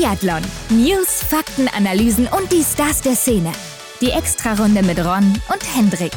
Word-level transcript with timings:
Biathlon. 0.00 0.40
News, 0.70 1.22
Fakten, 1.22 1.68
Analysen 1.76 2.26
und 2.26 2.50
die 2.50 2.62
Stars 2.62 3.02
der 3.02 3.14
Szene. 3.14 3.52
Die 4.00 4.08
Extrarunde 4.08 4.82
mit 4.82 4.98
Ron 4.98 5.34
und 5.52 5.76
Hendrik. 5.76 6.12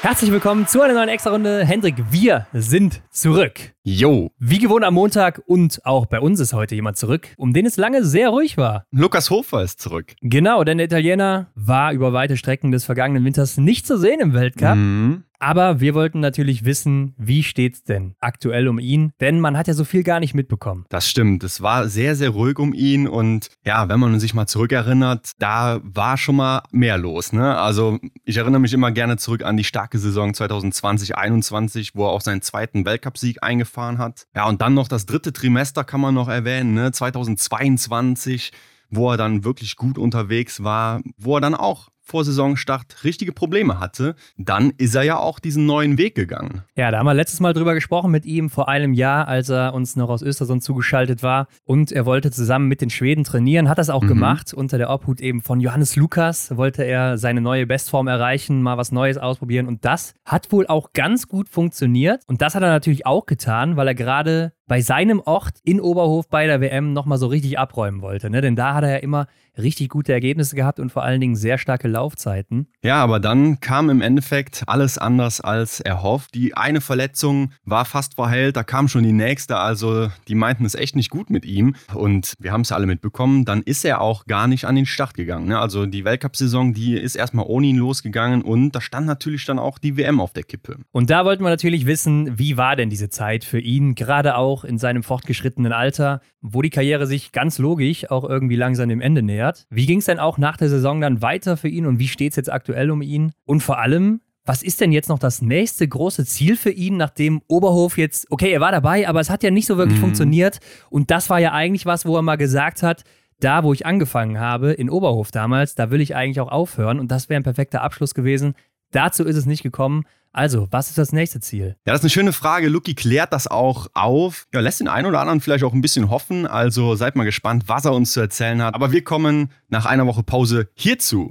Herzlich 0.00 0.30
willkommen 0.30 0.66
zu 0.66 0.80
einer 0.80 0.94
neuen 0.94 1.10
Extra-Runde. 1.10 1.66
Hendrik, 1.66 1.96
wir 2.10 2.46
sind 2.54 3.02
zurück. 3.10 3.74
Jo. 3.82 4.30
Wie 4.38 4.58
gewohnt 4.58 4.84
am 4.84 4.94
Montag 4.94 5.42
und 5.46 5.78
auch 5.84 6.06
bei 6.06 6.20
uns 6.20 6.40
ist 6.40 6.54
heute 6.54 6.74
jemand 6.74 6.96
zurück, 6.96 7.28
um 7.36 7.52
den 7.52 7.66
es 7.66 7.76
lange 7.76 8.02
sehr 8.02 8.30
ruhig 8.30 8.56
war. 8.56 8.86
Lukas 8.92 9.28
Hofer 9.28 9.62
ist 9.62 9.78
zurück. 9.78 10.14
Genau, 10.22 10.64
denn 10.64 10.78
der 10.78 10.86
Italiener 10.86 11.50
war 11.54 11.92
über 11.92 12.14
weite 12.14 12.38
Strecken 12.38 12.70
des 12.70 12.84
vergangenen 12.86 13.24
Winters 13.26 13.58
nicht 13.58 13.86
zu 13.86 13.98
sehen 13.98 14.20
im 14.20 14.32
Weltcup. 14.32 14.76
Mhm. 14.76 15.24
Aber 15.38 15.80
wir 15.80 15.94
wollten 15.94 16.20
natürlich 16.20 16.64
wissen, 16.64 17.14
wie 17.18 17.42
steht's 17.42 17.82
denn 17.82 18.14
aktuell 18.20 18.68
um 18.68 18.78
ihn? 18.78 19.12
Denn 19.20 19.40
man 19.40 19.56
hat 19.56 19.68
ja 19.68 19.74
so 19.74 19.84
viel 19.84 20.02
gar 20.02 20.20
nicht 20.20 20.34
mitbekommen. 20.34 20.84
Das 20.88 21.08
stimmt. 21.08 21.44
Es 21.44 21.60
war 21.60 21.88
sehr, 21.88 22.16
sehr 22.16 22.30
ruhig 22.30 22.58
um 22.58 22.72
ihn. 22.72 23.06
Und 23.06 23.48
ja, 23.64 23.88
wenn 23.88 24.00
man 24.00 24.18
sich 24.20 24.34
mal 24.34 24.46
zurückerinnert, 24.46 25.32
da 25.38 25.80
war 25.82 26.16
schon 26.16 26.36
mal 26.36 26.62
mehr 26.70 26.98
los. 26.98 27.32
Ne? 27.32 27.56
Also 27.56 27.98
ich 28.24 28.36
erinnere 28.36 28.60
mich 28.60 28.72
immer 28.72 28.90
gerne 28.92 29.16
zurück 29.16 29.44
an 29.44 29.56
die 29.56 29.64
starke 29.64 29.98
Saison 29.98 30.32
2020-21, 30.32 31.90
wo 31.94 32.06
er 32.06 32.10
auch 32.10 32.20
seinen 32.20 32.42
zweiten 32.42 32.84
Weltcupsieg 32.84 33.42
eingefahren 33.42 33.98
hat. 33.98 34.26
Ja, 34.34 34.46
und 34.48 34.62
dann 34.62 34.74
noch 34.74 34.88
das 34.88 35.06
dritte 35.06 35.32
Trimester 35.32 35.84
kann 35.84 36.00
man 36.00 36.14
noch 36.14 36.28
erwähnen, 36.28 36.74
ne? 36.74 36.92
2022 36.92 38.52
wo 38.90 39.10
er 39.10 39.16
dann 39.16 39.44
wirklich 39.44 39.76
gut 39.76 39.98
unterwegs 39.98 40.62
war, 40.62 41.00
wo 41.16 41.36
er 41.36 41.40
dann 41.40 41.54
auch 41.54 41.88
vor 42.04 42.24
Saisonstart 42.24 43.02
richtige 43.04 43.32
Probleme 43.32 43.80
hatte, 43.80 44.14
dann 44.36 44.72
ist 44.76 44.94
er 44.94 45.02
ja 45.02 45.16
auch 45.18 45.38
diesen 45.38 45.66
neuen 45.66 45.98
Weg 45.98 46.14
gegangen. 46.14 46.62
Ja, 46.76 46.90
da 46.90 46.98
haben 46.98 47.06
wir 47.06 47.14
letztes 47.14 47.40
Mal 47.40 47.52
drüber 47.54 47.74
gesprochen 47.74 48.10
mit 48.10 48.26
ihm 48.26 48.50
vor 48.50 48.68
einem 48.68 48.92
Jahr, 48.92 49.26
als 49.26 49.48
er 49.48 49.74
uns 49.74 49.96
noch 49.96 50.10
aus 50.10 50.22
Östersund 50.22 50.62
zugeschaltet 50.62 51.22
war. 51.22 51.48
Und 51.64 51.92
er 51.92 52.04
wollte 52.06 52.30
zusammen 52.30 52.68
mit 52.68 52.80
den 52.80 52.90
Schweden 52.90 53.24
trainieren, 53.24 53.68
hat 53.68 53.78
das 53.78 53.90
auch 53.90 54.02
Mhm. 54.02 54.08
gemacht. 54.08 54.54
Unter 54.54 54.78
der 54.78 54.90
Obhut 54.90 55.20
eben 55.20 55.40
von 55.40 55.60
Johannes 55.60 55.96
Lukas 55.96 56.54
wollte 56.56 56.84
er 56.84 57.16
seine 57.18 57.40
neue 57.40 57.66
Bestform 57.66 58.06
erreichen, 58.06 58.62
mal 58.62 58.76
was 58.76 58.92
Neues 58.92 59.16
ausprobieren. 59.18 59.66
Und 59.66 59.84
das 59.84 60.14
hat 60.24 60.52
wohl 60.52 60.66
auch 60.66 60.92
ganz 60.92 61.26
gut 61.26 61.48
funktioniert. 61.48 62.22
Und 62.26 62.42
das 62.42 62.54
hat 62.54 62.62
er 62.62 62.68
natürlich 62.68 63.06
auch 63.06 63.26
getan, 63.26 63.76
weil 63.76 63.88
er 63.88 63.94
gerade 63.94 64.52
bei 64.66 64.80
seinem 64.80 65.20
Ort 65.20 65.54
in 65.64 65.80
Oberhof 65.80 66.28
bei 66.28 66.46
der 66.46 66.60
WM 66.60 66.92
nochmal 66.92 67.18
so 67.18 67.26
richtig 67.26 67.58
abräumen 67.58 68.02
wollte. 68.02 68.30
Ne? 68.30 68.40
Denn 68.40 68.56
da 68.56 68.74
hat 68.74 68.84
er 68.84 68.92
ja 68.92 68.96
immer 68.98 69.26
richtig 69.58 69.88
gute 69.88 70.12
Ergebnisse 70.12 70.56
gehabt 70.56 70.80
und 70.80 70.90
vor 70.90 71.04
allen 71.04 71.20
Dingen 71.20 71.36
sehr 71.36 71.58
starke 71.58 71.88
Laufzeiten. 71.88 72.66
Ja, 72.82 72.96
aber 72.96 73.20
dann 73.20 73.60
kam 73.60 73.90
im 73.90 74.00
Endeffekt 74.00 74.64
alles 74.66 74.98
anders 74.98 75.40
als 75.40 75.80
erhofft. 75.80 76.34
Die 76.34 76.56
eine 76.56 76.80
Verletzung 76.80 77.52
war 77.64 77.84
fast 77.84 78.14
verheilt, 78.14 78.56
da 78.56 78.64
kam 78.64 78.88
schon 78.88 79.04
die 79.04 79.12
nächste, 79.12 79.56
also 79.58 80.08
die 80.28 80.34
meinten 80.34 80.64
es 80.64 80.74
echt 80.74 80.96
nicht 80.96 81.10
gut 81.10 81.30
mit 81.30 81.44
ihm. 81.44 81.76
Und 81.94 82.34
wir 82.38 82.52
haben 82.52 82.62
es 82.62 82.72
alle 82.72 82.86
mitbekommen, 82.86 83.44
dann 83.44 83.62
ist 83.62 83.84
er 83.84 84.00
auch 84.00 84.26
gar 84.26 84.48
nicht 84.48 84.64
an 84.64 84.74
den 84.74 84.86
Start 84.86 85.14
gegangen. 85.14 85.46
Ne? 85.46 85.58
Also 85.58 85.86
die 85.86 86.04
Weltcup-Saison, 86.04 86.74
die 86.74 86.94
ist 86.94 87.14
erstmal 87.14 87.46
ohne 87.46 87.66
ihn 87.66 87.76
losgegangen 87.76 88.42
und 88.42 88.72
da 88.72 88.80
stand 88.80 89.06
natürlich 89.06 89.44
dann 89.44 89.58
auch 89.58 89.78
die 89.78 89.96
WM 89.96 90.20
auf 90.20 90.32
der 90.32 90.42
Kippe. 90.42 90.78
Und 90.90 91.10
da 91.10 91.24
wollten 91.24 91.44
wir 91.44 91.50
natürlich 91.50 91.86
wissen, 91.86 92.38
wie 92.38 92.56
war 92.56 92.76
denn 92.76 92.90
diese 92.90 93.08
Zeit 93.08 93.44
für 93.44 93.60
ihn, 93.60 93.94
gerade 93.94 94.36
auch 94.36 94.53
in 94.62 94.78
seinem 94.78 95.02
fortgeschrittenen 95.02 95.72
Alter, 95.72 96.20
wo 96.40 96.62
die 96.62 96.70
Karriere 96.70 97.08
sich 97.08 97.32
ganz 97.32 97.58
logisch 97.58 98.08
auch 98.12 98.22
irgendwie 98.22 98.54
langsam 98.54 98.88
dem 98.88 99.00
Ende 99.00 99.22
nähert. 99.22 99.66
Wie 99.70 99.86
ging 99.86 99.98
es 99.98 100.04
denn 100.04 100.20
auch 100.20 100.38
nach 100.38 100.56
der 100.56 100.68
Saison 100.68 101.00
dann 101.00 101.22
weiter 101.22 101.56
für 101.56 101.68
ihn 101.68 101.86
und 101.86 101.98
wie 101.98 102.06
steht 102.06 102.30
es 102.30 102.36
jetzt 102.36 102.52
aktuell 102.52 102.92
um 102.92 103.02
ihn? 103.02 103.32
Und 103.44 103.62
vor 103.62 103.80
allem, 103.80 104.20
was 104.44 104.62
ist 104.62 104.82
denn 104.82 104.92
jetzt 104.92 105.08
noch 105.08 105.18
das 105.18 105.40
nächste 105.40 105.88
große 105.88 106.26
Ziel 106.26 106.56
für 106.56 106.70
ihn, 106.70 106.98
nachdem 106.98 107.40
Oberhof 107.48 107.96
jetzt, 107.96 108.30
okay, 108.30 108.52
er 108.52 108.60
war 108.60 108.70
dabei, 108.72 109.08
aber 109.08 109.20
es 109.20 109.30
hat 109.30 109.42
ja 109.42 109.50
nicht 109.50 109.66
so 109.66 109.78
wirklich 109.78 109.96
Mhm. 109.98 110.02
funktioniert. 110.02 110.58
Und 110.90 111.10
das 111.10 111.30
war 111.30 111.40
ja 111.40 111.52
eigentlich 111.52 111.86
was, 111.86 112.04
wo 112.04 112.14
er 112.14 112.22
mal 112.22 112.36
gesagt 112.36 112.82
hat, 112.82 113.04
da, 113.40 113.64
wo 113.64 113.72
ich 113.72 113.84
angefangen 113.84 114.38
habe, 114.38 114.72
in 114.72 114.90
Oberhof 114.90 115.30
damals, 115.30 115.74
da 115.74 115.90
will 115.90 116.00
ich 116.00 116.14
eigentlich 116.14 116.40
auch 116.40 116.52
aufhören. 116.52 117.00
Und 117.00 117.10
das 117.10 117.28
wäre 117.28 117.40
ein 117.40 117.42
perfekter 117.42 117.82
Abschluss 117.82 118.14
gewesen. 118.14 118.54
Dazu 118.94 119.24
ist 119.24 119.36
es 119.36 119.44
nicht 119.44 119.64
gekommen. 119.64 120.04
Also, 120.32 120.68
was 120.70 120.88
ist 120.88 120.98
das 120.98 121.12
nächste 121.12 121.40
Ziel? 121.40 121.74
Ja, 121.84 121.92
das 121.92 122.00
ist 122.00 122.04
eine 122.04 122.10
schöne 122.10 122.32
Frage. 122.32 122.68
Lucky 122.68 122.94
klärt 122.94 123.32
das 123.32 123.48
auch 123.48 123.88
auf. 123.92 124.46
Ja, 124.54 124.60
lässt 124.60 124.78
den 124.78 124.86
einen 124.86 125.06
oder 125.06 125.20
anderen 125.20 125.40
vielleicht 125.40 125.64
auch 125.64 125.72
ein 125.72 125.80
bisschen 125.80 126.10
hoffen. 126.10 126.46
Also 126.46 126.94
seid 126.94 127.16
mal 127.16 127.24
gespannt, 127.24 127.64
was 127.66 127.84
er 127.84 127.92
uns 127.92 128.12
zu 128.12 128.20
erzählen 128.20 128.62
hat. 128.62 128.74
Aber 128.74 128.92
wir 128.92 129.02
kommen 129.02 129.50
nach 129.68 129.84
einer 129.84 130.06
Woche 130.06 130.22
Pause 130.22 130.68
hierzu. 130.74 131.30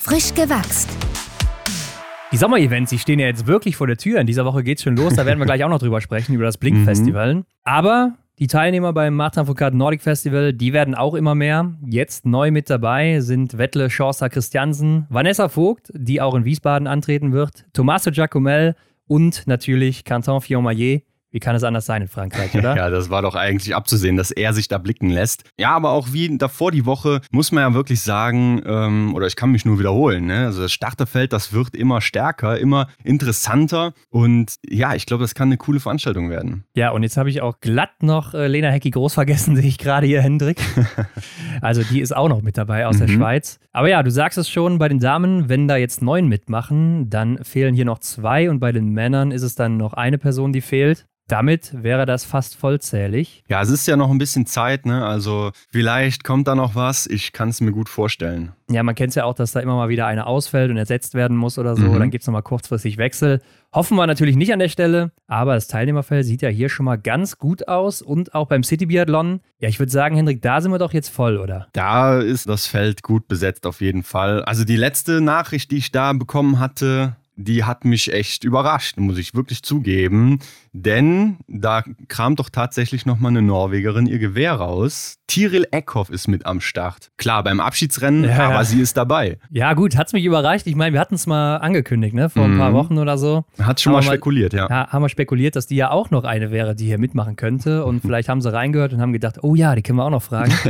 Frisch 0.00 0.34
gewachst. 0.34 0.88
Die 2.32 2.36
Sommerevents, 2.36 2.90
die 2.90 2.98
stehen 2.98 3.20
ja 3.20 3.26
jetzt 3.26 3.46
wirklich 3.46 3.76
vor 3.76 3.86
der 3.86 3.96
Tür. 3.96 4.20
In 4.20 4.26
dieser 4.26 4.44
Woche 4.44 4.64
geht's 4.64 4.82
schon 4.82 4.96
los. 4.96 5.14
Da 5.14 5.24
werden 5.24 5.38
wir 5.38 5.46
gleich 5.46 5.62
auch 5.62 5.68
noch 5.68 5.78
drüber 5.78 6.00
sprechen, 6.00 6.34
über 6.34 6.44
das 6.44 6.58
Blink-Festival. 6.58 7.44
Aber 7.62 8.14
die 8.42 8.48
Teilnehmer 8.48 8.92
beim 8.92 9.14
Martin 9.14 9.46
Nordic 9.78 10.02
Festival, 10.02 10.52
die 10.52 10.72
werden 10.72 10.96
auch 10.96 11.14
immer 11.14 11.36
mehr. 11.36 11.74
Jetzt 11.86 12.26
neu 12.26 12.50
mit 12.50 12.68
dabei 12.68 13.20
sind 13.20 13.56
Wettle 13.56 13.88
Schorster 13.88 14.28
Christiansen, 14.28 15.06
Vanessa 15.10 15.48
Vogt, 15.48 15.92
die 15.94 16.20
auch 16.20 16.34
in 16.34 16.44
Wiesbaden 16.44 16.88
antreten 16.88 17.30
wird, 17.30 17.64
Tommaso 17.72 18.10
Giacomel 18.10 18.74
und 19.06 19.46
natürlich 19.46 20.02
Canton 20.02 20.40
Fillon-Maillet. 20.40 21.04
Wie 21.32 21.40
kann 21.40 21.56
es 21.56 21.64
anders 21.64 21.86
sein 21.86 22.02
in 22.02 22.08
Frankreich, 22.08 22.54
oder? 22.58 22.76
Ja, 22.76 22.90
das 22.90 23.10
war 23.10 23.22
doch 23.22 23.34
eigentlich 23.34 23.74
abzusehen, 23.74 24.16
dass 24.16 24.30
er 24.30 24.52
sich 24.52 24.68
da 24.68 24.78
blicken 24.78 25.10
lässt. 25.10 25.44
Ja, 25.58 25.70
aber 25.74 25.90
auch 25.90 26.12
wie 26.12 26.36
davor 26.38 26.70
die 26.70 26.86
Woche 26.86 27.20
muss 27.30 27.50
man 27.52 27.62
ja 27.62 27.74
wirklich 27.74 28.00
sagen, 28.02 28.62
ähm, 28.66 29.14
oder 29.14 29.26
ich 29.26 29.34
kann 29.36 29.50
mich 29.50 29.64
nur 29.64 29.78
wiederholen, 29.78 30.26
ne? 30.26 30.46
also 30.46 30.62
das 30.62 30.72
Starterfeld, 30.72 31.32
das 31.32 31.52
wird 31.52 31.74
immer 31.74 32.00
stärker, 32.00 32.58
immer 32.58 32.86
interessanter 33.02 33.92
und 34.10 34.54
ja, 34.68 34.94
ich 34.94 35.06
glaube, 35.06 35.22
das 35.24 35.34
kann 35.34 35.48
eine 35.48 35.56
coole 35.56 35.80
Veranstaltung 35.80 36.28
werden. 36.30 36.64
Ja, 36.76 36.90
und 36.90 37.02
jetzt 37.02 37.16
habe 37.16 37.30
ich 37.30 37.40
auch 37.40 37.60
glatt 37.60 38.02
noch 38.02 38.34
äh, 38.34 38.46
Lena 38.46 38.68
Hecki 38.68 38.90
groß 38.90 39.14
vergessen, 39.14 39.56
sehe 39.56 39.66
ich 39.66 39.78
gerade 39.78 40.06
hier, 40.06 40.20
Hendrik. 40.22 40.60
also 41.60 41.82
die 41.82 42.00
ist 42.00 42.14
auch 42.14 42.28
noch 42.28 42.42
mit 42.42 42.56
dabei 42.58 42.86
aus 42.86 42.98
der 42.98 43.08
Mhm. 43.08 43.12
Schweiz. 43.16 43.58
Aber 43.72 43.88
ja, 43.88 44.02
du 44.02 44.10
sagst 44.10 44.38
es 44.38 44.48
schon, 44.48 44.78
bei 44.78 44.88
den 44.88 44.98
Damen, 45.00 45.48
wenn 45.48 45.66
da 45.66 45.76
jetzt 45.76 46.02
neun 46.02 46.28
mitmachen, 46.28 47.10
dann 47.10 47.42
fehlen 47.42 47.74
hier 47.74 47.84
noch 47.84 47.98
zwei 47.98 48.50
und 48.50 48.60
bei 48.60 48.70
den 48.72 48.90
Männern 48.90 49.32
ist 49.32 49.42
es 49.42 49.54
dann 49.54 49.76
noch 49.76 49.92
eine 49.94 50.18
Person, 50.18 50.52
die 50.52 50.60
fehlt. 50.60 51.06
Damit 51.28 51.82
wäre 51.82 52.04
das 52.04 52.24
fast 52.24 52.56
vollzählig. 52.56 53.44
Ja, 53.48 53.62
es 53.62 53.70
ist 53.70 53.86
ja 53.86 53.96
noch 53.96 54.10
ein 54.10 54.18
bisschen 54.18 54.46
Zeit, 54.46 54.86
ne? 54.86 55.06
Also 55.06 55.52
vielleicht 55.70 56.24
kommt 56.24 56.48
da 56.48 56.54
noch 56.54 56.74
was. 56.74 57.06
Ich 57.06 57.32
kann 57.32 57.48
es 57.48 57.60
mir 57.60 57.72
gut 57.72 57.88
vorstellen. 57.88 58.52
Ja, 58.70 58.82
man 58.82 58.94
kennt 58.94 59.10
es 59.10 59.14
ja 59.14 59.24
auch, 59.24 59.34
dass 59.34 59.52
da 59.52 59.60
immer 59.60 59.76
mal 59.76 59.88
wieder 59.88 60.06
eine 60.06 60.26
ausfällt 60.26 60.70
und 60.70 60.76
ersetzt 60.76 61.14
werden 61.14 61.36
muss 61.36 61.58
oder 61.58 61.76
so. 61.76 61.84
Mhm. 61.84 61.98
Dann 61.98 62.10
gibt 62.10 62.22
es 62.22 62.26
nochmal 62.26 62.42
kurzfristig 62.42 62.98
Wechsel. 62.98 63.40
Hoffen 63.72 63.96
wir 63.96 64.06
natürlich 64.06 64.36
nicht 64.36 64.52
an 64.52 64.58
der 64.58 64.68
Stelle, 64.68 65.12
aber 65.26 65.54
das 65.54 65.68
Teilnehmerfeld 65.68 66.26
sieht 66.26 66.42
ja 66.42 66.48
hier 66.48 66.68
schon 66.68 66.84
mal 66.84 66.96
ganz 66.96 67.38
gut 67.38 67.68
aus 67.68 68.02
und 68.02 68.34
auch 68.34 68.48
beim 68.48 68.62
City 68.62 68.86
Biathlon. 68.86 69.40
Ja, 69.58 69.68
ich 69.68 69.78
würde 69.78 69.92
sagen, 69.92 70.16
Hendrik, 70.16 70.42
da 70.42 70.60
sind 70.60 70.72
wir 70.72 70.78
doch 70.78 70.92
jetzt 70.92 71.08
voll, 71.08 71.38
oder? 71.38 71.68
Da 71.72 72.18
ist 72.18 72.48
das 72.48 72.66
Feld 72.66 73.02
gut 73.02 73.28
besetzt 73.28 73.66
auf 73.66 73.80
jeden 73.80 74.02
Fall. 74.02 74.42
Also 74.44 74.64
die 74.64 74.76
letzte 74.76 75.20
Nachricht, 75.20 75.70
die 75.70 75.78
ich 75.78 75.92
da 75.92 76.12
bekommen 76.12 76.58
hatte, 76.58 77.16
die 77.44 77.64
hat 77.64 77.84
mich 77.84 78.12
echt 78.12 78.44
überrascht, 78.44 78.96
muss 78.98 79.18
ich 79.18 79.34
wirklich 79.34 79.62
zugeben. 79.62 80.38
Denn 80.72 81.36
da 81.48 81.82
kramt 82.08 82.38
doch 82.40 82.48
tatsächlich 82.48 83.04
nochmal 83.04 83.30
eine 83.32 83.42
Norwegerin 83.42 84.06
ihr 84.06 84.18
Gewehr 84.18 84.54
raus. 84.54 85.16
Tiril 85.26 85.66
Eckhoff 85.70 86.08
ist 86.10 86.28
mit 86.28 86.46
am 86.46 86.60
Start. 86.60 87.10
Klar, 87.18 87.42
beim 87.42 87.60
Abschiedsrennen, 87.60 88.24
Ja. 88.24 88.48
aber 88.50 88.64
sie 88.64 88.80
ist 88.80 88.96
dabei. 88.96 89.38
Ja, 89.50 89.74
gut, 89.74 89.96
hat's 89.96 90.12
mich 90.12 90.24
überreicht. 90.24 90.66
Ich 90.66 90.74
meine, 90.74 90.92
wir 90.94 91.00
hatten 91.00 91.14
es 91.14 91.26
mal 91.26 91.56
angekündigt, 91.56 92.14
ne? 92.14 92.30
Vor 92.30 92.44
ein 92.44 92.56
paar 92.58 92.70
Mhm. 92.70 92.74
Wochen 92.74 92.98
oder 92.98 93.18
so. 93.18 93.44
Hat 93.58 93.80
schon 93.80 93.92
mal 93.92 93.98
mal- 93.98 94.04
spekuliert, 94.12 94.52
ja. 94.52 94.68
Ja, 94.68 94.88
haben 94.88 95.02
wir 95.02 95.08
spekuliert, 95.08 95.56
dass 95.56 95.66
die 95.66 95.76
ja 95.76 95.90
auch 95.90 96.10
noch 96.10 96.24
eine 96.24 96.50
wäre, 96.50 96.74
die 96.74 96.86
hier 96.86 96.98
mitmachen 96.98 97.36
könnte. 97.36 97.84
Und 97.84 98.00
vielleicht 98.02 98.28
haben 98.28 98.40
sie 98.40 98.52
reingehört 98.52 98.92
und 98.92 99.00
haben 99.00 99.12
gedacht, 99.12 99.38
oh 99.42 99.54
ja, 99.54 99.74
die 99.74 99.82
können 99.82 99.98
wir 99.98 100.04
auch 100.04 100.10
noch 100.10 100.22
fragen. 100.22 100.52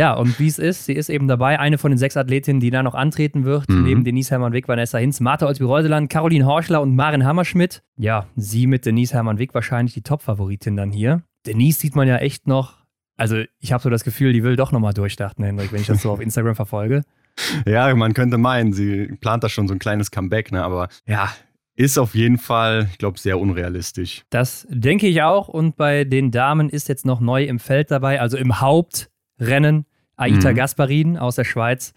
ja, 0.00 0.14
und 0.14 0.38
wie 0.40 0.46
es 0.46 0.58
ist, 0.58 0.86
sie 0.86 0.94
ist 0.94 1.10
eben 1.10 1.28
dabei, 1.28 1.58
eine 1.60 1.76
von 1.76 1.90
den 1.90 1.98
sechs 1.98 2.16
Athletinnen, 2.16 2.58
die 2.60 2.70
da 2.70 2.82
noch 2.82 2.94
antreten 2.94 3.44
wird, 3.44 3.68
Mhm. 3.68 3.82
neben 3.84 4.04
Denise 4.04 4.30
Hermann-Wick, 4.30 4.66
Vanessa 4.66 4.96
Hinz, 4.98 5.20
Martha 5.20 5.46
Olsby-Reuseland, 5.46 6.08
Caroline 6.10 6.46
Horschler 6.46 6.80
und 6.80 6.96
Maren 6.96 7.24
Hammerschmidt. 7.24 7.82
Ja, 7.98 8.26
sie 8.36 8.66
mit 8.66 8.86
Denise 8.86 9.12
Hermann-Wick 9.14 9.52
wahrscheinlich 9.54 9.92
die 9.94 10.02
Top-Favoritin 10.02 10.76
dann 10.76 10.90
hier. 10.90 11.22
Denise 11.46 11.78
sieht 11.80 11.96
man 11.96 12.08
ja 12.08 12.16
echt 12.16 12.46
noch, 12.46 12.78
also 13.18 13.42
ich 13.58 13.72
habe 13.72 13.82
so 13.82 13.90
das 13.90 14.02
Gefühl, 14.04 14.32
die 14.32 14.42
will 14.42 14.56
doch 14.56 14.72
nochmal 14.72 14.94
durchstarten, 14.94 15.44
Hendrik, 15.44 15.72
wenn 15.72 15.80
ich 15.82 15.86
das 15.86 16.00
so 16.02 16.10
auf 16.10 16.20
Instagram 16.20 16.54
verfolge. 16.56 17.02
Ja, 17.66 17.94
man 17.94 18.12
könnte 18.12 18.36
meinen, 18.38 18.72
sie 18.72 19.06
plant 19.20 19.44
da 19.44 19.48
schon 19.48 19.68
so 19.68 19.72
ein 19.74 19.78
kleines 19.78 20.10
Comeback, 20.10 20.50
ne? 20.52 20.62
Aber 20.64 20.88
ja, 21.06 21.30
ist 21.76 21.96
auf 21.98 22.14
jeden 22.14 22.36
Fall, 22.38 22.88
ich 22.90 22.98
glaube, 22.98 23.18
sehr 23.18 23.38
unrealistisch. 23.38 24.24
Das 24.30 24.66
denke 24.68 25.06
ich 25.06 25.22
auch. 25.22 25.48
Und 25.48 25.76
bei 25.76 26.04
den 26.04 26.32
Damen 26.32 26.68
ist 26.68 26.88
jetzt 26.88 27.06
noch 27.06 27.20
neu 27.20 27.44
im 27.44 27.58
Feld 27.58 27.90
dabei, 27.92 28.20
also 28.20 28.36
im 28.36 28.60
Hauptrennen, 28.60 29.86
Aita 30.20 30.50
Mhm. 30.50 30.54
Gasparin 30.54 31.16
aus 31.18 31.36
der 31.36 31.44
Schweiz. 31.44 31.94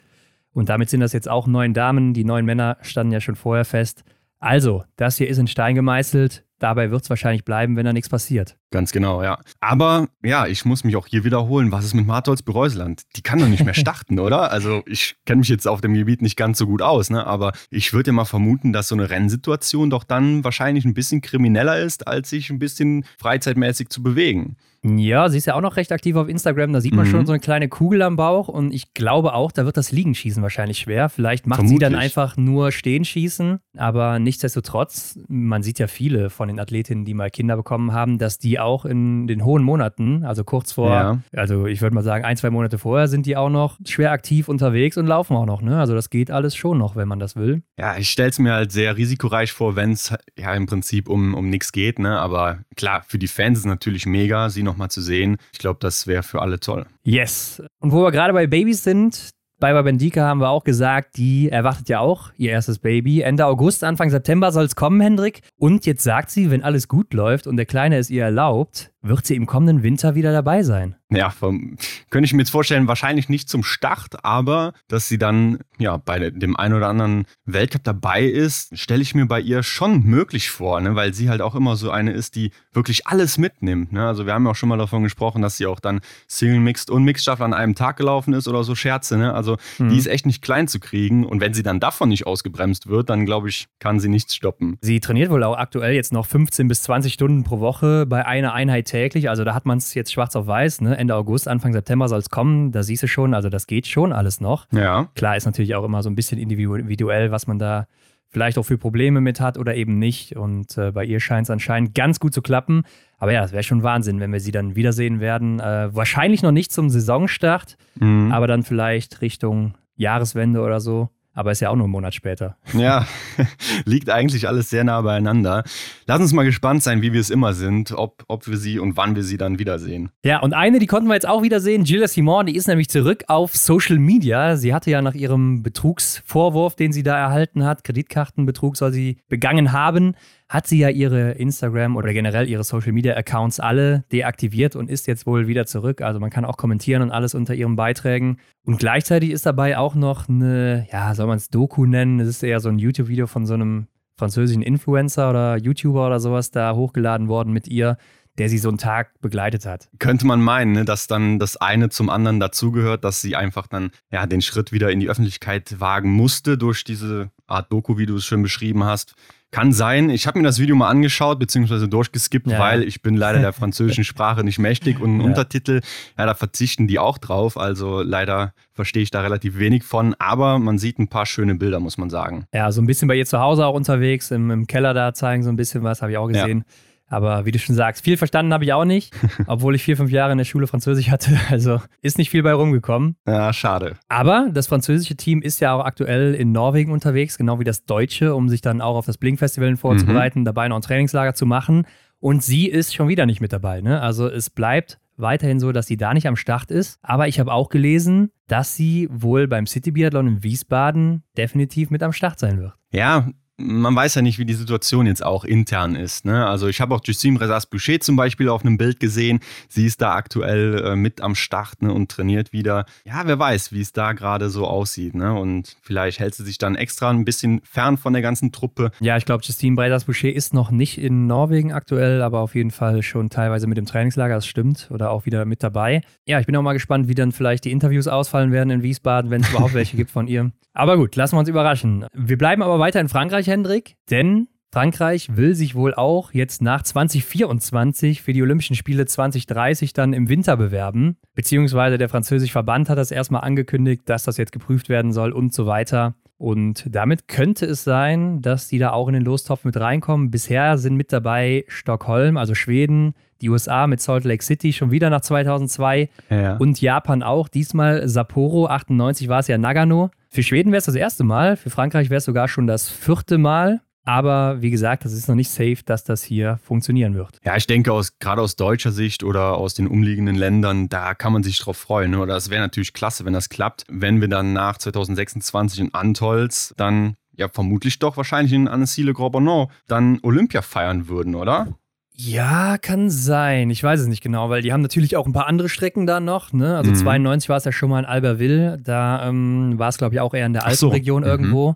Und 0.53 0.69
damit 0.69 0.89
sind 0.89 0.99
das 0.99 1.13
jetzt 1.13 1.29
auch 1.29 1.47
neun 1.47 1.73
Damen. 1.73 2.13
Die 2.13 2.23
neun 2.23 2.45
Männer 2.45 2.77
standen 2.81 3.11
ja 3.11 3.19
schon 3.19 3.35
vorher 3.35 3.65
fest. 3.65 4.03
Also, 4.39 4.83
das 4.95 5.17
hier 5.17 5.27
ist 5.27 5.37
in 5.37 5.47
Stein 5.47 5.75
gemeißelt. 5.75 6.43
Dabei 6.59 6.91
wird 6.91 7.03
es 7.03 7.09
wahrscheinlich 7.09 7.45
bleiben, 7.45 7.75
wenn 7.75 7.85
da 7.85 7.93
nichts 7.93 8.09
passiert. 8.09 8.57
Ganz 8.71 8.91
genau, 8.91 9.21
ja. 9.21 9.39
Aber 9.59 10.07
ja, 10.23 10.47
ich 10.47 10.65
muss 10.65 10.83
mich 10.83 10.95
auch 10.95 11.07
hier 11.07 11.23
wiederholen. 11.23 11.71
Was 11.71 11.85
ist 11.85 11.93
mit 11.93 12.07
Martholz 12.07 12.41
Bereuseland? 12.41 13.03
Die 13.15 13.21
kann 13.21 13.39
doch 13.39 13.47
nicht 13.47 13.63
mehr 13.63 13.73
starten, 13.75 14.19
oder? 14.19 14.51
Also 14.51 14.81
ich 14.85 15.15
kenne 15.25 15.39
mich 15.39 15.49
jetzt 15.49 15.67
auf 15.67 15.81
dem 15.81 15.93
Gebiet 15.93 16.21
nicht 16.21 16.37
ganz 16.37 16.57
so 16.57 16.65
gut 16.65 16.81
aus, 16.81 17.09
ne? 17.09 17.25
aber 17.25 17.53
ich 17.69 17.93
würde 17.93 18.09
ja 18.09 18.13
mal 18.13 18.25
vermuten, 18.25 18.73
dass 18.73 18.87
so 18.87 18.95
eine 18.95 19.09
Rennsituation 19.09 19.89
doch 19.89 20.03
dann 20.03 20.43
wahrscheinlich 20.43 20.85
ein 20.85 20.93
bisschen 20.93 21.21
krimineller 21.21 21.79
ist, 21.79 22.07
als 22.07 22.29
sich 22.29 22.49
ein 22.49 22.59
bisschen 22.59 23.05
freizeitmäßig 23.19 23.89
zu 23.89 24.01
bewegen. 24.01 24.57
Ja, 24.85 25.29
sie 25.29 25.37
ist 25.37 25.45
ja 25.45 25.55
auch 25.55 25.61
noch 25.61 25.77
recht 25.77 25.93
aktiv 25.93 26.17
auf 26.17 26.27
Instagram. 26.27 26.73
Da 26.73 26.81
sieht 26.81 26.93
man 26.93 27.07
mhm. 27.07 27.11
schon 27.11 27.25
so 27.25 27.31
eine 27.31 27.39
kleine 27.39 27.69
Kugel 27.69 28.01
am 28.01 28.17
Bauch. 28.17 28.49
Und 28.49 28.73
ich 28.73 28.93
glaube 28.93 29.33
auch, 29.33 29.53
da 29.53 29.65
wird 29.65 29.77
das 29.77 29.93
Liegenschießen 29.93 30.43
wahrscheinlich 30.43 30.79
schwer. 30.79 31.07
Vielleicht 31.07 31.47
macht 31.47 31.59
Vermutlich. 31.59 31.79
sie 31.79 31.93
dann 31.93 31.95
einfach 31.95 32.35
nur 32.35 32.73
Stehenschießen. 32.73 33.59
Aber 33.77 34.19
nichtsdestotrotz, 34.19 35.17
man 35.29 35.63
sieht 35.63 35.79
ja 35.79 35.87
viele 35.87 36.29
von 36.29 36.42
den 36.49 36.59
Athletinnen, 36.59 37.05
die 37.05 37.13
mal 37.13 37.29
Kinder 37.29 37.55
bekommen 37.55 37.93
haben, 37.93 38.17
dass 38.17 38.37
die 38.37 38.59
auch 38.59 38.85
in 38.85 39.27
den 39.27 39.45
hohen 39.45 39.63
Monaten, 39.63 40.25
also 40.25 40.43
kurz 40.43 40.73
vor, 40.73 40.89
ja. 40.89 41.19
also 41.33 41.65
ich 41.65 41.81
würde 41.81 41.95
mal 41.95 42.03
sagen, 42.03 42.25
ein, 42.25 42.35
zwei 42.35 42.49
Monate 42.49 42.77
vorher, 42.77 43.07
sind 43.07 43.25
die 43.25 43.37
auch 43.37 43.49
noch 43.49 43.77
schwer 43.85 44.11
aktiv 44.11 44.49
unterwegs 44.49 44.97
und 44.97 45.07
laufen 45.07 45.37
auch 45.37 45.45
noch. 45.45 45.61
Ne? 45.61 45.79
Also 45.79 45.95
das 45.95 46.09
geht 46.09 46.29
alles 46.29 46.55
schon 46.55 46.77
noch, 46.77 46.95
wenn 46.97 47.07
man 47.07 47.19
das 47.19 47.37
will. 47.37 47.63
Ja, 47.79 47.97
ich 47.97 48.09
stelle 48.09 48.29
es 48.29 48.39
mir 48.39 48.53
halt 48.53 48.73
sehr 48.73 48.97
risikoreich 48.97 49.53
vor, 49.53 49.77
wenn 49.77 49.91
es 49.93 50.13
ja 50.37 50.53
im 50.53 50.65
Prinzip 50.65 51.07
um, 51.07 51.33
um 51.33 51.49
nichts 51.49 51.71
geht. 51.71 51.99
Ne? 51.99 52.19
Aber 52.19 52.59
klar, 52.75 53.03
für 53.07 53.17
die 53.17 53.27
Fans 53.27 53.59
ist 53.59 53.65
es 53.65 53.69
natürlich 53.69 54.05
mega, 54.05 54.49
sie 54.49 54.61
noch 54.63 54.73
nochmal 54.73 54.89
zu 54.89 55.01
sehen. 55.01 55.37
Ich 55.53 55.59
glaube, 55.59 55.79
das 55.79 56.07
wäre 56.07 56.23
für 56.23 56.41
alle 56.41 56.59
toll. 56.59 56.85
Yes. 57.03 57.61
Und 57.79 57.91
wo 57.91 58.03
wir 58.03 58.11
gerade 58.11 58.33
bei 58.33 58.47
Babys 58.47 58.83
sind, 58.83 59.29
bei 59.63 59.71
Babendika 59.71 60.25
haben 60.25 60.41
wir 60.41 60.49
auch 60.49 60.65
gesagt, 60.65 61.15
die 61.15 61.47
erwartet 61.47 61.87
ja 61.87 62.01
auch 62.01 62.33
ihr 62.35 62.51
erstes 62.51 62.79
Baby. 62.79 63.21
Ende 63.21 63.45
August, 63.45 63.85
Anfang 63.85 64.09
September 64.09 64.51
soll 64.51 64.65
es 64.65 64.75
kommen, 64.75 64.99
Hendrik. 64.99 65.39
Und 65.57 65.85
jetzt 65.85 66.03
sagt 66.03 66.31
sie, 66.31 66.51
wenn 66.51 66.63
alles 66.63 66.89
gut 66.89 67.13
läuft 67.13 67.47
und 67.47 67.55
der 67.55 67.65
Kleine 67.65 67.97
es 67.97 68.09
ihr 68.09 68.25
erlaubt, 68.25 68.91
wird 69.01 69.25
sie 69.25 69.37
im 69.37 69.45
kommenden 69.45 69.81
Winter 69.81 70.15
wieder 70.15 70.33
dabei 70.33 70.63
sein. 70.63 70.97
Ja, 71.15 71.29
vom, 71.29 71.77
könnte 72.09 72.25
ich 72.25 72.33
mir 72.33 72.41
jetzt 72.41 72.51
vorstellen, 72.51 72.87
wahrscheinlich 72.87 73.29
nicht 73.29 73.49
zum 73.49 73.63
Start, 73.63 74.23
aber 74.23 74.73
dass 74.87 75.07
sie 75.07 75.17
dann 75.17 75.59
ja 75.77 75.97
bei 75.97 76.29
dem 76.29 76.55
einen 76.55 76.73
oder 76.73 76.87
anderen 76.87 77.25
Weltcup 77.45 77.83
dabei 77.83 78.23
ist, 78.23 78.77
stelle 78.77 79.01
ich 79.01 79.15
mir 79.15 79.25
bei 79.25 79.39
ihr 79.39 79.63
schon 79.63 80.03
möglich 80.03 80.49
vor, 80.49 80.81
ne? 80.81 80.95
weil 80.95 81.13
sie 81.13 81.29
halt 81.29 81.41
auch 81.41 81.55
immer 81.55 81.75
so 81.75 81.91
eine 81.91 82.11
ist, 82.11 82.35
die 82.35 82.51
wirklich 82.71 83.07
alles 83.07 83.37
mitnimmt. 83.37 83.91
Ne? 83.91 84.05
Also 84.05 84.25
wir 84.25 84.33
haben 84.33 84.45
ja 84.45 84.51
auch 84.51 84.55
schon 84.55 84.69
mal 84.69 84.77
davon 84.77 85.03
gesprochen, 85.03 85.41
dass 85.41 85.57
sie 85.57 85.65
auch 85.65 85.79
dann 85.79 86.01
Single 86.27 86.59
Mixed 86.59 86.89
und 86.89 87.03
Mixed 87.03 87.23
Staffel 87.23 87.43
an 87.43 87.53
einem 87.53 87.75
Tag 87.75 87.97
gelaufen 87.97 88.33
ist 88.33 88.47
oder 88.47 88.63
so 88.63 88.75
Scherze. 88.75 89.17
Ne? 89.17 89.33
Also 89.33 89.57
mhm. 89.77 89.89
die 89.89 89.97
ist 89.97 90.07
echt 90.07 90.25
nicht 90.25 90.41
klein 90.41 90.67
zu 90.67 90.79
kriegen 90.79 91.25
und 91.25 91.41
wenn 91.41 91.53
sie 91.53 91.63
dann 91.63 91.79
davon 91.79 92.09
nicht 92.09 92.25
ausgebremst 92.25 92.87
wird, 92.87 93.09
dann 93.09 93.25
glaube 93.25 93.49
ich, 93.49 93.67
kann 93.79 93.99
sie 93.99 94.09
nichts 94.09 94.35
stoppen. 94.35 94.77
Sie 94.81 94.99
trainiert 94.99 95.29
wohl 95.29 95.43
auch 95.43 95.57
aktuell 95.57 95.93
jetzt 95.93 96.13
noch 96.13 96.25
15 96.25 96.67
bis 96.67 96.83
20 96.83 97.13
Stunden 97.13 97.43
pro 97.43 97.59
Woche 97.59 98.05
bei 98.05 98.25
einer 98.25 98.53
Einheit 98.53 98.85
täglich. 98.85 99.29
Also 99.29 99.43
da 99.43 99.53
hat 99.53 99.65
man 99.65 99.77
es 99.77 99.93
jetzt 99.93 100.11
schwarz 100.13 100.35
auf 100.35 100.47
weiß. 100.47 100.81
Ne? 100.81 100.97
Ende 101.03 101.15
August, 101.15 101.49
Anfang 101.49 101.73
September 101.73 102.07
soll 102.07 102.19
es 102.19 102.29
kommen. 102.29 102.71
Da 102.71 102.81
siehst 102.81 103.03
du 103.03 103.07
schon, 103.07 103.33
also 103.33 103.49
das 103.49 103.67
geht 103.67 103.87
schon 103.87 104.13
alles 104.13 104.39
noch. 104.39 104.67
Ja. 104.71 105.09
Klar 105.15 105.35
ist 105.35 105.45
natürlich 105.45 105.75
auch 105.75 105.83
immer 105.83 106.01
so 106.01 106.09
ein 106.09 106.15
bisschen 106.15 106.39
individuell, 106.39 107.29
was 107.31 107.45
man 107.45 107.59
da 107.59 107.87
vielleicht 108.29 108.57
auch 108.57 108.63
für 108.63 108.77
Probleme 108.77 109.21
mit 109.21 109.41
hat 109.41 109.57
oder 109.57 109.75
eben 109.75 109.99
nicht. 109.99 110.35
Und 110.37 110.77
äh, 110.77 110.91
bei 110.91 111.03
ihr 111.03 111.19
scheint 111.19 111.45
es 111.45 111.49
anscheinend 111.49 111.93
ganz 111.93 112.19
gut 112.19 112.33
zu 112.33 112.41
klappen. 112.41 112.83
Aber 113.19 113.33
ja, 113.33 113.41
das 113.41 113.51
wäre 113.51 113.63
schon 113.63 113.83
Wahnsinn, 113.83 114.19
wenn 114.21 114.31
wir 114.31 114.39
sie 114.39 114.51
dann 114.51 114.75
wiedersehen 114.75 115.19
werden. 115.19 115.59
Äh, 115.59 115.93
wahrscheinlich 115.93 116.41
noch 116.41 116.51
nicht 116.51 116.71
zum 116.71 116.89
Saisonstart, 116.89 117.77
mhm. 117.99 118.31
aber 118.31 118.47
dann 118.47 118.63
vielleicht 118.63 119.21
Richtung 119.21 119.75
Jahreswende 119.95 120.61
oder 120.61 120.79
so. 120.79 121.09
Aber 121.35 121.51
ist 121.51 121.61
ja 121.61 121.69
auch 121.69 121.75
nur 121.75 121.85
einen 121.85 121.91
Monat 121.91 122.13
später. 122.13 122.57
Ja, 122.73 123.07
liegt 123.85 124.09
eigentlich 124.09 124.47
alles 124.47 124.69
sehr 124.69 124.83
nah 124.83 125.01
beieinander. 125.01 125.63
Lass 126.05 126.19
uns 126.19 126.31
mal 126.31 126.43
gespannt 126.43 126.83
sein, 126.83 127.01
wie 127.01 127.11
wir 127.11 127.19
es 127.19 127.31
immer 127.31 127.53
sind, 127.53 127.91
ob, 127.91 128.23
ob 128.27 128.47
wir 128.47 128.57
sie 128.57 128.77
und 128.77 128.97
wann 128.97 129.15
wir 129.15 129.23
sie 129.23 129.37
dann 129.37 129.57
wiedersehen. 129.57 130.09
Ja, 130.23 130.39
und 130.41 130.53
eine, 130.53 130.77
die 130.77 130.85
konnten 130.85 131.07
wir 131.07 131.15
jetzt 131.15 131.27
auch 131.27 131.41
wiedersehen, 131.41 131.85
Gilles 131.85 132.13
Simon, 132.13 132.45
die 132.45 132.55
ist 132.55 132.67
nämlich 132.67 132.89
zurück 132.89 133.23
auf 133.27 133.55
Social 133.55 133.97
Media. 133.97 134.57
Sie 134.57 134.75
hatte 134.75 134.91
ja 134.91 135.01
nach 135.01 135.15
ihrem 135.15 135.63
Betrugsvorwurf, 135.63 136.75
den 136.75 136.93
sie 136.93 137.03
da 137.03 137.17
erhalten 137.17 137.63
hat, 137.65 137.83
Kreditkartenbetrug 137.83 138.77
soll 138.77 138.93
sie 138.93 139.17
begangen 139.27 139.71
haben, 139.71 140.15
hat 140.53 140.67
sie 140.67 140.77
ja 140.77 140.89
ihre 140.89 141.31
Instagram 141.31 141.95
oder 141.95 142.13
generell 142.13 142.47
ihre 142.47 142.63
Social 142.63 142.91
Media 142.91 143.15
Accounts 143.15 143.59
alle 143.59 144.03
deaktiviert 144.11 144.75
und 144.75 144.87
ist 144.87 145.07
jetzt 145.07 145.25
wohl 145.25 145.47
wieder 145.47 145.65
zurück. 145.65 146.01
Also 146.01 146.19
man 146.19 146.29
kann 146.29 146.45
auch 146.45 146.57
kommentieren 146.57 147.01
und 147.01 147.09
alles 147.09 147.33
unter 147.33 147.55
ihren 147.55 147.75
Beiträgen. 147.75 148.37
Und 148.63 148.77
gleichzeitig 148.77 149.31
ist 149.31 149.47
dabei 149.47 149.79
auch 149.79 149.95
noch 149.95 150.29
eine, 150.29 150.85
ja, 150.91 151.15
soll 151.15 151.25
man 151.25 151.37
es 151.37 151.49
Doku 151.49 151.87
nennen? 151.87 152.19
Es 152.19 152.27
ist 152.27 152.43
eher 152.43 152.59
so 152.59 152.69
ein 152.69 152.77
YouTube-Video 152.77 153.25
von 153.25 153.47
so 153.47 153.55
einem 153.55 153.87
französischen 154.15 154.61
Influencer 154.61 155.31
oder 155.31 155.57
YouTuber 155.57 156.05
oder 156.05 156.19
sowas 156.19 156.51
da 156.51 156.75
hochgeladen 156.75 157.29
worden 157.29 157.51
mit 157.51 157.67
ihr, 157.67 157.97
der 158.37 158.47
sie 158.47 158.59
so 158.59 158.69
einen 158.69 158.77
Tag 158.77 159.19
begleitet 159.21 159.65
hat. 159.65 159.89
Könnte 159.97 160.27
man 160.27 160.39
meinen, 160.39 160.73
ne, 160.73 160.85
dass 160.85 161.07
dann 161.07 161.39
das 161.39 161.57
eine 161.57 161.89
zum 161.89 162.11
anderen 162.11 162.39
dazugehört, 162.39 163.03
dass 163.03 163.21
sie 163.21 163.35
einfach 163.35 163.65
dann 163.65 163.89
ja 164.11 164.27
den 164.27 164.43
Schritt 164.43 164.71
wieder 164.71 164.91
in 164.91 164.99
die 164.99 165.09
Öffentlichkeit 165.09 165.79
wagen 165.79 166.11
musste 166.11 166.59
durch 166.59 166.83
diese 166.83 167.31
Art 167.47 167.71
Doku, 167.71 167.97
wie 167.97 168.05
du 168.05 168.17
es 168.17 168.25
schön 168.25 168.43
beschrieben 168.43 168.83
hast. 168.83 169.15
Kann 169.53 169.71
sein. 169.71 170.09
Ich 170.09 170.25
habe 170.25 170.39
mir 170.39 170.43
das 170.43 170.59
Video 170.59 170.75
mal 170.75 170.89
angeschaut, 170.89 171.37
beziehungsweise 171.37 171.87
durchgeskippt, 171.87 172.47
ja. 172.47 172.59
weil 172.59 172.83
ich 172.83 173.03
bin 173.03 173.15
leider 173.15 173.39
der 173.39 173.53
französischen 173.53 174.03
Sprache 174.03 174.43
nicht 174.43 174.57
mächtig 174.57 174.99
und 174.99 175.19
ja. 175.19 175.25
Untertitel, 175.25 175.81
ja, 176.17 176.25
da 176.25 176.33
verzichten 176.33 176.87
die 176.87 176.97
auch 176.97 177.19
drauf. 177.19 177.55
Also 177.55 178.01
leider 178.01 178.53
verstehe 178.73 179.03
ich 179.03 179.11
da 179.11 179.21
relativ 179.21 179.59
wenig 179.59 179.83
von, 179.83 180.15
aber 180.17 180.57
man 180.57 180.79
sieht 180.79 180.97
ein 180.97 181.07
paar 181.07 181.27
schöne 181.27 181.53
Bilder, 181.53 181.79
muss 181.79 181.99
man 181.99 182.09
sagen. 182.09 182.47
Ja, 182.51 182.71
so 182.71 182.81
ein 182.81 182.87
bisschen 182.87 183.07
bei 183.07 183.15
ihr 183.15 183.27
zu 183.27 183.39
Hause 183.39 183.65
auch 183.67 183.75
unterwegs, 183.75 184.31
im, 184.31 184.49
im 184.49 184.65
Keller 184.65 184.95
da 184.95 185.13
zeigen 185.13 185.43
so 185.43 185.49
ein 185.49 185.55
bisschen 185.55 185.83
was, 185.83 186.01
habe 186.01 186.11
ich 186.11 186.17
auch 186.17 186.27
gesehen. 186.27 186.65
Ja. 186.67 186.75
Aber 187.13 187.45
wie 187.45 187.51
du 187.51 187.59
schon 187.59 187.75
sagst, 187.75 188.03
viel 188.03 188.17
verstanden 188.17 188.53
habe 188.53 188.63
ich 188.63 188.73
auch 188.73 188.85
nicht, 188.85 189.13
obwohl 189.47 189.75
ich 189.75 189.83
vier, 189.83 189.95
fünf 189.95 190.09
Jahre 190.09 190.31
in 190.31 190.39
der 190.39 190.45
Schule 190.45 190.67
Französisch 190.67 191.09
hatte. 191.09 191.31
Also 191.49 191.81
ist 192.01 192.17
nicht 192.17 192.31
viel 192.31 192.41
bei 192.41 192.53
rumgekommen. 192.53 193.15
Ja, 193.27 193.53
schade. 193.53 193.95
Aber 194.07 194.49
das 194.51 194.65
französische 194.65 195.15
Team 195.15 195.41
ist 195.41 195.59
ja 195.59 195.73
auch 195.73 195.85
aktuell 195.85 196.33
in 196.33 196.51
Norwegen 196.51 196.91
unterwegs, 196.91 197.37
genau 197.37 197.59
wie 197.59 197.63
das 197.63 197.85
deutsche, 197.85 198.33
um 198.33 198.49
sich 198.49 198.61
dann 198.61 198.81
auch 198.81 198.95
auf 198.95 199.05
das 199.05 199.19
Blink-Festival 199.19 199.75
vorzubereiten, 199.77 200.39
mhm. 200.39 200.45
dabei 200.45 200.67
noch 200.67 200.77
ein 200.77 200.81
Trainingslager 200.81 201.35
zu 201.35 201.45
machen. 201.45 201.85
Und 202.19 202.41
sie 202.41 202.67
ist 202.67 202.95
schon 202.95 203.07
wieder 203.07 203.27
nicht 203.27 203.41
mit 203.41 203.53
dabei. 203.53 203.81
Ne? 203.81 204.01
Also 204.01 204.27
es 204.27 204.49
bleibt 204.49 204.97
weiterhin 205.17 205.59
so, 205.59 205.71
dass 205.71 205.85
sie 205.85 205.97
da 205.97 206.13
nicht 206.13 206.27
am 206.27 206.35
Start 206.35 206.71
ist. 206.71 206.97
Aber 207.03 207.27
ich 207.27 207.39
habe 207.39 207.51
auch 207.53 207.69
gelesen, 207.69 208.31
dass 208.47 208.75
sie 208.75 209.07
wohl 209.11 209.47
beim 209.47 209.67
City 209.67 209.91
Biathlon 209.91 210.27
in 210.27 210.43
Wiesbaden 210.43 211.23
definitiv 211.37 211.91
mit 211.91 212.01
am 212.01 212.13
Start 212.13 212.39
sein 212.39 212.59
wird. 212.59 212.73
Ja, 212.91 213.29
man 213.63 213.95
weiß 213.95 214.15
ja 214.15 214.21
nicht, 214.21 214.39
wie 214.39 214.45
die 214.45 214.53
Situation 214.53 215.07
jetzt 215.07 215.23
auch 215.23 215.43
intern 215.43 215.95
ist. 215.95 216.25
Ne? 216.25 216.45
Also 216.45 216.67
ich 216.67 216.81
habe 216.81 216.93
auch 216.93 217.01
Justine 217.03 217.39
Resas-Boucher 217.39 217.99
zum 217.99 218.15
Beispiel 218.15 218.49
auf 218.49 218.65
einem 218.65 218.77
Bild 218.77 218.99
gesehen. 218.99 219.39
Sie 219.69 219.85
ist 219.85 220.01
da 220.01 220.15
aktuell 220.15 220.83
äh, 220.85 220.95
mit 220.95 221.21
am 221.21 221.35
Start 221.35 221.81
ne, 221.81 221.93
und 221.93 222.11
trainiert 222.11 222.53
wieder. 222.53 222.85
Ja, 223.05 223.23
wer 223.25 223.39
weiß, 223.39 223.71
wie 223.71 223.81
es 223.81 223.93
da 223.93 224.13
gerade 224.13 224.49
so 224.49 224.67
aussieht. 224.67 225.15
Ne? 225.15 225.33
Und 225.33 225.77
vielleicht 225.81 226.19
hält 226.19 226.35
sie 226.35 226.43
sich 226.43 226.57
dann 226.57 226.75
extra 226.75 227.09
ein 227.09 227.25
bisschen 227.25 227.61
fern 227.63 227.97
von 227.97 228.13
der 228.13 228.21
ganzen 228.21 228.51
Truppe. 228.51 228.91
Ja, 228.99 229.17
ich 229.17 229.25
glaube, 229.25 229.43
Justine 229.43 229.81
Resas-Boucher 229.81 230.31
ist 230.31 230.53
noch 230.53 230.71
nicht 230.71 230.97
in 230.97 231.27
Norwegen 231.27 231.71
aktuell, 231.71 232.21
aber 232.21 232.39
auf 232.39 232.55
jeden 232.55 232.71
Fall 232.71 233.01
schon 233.01 233.29
teilweise 233.29 233.67
mit 233.67 233.77
dem 233.77 233.85
Trainingslager, 233.85 234.35
das 234.35 234.47
stimmt. 234.47 234.89
Oder 234.91 235.11
auch 235.11 235.25
wieder 235.25 235.45
mit 235.45 235.63
dabei. 235.63 236.01
Ja, 236.25 236.39
ich 236.39 236.45
bin 236.45 236.55
auch 236.55 236.61
mal 236.61 236.73
gespannt, 236.73 237.07
wie 237.07 237.15
dann 237.15 237.31
vielleicht 237.31 237.65
die 237.65 237.71
Interviews 237.71 238.07
ausfallen 238.07 238.51
werden 238.51 238.69
in 238.69 238.83
Wiesbaden, 238.83 239.31
wenn 239.31 239.41
es 239.41 239.49
überhaupt 239.49 239.73
welche 239.73 239.97
gibt 239.97 240.11
von 240.11 240.27
ihr. 240.27 240.51
Aber 240.73 240.97
gut, 240.97 241.15
lassen 241.15 241.35
wir 241.35 241.39
uns 241.39 241.49
überraschen. 241.49 242.05
Wir 242.13 242.37
bleiben 242.37 242.63
aber 242.63 242.79
weiter 242.79 242.99
in 242.99 243.09
Frankreich, 243.09 243.47
Hendrik, 243.47 243.95
denn 244.09 244.47
Frankreich 244.73 245.37
will 245.37 245.53
sich 245.53 245.75
wohl 245.75 245.93
auch 245.93 246.33
jetzt 246.33 246.63
nach 246.63 246.81
2024 246.81 248.23
für 248.23 248.33
die 248.33 248.41
Olympischen 248.41 248.75
Spiele 248.75 249.05
2030 249.05 249.93
dann 249.93 250.13
im 250.13 250.29
Winter 250.29 250.57
bewerben. 250.57 251.17
Beziehungsweise 251.35 251.99
der 251.99 252.09
französische 252.09 252.53
Verband 252.53 252.89
hat 252.89 252.97
das 252.97 253.11
erstmal 253.11 253.43
angekündigt, 253.43 254.01
dass 254.07 254.23
das 254.23 254.37
jetzt 254.37 254.51
geprüft 254.51 254.89
werden 254.89 255.13
soll 255.13 255.31
und 255.31 255.53
so 255.53 255.67
weiter. 255.67 256.15
Und 256.39 256.87
damit 256.89 257.27
könnte 257.27 257.67
es 257.67 257.83
sein, 257.83 258.41
dass 258.41 258.67
die 258.67 258.79
da 258.79 258.93
auch 258.93 259.07
in 259.07 259.13
den 259.13 259.23
Lostopf 259.23 259.63
mit 259.63 259.79
reinkommen. 259.79 260.31
Bisher 260.31 260.79
sind 260.79 260.95
mit 260.95 261.13
dabei 261.13 261.65
Stockholm, 261.67 262.35
also 262.35 262.55
Schweden, 262.55 263.13
die 263.41 263.49
USA 263.49 263.85
mit 263.85 264.01
Salt 264.01 264.23
Lake 264.23 264.43
City 264.43 264.73
schon 264.73 264.89
wieder 264.89 265.11
nach 265.11 265.21
2002 265.21 266.09
ja. 266.31 266.57
und 266.57 266.81
Japan 266.81 267.21
auch. 267.21 267.47
Diesmal 267.47 268.07
Sapporo, 268.09 268.67
98 268.67 269.27
war 269.27 269.39
es 269.39 269.47
ja 269.47 269.59
Nagano. 269.59 270.09
Für 270.33 270.41
Schweden 270.41 270.71
wäre 270.71 270.79
es 270.79 270.85
das 270.85 270.95
erste 270.95 271.23
Mal, 271.23 271.55
für 271.55 271.69
Frankreich 271.69 272.09
wäre 272.09 272.17
es 272.17 272.25
sogar 272.25 272.47
schon 272.47 272.65
das 272.65 272.89
vierte 272.89 273.37
Mal. 273.37 273.81
Aber 274.03 274.63
wie 274.63 274.71
gesagt, 274.71 275.05
das 275.05 275.13
ist 275.13 275.29
noch 275.29 275.35
nicht 275.35 275.51
safe, 275.51 275.77
dass 275.85 276.03
das 276.03 276.23
hier 276.23 276.59
funktionieren 276.63 277.13
wird. 277.13 277.37
Ja, 277.45 277.55
ich 277.55 277.67
denke, 277.67 277.93
aus, 277.93 278.17
gerade 278.17 278.41
aus 278.41 278.55
deutscher 278.55 278.91
Sicht 278.91 279.23
oder 279.23 279.57
aus 279.57 279.75
den 279.75 279.85
umliegenden 279.85 280.35
Ländern, 280.35 280.89
da 280.89 281.13
kann 281.13 281.33
man 281.33 281.43
sich 281.43 281.59
drauf 281.59 281.77
freuen. 281.77 282.11
Ne? 282.11 282.19
Oder 282.19 282.35
es 282.35 282.49
wäre 282.49 282.63
natürlich 282.63 282.93
klasse, 282.93 283.25
wenn 283.25 283.33
das 283.33 283.49
klappt, 283.49 283.85
wenn 283.87 284.21
wir 284.21 284.27
dann 284.27 284.53
nach 284.53 284.79
2026 284.79 285.79
in 285.79 285.93
Antolz 285.93 286.73
dann 286.77 287.15
ja 287.37 287.47
vermutlich 287.47 287.99
doch 287.99 288.17
wahrscheinlich 288.17 288.53
in 288.53 288.67
Annecy 288.67 289.03
Grand 289.13 289.33
Bonnot 289.33 289.69
dann 289.87 290.17
Olympia 290.23 290.63
feiern 290.63 291.07
würden, 291.07 291.35
oder? 291.35 291.77
Ja, 292.15 292.77
kann 292.77 293.09
sein. 293.09 293.69
Ich 293.71 293.83
weiß 293.83 294.01
es 294.01 294.07
nicht 294.07 294.21
genau, 294.21 294.49
weil 294.49 294.61
die 294.61 294.71
haben 294.71 294.81
natürlich 294.81 295.15
auch 295.15 295.25
ein 295.25 295.33
paar 295.33 295.47
andere 295.47 295.67
Strecken 295.67 296.05
da 296.05 296.19
noch. 296.19 296.53
Ne? 296.53 296.77
Also 296.77 296.91
mhm. 296.91 296.95
92 296.95 297.49
war 297.49 297.57
es 297.57 297.65
ja 297.65 297.71
schon 297.71 297.89
mal 297.89 297.99
in 297.99 298.05
Albertville. 298.05 298.77
Da 298.83 299.27
ähm, 299.27 299.79
war 299.79 299.89
es, 299.89 299.97
glaube 299.97 300.15
ich, 300.15 300.21
auch 300.21 300.33
eher 300.33 300.45
in 300.45 300.53
der 300.53 300.65
Alpenregion 300.65 301.23
so. 301.23 301.27
mhm. 301.27 301.31
irgendwo. 301.31 301.75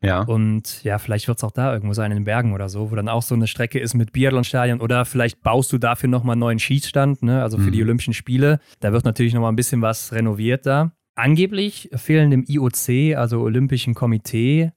Ja. 0.00 0.22
Und 0.22 0.84
ja, 0.84 0.98
vielleicht 0.98 1.26
wird 1.26 1.38
es 1.38 1.44
auch 1.44 1.50
da 1.50 1.72
irgendwo 1.72 1.92
sein 1.94 2.12
in 2.12 2.18
den 2.18 2.24
Bergen 2.24 2.52
oder 2.52 2.68
so, 2.68 2.90
wo 2.90 2.94
dann 2.94 3.08
auch 3.08 3.22
so 3.22 3.34
eine 3.34 3.46
Strecke 3.46 3.80
ist 3.80 3.94
mit 3.94 4.12
Biathlonstadion 4.12 4.80
oder 4.80 5.04
vielleicht 5.04 5.42
baust 5.42 5.72
du 5.72 5.78
dafür 5.78 6.08
nochmal 6.08 6.34
einen 6.34 6.40
neuen 6.40 6.58
Schießstand, 6.58 7.22
ne? 7.22 7.42
also 7.42 7.58
für 7.58 7.68
mhm. 7.68 7.72
die 7.72 7.82
Olympischen 7.82 8.14
Spiele. 8.14 8.60
Da 8.80 8.92
wird 8.92 9.04
natürlich 9.04 9.34
nochmal 9.34 9.50
ein 9.50 9.56
bisschen 9.56 9.82
was 9.82 10.12
renoviert 10.12 10.66
da. 10.66 10.92
Angeblich 11.16 11.90
fehlen 11.96 12.30
dem 12.30 12.44
IOC, 12.46 13.16
also 13.16 13.40
Olympischen 13.40 13.94
Komitee, 13.94 14.70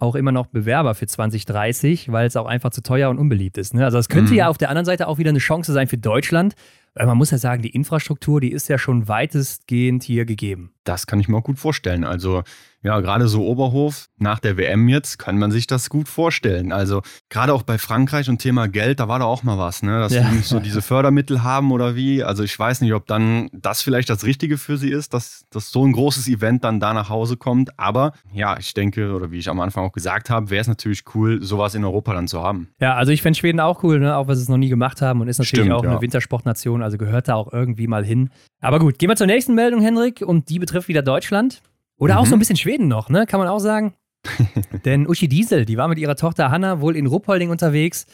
auch 0.00 0.14
immer 0.14 0.32
noch 0.32 0.46
Bewerber 0.46 0.94
für 0.94 1.06
2030, 1.06 2.10
weil 2.10 2.26
es 2.26 2.36
auch 2.36 2.46
einfach 2.46 2.70
zu 2.70 2.82
teuer 2.82 3.10
und 3.10 3.18
unbeliebt 3.18 3.58
ist. 3.58 3.74
Ne? 3.74 3.84
Also 3.84 3.98
es 3.98 4.08
könnte 4.08 4.32
mhm. 4.32 4.38
ja 4.38 4.48
auf 4.48 4.58
der 4.58 4.68
anderen 4.68 4.86
Seite 4.86 5.06
auch 5.06 5.18
wieder 5.18 5.30
eine 5.30 5.38
Chance 5.38 5.72
sein 5.72 5.88
für 5.88 5.98
Deutschland, 5.98 6.54
weil 6.94 7.06
man 7.06 7.16
muss 7.16 7.30
ja 7.30 7.38
sagen, 7.38 7.62
die 7.62 7.70
Infrastruktur, 7.70 8.40
die 8.40 8.50
ist 8.50 8.68
ja 8.68 8.78
schon 8.78 9.08
weitestgehend 9.08 10.02
hier 10.02 10.24
gegeben. 10.24 10.72
Das 10.84 11.06
kann 11.06 11.20
ich 11.20 11.28
mir 11.28 11.36
auch 11.36 11.44
gut 11.44 11.58
vorstellen. 11.58 12.04
Also 12.04 12.42
ja, 12.82 13.00
gerade 13.00 13.28
so 13.28 13.46
Oberhof 13.46 14.06
nach 14.18 14.38
der 14.38 14.56
WM 14.56 14.88
jetzt 14.88 15.18
kann 15.18 15.38
man 15.38 15.50
sich 15.50 15.66
das 15.66 15.90
gut 15.90 16.08
vorstellen. 16.08 16.72
Also 16.72 17.02
gerade 17.28 17.52
auch 17.52 17.62
bei 17.62 17.76
Frankreich 17.76 18.28
und 18.30 18.38
Thema 18.38 18.68
Geld, 18.68 19.00
da 19.00 19.08
war 19.08 19.18
da 19.18 19.26
auch 19.26 19.42
mal 19.42 19.58
was, 19.58 19.82
ne? 19.82 19.98
dass 19.98 20.14
ja. 20.14 20.30
die 20.30 20.38
so 20.38 20.60
diese 20.60 20.80
Fördermittel 20.80 21.42
haben 21.42 21.72
oder 21.72 21.94
wie. 21.94 22.22
Also 22.22 22.42
ich 22.42 22.58
weiß 22.58 22.80
nicht, 22.80 22.94
ob 22.94 23.06
dann 23.06 23.50
das 23.52 23.82
vielleicht 23.82 24.08
das 24.08 24.24
Richtige 24.24 24.56
für 24.56 24.78
sie 24.78 24.90
ist, 24.90 25.12
dass, 25.12 25.44
dass 25.50 25.70
so 25.70 25.84
ein 25.84 25.92
großes 25.92 26.26
Event 26.28 26.64
dann 26.64 26.80
da 26.80 26.94
nach 26.94 27.10
Hause 27.10 27.36
kommt. 27.36 27.78
Aber 27.78 28.12
ja, 28.32 28.58
ich 28.58 28.72
denke, 28.72 29.12
oder 29.12 29.30
wie 29.30 29.38
ich 29.38 29.50
am 29.50 29.60
Anfang 29.60 29.84
auch 29.84 29.92
gesagt 29.92 30.30
habe, 30.30 30.48
wäre 30.48 30.62
es 30.62 30.68
natürlich 30.68 31.04
cool, 31.14 31.42
sowas 31.42 31.74
in 31.74 31.84
Europa 31.84 32.14
dann 32.14 32.28
zu 32.28 32.42
haben. 32.42 32.68
Ja, 32.80 32.94
also 32.94 33.12
ich 33.12 33.20
fände 33.20 33.38
Schweden 33.38 33.60
auch 33.60 33.82
cool, 33.82 34.00
ne? 34.00 34.16
auch 34.16 34.26
weil 34.26 34.36
sie 34.36 34.42
es 34.42 34.48
noch 34.48 34.56
nie 34.56 34.70
gemacht 34.70 35.02
haben 35.02 35.20
und 35.20 35.28
ist 35.28 35.38
natürlich 35.38 35.66
Stimmt, 35.66 35.72
auch 35.72 35.84
ja. 35.84 35.90
eine 35.90 36.00
Wintersportnation, 36.00 36.82
also 36.82 36.96
gehört 36.96 37.28
da 37.28 37.34
auch 37.34 37.52
irgendwie 37.52 37.86
mal 37.86 38.04
hin. 38.04 38.30
Aber 38.62 38.78
gut, 38.78 38.98
gehen 38.98 39.08
wir 39.08 39.16
zur 39.16 39.26
nächsten 39.26 39.54
Meldung, 39.54 39.80
Henrik, 39.82 40.22
und 40.22 40.48
die 40.48 40.58
betrifft 40.58 40.88
wieder 40.88 41.02
Deutschland. 41.02 41.62
Oder 42.00 42.14
mhm. 42.14 42.20
auch 42.20 42.26
so 42.26 42.34
ein 42.34 42.38
mhm. 42.38 42.40
bisschen 42.40 42.56
Schweden 42.56 42.88
noch, 42.88 43.08
ne? 43.08 43.26
Kann 43.26 43.38
man 43.38 43.48
auch 43.48 43.60
sagen. 43.60 43.94
Denn 44.84 45.06
Uschi 45.06 45.28
Diesel, 45.28 45.64
die 45.64 45.76
war 45.76 45.86
mit 45.86 45.98
ihrer 45.98 46.16
Tochter 46.16 46.50
Hanna 46.50 46.80
wohl 46.80 46.96
in 46.96 47.06
Ruppolding 47.06 47.50
unterwegs. 47.50 48.06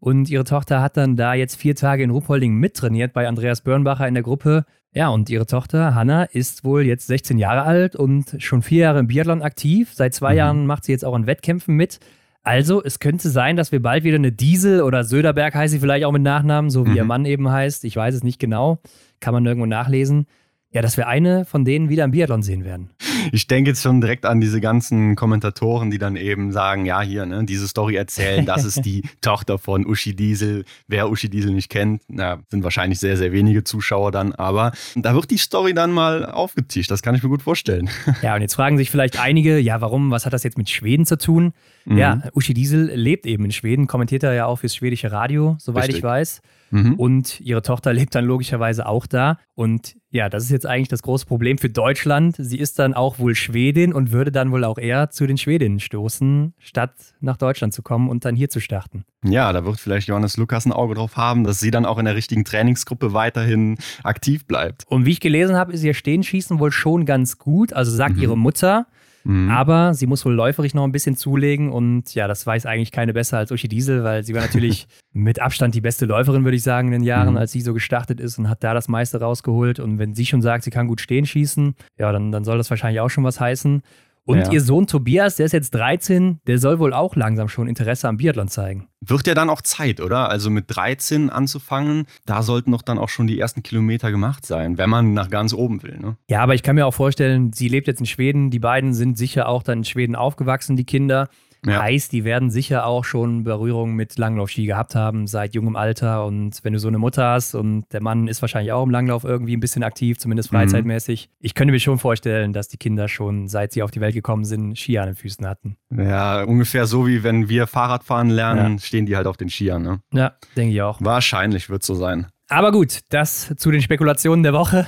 Und 0.00 0.28
ihre 0.28 0.44
Tochter 0.44 0.80
hat 0.80 0.96
dann 0.96 1.16
da 1.16 1.34
jetzt 1.34 1.56
vier 1.56 1.74
Tage 1.74 2.02
in 2.02 2.10
Ruppolding 2.10 2.54
mittrainiert 2.54 3.12
bei 3.12 3.26
Andreas 3.26 3.62
Börnbacher 3.62 4.06
in 4.06 4.14
der 4.14 4.22
Gruppe. 4.22 4.64
Ja, 4.92 5.08
und 5.08 5.28
ihre 5.30 5.46
Tochter 5.46 5.94
Hanna 5.94 6.24
ist 6.24 6.64
wohl 6.64 6.82
jetzt 6.82 7.06
16 7.08 7.38
Jahre 7.38 7.62
alt 7.62 7.96
und 7.96 8.36
schon 8.38 8.62
vier 8.62 8.82
Jahre 8.82 9.00
im 9.00 9.08
Biathlon 9.08 9.42
aktiv. 9.42 9.90
Seit 9.92 10.14
zwei 10.14 10.32
mhm. 10.32 10.38
Jahren 10.38 10.66
macht 10.66 10.84
sie 10.84 10.92
jetzt 10.92 11.04
auch 11.04 11.16
in 11.16 11.26
Wettkämpfen 11.26 11.74
mit. 11.74 11.98
Also, 12.42 12.82
es 12.82 12.98
könnte 12.98 13.28
sein, 13.28 13.56
dass 13.56 13.72
wir 13.72 13.82
bald 13.82 14.04
wieder 14.04 14.16
eine 14.16 14.32
Diesel 14.32 14.82
oder 14.82 15.04
Söderberg 15.04 15.54
heißt 15.54 15.72
sie 15.72 15.80
vielleicht 15.80 16.04
auch 16.04 16.12
mit 16.12 16.22
Nachnamen, 16.22 16.70
so 16.70 16.86
wie 16.86 16.90
mhm. 16.90 16.96
ihr 16.96 17.04
Mann 17.04 17.24
eben 17.24 17.50
heißt. 17.50 17.84
Ich 17.84 17.96
weiß 17.96 18.14
es 18.14 18.22
nicht 18.22 18.38
genau. 18.38 18.78
Kann 19.20 19.34
man 19.34 19.42
nirgendwo 19.42 19.66
nachlesen. 19.66 20.26
Ja, 20.70 20.82
dass 20.82 20.98
wir 20.98 21.08
eine 21.08 21.46
von 21.46 21.64
denen 21.64 21.88
wieder 21.88 22.04
im 22.04 22.10
Biathlon 22.10 22.42
sehen 22.42 22.62
werden. 22.64 22.90
Ich 23.32 23.46
denke 23.46 23.70
jetzt 23.70 23.82
schon 23.82 24.02
direkt 24.02 24.26
an 24.26 24.38
diese 24.40 24.60
ganzen 24.60 25.16
Kommentatoren, 25.16 25.90
die 25.90 25.96
dann 25.96 26.14
eben 26.14 26.52
sagen, 26.52 26.84
ja, 26.84 27.00
hier, 27.00 27.24
ne, 27.24 27.44
diese 27.44 27.66
Story 27.66 27.96
erzählen, 27.96 28.44
das 28.44 28.66
ist 28.66 28.84
die 28.84 29.02
Tochter 29.22 29.58
von 29.58 29.86
Uschi 29.86 30.14
Diesel. 30.14 30.66
Wer 30.86 31.10
Uschi 31.10 31.30
Diesel 31.30 31.52
nicht 31.52 31.70
kennt, 31.70 32.02
na, 32.08 32.40
sind 32.50 32.64
wahrscheinlich 32.64 32.98
sehr, 32.98 33.16
sehr 33.16 33.32
wenige 33.32 33.64
Zuschauer 33.64 34.12
dann, 34.12 34.32
aber 34.32 34.72
da 34.94 35.14
wird 35.14 35.30
die 35.30 35.38
Story 35.38 35.72
dann 35.72 35.90
mal 35.90 36.26
aufgetischt, 36.26 36.90
das 36.90 37.00
kann 37.00 37.14
ich 37.14 37.22
mir 37.22 37.28
gut 37.28 37.42
vorstellen. 37.42 37.88
Ja, 38.22 38.34
und 38.34 38.42
jetzt 38.42 38.54
fragen 38.54 38.78
sich 38.78 38.90
vielleicht 38.90 39.20
einige, 39.20 39.58
ja, 39.58 39.80
warum, 39.80 40.10
was 40.10 40.26
hat 40.26 40.32
das 40.32 40.42
jetzt 40.42 40.58
mit 40.58 40.68
Schweden 40.68 41.06
zu 41.06 41.16
tun? 41.18 41.52
Mhm. 41.84 41.98
Ja, 41.98 42.22
Uschi 42.32 42.52
Diesel 42.52 42.90
lebt 42.92 43.26
eben 43.26 43.44
in 43.44 43.52
Schweden, 43.52 43.86
kommentiert 43.86 44.24
er 44.24 44.34
ja 44.34 44.46
auch 44.46 44.56
fürs 44.56 44.74
schwedische 44.74 45.12
Radio, 45.12 45.56
soweit 45.60 45.84
Richtig. 45.84 45.98
ich 45.98 46.02
weiß. 46.02 46.42
Mhm. 46.70 46.94
Und 46.94 47.40
ihre 47.40 47.62
Tochter 47.62 47.92
lebt 47.92 48.14
dann 48.14 48.24
logischerweise 48.24 48.86
auch 48.86 49.06
da. 49.06 49.38
Und 49.54 49.94
ja, 50.10 50.28
das 50.30 50.44
ist 50.44 50.50
jetzt 50.50 50.66
eigentlich 50.66 50.88
das 50.88 51.02
große 51.02 51.26
Problem 51.26 51.58
für 51.58 51.68
Deutschland. 51.68 52.36
Sie 52.38 52.58
ist 52.58 52.78
dann 52.78 52.94
auch 52.94 53.18
wohl 53.18 53.34
Schwedin 53.34 53.92
und 53.92 54.10
würde 54.10 54.32
dann 54.32 54.50
wohl 54.50 54.64
auch 54.64 54.78
eher 54.78 55.10
zu 55.10 55.26
den 55.26 55.36
Schwedinnen 55.36 55.80
stoßen, 55.80 56.54
statt 56.58 56.92
nach 57.20 57.36
Deutschland 57.36 57.74
zu 57.74 57.82
kommen 57.82 58.08
und 58.08 58.24
dann 58.24 58.34
hier 58.34 58.48
zu 58.48 58.60
starten. 58.60 59.04
Ja, 59.22 59.52
da 59.52 59.64
wird 59.64 59.78
vielleicht 59.78 60.08
Johannes 60.08 60.36
Lukas 60.38 60.64
ein 60.64 60.72
Auge 60.72 60.94
drauf 60.94 61.16
haben, 61.16 61.44
dass 61.44 61.60
sie 61.60 61.70
dann 61.70 61.84
auch 61.84 61.98
in 61.98 62.06
der 62.06 62.14
richtigen 62.14 62.44
Trainingsgruppe 62.44 63.12
weiterhin 63.12 63.76
aktiv 64.02 64.46
bleibt. 64.46 64.84
Und 64.88 65.04
wie 65.04 65.10
ich 65.10 65.20
gelesen 65.20 65.56
habe, 65.56 65.72
ist 65.72 65.82
ihr 65.82 65.94
Stehenschießen 65.94 66.58
wohl 66.58 66.72
schon 66.72 67.04
ganz 67.04 67.36
gut. 67.36 67.74
Also 67.74 67.90
sagt 67.90 68.16
mhm. 68.16 68.22
ihre 68.22 68.38
Mutter, 68.38 68.86
Mhm. 69.24 69.50
Aber 69.50 69.94
sie 69.94 70.06
muss 70.06 70.24
wohl 70.24 70.34
läuferig 70.34 70.74
noch 70.74 70.84
ein 70.84 70.92
bisschen 70.92 71.16
zulegen 71.16 71.70
und 71.70 72.14
ja, 72.14 72.28
das 72.28 72.46
weiß 72.46 72.66
eigentlich 72.66 72.92
keine 72.92 73.12
besser 73.12 73.38
als 73.38 73.50
Uschi 73.50 73.68
Diesel, 73.68 74.04
weil 74.04 74.24
sie 74.24 74.34
war 74.34 74.42
natürlich 74.42 74.86
mit 75.12 75.40
Abstand 75.40 75.74
die 75.74 75.80
beste 75.80 76.06
Läuferin, 76.06 76.44
würde 76.44 76.56
ich 76.56 76.62
sagen, 76.62 76.88
in 76.88 76.92
den 76.92 77.02
Jahren, 77.02 77.32
mhm. 77.32 77.38
als 77.38 77.52
sie 77.52 77.60
so 77.60 77.74
gestartet 77.74 78.20
ist 78.20 78.38
und 78.38 78.48
hat 78.48 78.64
da 78.64 78.74
das 78.74 78.88
meiste 78.88 79.20
rausgeholt. 79.20 79.80
Und 79.80 79.98
wenn 79.98 80.14
sie 80.14 80.26
schon 80.26 80.42
sagt, 80.42 80.64
sie 80.64 80.70
kann 80.70 80.88
gut 80.88 81.00
stehen 81.00 81.26
schießen, 81.26 81.74
ja, 81.98 82.12
dann, 82.12 82.32
dann 82.32 82.44
soll 82.44 82.58
das 82.58 82.70
wahrscheinlich 82.70 83.00
auch 83.00 83.10
schon 83.10 83.24
was 83.24 83.40
heißen. 83.40 83.82
Und 84.28 84.40
ja. 84.40 84.52
ihr 84.52 84.60
Sohn 84.60 84.86
Tobias, 84.86 85.36
der 85.36 85.46
ist 85.46 85.52
jetzt 85.52 85.70
13, 85.70 86.40
der 86.46 86.58
soll 86.58 86.78
wohl 86.80 86.92
auch 86.92 87.16
langsam 87.16 87.48
schon 87.48 87.66
Interesse 87.66 88.08
am 88.08 88.18
Biathlon 88.18 88.48
zeigen. 88.48 88.86
Wird 89.00 89.26
ja 89.26 89.32
dann 89.32 89.48
auch 89.48 89.62
Zeit, 89.62 90.02
oder? 90.02 90.28
Also 90.28 90.50
mit 90.50 90.66
13 90.68 91.30
anzufangen, 91.30 92.04
da 92.26 92.42
sollten 92.42 92.72
doch 92.72 92.82
dann 92.82 92.98
auch 92.98 93.08
schon 93.08 93.26
die 93.26 93.40
ersten 93.40 93.62
Kilometer 93.62 94.10
gemacht 94.10 94.44
sein, 94.44 94.76
wenn 94.76 94.90
man 94.90 95.14
nach 95.14 95.30
ganz 95.30 95.54
oben 95.54 95.82
will. 95.82 95.96
Ne? 95.98 96.18
Ja, 96.28 96.42
aber 96.42 96.54
ich 96.54 96.62
kann 96.62 96.74
mir 96.74 96.84
auch 96.84 96.92
vorstellen, 96.92 97.54
sie 97.54 97.68
lebt 97.68 97.86
jetzt 97.86 98.00
in 98.00 98.06
Schweden, 98.06 98.50
die 98.50 98.58
beiden 98.58 98.92
sind 98.92 99.16
sicher 99.16 99.48
auch 99.48 99.62
dann 99.62 99.78
in 99.78 99.84
Schweden 99.84 100.14
aufgewachsen, 100.14 100.76
die 100.76 100.84
Kinder. 100.84 101.30
Ja. 101.66 101.82
Heißt, 101.82 102.12
die 102.12 102.24
werden 102.24 102.50
sicher 102.50 102.86
auch 102.86 103.04
schon 103.04 103.44
Berührung 103.44 103.94
mit 103.94 104.16
Langlaufski 104.18 104.66
gehabt 104.66 104.94
haben 104.94 105.26
seit 105.26 105.54
jungem 105.54 105.76
Alter. 105.76 106.24
Und 106.24 106.58
wenn 106.62 106.72
du 106.72 106.78
so 106.78 106.88
eine 106.88 106.98
Mutter 106.98 107.30
hast 107.30 107.54
und 107.54 107.84
der 107.92 108.02
Mann 108.02 108.28
ist 108.28 108.42
wahrscheinlich 108.42 108.72
auch 108.72 108.84
im 108.84 108.90
Langlauf 108.90 109.24
irgendwie 109.24 109.56
ein 109.56 109.60
bisschen 109.60 109.82
aktiv, 109.82 110.18
zumindest 110.18 110.52
mhm. 110.52 110.58
freizeitmäßig, 110.58 111.28
mhm. 111.28 111.36
ich 111.40 111.54
könnte 111.54 111.72
mir 111.72 111.80
schon 111.80 111.98
vorstellen, 111.98 112.52
dass 112.52 112.68
die 112.68 112.76
Kinder 112.76 113.08
schon, 113.08 113.48
seit 113.48 113.72
sie 113.72 113.82
auf 113.82 113.90
die 113.90 114.00
Welt 114.00 114.14
gekommen 114.14 114.44
sind, 114.44 114.78
Ski 114.78 114.98
an 114.98 115.06
den 115.06 115.16
Füßen 115.16 115.46
hatten. 115.46 115.76
Ja, 115.90 116.42
ungefähr 116.44 116.86
so 116.86 117.06
wie 117.06 117.22
wenn 117.22 117.48
wir 117.48 117.66
Fahrradfahren 117.66 118.30
lernen, 118.30 118.74
ja. 118.74 118.78
stehen 118.78 119.06
die 119.06 119.16
halt 119.16 119.26
auf 119.26 119.36
den 119.36 119.48
Skiern. 119.48 119.82
Ne? 119.82 120.00
Ja, 120.12 120.34
denke 120.56 120.74
ich 120.74 120.82
auch. 120.82 121.00
Wahrscheinlich 121.00 121.70
wird 121.70 121.82
es 121.82 121.86
so 121.86 121.94
sein. 121.94 122.26
Aber 122.50 122.72
gut, 122.72 123.00
das 123.10 123.54
zu 123.58 123.70
den 123.70 123.82
Spekulationen 123.82 124.42
der 124.42 124.54
Woche. 124.54 124.86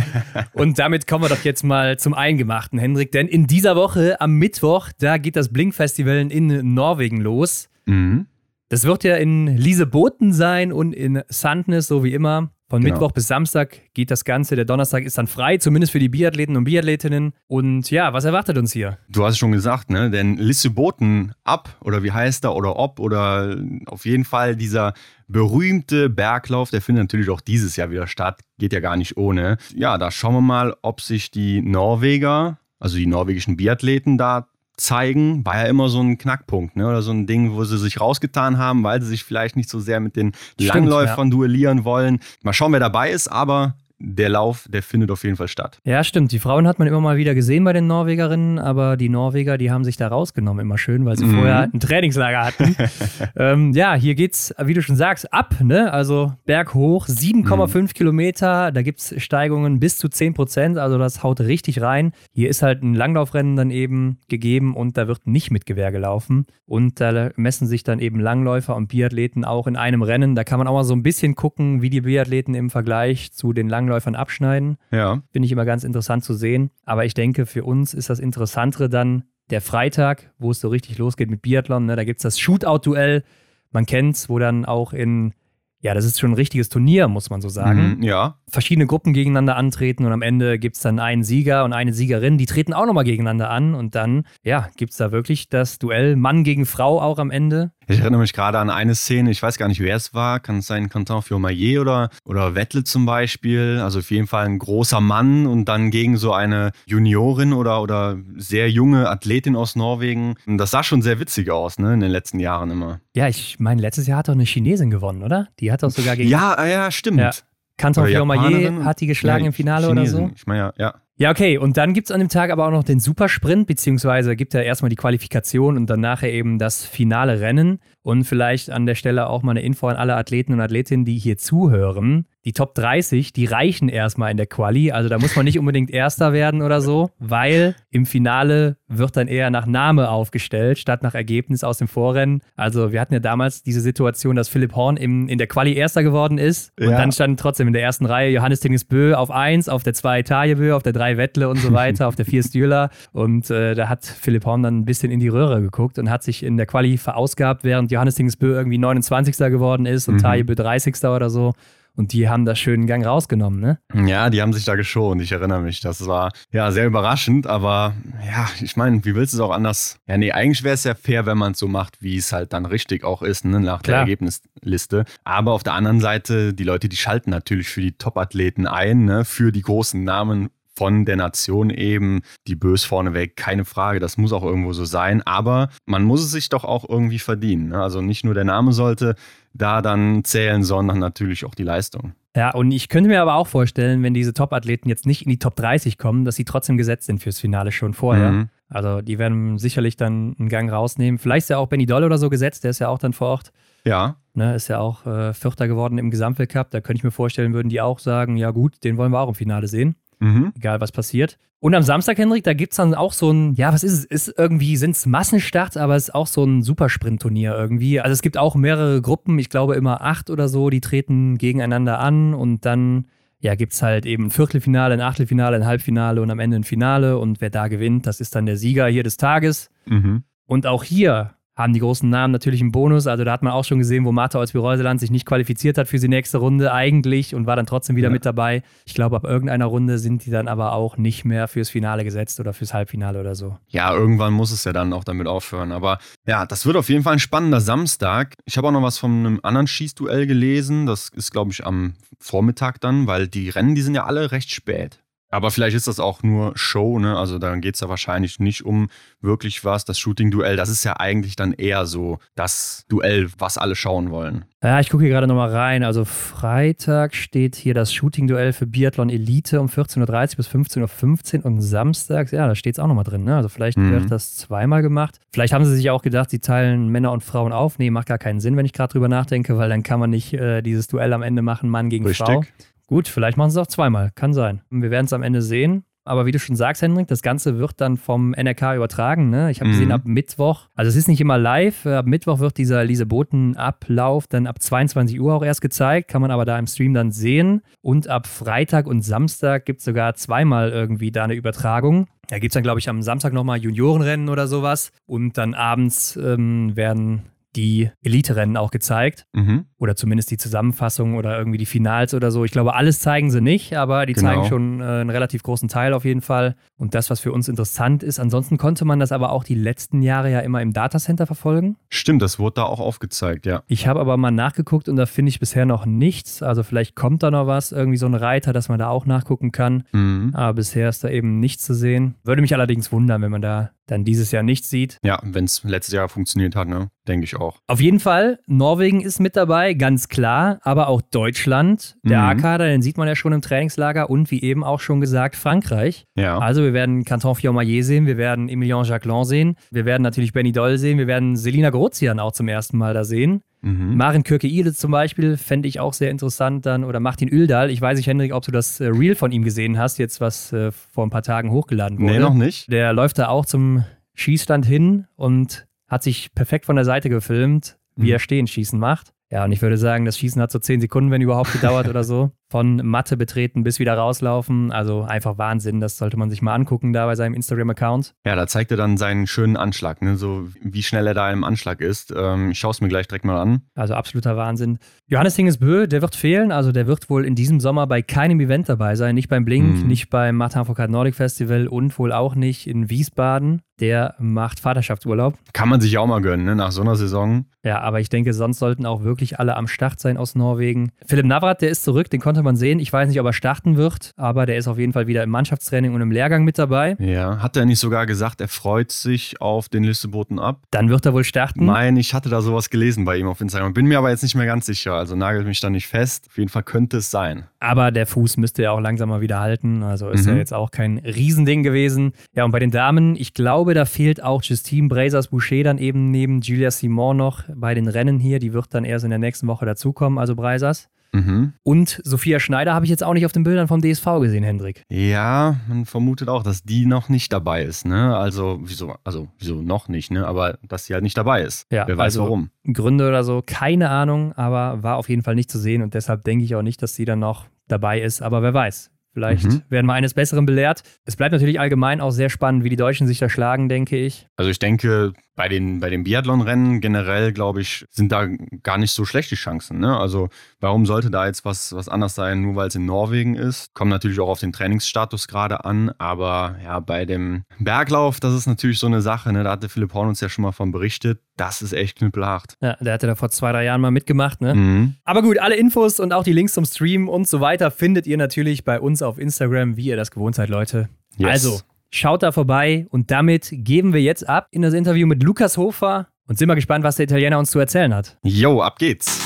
Und 0.52 0.78
damit 0.78 1.06
kommen 1.06 1.24
wir 1.24 1.30
doch 1.30 1.42
jetzt 1.42 1.64
mal 1.64 1.98
zum 1.98 2.12
Eingemachten, 2.12 2.78
Hendrik. 2.78 3.12
Denn 3.12 3.28
in 3.28 3.46
dieser 3.46 3.76
Woche, 3.76 4.20
am 4.20 4.34
Mittwoch, 4.34 4.90
da 4.98 5.16
geht 5.16 5.34
das 5.34 5.50
Blink-Festival 5.50 6.30
in 6.30 6.74
Norwegen 6.74 7.20
los. 7.20 7.70
Mhm. 7.86 8.26
Das 8.68 8.84
wird 8.84 9.04
ja 9.04 9.16
in 9.16 9.46
Liseboten 9.56 10.34
sein 10.34 10.70
und 10.70 10.92
in 10.92 11.22
Sandnes, 11.28 11.86
so 11.86 12.04
wie 12.04 12.12
immer. 12.12 12.50
Von 12.70 12.82
genau. 12.82 12.96
Mittwoch 12.96 13.12
bis 13.12 13.26
Samstag 13.26 13.94
geht 13.94 14.10
das 14.10 14.24
Ganze. 14.24 14.54
Der 14.54 14.66
Donnerstag 14.66 15.04
ist 15.04 15.16
dann 15.16 15.26
frei, 15.26 15.56
zumindest 15.56 15.90
für 15.90 15.98
die 15.98 16.10
Biathleten 16.10 16.54
und 16.54 16.64
Biathletinnen. 16.64 17.32
Und 17.46 17.90
ja, 17.90 18.12
was 18.12 18.26
erwartet 18.26 18.58
uns 18.58 18.72
hier? 18.74 18.98
Du 19.08 19.24
hast 19.24 19.32
es 19.32 19.38
schon 19.38 19.52
gesagt, 19.52 19.88
ne? 19.88 20.10
Denn 20.10 20.36
Lisseboten 20.36 21.32
ab, 21.44 21.78
oder 21.80 22.02
wie 22.02 22.12
heißt 22.12 22.44
er, 22.44 22.54
oder 22.54 22.76
ob, 22.76 23.00
oder 23.00 23.56
auf 23.86 24.04
jeden 24.04 24.24
Fall 24.24 24.54
dieser 24.54 24.92
berühmte 25.28 26.10
Berglauf, 26.10 26.68
der 26.68 26.82
findet 26.82 27.04
natürlich 27.04 27.30
auch 27.30 27.40
dieses 27.40 27.76
Jahr 27.76 27.90
wieder 27.90 28.06
statt. 28.06 28.42
Geht 28.58 28.74
ja 28.74 28.80
gar 28.80 28.96
nicht 28.96 29.16
ohne. 29.16 29.56
Ja, 29.74 29.96
da 29.96 30.10
schauen 30.10 30.34
wir 30.34 30.42
mal, 30.42 30.76
ob 30.82 31.00
sich 31.00 31.30
die 31.30 31.62
Norweger, 31.62 32.58
also 32.78 32.98
die 32.98 33.06
norwegischen 33.06 33.56
Biathleten, 33.56 34.18
da 34.18 34.48
zeigen, 34.78 35.44
war 35.44 35.58
ja 35.58 35.64
immer 35.64 35.88
so 35.88 36.00
ein 36.00 36.18
Knackpunkt, 36.18 36.76
ne? 36.76 36.88
Oder 36.88 37.02
so 37.02 37.10
ein 37.10 37.26
Ding, 37.26 37.52
wo 37.52 37.64
sie 37.64 37.78
sich 37.78 38.00
rausgetan 38.00 38.58
haben, 38.58 38.84
weil 38.84 39.02
sie 39.02 39.08
sich 39.08 39.24
vielleicht 39.24 39.56
nicht 39.56 39.68
so 39.68 39.80
sehr 39.80 40.00
mit 40.00 40.16
den 40.16 40.32
Langläufern 40.58 41.28
ja. 41.28 41.30
duellieren 41.30 41.84
wollen. 41.84 42.20
Mal 42.42 42.52
schauen, 42.52 42.72
wer 42.72 42.80
dabei 42.80 43.10
ist, 43.10 43.28
aber 43.28 43.74
der 44.00 44.28
Lauf, 44.28 44.66
der 44.70 44.82
findet 44.82 45.10
auf 45.10 45.24
jeden 45.24 45.36
Fall 45.36 45.48
statt. 45.48 45.80
Ja, 45.84 46.04
stimmt. 46.04 46.30
Die 46.30 46.38
Frauen 46.38 46.68
hat 46.68 46.78
man 46.78 46.86
immer 46.86 47.00
mal 47.00 47.16
wieder 47.16 47.34
gesehen 47.34 47.64
bei 47.64 47.72
den 47.72 47.88
Norwegerinnen, 47.88 48.58
aber 48.58 48.96
die 48.96 49.08
Norweger, 49.08 49.58
die 49.58 49.70
haben 49.72 49.84
sich 49.84 49.96
da 49.96 50.06
rausgenommen, 50.08 50.64
immer 50.64 50.78
schön, 50.78 51.04
weil 51.04 51.16
sie 51.16 51.24
mhm. 51.24 51.34
vorher 51.34 51.62
ein 51.62 51.80
Trainingslager 51.80 52.44
hatten. 52.44 52.76
ähm, 53.36 53.72
ja, 53.72 53.94
hier 53.94 54.14
geht's, 54.14 54.54
wie 54.62 54.74
du 54.74 54.82
schon 54.82 54.96
sagst, 54.96 55.32
ab, 55.32 55.56
ne? 55.60 55.92
Also 55.92 56.32
berghoch, 56.46 57.08
7,5 57.08 57.80
mhm. 57.80 57.86
Kilometer, 57.88 58.70
da 58.70 58.82
gibt's 58.82 59.14
Steigungen 59.20 59.80
bis 59.80 59.98
zu 59.98 60.08
10 60.08 60.34
Prozent, 60.34 60.78
also 60.78 60.96
das 60.98 61.24
haut 61.24 61.40
richtig 61.40 61.80
rein. 61.80 62.12
Hier 62.32 62.48
ist 62.48 62.62
halt 62.62 62.82
ein 62.82 62.94
Langlaufrennen 62.94 63.56
dann 63.56 63.70
eben 63.70 64.18
gegeben 64.28 64.76
und 64.76 64.96
da 64.96 65.08
wird 65.08 65.26
nicht 65.26 65.50
mit 65.50 65.66
Gewehr 65.66 65.90
gelaufen. 65.90 66.46
Und 66.66 67.00
da 67.00 67.30
messen 67.36 67.66
sich 67.66 67.82
dann 67.82 67.98
eben 67.98 68.20
Langläufer 68.20 68.76
und 68.76 68.88
Biathleten 68.88 69.44
auch 69.44 69.66
in 69.66 69.76
einem 69.76 70.02
Rennen. 70.02 70.34
Da 70.34 70.44
kann 70.44 70.58
man 70.58 70.68
auch 70.68 70.74
mal 70.74 70.84
so 70.84 70.94
ein 70.94 71.02
bisschen 71.02 71.34
gucken, 71.34 71.80
wie 71.80 71.90
die 71.90 72.02
Biathleten 72.02 72.54
im 72.54 72.68
Vergleich 72.68 73.32
zu 73.32 73.52
den 73.54 73.68
Langläufern 73.68 73.87
Langläufern 73.88 74.14
abschneiden. 74.14 74.76
Ja. 74.90 75.22
Finde 75.32 75.46
ich 75.46 75.52
immer 75.52 75.64
ganz 75.64 75.84
interessant 75.84 76.24
zu 76.24 76.34
sehen. 76.34 76.70
Aber 76.84 77.04
ich 77.04 77.14
denke, 77.14 77.46
für 77.46 77.64
uns 77.64 77.94
ist 77.94 78.10
das 78.10 78.18
Interessantere 78.18 78.88
dann 78.88 79.24
der 79.50 79.60
Freitag, 79.60 80.30
wo 80.38 80.50
es 80.50 80.60
so 80.60 80.68
richtig 80.68 80.98
losgeht 80.98 81.30
mit 81.30 81.42
Biathlon. 81.42 81.86
Ne? 81.86 81.96
Da 81.96 82.04
gibt 82.04 82.18
es 82.20 82.22
das 82.22 82.38
Shootout-Duell. 82.38 83.24
Man 83.70 83.86
kennt 83.86 84.16
es, 84.16 84.28
wo 84.28 84.38
dann 84.38 84.66
auch 84.66 84.92
in, 84.92 85.32
ja, 85.80 85.94
das 85.94 86.04
ist 86.04 86.20
schon 86.20 86.32
ein 86.32 86.34
richtiges 86.34 86.68
Turnier, 86.68 87.08
muss 87.08 87.30
man 87.30 87.40
so 87.40 87.48
sagen. 87.48 87.96
Mhm, 87.96 88.02
ja. 88.02 88.38
Verschiedene 88.48 88.86
Gruppen 88.86 89.14
gegeneinander 89.14 89.56
antreten 89.56 90.04
und 90.04 90.12
am 90.12 90.22
Ende 90.22 90.58
gibt 90.58 90.76
es 90.76 90.82
dann 90.82 90.98
einen 90.98 91.22
Sieger 91.22 91.64
und 91.64 91.72
eine 91.72 91.94
Siegerin, 91.94 92.36
die 92.36 92.46
treten 92.46 92.74
auch 92.74 92.86
nochmal 92.86 93.04
gegeneinander 93.04 93.50
an 93.50 93.74
und 93.74 93.94
dann, 93.94 94.24
ja, 94.42 94.68
gibt 94.76 94.92
es 94.92 94.98
da 94.98 95.12
wirklich 95.12 95.48
das 95.48 95.78
Duell 95.78 96.16
Mann 96.16 96.44
gegen 96.44 96.66
Frau 96.66 97.00
auch 97.00 97.18
am 97.18 97.30
Ende. 97.30 97.72
Ich 97.88 98.00
erinnere 98.00 98.20
mich 98.20 98.34
gerade 98.34 98.58
an 98.58 98.68
eine 98.68 98.94
Szene, 98.94 99.30
ich 99.30 99.42
weiß 99.42 99.56
gar 99.56 99.66
nicht, 99.68 99.80
wer 99.80 99.96
es 99.96 100.12
war. 100.12 100.40
Kann 100.40 100.58
es 100.58 100.66
sein 100.66 100.90
Quentin 100.90 101.22
Fiormaillet 101.22 101.78
oder, 101.78 102.10
oder 102.24 102.54
Wettle 102.54 102.84
zum 102.84 103.06
Beispiel? 103.06 103.80
Also 103.82 104.00
auf 104.00 104.10
jeden 104.10 104.26
Fall 104.26 104.44
ein 104.44 104.58
großer 104.58 105.00
Mann 105.00 105.46
und 105.46 105.64
dann 105.66 105.90
gegen 105.90 106.18
so 106.18 106.32
eine 106.32 106.72
Juniorin 106.86 107.54
oder, 107.54 107.80
oder 107.80 108.18
sehr 108.36 108.70
junge 108.70 109.08
Athletin 109.08 109.56
aus 109.56 109.74
Norwegen. 109.74 110.34
Das 110.46 110.70
sah 110.70 110.82
schon 110.82 111.00
sehr 111.00 111.18
witzig 111.18 111.50
aus, 111.50 111.78
ne, 111.78 111.94
in 111.94 112.00
den 112.00 112.10
letzten 112.10 112.40
Jahren 112.40 112.70
immer. 112.70 113.00
Ja, 113.16 113.26
ich 113.26 113.58
meine, 113.58 113.80
letztes 113.80 114.06
Jahr 114.06 114.18
hat 114.18 114.28
doch 114.28 114.34
eine 114.34 114.44
Chinesin 114.44 114.90
gewonnen, 114.90 115.22
oder? 115.22 115.48
Die 115.58 115.72
hat 115.72 115.82
doch 115.82 115.90
sogar 115.90 116.14
gegen. 116.16 116.28
Ja, 116.28 116.66
ja, 116.66 116.90
stimmt. 116.90 117.20
Ja. 117.20 117.30
Canton 117.78 118.06
Fiormaillet 118.06 118.84
hat 118.84 119.00
die 119.00 119.06
geschlagen 119.06 119.44
ja, 119.44 119.46
im 119.46 119.52
Finale 119.52 119.86
Chinesin. 119.86 120.18
oder 120.18 120.28
so. 120.28 120.34
Ich 120.34 120.46
meine, 120.46 120.60
ja, 120.60 120.72
ja. 120.76 120.94
Ja, 121.20 121.32
okay. 121.32 121.58
Und 121.58 121.76
dann 121.76 121.94
gibt 121.94 122.08
es 122.08 122.12
an 122.12 122.20
dem 122.20 122.28
Tag 122.28 122.50
aber 122.50 122.66
auch 122.66 122.70
noch 122.70 122.84
den 122.84 123.00
Supersprint, 123.00 123.66
beziehungsweise 123.66 124.36
gibt 124.36 124.54
ja 124.54 124.60
erstmal 124.60 124.88
die 124.88 124.96
Qualifikation 124.96 125.76
und 125.76 125.90
dann 125.90 125.98
nachher 125.98 126.32
eben 126.32 126.60
das 126.60 126.86
finale 126.86 127.40
Rennen. 127.40 127.80
Und 128.08 128.24
vielleicht 128.24 128.70
an 128.70 128.86
der 128.86 128.94
Stelle 128.94 129.28
auch 129.28 129.42
mal 129.42 129.50
eine 129.50 129.60
Info 129.60 129.86
an 129.86 129.96
alle 129.96 130.16
Athleten 130.16 130.54
und 130.54 130.62
Athletinnen, 130.62 131.04
die 131.04 131.18
hier 131.18 131.36
zuhören. 131.36 132.24
Die 132.46 132.54
Top 132.54 132.74
30, 132.74 133.34
die 133.34 133.44
reichen 133.44 133.90
erstmal 133.90 134.30
in 134.30 134.38
der 134.38 134.46
Quali. 134.46 134.90
Also 134.90 135.10
da 135.10 135.18
muss 135.18 135.36
man 135.36 135.44
nicht 135.44 135.58
unbedingt 135.58 135.90
Erster 135.90 136.32
werden 136.32 136.62
oder 136.62 136.80
so, 136.80 137.10
weil 137.18 137.76
im 137.90 138.06
Finale 138.06 138.78
wird 138.86 139.18
dann 139.18 139.28
eher 139.28 139.50
nach 139.50 139.66
Name 139.66 140.08
aufgestellt, 140.08 140.78
statt 140.78 141.02
nach 141.02 141.14
Ergebnis 141.14 141.62
aus 141.62 141.76
dem 141.76 141.88
Vorrennen. 141.88 142.40
Also 142.56 142.92
wir 142.92 143.02
hatten 143.02 143.12
ja 143.12 143.20
damals 143.20 143.62
diese 143.62 143.82
Situation, 143.82 144.36
dass 144.36 144.48
Philipp 144.48 144.74
Horn 144.74 144.96
im, 144.96 145.28
in 145.28 145.36
der 145.36 145.46
Quali 145.46 145.74
Erster 145.74 146.02
geworden 146.02 146.38
ist. 146.38 146.72
Und 146.80 146.88
ja. 146.88 146.96
dann 146.96 147.12
standen 147.12 147.36
trotzdem 147.36 147.66
in 147.66 147.74
der 147.74 147.82
ersten 147.82 148.06
Reihe 148.06 148.30
Johannes 148.30 148.60
Tingesbö 148.60 149.12
auf 149.12 149.30
1, 149.30 149.68
auf 149.68 149.82
der 149.82 149.92
2 149.92 150.22
Tajebö, 150.22 150.74
auf 150.74 150.82
der 150.82 150.94
3 150.94 151.18
Wettle 151.18 151.50
und 151.50 151.58
so 151.58 151.72
weiter, 151.74 152.08
auf 152.08 152.14
der 152.14 152.24
4 152.24 152.42
Stühler. 152.42 152.88
Und 153.12 153.50
äh, 153.50 153.74
da 153.74 153.90
hat 153.90 154.06
Philipp 154.06 154.46
Horn 154.46 154.62
dann 154.62 154.78
ein 154.78 154.84
bisschen 154.86 155.10
in 155.10 155.20
die 155.20 155.28
Röhre 155.28 155.60
geguckt 155.60 155.98
und 155.98 156.08
hat 156.08 156.22
sich 156.22 156.42
in 156.42 156.56
der 156.56 156.64
Quali 156.64 156.96
verausgabt, 156.96 157.62
während 157.64 157.90
Johannes 157.90 157.97
Tingsbö 158.06 158.54
irgendwie 158.54 158.78
29. 158.78 159.36
geworden 159.36 159.86
ist 159.86 160.08
und 160.08 160.16
mhm. 160.16 160.22
Tajebö 160.22 160.54
30. 160.54 161.04
oder 161.04 161.30
so. 161.30 161.54
Und 161.98 162.12
die 162.12 162.28
haben 162.28 162.44
da 162.44 162.54
schön 162.54 162.74
einen 162.74 162.86
Gang 162.86 163.04
rausgenommen, 163.04 163.58
ne? 163.58 163.80
Ja, 164.06 164.30
die 164.30 164.40
haben 164.40 164.52
sich 164.52 164.64
da 164.64 164.76
geschont. 164.76 165.20
Ich 165.20 165.32
erinnere 165.32 165.60
mich. 165.60 165.80
Das 165.80 166.06
war 166.06 166.30
ja 166.52 166.70
sehr 166.70 166.86
überraschend, 166.86 167.48
aber 167.48 167.92
ja, 168.24 168.48
ich 168.62 168.76
meine, 168.76 169.04
wie 169.04 169.16
willst 169.16 169.32
du 169.32 169.38
es 169.38 169.40
auch 169.40 169.50
anders? 169.50 169.98
Ja, 170.06 170.16
nee, 170.16 170.30
eigentlich 170.30 170.62
wäre 170.62 170.74
es 170.74 170.84
ja 170.84 170.94
fair, 170.94 171.26
wenn 171.26 171.36
man 171.36 171.52
es 171.52 171.58
so 171.58 171.66
macht, 171.66 172.00
wie 172.00 172.16
es 172.16 172.32
halt 172.32 172.52
dann 172.52 172.66
richtig 172.66 173.02
auch 173.02 173.20
ist, 173.22 173.44
ne, 173.44 173.58
nach 173.58 173.82
Klar. 173.82 173.96
der 173.96 173.98
Ergebnisliste. 174.02 175.06
Aber 175.24 175.52
auf 175.52 175.64
der 175.64 175.72
anderen 175.72 175.98
Seite, 175.98 176.54
die 176.54 176.62
Leute, 176.62 176.88
die 176.88 176.96
schalten 176.96 177.30
natürlich 177.30 177.68
für 177.68 177.80
die 177.80 177.98
Top-Athleten 177.98 178.68
ein, 178.68 179.04
ne, 179.04 179.24
für 179.24 179.50
die 179.50 179.62
großen 179.62 180.04
Namen 180.04 180.50
von 180.78 181.04
der 181.04 181.16
Nation 181.16 181.70
eben, 181.70 182.20
die 182.46 182.54
Bös 182.54 182.84
vorneweg, 182.84 183.34
keine 183.34 183.64
Frage, 183.64 183.98
das 183.98 184.16
muss 184.16 184.32
auch 184.32 184.44
irgendwo 184.44 184.72
so 184.72 184.84
sein, 184.84 185.22
aber 185.26 185.70
man 185.86 186.04
muss 186.04 186.22
es 186.22 186.30
sich 186.30 186.50
doch 186.50 186.64
auch 186.64 186.88
irgendwie 186.88 187.18
verdienen. 187.18 187.70
Ne? 187.70 187.82
Also 187.82 188.00
nicht 188.00 188.24
nur 188.24 188.34
der 188.34 188.44
Name 188.44 188.72
sollte 188.72 189.16
da 189.52 189.82
dann 189.82 190.22
zählen, 190.22 190.62
sondern 190.62 191.00
natürlich 191.00 191.44
auch 191.44 191.56
die 191.56 191.64
Leistung. 191.64 192.12
Ja, 192.36 192.54
und 192.54 192.70
ich 192.70 192.88
könnte 192.88 193.08
mir 193.08 193.20
aber 193.20 193.34
auch 193.34 193.48
vorstellen, 193.48 194.04
wenn 194.04 194.14
diese 194.14 194.32
Top-Athleten 194.34 194.88
jetzt 194.88 195.04
nicht 195.04 195.22
in 195.22 195.30
die 195.30 195.40
Top 195.40 195.56
30 195.56 195.98
kommen, 195.98 196.24
dass 196.24 196.36
sie 196.36 196.44
trotzdem 196.44 196.76
gesetzt 196.76 197.06
sind 197.06 197.20
fürs 197.20 197.40
Finale 197.40 197.72
schon 197.72 197.92
vorher. 197.92 198.30
Mhm. 198.30 198.48
Also 198.68 199.00
die 199.00 199.18
werden 199.18 199.58
sicherlich 199.58 199.96
dann 199.96 200.36
einen 200.38 200.48
Gang 200.48 200.70
rausnehmen. 200.70 201.18
Vielleicht 201.18 201.46
ist 201.46 201.50
ja 201.50 201.58
auch 201.58 201.66
Benny 201.66 201.86
Doll 201.86 202.04
oder 202.04 202.18
so 202.18 202.30
gesetzt, 202.30 202.62
der 202.62 202.70
ist 202.70 202.78
ja 202.78 202.88
auch 202.88 203.00
dann 203.00 203.12
vor 203.14 203.28
Ort. 203.28 203.52
Ja. 203.84 204.16
Ne, 204.34 204.54
ist 204.54 204.68
ja 204.68 204.78
auch 204.78 205.04
äh, 205.06 205.34
Vierter 205.34 205.66
geworden 205.66 205.98
im 205.98 206.12
Gesamtweltcup. 206.12 206.70
Da 206.70 206.80
könnte 206.80 206.98
ich 206.98 207.04
mir 207.04 207.10
vorstellen, 207.10 207.54
würden 207.54 207.70
die 207.70 207.80
auch 207.80 207.98
sagen, 207.98 208.36
ja 208.36 208.52
gut, 208.52 208.84
den 208.84 208.96
wollen 208.96 209.10
wir 209.10 209.18
auch 209.18 209.28
im 209.28 209.34
Finale 209.34 209.66
sehen. 209.66 209.96
Mhm. 210.20 210.52
Egal, 210.56 210.80
was 210.80 210.92
passiert. 210.92 211.38
Und 211.60 211.74
am 211.74 211.82
Samstag, 211.82 212.18
Henrik, 212.18 212.44
da 212.44 212.54
gibt 212.54 212.72
es 212.72 212.76
dann 212.76 212.94
auch 212.94 213.12
so 213.12 213.32
ein, 213.32 213.54
ja, 213.54 213.72
was 213.72 213.82
ist 213.82 213.92
es? 213.92 214.04
Ist 214.04 214.38
irgendwie, 214.38 214.76
sind 214.76 214.92
es 214.92 215.06
Massenstarts, 215.06 215.76
aber 215.76 215.96
es 215.96 216.04
ist 216.04 216.14
auch 216.14 216.28
so 216.28 216.44
ein 216.44 216.62
Supersprint-Turnier 216.62 217.52
irgendwie. 217.54 218.00
Also 218.00 218.12
es 218.12 218.22
gibt 218.22 218.38
auch 218.38 218.54
mehrere 218.54 219.02
Gruppen, 219.02 219.38
ich 219.40 219.50
glaube 219.50 219.74
immer 219.74 220.02
acht 220.02 220.30
oder 220.30 220.48
so, 220.48 220.70
die 220.70 220.80
treten 220.80 221.36
gegeneinander 221.36 221.98
an 221.98 222.32
und 222.32 222.64
dann, 222.64 223.06
ja, 223.40 223.56
gibt 223.56 223.72
es 223.72 223.82
halt 223.82 224.06
eben 224.06 224.26
ein 224.26 224.30
Viertelfinale, 224.30 224.94
ein 224.94 225.00
Achtelfinale, 225.00 225.56
ein 225.56 225.66
Halbfinale 225.66 226.22
und 226.22 226.30
am 226.30 226.38
Ende 226.38 226.56
ein 226.56 226.64
Finale. 226.64 227.18
Und 227.18 227.40
wer 227.40 227.50
da 227.50 227.66
gewinnt, 227.66 228.06
das 228.06 228.20
ist 228.20 228.36
dann 228.36 228.46
der 228.46 228.56
Sieger 228.56 228.86
hier 228.86 229.02
des 229.02 229.16
Tages. 229.16 229.70
Mhm. 229.86 230.22
Und 230.46 230.66
auch 230.66 230.84
hier 230.84 231.34
haben 231.58 231.72
die 231.72 231.80
großen 231.80 232.08
Namen 232.08 232.32
natürlich 232.32 232.60
einen 232.60 232.70
Bonus. 232.70 233.08
Also 233.08 233.24
da 233.24 233.32
hat 233.32 233.42
man 233.42 233.52
auch 233.52 233.64
schon 233.64 233.78
gesehen, 233.78 234.04
wo 234.04 234.12
Martha 234.12 234.38
Olsby-Reuseland 234.38 235.00
sich 235.00 235.10
nicht 235.10 235.26
qualifiziert 235.26 235.76
hat 235.76 235.88
für 235.88 235.98
die 235.98 236.06
nächste 236.06 236.38
Runde 236.38 236.72
eigentlich 236.72 237.34
und 237.34 237.46
war 237.46 237.56
dann 237.56 237.66
trotzdem 237.66 237.96
wieder 237.96 238.08
ja. 238.08 238.12
mit 238.12 238.24
dabei. 238.24 238.62
Ich 238.86 238.94
glaube, 238.94 239.16
ab 239.16 239.24
irgendeiner 239.24 239.66
Runde 239.66 239.98
sind 239.98 240.24
die 240.24 240.30
dann 240.30 240.46
aber 240.46 240.72
auch 240.72 240.96
nicht 240.96 241.24
mehr 241.24 241.48
fürs 241.48 241.68
Finale 241.68 242.04
gesetzt 242.04 242.38
oder 242.38 242.52
fürs 242.52 242.72
Halbfinale 242.72 243.18
oder 243.18 243.34
so. 243.34 243.58
Ja, 243.66 243.92
irgendwann 243.92 244.34
muss 244.34 244.52
es 244.52 244.62
ja 244.62 244.72
dann 244.72 244.92
auch 244.92 245.02
damit 245.02 245.26
aufhören. 245.26 245.72
Aber 245.72 245.98
ja, 246.26 246.46
das 246.46 246.64
wird 246.64 246.76
auf 246.76 246.88
jeden 246.88 247.02
Fall 247.02 247.14
ein 247.14 247.18
spannender 247.18 247.60
Samstag. 247.60 248.34
Ich 248.44 248.56
habe 248.56 248.68
auch 248.68 248.72
noch 248.72 248.82
was 248.82 248.98
von 248.98 249.10
einem 249.10 249.40
anderen 249.42 249.66
Schießduell 249.66 250.28
gelesen. 250.28 250.86
Das 250.86 251.08
ist, 251.08 251.32
glaube 251.32 251.50
ich, 251.50 251.66
am 251.66 251.94
Vormittag 252.20 252.80
dann, 252.80 253.08
weil 253.08 253.26
die 253.26 253.48
Rennen, 253.50 253.74
die 253.74 253.82
sind 253.82 253.96
ja 253.96 254.04
alle 254.04 254.30
recht 254.30 254.52
spät. 254.52 255.00
Aber 255.30 255.50
vielleicht 255.50 255.76
ist 255.76 255.86
das 255.86 256.00
auch 256.00 256.22
nur 256.22 256.52
Show, 256.56 256.98
ne? 256.98 257.16
Also 257.16 257.38
dann 257.38 257.60
geht 257.60 257.74
es 257.74 257.80
ja 257.80 257.88
wahrscheinlich 257.88 258.40
nicht 258.40 258.64
um 258.64 258.88
wirklich 259.20 259.64
was. 259.64 259.84
Das 259.84 259.98
Shooting-Duell, 259.98 260.56
das 260.56 260.70
ist 260.70 260.84
ja 260.84 260.94
eigentlich 260.98 261.36
dann 261.36 261.52
eher 261.52 261.84
so 261.84 262.18
das 262.34 262.84
Duell, 262.88 263.28
was 263.38 263.58
alle 263.58 263.76
schauen 263.76 264.10
wollen. 264.10 264.46
Ja, 264.62 264.80
ich 264.80 264.88
gucke 264.88 265.04
hier 265.04 265.12
gerade 265.12 265.26
nochmal 265.26 265.50
rein. 265.50 265.84
Also 265.84 266.04
Freitag 266.04 267.14
steht 267.14 267.56
hier 267.56 267.74
das 267.74 267.92
Shooting-Duell 267.92 268.52
für 268.52 268.66
Biathlon 268.66 269.10
Elite 269.10 269.60
um 269.60 269.66
14.30 269.66 270.00
Uhr 270.00 270.36
bis 270.36 270.48
15.15 270.48 271.38
Uhr 271.40 271.46
und 271.46 271.60
samstags, 271.60 272.32
ja, 272.32 272.48
da 272.48 272.54
steht 272.54 272.74
es 272.74 272.78
auch 272.78 272.88
nochmal 272.88 273.04
drin. 273.04 273.24
Ne? 273.24 273.36
Also 273.36 273.48
vielleicht 273.48 273.76
mhm. 273.76 273.92
wird 273.92 274.10
das 274.10 274.36
zweimal 274.36 274.82
gemacht. 274.82 275.20
Vielleicht 275.32 275.52
haben 275.52 275.64
sie 275.64 275.76
sich 275.76 275.90
auch 275.90 276.02
gedacht, 276.02 276.30
sie 276.30 276.40
teilen 276.40 276.88
Männer 276.88 277.12
und 277.12 277.22
Frauen 277.22 277.52
auf. 277.52 277.78
Nee, 277.78 277.90
macht 277.90 278.08
gar 278.08 278.18
keinen 278.18 278.40
Sinn, 278.40 278.56
wenn 278.56 278.66
ich 278.66 278.72
gerade 278.72 278.92
drüber 278.92 279.08
nachdenke, 279.08 279.58
weil 279.58 279.68
dann 279.68 279.82
kann 279.82 280.00
man 280.00 280.10
nicht 280.10 280.32
äh, 280.32 280.62
dieses 280.62 280.88
Duell 280.88 281.12
am 281.12 281.22
Ende 281.22 281.42
machen, 281.42 281.68
Mann 281.68 281.90
gegen 281.90 282.06
Richtig. 282.06 282.26
Frau. 282.26 282.44
Gut, 282.88 283.06
vielleicht 283.06 283.36
machen 283.36 283.50
sie 283.50 283.60
es 283.60 283.66
auch 283.66 283.70
zweimal. 283.70 284.10
Kann 284.14 284.32
sein. 284.32 284.62
Wir 284.70 284.90
werden 284.90 285.04
es 285.04 285.12
am 285.12 285.22
Ende 285.22 285.42
sehen. 285.42 285.84
Aber 286.06 286.24
wie 286.24 286.32
du 286.32 286.38
schon 286.38 286.56
sagst, 286.56 286.80
Hendrik, 286.80 287.06
das 287.06 287.20
Ganze 287.20 287.58
wird 287.58 287.82
dann 287.82 287.98
vom 287.98 288.32
NRK 288.32 288.76
übertragen. 288.76 289.28
Ne? 289.28 289.50
Ich 289.50 289.60
habe 289.60 289.68
mhm. 289.68 289.72
gesehen, 289.74 289.92
ab 289.92 290.00
Mittwoch, 290.06 290.68
also 290.74 290.88
es 290.88 290.96
ist 290.96 291.06
nicht 291.06 291.20
immer 291.20 291.36
live, 291.36 291.84
ab 291.84 292.06
Mittwoch 292.06 292.38
wird 292.38 292.56
dieser 292.56 292.82
Lise-Boten-Ablauf 292.82 294.26
dann 294.26 294.46
ab 294.46 294.62
22 294.62 295.20
Uhr 295.20 295.34
auch 295.34 295.44
erst 295.44 295.60
gezeigt, 295.60 296.08
kann 296.08 296.22
man 296.22 296.30
aber 296.30 296.46
da 296.46 296.58
im 296.58 296.66
Stream 296.66 296.94
dann 296.94 297.12
sehen. 297.12 297.60
Und 297.82 298.08
ab 298.08 298.26
Freitag 298.26 298.86
und 298.86 299.02
Samstag 299.02 299.66
gibt 299.66 299.80
es 299.80 299.84
sogar 299.84 300.14
zweimal 300.14 300.70
irgendwie 300.70 301.10
da 301.12 301.24
eine 301.24 301.34
Übertragung. 301.34 302.06
Da 302.28 302.38
gibt 302.38 302.52
es 302.52 302.54
dann, 302.54 302.62
glaube 302.62 302.80
ich, 302.80 302.88
am 302.88 303.02
Samstag 303.02 303.34
nochmal 303.34 303.58
Juniorenrennen 303.58 304.30
oder 304.30 304.46
sowas. 304.46 304.92
Und 305.04 305.36
dann 305.36 305.52
abends 305.52 306.16
ähm, 306.16 306.74
werden 306.74 307.24
die 307.58 307.90
Elite-Rennen 308.02 308.56
auch 308.56 308.70
gezeigt. 308.70 309.26
Mhm. 309.32 309.64
Oder 309.78 309.96
zumindest 309.96 310.30
die 310.30 310.36
Zusammenfassung 310.36 311.16
oder 311.16 311.36
irgendwie 311.36 311.58
die 311.58 311.66
Finals 311.66 312.14
oder 312.14 312.30
so. 312.30 312.44
Ich 312.44 312.52
glaube, 312.52 312.74
alles 312.74 313.00
zeigen 313.00 313.30
sie 313.30 313.40
nicht, 313.40 313.76
aber 313.76 314.06
die 314.06 314.12
genau. 314.12 314.28
zeigen 314.28 314.44
schon 314.44 314.80
äh, 314.80 314.84
einen 314.84 315.10
relativ 315.10 315.42
großen 315.42 315.68
Teil 315.68 315.92
auf 315.92 316.04
jeden 316.04 316.20
Fall. 316.20 316.54
Und 316.76 316.94
das, 316.94 317.10
was 317.10 317.18
für 317.18 317.32
uns 317.32 317.48
interessant 317.48 318.04
ist. 318.04 318.20
Ansonsten 318.20 318.58
konnte 318.58 318.84
man 318.84 319.00
das 319.00 319.10
aber 319.10 319.32
auch 319.32 319.42
die 319.42 319.56
letzten 319.56 320.02
Jahre 320.02 320.30
ja 320.30 320.40
immer 320.40 320.62
im 320.62 320.72
Datacenter 320.72 321.26
verfolgen. 321.26 321.76
Stimmt, 321.88 322.22
das 322.22 322.38
wurde 322.38 322.54
da 322.56 322.62
auch 322.62 322.80
aufgezeigt, 322.80 323.44
ja. 323.44 323.62
Ich 323.66 323.88
habe 323.88 323.98
aber 324.00 324.16
mal 324.16 324.30
nachgeguckt 324.30 324.88
und 324.88 324.94
da 324.94 325.06
finde 325.06 325.30
ich 325.30 325.40
bisher 325.40 325.66
noch 325.66 325.84
nichts. 325.84 326.42
Also 326.42 326.62
vielleicht 326.62 326.94
kommt 326.94 327.24
da 327.24 327.32
noch 327.32 327.48
was, 327.48 327.72
irgendwie 327.72 327.98
so 327.98 328.06
ein 328.06 328.14
Reiter, 328.14 328.52
dass 328.52 328.68
man 328.68 328.78
da 328.78 328.88
auch 328.88 329.04
nachgucken 329.04 329.50
kann. 329.50 329.82
Mhm. 329.92 330.30
Aber 330.34 330.54
bisher 330.54 330.88
ist 330.88 331.02
da 331.02 331.08
eben 331.08 331.40
nichts 331.40 331.64
zu 331.64 331.74
sehen. 331.74 332.14
Würde 332.22 332.42
mich 332.42 332.54
allerdings 332.54 332.92
wundern, 332.92 333.20
wenn 333.22 333.32
man 333.32 333.42
da 333.42 333.70
dann 333.90 334.04
dieses 334.04 334.30
Jahr 334.30 334.42
nichts 334.42 334.70
sieht. 334.70 334.98
Ja, 335.02 335.18
wenn 335.22 335.44
es 335.44 335.64
letztes 335.64 335.94
Jahr 335.94 336.08
funktioniert 336.08 336.54
hat, 336.54 336.68
ne? 336.68 336.90
Denke 337.06 337.24
ich 337.24 337.36
auch. 337.36 337.58
Auf 337.66 337.80
jeden 337.80 338.00
Fall, 338.00 338.38
Norwegen 338.46 339.00
ist 339.00 339.18
mit 339.18 339.34
dabei, 339.34 339.72
ganz 339.74 340.08
klar, 340.08 340.60
aber 340.62 340.88
auch 340.88 341.00
Deutschland. 341.00 341.96
Der 342.02 342.18
mhm. 342.18 342.24
A-Kader, 342.24 342.66
den 342.66 342.82
sieht 342.82 342.98
man 342.98 343.08
ja 343.08 343.16
schon 343.16 343.32
im 343.32 343.40
Trainingslager 343.40 344.10
und 344.10 344.30
wie 344.30 344.42
eben 344.42 344.62
auch 344.62 344.80
schon 344.80 345.00
gesagt, 345.00 345.36
Frankreich. 345.36 346.04
Ja. 346.16 346.38
Also 346.38 346.62
wir 346.62 346.74
werden 346.74 347.04
Canton 347.04 347.34
Fiormaillet 347.34 347.84
sehen, 347.84 348.06
wir 348.06 348.18
werden 348.18 348.48
Emilien 348.48 348.84
Jacquelin 348.84 349.24
sehen, 349.24 349.56
wir 349.70 349.86
werden 349.86 350.02
natürlich 350.02 350.32
Benny 350.32 350.52
Doll 350.52 350.76
sehen, 350.76 350.98
wir 350.98 351.06
werden 351.06 351.36
Selina 351.36 351.70
Grozian 351.70 352.20
auch 352.20 352.32
zum 352.32 352.48
ersten 352.48 352.76
Mal 352.76 352.92
da 352.92 353.04
sehen. 353.04 353.42
Mhm. 353.60 353.96
Maren 353.96 354.22
Kürke-Ile 354.22 354.72
zum 354.72 354.90
Beispiel 354.90 355.36
fände 355.36 355.68
ich 355.68 355.80
auch 355.80 355.92
sehr 355.92 356.10
interessant 356.10 356.66
dann. 356.66 356.84
Oder 356.84 357.00
Martin 357.00 357.28
Üldal. 357.28 357.70
Ich 357.70 357.80
weiß 357.80 357.96
nicht, 357.96 358.06
Hendrik, 358.06 358.32
ob 358.32 358.44
du 358.44 358.52
das 358.52 358.80
äh, 358.80 358.86
Reel 358.86 359.14
von 359.14 359.32
ihm 359.32 359.42
gesehen 359.42 359.78
hast, 359.78 359.98
jetzt 359.98 360.20
was 360.20 360.52
äh, 360.52 360.70
vor 360.70 361.06
ein 361.06 361.10
paar 361.10 361.22
Tagen 361.22 361.50
hochgeladen 361.50 361.98
wurde. 361.98 362.12
Nee, 362.12 362.18
noch 362.18 362.34
nicht. 362.34 362.70
Der 362.70 362.92
läuft 362.92 363.18
da 363.18 363.28
auch 363.28 363.46
zum 363.46 363.84
Schießstand 364.14 364.66
hin 364.66 365.06
und 365.16 365.66
hat 365.88 366.02
sich 366.02 366.34
perfekt 366.34 366.66
von 366.66 366.76
der 366.76 366.84
Seite 366.84 367.08
gefilmt, 367.08 367.78
wie 367.96 368.06
mhm. 368.06 368.12
er 368.12 368.18
Stehen 368.18 368.46
schießen 368.46 368.78
macht. 368.78 369.12
Ja, 369.30 369.44
und 369.44 369.52
ich 369.52 369.60
würde 369.60 369.76
sagen, 369.76 370.04
das 370.04 370.18
Schießen 370.18 370.40
hat 370.40 370.50
so 370.50 370.58
zehn 370.58 370.80
Sekunden, 370.80 371.10
wenn 371.10 371.20
überhaupt, 371.20 371.52
gedauert 371.52 371.88
oder 371.88 372.04
so. 372.04 372.30
Von 372.50 372.76
Matte 372.84 373.16
betreten 373.16 373.62
bis 373.62 373.78
wieder 373.78 373.94
rauslaufen. 373.94 374.72
Also 374.72 375.02
einfach 375.02 375.38
Wahnsinn. 375.38 375.80
Das 375.80 375.96
sollte 375.98 376.16
man 376.16 376.30
sich 376.30 376.42
mal 376.42 376.54
angucken 376.54 376.92
da 376.92 377.06
bei 377.06 377.14
seinem 377.14 377.34
Instagram-Account. 377.34 378.14
Ja, 378.24 378.36
da 378.36 378.46
zeigt 378.46 378.70
er 378.70 378.76
dann 378.76 378.96
seinen 378.96 379.26
schönen 379.26 379.56
Anschlag, 379.56 380.02
ne? 380.02 380.16
so 380.16 380.48
wie 380.62 380.82
schnell 380.82 381.06
er 381.06 381.14
da 381.14 381.30
im 381.30 381.44
Anschlag 381.44 381.80
ist. 381.80 382.12
Ähm, 382.16 382.52
ich 382.52 382.58
schaue 382.58 382.70
es 382.70 382.80
mir 382.80 382.88
gleich 382.88 383.06
direkt 383.06 383.24
mal 383.24 383.40
an. 383.40 383.62
Also 383.74 383.94
absoluter 383.94 384.36
Wahnsinn. 384.36 384.78
Johannes 385.06 385.36
Hingesbö, 385.36 385.86
der 385.86 386.02
wird 386.02 386.14
fehlen. 386.14 386.52
Also 386.52 386.72
der 386.72 386.86
wird 386.86 387.10
wohl 387.10 387.24
in 387.24 387.34
diesem 387.34 387.60
Sommer 387.60 387.86
bei 387.86 388.02
keinem 388.02 388.40
Event 388.40 388.68
dabei 388.68 388.94
sein. 388.94 389.14
Nicht 389.14 389.28
beim 389.28 389.44
Blink, 389.44 389.82
mhm. 389.82 389.86
nicht 389.86 390.10
beim 390.10 390.36
Martin 390.36 390.64
Foucault 390.64 390.90
Nordic 390.90 391.14
Festival 391.14 391.68
und 391.68 391.98
wohl 391.98 392.12
auch 392.12 392.34
nicht 392.34 392.66
in 392.66 392.90
Wiesbaden 392.90 393.62
der 393.80 394.14
macht 394.18 394.60
Vaterschaftsurlaub. 394.60 395.34
Kann 395.52 395.68
man 395.68 395.80
sich 395.80 395.98
auch 395.98 396.06
mal 396.06 396.20
gönnen, 396.20 396.46
ne? 396.46 396.56
nach 396.56 396.72
so 396.72 396.82
einer 396.82 396.96
Saison. 396.96 397.46
Ja, 397.64 397.80
aber 397.80 398.00
ich 398.00 398.08
denke, 398.08 398.32
sonst 398.34 398.58
sollten 398.58 398.86
auch 398.86 399.02
wirklich 399.02 399.38
alle 399.38 399.56
am 399.56 399.68
Start 399.68 400.00
sein 400.00 400.16
aus 400.16 400.34
Norwegen. 400.34 400.90
Philipp 401.06 401.26
Navrat, 401.26 401.62
der 401.62 401.70
ist 401.70 401.84
zurück, 401.84 402.10
den 402.10 402.20
konnte 402.20 402.37
man 402.44 402.56
sehen. 402.56 402.78
Ich 402.78 402.92
weiß 402.92 403.08
nicht, 403.08 403.20
ob 403.20 403.26
er 403.26 403.32
starten 403.32 403.76
wird, 403.76 404.12
aber 404.16 404.46
der 404.46 404.56
ist 404.56 404.68
auf 404.68 404.78
jeden 404.78 404.92
Fall 404.92 405.06
wieder 405.06 405.22
im 405.22 405.30
Mannschaftstraining 405.30 405.94
und 405.94 406.00
im 406.00 406.10
Lehrgang 406.10 406.44
mit 406.44 406.58
dabei. 406.58 406.96
Ja, 406.98 407.42
hat 407.42 407.56
er 407.56 407.64
nicht 407.64 407.78
sogar 407.78 408.06
gesagt, 408.06 408.40
er 408.40 408.48
freut 408.48 408.92
sich 408.92 409.40
auf 409.40 409.68
den 409.68 409.84
Listeboten 409.84 410.38
ab? 410.38 410.62
Dann 410.70 410.88
wird 410.88 411.06
er 411.06 411.14
wohl 411.14 411.24
starten. 411.24 411.66
Nein, 411.66 411.96
ich 411.96 412.14
hatte 412.14 412.28
da 412.28 412.40
sowas 412.40 412.70
gelesen 412.70 413.04
bei 413.04 413.16
ihm 413.16 413.26
auf 413.26 413.40
Instagram. 413.40 413.74
Bin 413.74 413.86
mir 413.86 413.98
aber 413.98 414.10
jetzt 414.10 414.22
nicht 414.22 414.34
mehr 414.34 414.46
ganz 414.46 414.66
sicher, 414.66 414.94
also 414.94 415.16
nagelt 415.16 415.46
mich 415.46 415.60
da 415.60 415.70
nicht 415.70 415.86
fest. 415.86 416.26
Auf 416.28 416.38
jeden 416.38 416.48
Fall 416.48 416.62
könnte 416.62 416.98
es 416.98 417.10
sein. 417.10 417.44
Aber 417.60 417.90
der 417.90 418.06
Fuß 418.06 418.36
müsste 418.36 418.62
ja 418.62 418.70
auch 418.72 418.80
langsam 418.80 419.08
mal 419.08 419.20
wieder 419.20 419.40
halten, 419.40 419.82
also 419.82 420.08
ist 420.10 420.26
mhm. 420.26 420.32
ja 420.32 420.38
jetzt 420.38 420.54
auch 420.54 420.70
kein 420.70 420.98
Riesending 420.98 421.62
gewesen. 421.62 422.12
Ja, 422.34 422.44
und 422.44 422.52
bei 422.52 422.58
den 422.58 422.70
Damen, 422.70 423.16
ich 423.16 423.34
glaube, 423.34 423.74
da 423.74 423.84
fehlt 423.84 424.22
auch 424.22 424.42
Justine 424.42 424.88
Brazers-Boucher 424.88 425.64
dann 425.64 425.78
eben 425.78 426.10
neben 426.10 426.40
Julia 426.40 426.70
Simon 426.70 427.16
noch 427.16 427.42
bei 427.54 427.74
den 427.74 427.88
Rennen 427.88 428.18
hier. 428.18 428.38
Die 428.38 428.52
wird 428.52 428.74
dann 428.74 428.84
erst 428.84 429.04
in 429.04 429.10
der 429.10 429.18
nächsten 429.18 429.46
Woche 429.48 429.66
dazukommen, 429.66 430.18
also 430.18 430.36
Breisers. 430.36 430.88
Mhm. 431.12 431.54
Und 431.62 432.00
Sophia 432.04 432.40
Schneider 432.40 432.74
habe 432.74 432.84
ich 432.84 432.90
jetzt 432.90 433.04
auch 433.04 433.14
nicht 433.14 433.26
auf 433.26 433.32
den 433.32 433.42
Bildern 433.42 433.68
vom 433.68 433.80
DSV 433.80 434.04
gesehen, 434.20 434.44
Hendrik. 434.44 434.82
Ja, 434.88 435.56
man 435.68 435.86
vermutet 435.86 436.28
auch, 436.28 436.42
dass 436.42 436.62
die 436.62 436.86
noch 436.86 437.08
nicht 437.08 437.32
dabei 437.32 437.62
ist. 437.62 437.86
Ne? 437.86 438.16
Also, 438.16 438.60
wieso, 438.62 438.94
also, 439.04 439.28
wieso 439.38 439.62
noch 439.62 439.88
nicht, 439.88 440.10
ne? 440.10 440.26
aber 440.26 440.58
dass 440.66 440.86
sie 440.86 440.94
halt 440.94 441.02
nicht 441.02 441.16
dabei 441.16 441.42
ist. 441.42 441.66
Ja, 441.72 441.86
Wer 441.86 441.96
weiß 441.96 442.04
also 442.04 442.22
warum. 442.24 442.50
Gründe 442.72 443.08
oder 443.08 443.24
so, 443.24 443.42
keine 443.44 443.90
Ahnung, 443.90 444.32
aber 444.34 444.82
war 444.82 444.96
auf 444.96 445.08
jeden 445.08 445.22
Fall 445.22 445.34
nicht 445.34 445.50
zu 445.50 445.58
sehen 445.58 445.82
und 445.82 445.94
deshalb 445.94 446.24
denke 446.24 446.44
ich 446.44 446.54
auch 446.54 446.62
nicht, 446.62 446.82
dass 446.82 446.94
sie 446.94 447.04
dann 447.04 447.20
noch 447.20 447.46
dabei 447.68 448.00
ist. 448.00 448.22
Aber 448.22 448.42
wer 448.42 448.54
weiß, 448.54 448.90
Vielleicht 449.18 449.46
mhm. 449.46 449.62
werden 449.68 449.86
wir 449.86 449.94
eines 449.94 450.14
Besseren 450.14 450.46
belehrt. 450.46 450.82
Es 451.04 451.16
bleibt 451.16 451.32
natürlich 451.32 451.58
allgemein 451.58 452.00
auch 452.00 452.10
sehr 452.12 452.30
spannend, 452.30 452.62
wie 452.62 452.68
die 452.68 452.76
Deutschen 452.76 453.08
sich 453.08 453.18
da 453.18 453.28
schlagen, 453.28 453.68
denke 453.68 453.96
ich. 453.96 454.28
Also 454.36 454.48
ich 454.48 454.60
denke, 454.60 455.12
bei 455.38 455.48
den, 455.48 455.78
bei 455.78 455.88
den 455.88 456.02
Biathlon-Rennen 456.02 456.80
generell, 456.80 457.32
glaube 457.32 457.60
ich, 457.60 457.84
sind 457.92 458.10
da 458.10 458.26
gar 458.64 458.76
nicht 458.76 458.90
so 458.90 459.04
schlecht 459.04 459.30
die 459.30 459.36
Chancen. 459.36 459.78
Ne? 459.78 459.96
Also 459.96 460.30
warum 460.58 460.84
sollte 460.84 461.12
da 461.12 461.26
jetzt 461.26 461.44
was, 461.44 461.72
was 461.72 461.88
anders 461.88 462.16
sein, 462.16 462.42
nur 462.42 462.56
weil 462.56 462.66
es 462.66 462.74
in 462.74 462.86
Norwegen 462.86 463.36
ist? 463.36 463.72
Kommt 463.72 463.92
natürlich 463.92 464.18
auch 464.18 464.30
auf 464.30 464.40
den 464.40 464.52
Trainingsstatus 464.52 465.28
gerade 465.28 465.64
an, 465.64 465.92
aber 465.98 466.56
ja, 466.64 466.80
bei 466.80 467.04
dem 467.04 467.44
Berglauf, 467.60 468.18
das 468.18 468.34
ist 468.34 468.48
natürlich 468.48 468.80
so 468.80 468.88
eine 468.88 469.00
Sache, 469.00 469.32
ne? 469.32 469.44
da 469.44 469.52
hatte 469.52 469.68
Philipp 469.68 469.94
Horn 469.94 470.08
uns 470.08 470.20
ja 470.20 470.28
schon 470.28 470.42
mal 470.42 470.50
von 470.50 470.72
berichtet, 470.72 471.20
das 471.36 471.62
ist 471.62 471.72
echt 471.72 471.98
knüppelhart. 471.98 472.54
Ja, 472.60 472.74
der 472.80 472.94
hatte 472.94 473.06
da 473.06 473.14
vor 473.14 473.30
zwei, 473.30 473.52
drei 473.52 473.64
Jahren 473.64 473.80
mal 473.80 473.92
mitgemacht. 473.92 474.40
Ne? 474.40 474.56
Mhm. 474.56 474.94
Aber 475.04 475.22
gut, 475.22 475.38
alle 475.38 475.54
Infos 475.54 476.00
und 476.00 476.12
auch 476.12 476.24
die 476.24 476.32
Links 476.32 476.54
zum 476.54 476.64
Stream 476.64 477.08
und 477.08 477.28
so 477.28 477.40
weiter 477.40 477.70
findet 477.70 478.08
ihr 478.08 478.16
natürlich 478.16 478.64
bei 478.64 478.80
uns 478.80 479.02
auf 479.02 479.20
Instagram, 479.20 479.76
wie 479.76 479.84
ihr 479.84 479.96
das 479.96 480.10
gewohnt 480.10 480.34
seid, 480.34 480.48
Leute. 480.48 480.88
Yes. 481.16 481.30
Also, 481.30 481.60
Schaut 481.90 482.22
da 482.22 482.32
vorbei 482.32 482.86
und 482.90 483.10
damit 483.10 483.48
geben 483.50 483.94
wir 483.94 484.02
jetzt 484.02 484.28
ab 484.28 484.48
in 484.50 484.60
das 484.60 484.74
Interview 484.74 485.06
mit 485.06 485.22
Lukas 485.22 485.56
Hofer 485.56 486.08
und 486.26 486.36
sind 486.36 486.48
mal 486.48 486.54
gespannt, 486.54 486.84
was 486.84 486.96
der 486.96 487.04
Italiener 487.04 487.38
uns 487.38 487.50
zu 487.50 487.58
erzählen 487.58 487.94
hat. 487.94 488.18
Jo, 488.22 488.60
ab 488.60 488.78
geht's. 488.78 489.18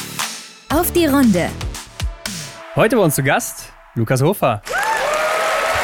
Auf 0.68 0.92
die 0.92 1.07
Runde. 1.07 1.48
Heute 2.77 2.96
bei 2.96 3.03
uns 3.03 3.16
zu 3.16 3.25
Gast 3.25 3.72
Lukas 3.96 4.22
Hofer. 4.22 4.62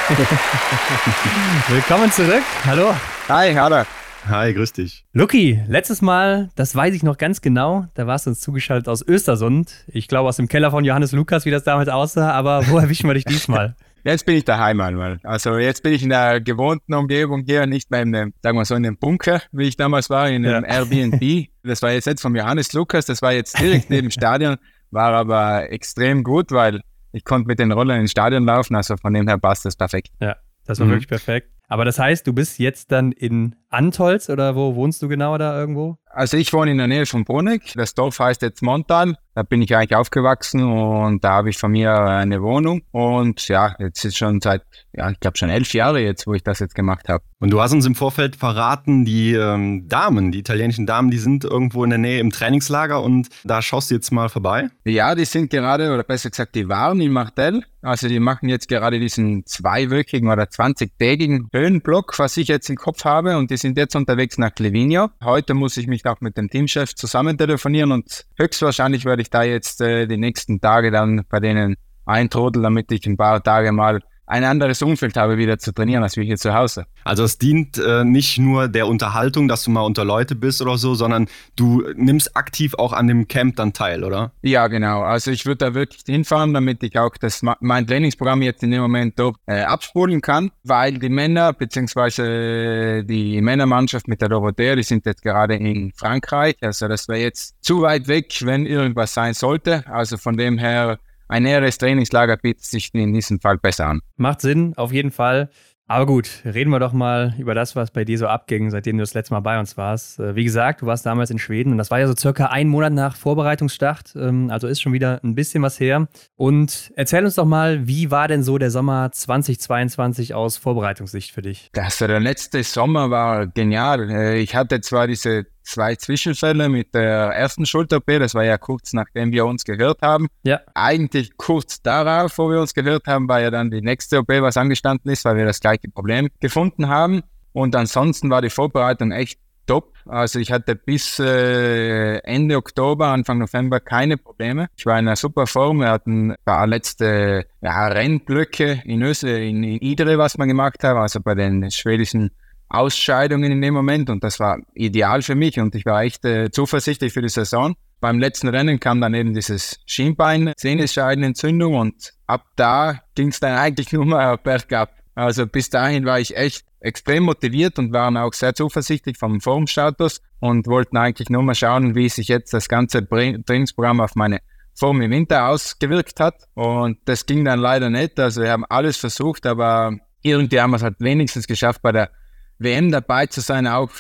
Willkommen 1.69 2.13
zurück. 2.13 2.45
Hallo. 2.65 2.95
Hi, 3.29 3.53
hallo. 3.55 3.83
Hi, 4.29 4.55
grüß 4.55 4.73
dich. 4.73 5.05
Luki, 5.13 5.61
letztes 5.67 6.01
Mal, 6.01 6.51
das 6.55 6.77
weiß 6.77 6.95
ich 6.95 7.03
noch 7.03 7.19
ganz 7.19 7.41
genau, 7.41 7.87
da 7.95 8.07
warst 8.07 8.27
du 8.27 8.31
uns 8.31 8.41
zugeschaltet 8.41 8.89
aus 8.89 9.03
Östersund. 9.07 9.85
Ich 9.89 10.07
glaube 10.07 10.29
aus 10.29 10.37
dem 10.37 10.47
Keller 10.49 10.71
von 10.71 10.85
Johannes 10.85 11.11
Lukas, 11.13 11.45
wie 11.45 11.51
das 11.51 11.65
damals 11.65 11.89
aussah, 11.89 12.31
aber 12.33 12.69
wo 12.69 12.79
erwischen 12.79 13.09
wir 13.09 13.15
dich 13.15 13.25
diesmal? 13.25 13.75
Jetzt 14.09 14.25
bin 14.25 14.37
ich 14.37 14.45
daheim 14.47 14.79
Manuel. 14.79 15.21
Also 15.23 15.59
jetzt 15.59 15.83
bin 15.83 15.93
ich 15.93 16.03
in 16.03 16.09
der 16.09 16.41
gewohnten 16.41 16.95
Umgebung 16.95 17.43
hier, 17.47 17.67
nicht 17.67 17.91
mehr 17.91 18.01
in 18.01 18.13
dem, 18.13 18.33
sagen 18.43 18.57
wir 18.57 18.65
so, 18.65 18.75
in 18.75 18.83
dem 18.83 18.97
Bunker, 18.97 19.43
wie 19.53 19.69
ich 19.69 19.77
damals 19.77 20.09
war, 20.09 20.31
in 20.31 20.47
einem 20.47 20.65
ja. 20.65 20.79
Airbnb. 20.79 21.49
Das 21.63 21.83
war 21.83 21.93
jetzt 21.93 22.07
nicht 22.07 22.19
von 22.19 22.35
Johannes 22.35 22.73
Lukas, 22.73 23.05
das 23.05 23.21
war 23.21 23.35
jetzt 23.35 23.61
direkt 23.61 23.91
neben 23.91 24.07
dem 24.07 24.11
Stadion, 24.11 24.57
war 24.91 25.13
aber 25.13 25.71
extrem 25.71 26.25
gut, 26.25 26.53
weil 26.53 26.81
ich 27.13 27.23
konnte 27.23 27.49
mit 27.49 27.59
den 27.59 27.71
Rollern 27.71 28.01
ins 28.01 28.13
Stadion 28.13 28.47
laufen, 28.47 28.77
also 28.77 28.97
von 28.97 29.13
dem 29.13 29.29
her 29.29 29.37
passt 29.37 29.67
das 29.67 29.77
perfekt. 29.77 30.09
Ja, 30.21 30.37
das 30.65 30.81
war 30.81 30.87
mhm. 30.87 30.93
wirklich 30.93 31.09
perfekt. 31.09 31.51
Aber 31.69 31.85
das 31.85 31.99
heißt, 31.99 32.27
du 32.27 32.33
bist 32.33 32.59
jetzt 32.59 32.91
dann 32.91 33.13
in 33.13 33.57
Antolz 33.71 34.29
oder 34.31 34.57
wo 34.57 34.75
wohnst 34.75 35.03
du 35.03 35.09
genauer 35.09 35.39
da 35.39 35.59
irgendwo? 35.59 35.99
Also 36.11 36.37
ich 36.37 36.53
wohne 36.53 36.71
in 36.71 36.79
der 36.79 36.89
Nähe 36.89 37.07
von 37.07 37.25
Bruneck. 37.25 37.73
Das 37.75 37.95
Dorf 37.95 38.19
heißt 38.19 38.43
jetzt 38.43 38.63
Montal. 38.63 39.17
Da 39.35 39.45
bin 39.45 39.63
ich 39.63 39.77
eigentlich 39.77 39.95
aufgewachsen 39.95 40.65
und 40.65 41.23
da 41.23 41.31
habe 41.35 41.51
ich 41.51 41.59
von 41.59 41.71
mir 41.71 41.95
eine 41.95 42.43
Wohnung. 42.43 42.83
Und 42.91 43.47
ja, 43.47 43.77
jetzt 43.79 44.05
ist 44.05 44.17
schon 44.17 44.41
seit, 44.41 44.63
ja, 44.93 45.11
ich 45.11 45.21
glaube 45.21 45.39
schon 45.39 45.49
elf 45.49 45.73
Jahre 45.75 46.01
jetzt, 46.01 46.27
wo 46.27 46.35
ich 46.35 46.43
das 46.43 46.59
jetzt 46.59 46.75
gemacht 46.75 47.09
habe. 47.09 47.23
Und 47.39 47.51
du 47.51 47.61
hast 47.61 47.73
uns 47.73 47.87
im 47.87 47.95
Vorfeld 47.95 48.35
verraten, 48.35 49.05
die 49.05 49.35
ähm, 49.35 49.87
Damen, 49.87 50.33
die 50.33 50.41
italienischen 50.41 50.87
Damen, 50.87 51.13
die 51.13 51.19
sind 51.19 51.45
irgendwo 51.45 51.85
in 51.85 51.91
der 51.91 52.01
Nähe 52.01 52.19
im 52.19 52.33
Trainingslager 52.33 53.01
und 53.01 53.29
da 53.45 53.63
schaust 53.63 53.93
du 53.93 53.95
jetzt 53.95 54.11
mal 54.11 54.29
vorbei? 54.29 54.71
Ja, 54.85 55.15
die 55.15 55.25
sind 55.25 55.51
gerade, 55.51 55.95
oder 55.95 56.03
besser 56.03 56.31
gesagt, 56.31 56.57
die 56.57 56.69
waren 56.69 57.01
in 57.01 57.13
Martel. 57.13 57.63
Also 57.81 58.09
die 58.09 58.19
machen 58.19 58.49
jetzt 58.49 58.69
gerade 58.69 58.99
diesen 58.99 59.47
zweiwöchigen 59.47 60.29
oder 60.29 60.45
20-tägigen 60.45 61.47
Höhenblock, 61.53 62.19
was 62.19 62.37
ich 62.37 62.49
jetzt 62.49 62.69
im 62.71 62.77
Kopf 62.77 63.05
habe. 63.05 63.39
Und 63.39 63.53
die 63.53 63.57
sind 63.59 63.77
jetzt 63.77 63.95
unterwegs 63.95 64.39
nach 64.39 64.53
Livigno. 64.59 65.11
Heute 65.23 65.55
muss 65.55 65.77
ich 65.77 65.87
mich 65.87 66.07
auch 66.07 66.21
mit 66.21 66.37
dem 66.37 66.49
Teamchef 66.49 66.95
zusammen 66.95 67.37
telefonieren 67.37 67.93
und 67.93 68.27
höchstwahrscheinlich 68.39 69.05
werde 69.05 69.23
ich 69.23 69.31
da 69.31 69.43
jetzt 69.43 69.81
äh, 69.81 70.07
die 70.07 70.17
nächsten 70.17 70.61
Tage 70.61 70.91
dann 70.91 71.25
bei 71.29 71.41
denen 71.41 71.77
eintrudeln, 72.07 72.63
damit 72.63 72.91
ich 72.93 73.07
ein 73.07 73.17
paar 73.17 73.43
Tage 73.43 73.73
mal 73.73 74.01
ein 74.29 74.45
anderes 74.45 74.83
Umfeld 74.83 75.17
habe, 75.17 75.39
wieder 75.39 75.59
zu 75.59 75.73
trainieren, 75.73 76.03
als 76.03 76.17
wir 76.17 76.25
hier 76.25 76.37
zu 76.37 76.55
Hause. 76.55 76.87
Also 77.05 77.25
es 77.25 77.39
dient 77.39 77.79
äh, 77.79 78.05
nicht 78.05 78.39
nur 78.39 78.69
der 78.69 78.87
Unterhaltung, 78.87 79.49
dass 79.49 79.65
du 79.65 79.71
mal 79.71 79.81
unter 79.81 80.05
Leute 80.05 80.35
bist 80.35 80.61
oder 80.61 80.77
so, 80.77 80.95
sondern 80.95 81.29
du 81.57 81.83
nimmst 81.97 82.37
aktiv 82.37 82.75
auch 82.75 82.93
an 82.93 83.07
dem 83.07 83.27
Camp 83.27 83.57
dann 83.57 83.73
teil, 83.73 84.05
oder? 84.05 84.33
Ja, 84.43 84.69
genau. 84.69 85.03
Also 85.03 85.31
ich 85.31 85.47
würde 85.47 85.67
da 85.67 85.75
wirklich 85.75 86.03
hinfahren, 86.07 86.53
damit 86.53 86.83
ich 86.83 86.99
auch 86.99 87.17
das, 87.19 87.43
mein 87.61 87.87
Trainingsprogramm 87.87 88.43
jetzt 88.43 88.63
in 88.63 88.71
dem 88.71 88.83
Moment 88.83 89.19
dort 89.19 89.37
äh, 89.47 89.63
abspulen 89.63 90.21
kann, 90.21 90.51
weil 90.63 90.99
die 90.99 91.09
Männer 91.09 91.53
bzw. 91.55 93.03
die 93.05 93.41
Männermannschaft 93.41 94.09
mit 94.09 94.21
der 94.21 94.29
Dorothea, 94.29 94.77
die 94.77 94.83
sind 94.83 95.07
jetzt 95.07 95.23
gerade 95.23 95.55
in 95.55 95.93
Frankreich. 95.93 96.57
Also 96.61 96.87
das 96.87 97.09
wäre 97.09 97.21
jetzt 97.21 97.57
zu 97.65 97.83
weit 97.83 98.09
weg, 98.09 98.35
wenn 98.43 98.67
irgendwas 98.67 99.15
sein 99.15 99.33
sollte. 99.33 99.85
Also 99.87 100.19
von 100.19 100.37
dem 100.37 100.59
her 100.59 100.99
ein 101.29 101.43
näheres 101.43 101.79
Trainingslager 101.79 102.37
bietet 102.37 102.65
sich 102.65 102.95
in 102.95 103.13
diesem 103.13 103.41
Fall 103.41 103.59
besser 103.59 103.87
an. 103.87 104.01
Macht 104.17 104.41
Sinn, 104.41 104.75
auf 104.77 104.93
jeden 104.93 105.11
Fall. 105.11 105.51
Aber 105.91 106.05
gut, 106.05 106.29
reden 106.45 106.69
wir 106.69 106.81
doch 106.81 106.93
mal 106.93 107.35
über 107.39 107.55
das, 107.55 107.75
was 107.75 107.91
bei 107.91 108.05
dir 108.05 108.19
so 108.19 108.27
abging, 108.27 108.71
seitdem 108.71 108.99
du 108.99 109.03
das 109.03 109.15
letzte 109.15 109.33
Mal 109.33 109.41
bei 109.41 109.59
uns 109.59 109.79
warst. 109.79 110.21
Äh, 110.21 110.37
wie 110.37 110.45
gesagt, 110.45 110.83
du 110.83 110.87
warst 110.87 111.07
damals 111.07 111.31
in 111.31 111.39
Schweden 111.39 111.73
und 111.73 111.79
das 111.79 111.91
war 111.91 111.99
ja 111.99 112.07
so 112.07 112.15
circa 112.15 112.47
ein 112.47 112.69
Monat 112.69 112.93
nach 112.93 113.17
Vorbereitungsstart, 113.17 114.15
ähm, 114.15 114.51
also 114.51 114.67
ist 114.67 114.83
schon 114.83 114.93
wieder 114.93 115.19
ein 115.25 115.35
bisschen 115.35 115.63
was 115.63 115.81
her. 115.81 116.07
Und 116.37 116.93
erzähl 116.95 117.25
uns 117.25 117.37
doch 117.37 117.47
mal, 117.47 117.89
wie 117.89 118.11
war 118.11 118.29
denn 118.29 118.43
so 118.43 118.59
der 118.59 118.71
Sommer 118.71 119.11
2022 119.11 120.35
aus 120.35 120.59
Vorbereitungssicht 120.59 121.33
für 121.33 121.41
dich? 121.41 121.71
Das, 121.73 121.97
der 121.97 122.21
letzte 122.21 122.63
Sommer 122.65 123.09
war 123.09 123.47
genial. 123.47 124.11
Äh, 124.11 124.41
ich 124.41 124.55
hatte 124.55 124.83
zwar 124.83 125.07
diese 125.07 125.47
zwei 125.69 125.95
Zwischenfälle 125.97 126.69
mit 126.69 126.95
der 126.95 127.31
ersten 127.31 127.67
Schulter-OP. 127.67 128.07
Das 128.07 128.35
war 128.35 128.45
ja 128.45 128.59
kurz 128.59 128.93
nachdem 128.93 129.33
wir 129.33 129.47
uns 129.47 129.65
gehört 129.65 130.03
haben. 130.03 130.29
Ja. 130.43 130.61
Eigentlich 130.75 131.37
kurz 131.37 131.83
darauf, 131.83 132.37
wo 132.39 132.51
wir 132.51 132.61
uns 132.61 132.75
gehört 132.75 133.07
haben, 133.07 133.29
war 133.29 133.41
ja 133.41 133.51
dann 133.51 133.71
die 133.71 133.83
nächste 133.83 134.19
OP, 134.19 134.29
was 134.29 134.57
angestanden 134.57 135.11
ist, 135.11 135.25
weil 135.25 135.37
wir 135.37 135.45
das 135.45 135.61
gleiche 135.61 135.89
Problem 135.89 136.29
gefunden 136.41 136.89
haben. 136.89 137.23
Und 137.53 137.77
ansonsten 137.77 138.31
war 138.31 138.43
die 138.43 138.51
Vorbereitung 138.51 139.13
echt 139.13 139.39
top. 139.67 139.93
Also 140.07 140.39
ich 140.39 140.51
hatte 140.51 140.75
bis 140.75 141.19
äh, 141.19 142.19
Ende 142.19 142.57
Oktober, 142.57 143.09
Anfang 143.09 143.39
November 143.39 143.79
keine 143.81 144.17
Probleme. 144.17 144.69
Ich 144.77 144.87
war 144.87 144.99
in 144.99 145.07
einer 145.07 145.17
super 145.17 145.47
Form. 145.47 145.81
Wir 145.81 145.91
hatten 145.91 146.33
ein 146.33 146.37
paar 146.45 146.67
letzte 146.67 147.47
ja, 147.61 147.89
Rennblöcke 147.89 148.83
in 148.85 149.03
Öse, 149.03 149.39
in, 149.39 149.63
in 149.63 149.79
Idre, 149.79 150.19
was 150.19 150.39
wir 150.39 150.47
gemacht 150.47 150.83
haben, 150.83 150.99
also 150.99 151.21
bei 151.21 151.35
den 151.35 151.71
schwedischen 151.71 152.31
Ausscheidungen 152.69 153.51
in 153.51 153.63
dem 153.63 153.75
Moment 153.75 154.11
und 154.11 154.23
das 154.23 154.39
war 154.41 154.59
ideal 154.75 155.23
für 155.23 155.35
mich 155.35 155.59
und 155.59 155.75
ich 155.75 155.87
war 155.87 156.03
echt 156.03 156.25
äh, 156.25 156.51
zuversichtlich 156.51 157.13
für 157.13 157.23
die 157.23 157.29
Saison. 157.29 157.75
Beim 158.01 158.19
letzten 158.19 158.49
Rennen 158.49 158.79
kam 158.79 159.01
dann 159.01 159.15
eben 159.15 159.35
dieses 159.35 159.81
Schienbein, 159.87 160.53
Sehnenscheidenentzündung 160.57 161.75
und 161.75 162.13
ab 162.27 162.45
da 162.57 163.01
ging 163.15 163.29
es 163.29 163.41
dann 163.41 163.59
eigentlich 163.59 163.93
nur 163.93 164.05
mal 164.05 164.37
bergab. 164.37 164.93
Also 165.15 165.47
bis 165.47 165.71
dahin 165.71 166.05
war 166.05 166.21
ich 166.21 166.37
echt 166.37 166.65
extrem 166.81 167.25
motiviert 167.25 167.79
und 167.79 167.93
waren 167.93 168.17
auch 168.17 168.33
sehr 168.33 168.55
zuversichtlich 168.55 169.19
vom 169.19 169.41
Formstatus 169.41 170.21
und 170.39 170.67
wollten 170.69 170.97
eigentlich 170.97 171.29
nur 171.29 171.43
mal 171.43 171.55
schauen, 171.55 171.95
wie 171.97 172.09
sich 172.09 172.29
jetzt 172.29 172.53
das 172.53 172.69
ganze 172.69 173.07
Trainingsprogramm 173.09 174.01
auf 174.01 174.15
meine 174.15 174.39
vor 174.79 174.93
dem 174.93 175.11
Winter 175.11 175.49
ausgewirkt 175.49 176.21
hat. 176.21 176.45
Und 176.55 176.99
das 177.07 177.27
ging 177.27 177.45
dann 177.45 177.59
leider 177.59 177.91
nicht. 177.91 178.19
Also 178.21 178.43
wir 178.43 178.53
haben 178.53 178.65
alles 178.67 178.97
versucht, 178.97 179.45
aber 179.45 179.97
irgendwie 180.23 180.61
haben 180.61 180.71
wir 180.71 180.77
es 180.77 180.83
halt 180.83 181.01
wenigstens 181.01 181.47
geschafft, 181.47 181.83
bei 181.83 181.91
der 181.91 182.11
WM 182.59 182.91
dabei 182.91 183.27
zu 183.27 183.41
sein, 183.41 183.67
auch 183.67 183.91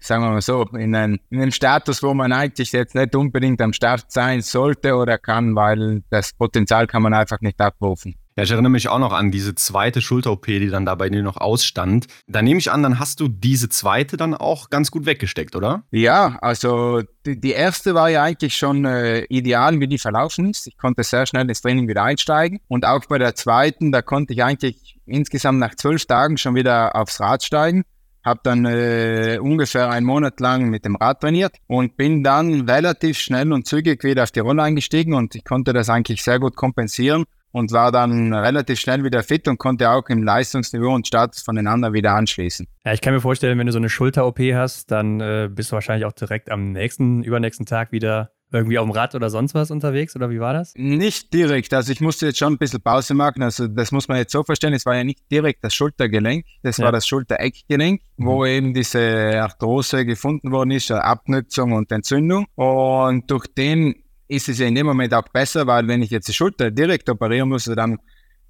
sagen 0.00 0.24
wir 0.24 0.30
mal 0.30 0.42
so, 0.42 0.64
in, 0.76 0.94
ein, 0.94 1.20
in 1.30 1.40
einem 1.40 1.52
Status, 1.52 2.02
wo 2.02 2.12
man 2.14 2.32
eigentlich 2.32 2.72
jetzt 2.72 2.94
nicht 2.94 3.14
unbedingt 3.14 3.60
am 3.60 3.72
Start 3.72 4.06
sein 4.08 4.42
sollte 4.42 4.94
oder 4.96 5.18
kann, 5.18 5.54
weil 5.54 6.02
das 6.10 6.32
Potenzial 6.32 6.86
kann 6.86 7.02
man 7.02 7.14
einfach 7.14 7.40
nicht 7.40 7.60
abrufen. 7.60 8.16
Ja, 8.34 8.44
ich 8.44 8.50
erinnere 8.50 8.70
mich 8.70 8.88
auch 8.88 8.98
noch 8.98 9.12
an 9.12 9.30
diese 9.30 9.54
zweite 9.54 10.00
Schulter-OP, 10.00 10.46
die 10.46 10.70
dann 10.70 10.86
da 10.86 10.94
bei 10.94 11.10
dir 11.10 11.22
noch 11.22 11.36
ausstand. 11.36 12.06
Da 12.26 12.40
nehme 12.40 12.58
ich 12.58 12.72
an, 12.72 12.82
dann 12.82 12.98
hast 12.98 13.20
du 13.20 13.28
diese 13.28 13.68
zweite 13.68 14.16
dann 14.16 14.34
auch 14.34 14.70
ganz 14.70 14.90
gut 14.90 15.04
weggesteckt, 15.04 15.54
oder? 15.54 15.82
Ja, 15.90 16.38
also 16.40 17.02
die, 17.26 17.38
die 17.38 17.50
erste 17.50 17.94
war 17.94 18.08
ja 18.08 18.22
eigentlich 18.22 18.56
schon 18.56 18.86
äh, 18.86 19.24
ideal, 19.24 19.78
wie 19.80 19.86
die 19.86 19.98
verlaufen 19.98 20.48
ist. 20.48 20.66
Ich 20.66 20.78
konnte 20.78 21.04
sehr 21.04 21.26
schnell 21.26 21.46
ins 21.46 21.60
Training 21.60 21.88
wieder 21.88 22.04
einsteigen. 22.04 22.60
Und 22.68 22.86
auch 22.86 23.04
bei 23.04 23.18
der 23.18 23.34
zweiten, 23.34 23.92
da 23.92 24.00
konnte 24.00 24.32
ich 24.32 24.42
eigentlich 24.42 24.98
insgesamt 25.04 25.58
nach 25.58 25.74
zwölf 25.74 26.06
Tagen 26.06 26.38
schon 26.38 26.54
wieder 26.54 26.96
aufs 26.96 27.20
Rad 27.20 27.44
steigen 27.44 27.84
habe 28.24 28.40
dann 28.42 28.64
äh, 28.64 29.38
ungefähr 29.40 29.90
einen 29.90 30.06
Monat 30.06 30.40
lang 30.40 30.70
mit 30.70 30.84
dem 30.84 30.96
Rad 30.96 31.20
trainiert 31.20 31.56
und 31.66 31.96
bin 31.96 32.22
dann 32.22 32.68
relativ 32.68 33.18
schnell 33.18 33.52
und 33.52 33.66
zügig 33.66 34.04
wieder 34.04 34.22
auf 34.22 34.30
die 34.30 34.40
Rolle 34.40 34.62
eingestiegen 34.62 35.14
und 35.14 35.34
ich 35.34 35.44
konnte 35.44 35.72
das 35.72 35.88
eigentlich 35.88 36.22
sehr 36.22 36.38
gut 36.38 36.56
kompensieren 36.56 37.24
und 37.52 37.70
war 37.72 37.92
dann 37.92 38.32
relativ 38.32 38.80
schnell 38.80 39.04
wieder 39.04 39.22
fit 39.22 39.46
und 39.46 39.58
konnte 39.58 39.90
auch 39.90 40.08
im 40.08 40.22
Leistungsniveau 40.22 40.94
und 40.94 41.06
Status 41.06 41.42
voneinander 41.42 41.92
wieder 41.92 42.14
anschließen. 42.14 42.66
Ja, 42.84 42.92
ich 42.92 43.00
kann 43.00 43.14
mir 43.14 43.20
vorstellen, 43.20 43.58
wenn 43.58 43.66
du 43.66 43.72
so 43.72 43.78
eine 43.78 43.90
Schulter-OP 43.90 44.38
hast, 44.54 44.90
dann 44.90 45.20
äh, 45.20 45.48
bist 45.50 45.70
du 45.70 45.74
wahrscheinlich 45.74 46.06
auch 46.06 46.12
direkt 46.12 46.50
am 46.50 46.72
nächsten, 46.72 47.22
übernächsten 47.22 47.66
Tag 47.66 47.92
wieder 47.92 48.32
irgendwie 48.52 48.78
auf 48.78 48.86
dem 48.86 48.92
Rad 48.92 49.14
oder 49.14 49.30
sonst 49.30 49.54
was 49.54 49.70
unterwegs 49.70 50.14
oder 50.14 50.30
wie 50.30 50.40
war 50.40 50.52
das? 50.52 50.74
Nicht 50.76 51.32
direkt. 51.32 51.72
Also 51.72 51.92
ich 51.92 52.00
musste 52.00 52.26
jetzt 52.26 52.38
schon 52.38 52.54
ein 52.54 52.58
bisschen 52.58 52.82
Pause 52.82 53.14
machen. 53.14 53.42
Also 53.42 53.66
das 53.66 53.92
muss 53.92 54.08
man 54.08 54.18
jetzt 54.18 54.32
so 54.32 54.44
verstehen. 54.44 54.74
Es 54.74 54.84
war 54.84 54.94
ja 54.94 55.04
nicht 55.04 55.20
direkt 55.30 55.64
das 55.64 55.74
Schultergelenk, 55.74 56.44
das 56.62 56.76
ja. 56.76 56.84
war 56.84 56.92
das 56.92 57.06
Schultereckgelenk, 57.06 58.02
mhm. 58.16 58.26
wo 58.26 58.44
eben 58.44 58.74
diese 58.74 59.40
Arthrose 59.40 60.04
gefunden 60.04 60.52
worden 60.52 60.72
ist, 60.72 60.90
Abnutzung 60.90 61.72
und 61.72 61.90
Entzündung. 61.90 62.46
Und 62.54 63.30
durch 63.30 63.46
den 63.46 63.94
ist 64.28 64.48
es 64.48 64.58
ja 64.58 64.66
in 64.66 64.74
dem 64.74 64.86
Moment 64.86 65.12
auch 65.14 65.28
besser, 65.28 65.66
weil 65.66 65.86
wenn 65.88 66.02
ich 66.02 66.10
jetzt 66.10 66.28
die 66.28 66.32
Schulter 66.32 66.70
direkt 66.70 67.08
operieren 67.08 67.48
muss, 67.48 67.64
dann 67.64 67.98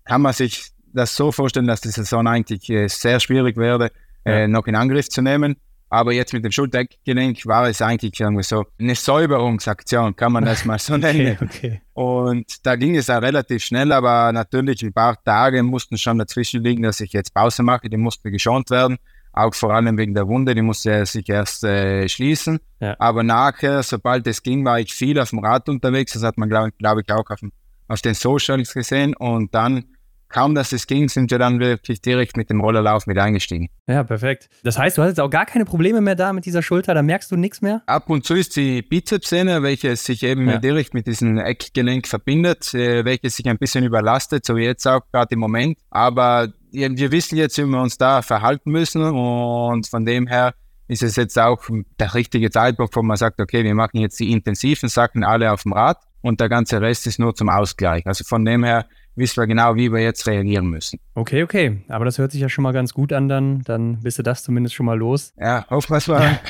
kann 0.05 0.23
man 0.23 0.33
sich 0.33 0.73
das 0.93 1.17
so 1.17 1.33
vorstellen, 1.33 1.67
dass 1.67 1.81
die 1.81 1.89
Saison 1.89 2.27
eigentlich 2.27 2.69
äh, 2.71 2.89
sehr 2.89 3.21
schwierig 3.21 3.57
wäre, 3.57 3.91
ja. 4.25 4.33
äh, 4.33 4.49
noch 4.49 4.67
in 4.67 4.75
Angriff 4.75 5.09
zu 5.09 5.23
nehmen. 5.23 5.57
Aber 5.93 6.15
jetzt 6.15 6.33
mit 6.33 6.43
dem 6.43 6.53
Schultergelenk 6.53 7.45
war 7.45 7.69
es 7.69 7.83
eigentlich 7.83 8.19
irgendwie 8.19 8.43
so 8.43 8.65
eine 8.81 8.95
Säuberungsaktion, 8.95 10.17
kann 10.17 10.33
man 10.33 10.43
das 10.43 10.65
mal 10.65 10.79
so 10.79 10.97
nennen. 10.97 11.37
Okay, 11.39 11.45
okay. 11.45 11.83
Und 11.93 12.47
da 12.65 12.77
ging 12.77 12.97
es 12.97 13.11
auch 13.11 13.21
relativ 13.21 13.63
schnell, 13.63 13.93
aber 13.93 14.33
natürlich 14.33 14.83
ein 14.83 14.95
paar 14.95 15.23
Tage 15.23 15.63
mussten 15.63 15.99
schon 15.99 16.17
dazwischen 16.19 16.65
liegen, 16.65 16.83
dass 16.83 17.01
ich 17.01 17.13
jetzt 17.13 17.35
Pause 17.35 17.63
mache. 17.63 17.91
Die 17.91 17.99
musste 17.99 18.31
geschont 18.31 18.71
werden, 18.71 18.97
auch 19.35 19.55
vor 19.55 19.75
allem 19.75 19.99
wegen 19.99 20.15
der 20.15 20.27
Wunde, 20.27 20.55
die 20.55 20.63
musste 20.63 21.05
sich 21.05 21.29
erst 21.29 21.63
äh, 21.65 22.09
schließen. 22.09 22.59
Ja. 22.81 22.97
Aber 22.99 23.23
nachher, 23.23 23.83
sobald 23.83 24.27
es 24.27 24.43
ging, 24.43 24.65
war 24.65 24.81
ich 24.81 24.95
viel 24.95 25.19
auf 25.19 25.29
dem 25.29 25.41
Rad 25.41 25.69
unterwegs. 25.69 26.15
Das 26.15 26.23
hat 26.23 26.39
man, 26.39 26.49
glaube 26.49 26.73
glaub 26.79 27.01
ich, 27.01 27.13
auch 27.13 27.29
auf, 27.29 27.41
auf 27.89 28.01
den 28.01 28.15
Socials 28.15 28.73
gesehen. 28.73 29.15
Und 29.15 29.55
dann 29.55 29.85
kaum, 30.33 30.55
dass 30.55 30.73
es 30.73 30.87
ging, 30.87 31.09
sind 31.09 31.31
wir 31.31 31.39
dann 31.39 31.61
wirklich 31.61 32.01
direkt 32.01 32.37
mit 32.37 32.51
dem 32.51 32.61
Rollerlauf 32.61 33.07
mit 33.07 33.19
eingestiegen. 33.19 33.69
Ja, 33.87 34.03
perfekt. 34.03 34.49
Das 34.65 34.79
heißt, 34.79 34.99
du 34.99 35.03
hast 35.03 35.11
jetzt 35.11 35.21
auch 35.21 35.31
gar 35.31 35.47
keine 35.47 35.65
Probleme 35.65 36.01
mehr 36.01 36.15
da 36.17 36.33
mit 36.33 36.47
dieser 36.47 36.63
Schulter, 36.63 36.95
da 36.95 37.03
merkst 37.03 37.31
du 37.31 37.37
nichts 37.37 37.63
mehr? 37.63 37.83
Ab 37.87 38.11
und 38.11 38.25
zu 38.25 38.35
ist 38.35 38.57
die 38.57 38.83
Bizepssehne, 38.83 39.63
welche 39.63 39.95
sich 39.97 40.23
eben 40.23 40.49
ja. 40.49 40.59
direkt 40.59 40.95
mit 40.95 41.07
diesem 41.07 41.39
Eckgelenk 41.39 42.09
verbindet, 42.09 42.75
äh, 42.75 43.05
welche 43.05 43.31
sich 43.31 43.47
ein 43.49 43.59
bisschen 43.59 43.85
überlastet, 43.85 44.45
so 44.45 44.57
wie 44.57 44.65
jetzt 44.65 44.87
auch 44.87 45.03
gerade 45.13 45.35
im 45.35 45.41
Moment. 45.41 45.79
Aber 45.91 46.49
wir 46.73 47.13
wissen 47.13 47.37
jetzt, 47.37 47.59
wie 47.59 47.67
wir 47.67 47.81
uns 47.81 47.99
da 47.99 48.23
verhalten 48.23 48.71
müssen 48.71 49.03
und 49.03 49.87
von 49.87 50.05
dem 50.07 50.27
her 50.27 50.55
ist 50.89 51.03
es 51.03 51.17
jetzt 51.17 51.39
auch 51.39 51.63
der 51.99 52.15
richtige 52.15 52.51
Zeitpunkt, 52.51 52.95
wo 52.97 53.03
man 53.03 53.17
sagt, 53.17 53.41
okay, 53.41 53.65
wir 53.65 53.75
machen 53.75 53.99
jetzt 53.99 54.19
die 54.21 54.31
intensiven 54.33 54.89
Sachen 54.89 55.25
alle 55.25 55.53
auf 55.53 55.63
dem 55.63 55.73
Rad 55.73 55.99
und 56.23 56.41
der 56.41 56.49
ganze 56.49 56.81
Rest 56.81 57.07
ist 57.07 57.19
nur 57.19 57.35
zum 57.35 57.49
Ausgleich. 57.49 58.07
Also 58.07 58.25
von 58.25 58.45
dem 58.45 58.65
her 58.65 58.87
wissen 59.15 59.37
wir 59.37 59.47
genau, 59.47 59.75
wie 59.77 59.93
wir 59.93 60.01
jetzt 60.01 60.27
reagieren 60.27 60.67
müssen. 60.67 60.99
Okay, 61.15 61.43
okay. 61.43 61.83
Aber 61.89 62.05
das 62.05 62.19
hört 62.19 62.33
sich 62.33 62.41
ja 62.41 62.49
schon 62.49 62.63
mal 62.63 62.73
ganz 62.73 62.95
gut 62.95 63.13
an 63.13 63.29
dann. 63.29 63.63
Dann 63.63 64.01
bist 64.01 64.19
du 64.19 64.23
das 64.23 64.43
zumindest 64.43 64.75
schon 64.75 64.87
mal 64.87 64.99
los. 64.99 65.33
Ja, 65.39 65.67
wir 65.71 65.97
es 65.97 66.09
mal. 66.09 66.41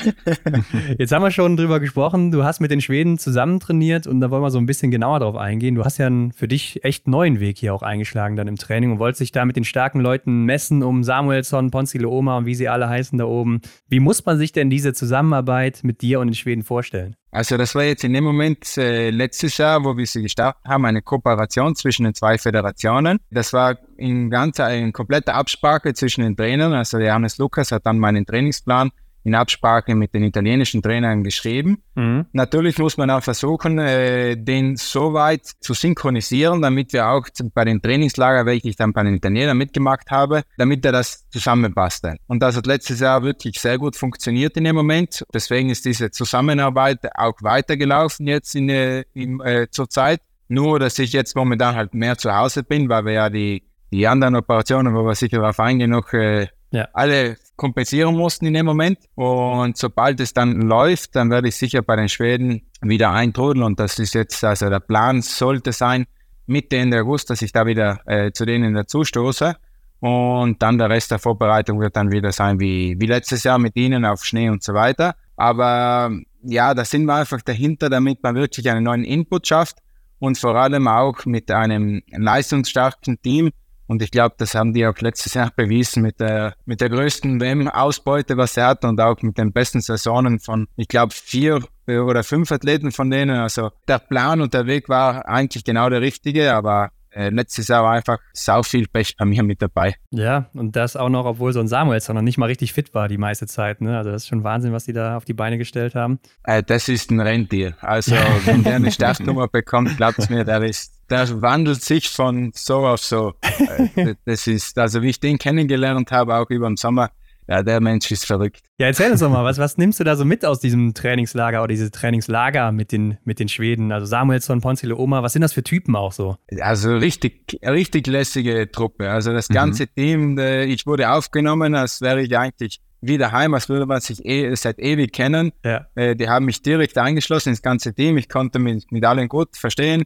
jetzt 0.97 1.11
haben 1.11 1.21
wir 1.21 1.31
schon 1.31 1.57
drüber 1.57 1.79
gesprochen. 1.79 2.31
Du 2.31 2.43
hast 2.43 2.59
mit 2.59 2.71
den 2.71 2.81
Schweden 2.81 3.17
zusammen 3.17 3.59
trainiert 3.59 4.07
und 4.07 4.21
da 4.21 4.31
wollen 4.31 4.41
wir 4.41 4.51
so 4.51 4.57
ein 4.57 4.65
bisschen 4.65 4.91
genauer 4.91 5.19
drauf 5.19 5.35
eingehen. 5.35 5.75
Du 5.75 5.83
hast 5.83 5.97
ja 5.97 6.07
einen 6.07 6.31
für 6.31 6.47
dich 6.47 6.83
echt 6.83 7.07
neuen 7.07 7.39
Weg 7.39 7.57
hier 7.57 7.73
auch 7.73 7.81
eingeschlagen 7.81 8.35
dann 8.35 8.47
im 8.47 8.55
Training 8.55 8.93
und 8.93 8.99
wolltest 8.99 9.21
dich 9.21 9.31
da 9.31 9.45
mit 9.45 9.55
den 9.55 9.65
starken 9.65 9.99
Leuten 9.99 10.45
messen, 10.45 10.83
um 10.83 11.03
Samuelsson, 11.03 11.71
Ponzile 11.71 12.07
Oma 12.07 12.37
und 12.37 12.45
wie 12.45 12.55
sie 12.55 12.69
alle 12.69 12.87
heißen 12.87 13.17
da 13.17 13.25
oben. 13.25 13.61
Wie 13.89 13.99
muss 13.99 14.25
man 14.25 14.37
sich 14.37 14.51
denn 14.51 14.69
diese 14.69 14.93
Zusammenarbeit 14.93 15.81
mit 15.83 16.01
dir 16.01 16.19
und 16.19 16.27
den 16.27 16.35
Schweden 16.35 16.63
vorstellen? 16.63 17.15
Also 17.33 17.57
das 17.57 17.73
war 17.73 17.83
jetzt 17.83 18.03
in 18.03 18.13
dem 18.13 18.23
Moment 18.23 18.77
äh, 18.77 19.09
letztes 19.09 19.57
Jahr, 19.57 19.83
wo 19.83 19.97
wir 19.97 20.05
sie 20.05 20.21
gestartet 20.21 20.63
haben, 20.67 20.85
eine 20.85 21.01
Kooperation 21.01 21.75
zwischen 21.75 22.03
den 22.03 22.13
zwei 22.13 22.37
Föderationen. 22.37 23.19
Das 23.31 23.53
war 23.53 23.75
in 23.97 24.29
ganz 24.29 24.59
in 24.59 24.93
kompletter 24.93 25.33
Absprache 25.33 25.95
zwischen 25.95 26.23
den 26.23 26.37
Trainern. 26.37 26.73
Also 26.73 26.99
Johannes 26.99 27.39
Lukas 27.39 27.71
hat 27.71 27.87
dann 27.87 27.97
meinen 27.97 28.27
Trainingsplan 28.27 28.91
in 29.23 29.35
Absprache 29.35 29.95
mit 29.95 30.13
den 30.13 30.23
italienischen 30.23 30.81
Trainern 30.81 31.23
geschrieben. 31.23 31.83
Mhm. 31.95 32.25
Natürlich 32.33 32.77
muss 32.77 32.97
man 32.97 33.09
auch 33.09 33.23
versuchen, 33.23 33.79
äh, 33.79 34.35
den 34.35 34.75
so 34.75 35.13
weit 35.13 35.45
zu 35.45 35.73
synchronisieren, 35.73 36.61
damit 36.61 36.93
wir 36.93 37.07
auch 37.07 37.27
bei 37.53 37.65
den 37.65 37.81
Trainingslager, 37.81 38.45
welche 38.45 38.69
ich 38.69 38.75
dann 38.75 38.93
bei 38.93 39.03
den 39.03 39.15
Italienern 39.15 39.57
mitgemacht 39.57 40.11
habe, 40.11 40.43
damit 40.57 40.85
er 40.85 40.91
das 40.91 41.29
zusammenpasst. 41.29 42.07
Und 42.27 42.41
das 42.41 42.57
hat 42.57 42.65
letztes 42.65 42.99
Jahr 42.99 43.23
wirklich 43.23 43.59
sehr 43.59 43.77
gut 43.77 43.95
funktioniert 43.95 44.57
in 44.57 44.65
dem 44.65 44.75
Moment. 44.75 45.23
Deswegen 45.33 45.69
ist 45.69 45.85
diese 45.85 46.11
Zusammenarbeit 46.11 46.99
auch 47.15 47.35
weitergelaufen 47.41 48.27
jetzt 48.27 48.55
in, 48.55 48.69
äh, 48.69 49.03
in, 49.13 49.39
äh, 49.41 49.67
zur 49.69 49.89
Zeit. 49.89 50.21
Nur, 50.49 50.79
dass 50.79 50.99
ich 50.99 51.13
jetzt 51.13 51.35
momentan 51.35 51.75
halt 51.75 51.93
mehr 51.93 52.17
zu 52.17 52.35
Hause 52.35 52.63
bin, 52.63 52.89
weil 52.89 53.05
wir 53.05 53.13
ja 53.13 53.29
die, 53.29 53.63
die 53.91 54.07
anderen 54.07 54.35
Operationen, 54.35 54.93
wo 54.93 55.03
wir 55.03 55.15
sicher 55.15 55.37
darauf 55.37 55.59
eingehen, 55.59 55.91
noch 55.91 56.11
äh, 56.13 56.47
ja. 56.71 56.89
alle 56.93 57.37
kompensieren 57.55 58.15
mussten 58.15 58.45
in 58.45 58.53
dem 58.53 58.65
Moment. 58.65 58.99
Und 59.15 59.77
sobald 59.77 60.19
es 60.19 60.33
dann 60.33 60.61
läuft, 60.61 61.15
dann 61.15 61.29
werde 61.29 61.47
ich 61.47 61.55
sicher 61.55 61.81
bei 61.81 61.95
den 61.95 62.09
Schweden 62.09 62.63
wieder 62.81 63.11
eintrudeln. 63.11 63.63
Und 63.63 63.79
das 63.79 63.99
ist 63.99 64.13
jetzt, 64.13 64.43
also 64.43 64.69
der 64.69 64.79
Plan 64.79 65.21
sollte 65.21 65.71
sein, 65.71 66.05
Mitte 66.45 66.77
Ende 66.77 66.99
August, 66.99 67.29
dass 67.29 67.41
ich 67.41 67.51
da 67.51 67.65
wieder 67.65 68.01
äh, 68.05 68.31
zu 68.31 68.45
denen 68.45 68.73
dazu 68.73 69.03
stoße. 69.03 69.55
Und 69.99 70.61
dann 70.61 70.77
der 70.77 70.89
Rest 70.89 71.11
der 71.11 71.19
Vorbereitung 71.19 71.79
wird 71.79 71.95
dann 71.95 72.11
wieder 72.11 72.33
sein 72.33 72.59
wie, 72.59 72.99
wie 72.99 73.05
letztes 73.05 73.43
Jahr 73.45 73.57
mit 73.57 73.77
ihnen 73.77 74.03
auf 74.03 74.25
Schnee 74.25 74.49
und 74.49 74.61
so 74.61 74.73
weiter. 74.73 75.15
Aber 75.37 76.11
ja, 76.43 76.73
da 76.73 76.83
sind 76.83 77.05
wir 77.05 77.15
einfach 77.15 77.41
dahinter, 77.41 77.89
damit 77.89 78.21
man 78.21 78.35
wirklich 78.35 78.69
einen 78.69 78.83
neuen 78.83 79.05
Input 79.05 79.47
schafft 79.47 79.77
und 80.19 80.37
vor 80.37 80.55
allem 80.55 80.87
auch 80.89 81.25
mit 81.25 81.49
einem 81.51 82.01
leistungsstarken 82.11 83.21
Team, 83.21 83.51
und 83.87 84.01
ich 84.01 84.11
glaube, 84.11 84.35
das 84.37 84.55
haben 84.55 84.73
die 84.73 84.85
auch 84.85 84.97
letztes 84.99 85.33
Jahr 85.33 85.51
bewiesen 85.55 86.03
mit 86.03 86.19
der, 86.19 86.55
mit 86.65 86.81
der 86.81 86.89
größten 86.89 87.39
WM-Ausbeute, 87.39 88.37
was 88.37 88.57
er 88.57 88.67
hat 88.67 88.85
und 88.85 88.99
auch 88.99 89.21
mit 89.21 89.37
den 89.37 89.51
besten 89.51 89.81
Saisonen 89.81 90.39
von, 90.39 90.67
ich 90.75 90.87
glaube, 90.87 91.13
vier 91.13 91.61
oder 91.87 92.23
fünf 92.23 92.51
Athleten 92.51 92.91
von 92.91 93.09
denen. 93.09 93.37
Also 93.37 93.71
der 93.87 93.99
Plan 93.99 94.41
und 94.41 94.53
der 94.53 94.67
Weg 94.67 94.89
war 94.89 95.27
eigentlich 95.27 95.63
genau 95.63 95.89
der 95.89 96.01
richtige, 96.01 96.53
aber 96.53 96.91
äh, 97.15 97.29
letztes 97.29 97.67
Jahr 97.67 97.83
war 97.83 97.91
einfach 97.91 98.19
sau 98.33 98.63
viel 98.63 98.87
Pech 98.87 99.15
bei 99.17 99.25
mir 99.25 99.43
mit 99.43 99.61
dabei. 99.61 99.95
Ja, 100.11 100.49
und 100.53 100.75
das 100.75 100.95
auch 100.95 101.09
noch, 101.09 101.25
obwohl 101.25 101.53
so 101.53 101.59
ein 101.59 101.67
Samuelsson 101.67 102.15
noch 102.15 102.23
nicht 102.23 102.37
mal 102.37 102.47
richtig 102.47 102.73
fit 102.73 102.93
war 102.93 103.07
die 103.07 103.17
meiste 103.17 103.45
Zeit. 103.45 103.81
Ne? 103.81 103.97
Also 103.97 104.11
das 104.11 104.23
ist 104.23 104.29
schon 104.29 104.43
Wahnsinn, 104.43 104.73
was 104.73 104.85
die 104.85 104.93
da 104.93 105.17
auf 105.17 105.25
die 105.25 105.33
Beine 105.33 105.57
gestellt 105.57 105.95
haben. 105.95 106.19
Äh, 106.43 106.63
das 106.63 106.89
ist 106.89 107.11
ein 107.11 107.19
Rentier. 107.19 107.75
Also 107.81 108.15
wenn 108.45 108.63
der 108.63 108.75
eine 108.75 108.91
Startnummer 108.91 109.47
bekommt, 109.47 109.95
glaubt 109.97 110.29
mir, 110.29 110.43
der 110.43 110.63
ist 110.63 110.92
der 111.09 111.41
wandelt 111.41 111.81
sich 111.81 112.09
von 112.09 112.51
so 112.55 112.85
auf 112.85 113.01
so. 113.01 113.33
Äh, 113.41 114.15
das 114.25 114.47
ist, 114.47 114.77
also 114.77 115.01
wie 115.01 115.09
ich 115.09 115.19
den 115.19 115.37
kennengelernt 115.37 116.11
habe, 116.11 116.35
auch 116.35 116.49
über 116.49 116.67
den 116.67 116.77
Sommer, 116.77 117.09
ja, 117.47 117.61
der 117.61 117.81
Mensch 117.81 118.09
ist 118.11 118.25
verrückt. 118.25 118.61
Ja, 118.77 118.87
erzähl 118.87 119.11
uns 119.11 119.19
doch 119.19 119.29
mal, 119.29 119.43
was, 119.43 119.57
was 119.57 119.77
nimmst 119.77 119.99
du 119.99 120.03
da 120.03 120.15
so 120.15 120.23
mit 120.23 120.45
aus 120.45 120.59
diesem 120.59 120.93
Trainingslager 120.93 121.59
oder 121.59 121.67
diese 121.67 121.91
Trainingslager 121.91 122.71
mit 122.71 122.91
den, 122.91 123.17
mit 123.25 123.39
den 123.39 123.49
Schweden? 123.49 123.91
Also 123.91 124.05
Samuelsson, 124.05 124.61
Ponzile 124.61 124.95
Oma, 124.95 125.23
was 125.23 125.33
sind 125.33 125.41
das 125.41 125.53
für 125.53 125.63
Typen 125.63 125.95
auch 125.95 126.13
so? 126.13 126.37
Also 126.61 126.95
richtig, 126.95 127.59
richtig 127.63 128.07
lässige 128.07 128.71
Truppe. 128.71 129.09
Also 129.09 129.33
das 129.33 129.49
mhm. 129.49 129.53
ganze 129.53 129.83
mhm. 129.83 129.87
Team, 129.95 130.37
äh, 130.37 130.65
ich 130.65 130.85
wurde 130.85 131.11
aufgenommen, 131.11 131.75
als 131.75 132.01
wäre 132.01 132.21
ich 132.21 132.37
eigentlich 132.37 132.79
wieder 133.01 133.33
heim, 133.33 133.53
als 133.53 133.67
würde 133.67 133.85
man 133.85 133.99
sich 133.99 134.23
eh, 134.25 134.55
seit 134.55 134.79
ewig 134.79 135.11
kennen. 135.11 135.51
Ja. 135.65 135.85
Äh, 135.95 136.15
die 136.15 136.29
haben 136.29 136.45
mich 136.45 136.61
direkt 136.61 136.97
eingeschlossen 136.97 137.49
ins 137.49 137.61
ganze 137.61 137.93
Team. 137.93 138.17
Ich 138.17 138.29
konnte 138.29 138.59
mich 138.59 138.85
mit 138.91 139.03
allen 139.03 139.27
gut 139.27 139.57
verstehen. 139.57 140.03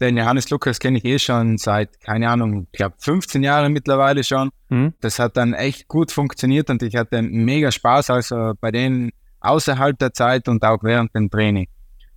Den 0.00 0.16
Johannes 0.16 0.48
Lukas 0.50 0.78
kenne 0.78 0.98
ich 0.98 1.04
eh 1.04 1.18
schon 1.18 1.58
seit, 1.58 2.00
keine 2.00 2.30
Ahnung, 2.30 2.68
ich 2.70 2.78
glaube 2.78 2.94
15 2.98 3.42
Jahren 3.42 3.72
mittlerweile 3.72 4.22
schon. 4.22 4.50
Mhm. 4.68 4.94
Das 5.00 5.18
hat 5.18 5.36
dann 5.36 5.54
echt 5.54 5.88
gut 5.88 6.12
funktioniert 6.12 6.70
und 6.70 6.82
ich 6.82 6.94
hatte 6.94 7.20
mega 7.22 7.72
Spaß, 7.72 8.10
also 8.10 8.52
bei 8.60 8.70
denen 8.70 9.10
außerhalb 9.40 9.98
der 9.98 10.12
Zeit 10.12 10.48
und 10.48 10.64
auch 10.64 10.82
während 10.82 11.14
dem 11.14 11.30
Training. 11.30 11.68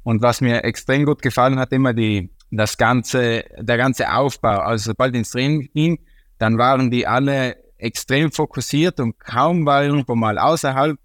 Und 0.04 0.22
was 0.22 0.42
mir 0.42 0.64
extrem 0.64 1.06
gut 1.06 1.22
gefallen 1.22 1.60
hat, 1.60 1.72
immer 1.72 1.94
die, 1.94 2.30
das 2.52 2.78
ganze, 2.78 3.46
der 3.58 3.78
ganze 3.78 4.12
Aufbau. 4.12 4.60
Also 4.60 4.92
sobald 4.92 5.16
ins 5.16 5.32
Training 5.32 5.70
ging, 5.74 6.00
dann 6.38 6.58
waren 6.58 6.90
die 6.92 7.06
alle 7.06 7.58
extrem 7.78 8.32
fokussiert 8.32 9.00
und 9.00 9.20
kaum 9.20 9.66
war 9.66 9.84
irgendwo 9.84 10.16
mal 10.16 10.38
außerhalb, 10.38 10.98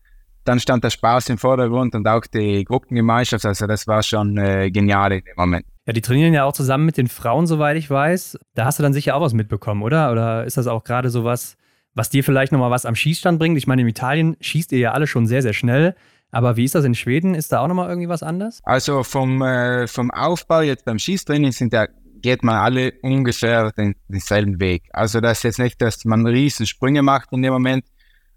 dann 0.44 0.60
stand 0.60 0.84
der 0.84 0.90
Spaß 0.90 1.30
im 1.30 1.38
Vordergrund 1.38 1.94
und 1.94 2.06
auch 2.06 2.26
die 2.26 2.64
Gruppengemeinschaft. 2.64 3.44
Also 3.44 3.66
das 3.66 3.86
war 3.86 4.02
schon 4.02 4.36
äh, 4.38 4.70
genial 4.70 5.12
in 5.12 5.24
dem 5.24 5.34
Moment. 5.36 5.66
Ja, 5.86 5.92
die 5.92 6.02
trainieren 6.02 6.34
ja 6.34 6.44
auch 6.44 6.52
zusammen 6.52 6.84
mit 6.84 6.96
den 6.96 7.06
Frauen, 7.06 7.46
soweit 7.46 7.76
ich 7.76 7.88
weiß. 7.88 8.38
Da 8.54 8.64
hast 8.64 8.78
du 8.78 8.82
dann 8.82 8.92
sicher 8.92 9.14
auch 9.14 9.20
was 9.20 9.34
mitbekommen, 9.34 9.82
oder? 9.82 10.10
Oder 10.10 10.44
ist 10.44 10.56
das 10.56 10.66
auch 10.66 10.82
gerade 10.82 11.10
so 11.10 11.22
was, 11.22 11.56
was 11.94 12.10
dir 12.10 12.24
vielleicht 12.24 12.50
nochmal 12.50 12.72
was 12.72 12.84
am 12.84 12.96
Schießstand 12.96 13.38
bringt? 13.38 13.56
Ich 13.56 13.68
meine, 13.68 13.82
in 13.82 13.88
Italien 13.88 14.36
schießt 14.40 14.72
ihr 14.72 14.80
ja 14.80 14.92
alle 14.92 15.06
schon 15.06 15.26
sehr, 15.28 15.42
sehr 15.42 15.52
schnell. 15.52 15.94
Aber 16.32 16.56
wie 16.56 16.64
ist 16.64 16.74
das 16.74 16.84
in 16.84 16.96
Schweden? 16.96 17.36
Ist 17.36 17.52
da 17.52 17.60
auch 17.60 17.68
nochmal 17.68 17.88
irgendwie 17.88 18.08
was 18.08 18.24
anders? 18.24 18.60
Also 18.64 19.04
vom, 19.04 19.40
äh, 19.42 19.86
vom 19.86 20.10
Aufbau 20.10 20.60
jetzt 20.60 20.84
beim 20.84 20.98
Schießtraining 20.98 21.52
sind 21.52 21.72
ja, 21.72 21.86
geht 22.20 22.42
man 22.42 22.56
alle 22.56 22.94
ungefähr 23.02 23.70
den, 23.70 23.94
denselben 24.08 24.58
Weg. 24.58 24.88
Also 24.92 25.20
das 25.20 25.38
ist 25.38 25.44
jetzt 25.44 25.58
nicht, 25.60 25.80
dass 25.80 26.04
man 26.04 26.26
riesen 26.26 26.66
Sprünge 26.66 27.02
macht 27.02 27.28
in 27.30 27.42
dem 27.42 27.52
Moment, 27.52 27.84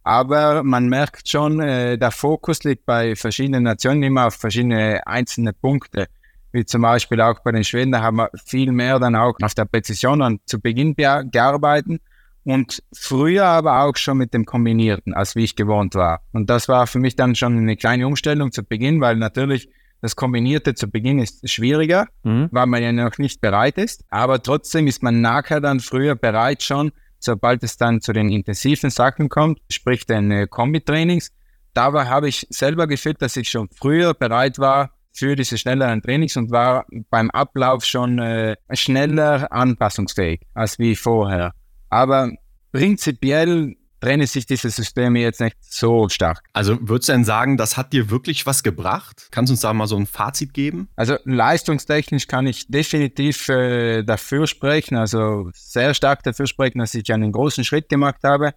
aber 0.04 0.64
man 0.64 0.88
merkt 0.88 1.28
schon, 1.28 1.60
äh, 1.60 1.98
der 1.98 2.12
Fokus 2.12 2.64
liegt 2.64 2.86
bei 2.86 3.16
verschiedenen 3.16 3.64
Nationen 3.64 4.04
immer 4.04 4.28
auf 4.28 4.36
verschiedene 4.36 5.06
einzelne 5.08 5.52
Punkte. 5.52 6.08
Wie 6.52 6.66
zum 6.66 6.82
Beispiel 6.82 7.22
auch 7.22 7.40
bei 7.42 7.52
den 7.52 7.64
Schweden, 7.64 7.92
da 7.92 8.02
haben 8.02 8.18
wir 8.18 8.30
viel 8.46 8.72
mehr 8.72 9.00
dann 9.00 9.16
auch 9.16 9.36
auf 9.42 9.54
der 9.54 9.66
Präzision 9.66 10.22
und 10.22 10.42
zu 10.48 10.60
Beginn 10.60 10.96
gearbeitet 10.96 12.02
und 12.44 12.82
früher 12.94 13.46
aber 13.46 13.84
auch 13.84 13.96
schon 13.96 14.18
mit 14.18 14.34
dem 14.34 14.46
Kombinierten, 14.46 15.14
als 15.14 15.36
wie 15.36 15.44
ich 15.44 15.56
gewohnt 15.56 15.96
war. 15.96 16.22
Und 16.32 16.50
das 16.50 16.68
war 16.68 16.88
für 16.88 17.00
mich 17.00 17.16
dann 17.16 17.36
schon 17.36 17.58
eine 17.58 17.76
kleine 17.76 18.08
Umstellung 18.08 18.52
zu 18.52 18.64
Beginn, 18.64 19.02
weil 19.02 19.18
natürlich 19.18 19.70
das 20.02 20.16
Kombinierte 20.16 20.76
zu 20.76 20.90
Beginn 20.90 21.20
ist 21.20 21.48
schwieriger, 21.50 22.08
mhm. 22.24 22.48
weil 22.52 22.66
man 22.68 22.82
ja 22.82 22.92
noch 22.92 23.18
nicht 23.18 23.42
bereit 23.42 23.78
ist. 23.78 24.06
Aber 24.10 24.42
trotzdem 24.42 24.88
ist 24.88 25.04
man 25.04 25.22
nachher 25.22 25.60
dann 25.60 25.80
früher 25.80 26.16
bereit 26.16 26.64
schon, 26.64 26.92
sobald 27.20 27.64
es 27.64 27.78
dann 27.78 28.00
zu 28.02 28.14
den 28.14 28.30
intensiven 28.30 28.90
Sachen 28.90 29.30
kommt, 29.30 29.60
sprich 29.70 30.06
den 30.06 30.32
äh, 30.32 30.48
Kombi-Trainings. 30.48 31.32
Dabei 31.74 32.06
habe 32.06 32.30
ich 32.30 32.48
selber 32.50 32.88
gefühlt, 32.88 33.22
dass 33.22 33.36
ich 33.36 33.50
schon 33.50 33.70
früher 33.70 34.14
bereit 34.14 34.58
war 34.58 34.92
für 35.20 35.36
diese 35.36 35.58
schnelleren 35.58 36.02
Trainings 36.02 36.38
und 36.38 36.50
war 36.50 36.86
beim 37.10 37.30
Ablauf 37.30 37.86
schon 37.86 38.20
äh, 38.20 38.56
schneller 38.74 39.52
anpassungsfähig 39.52 40.42
als 40.54 40.80
wie 40.80 40.96
vorher. 40.96 41.54
Aber 41.90 42.32
prinzipiell 42.72 43.76
trennen 44.00 44.28
sich 44.28 44.46
diese 44.46 44.70
Systeme 44.70 45.20
jetzt 45.20 45.42
nicht 45.42 45.58
so 45.60 46.08
stark. 46.10 46.42
Also 46.54 46.78
würdest 46.82 47.10
du 47.10 47.14
denn 47.14 47.26
sagen, 47.26 47.58
das 47.58 47.76
hat 47.76 47.92
dir 47.92 48.10
wirklich 48.10 48.46
was 48.46 48.64
gebracht? 48.64 49.28
Kannst 49.32 49.50
du 49.50 49.54
uns 49.54 49.62
da 49.62 49.74
mal 49.74 49.88
so 49.88 49.98
ein 49.98 50.06
Fazit 50.06 50.54
geben? 50.54 50.88
Also 50.96 51.18
leistungstechnisch 51.26 52.28
kann 52.28 52.48
ich 52.48 52.68
definitiv 52.68 53.50
äh, 53.50 54.04
dafür 54.04 54.48
sprechen, 54.48 54.96
also 54.96 55.50
sehr 55.54 55.94
stark 55.94 56.24
dafür 56.24 56.48
sprechen, 56.48 56.80
dass 56.80 56.94
ich 56.94 57.12
einen 57.12 57.32
großen 57.32 57.64
Schritt 57.64 57.90
gemacht 57.90 58.24
habe. 58.24 58.54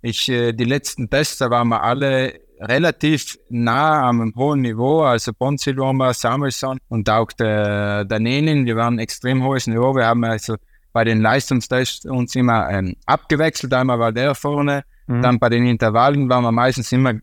Ich, 0.00 0.28
äh, 0.28 0.52
die 0.52 0.64
letzten 0.64 1.10
Tests, 1.10 1.38
da 1.38 1.50
waren 1.50 1.68
wir 1.68 1.82
alle 1.82 2.43
relativ 2.64 3.38
nah 3.48 4.08
am 4.08 4.32
hohen 4.36 4.62
Niveau, 4.62 5.02
also 5.02 5.32
Bonsiloma, 5.32 6.12
Samuelson 6.12 6.78
und 6.88 7.08
auch 7.10 7.32
der, 7.32 8.04
der 8.04 8.20
Nenin, 8.20 8.66
wir 8.66 8.76
waren 8.76 8.98
extrem 8.98 9.42
hohes 9.44 9.66
Niveau. 9.66 9.94
Wir 9.94 10.06
haben 10.06 10.24
also 10.24 10.56
bei 10.92 11.04
den 11.04 11.20
Leistungstests 11.20 12.06
uns 12.06 12.34
immer 12.34 12.70
ähm, 12.70 12.96
abgewechselt. 13.06 13.72
Einmal 13.74 13.98
war 13.98 14.12
der 14.12 14.34
vorne, 14.34 14.84
mhm. 15.06 15.22
dann 15.22 15.38
bei 15.38 15.48
den 15.48 15.66
Intervallen 15.66 16.28
waren 16.28 16.44
wir 16.44 16.52
meistens 16.52 16.92
immer 16.92 17.14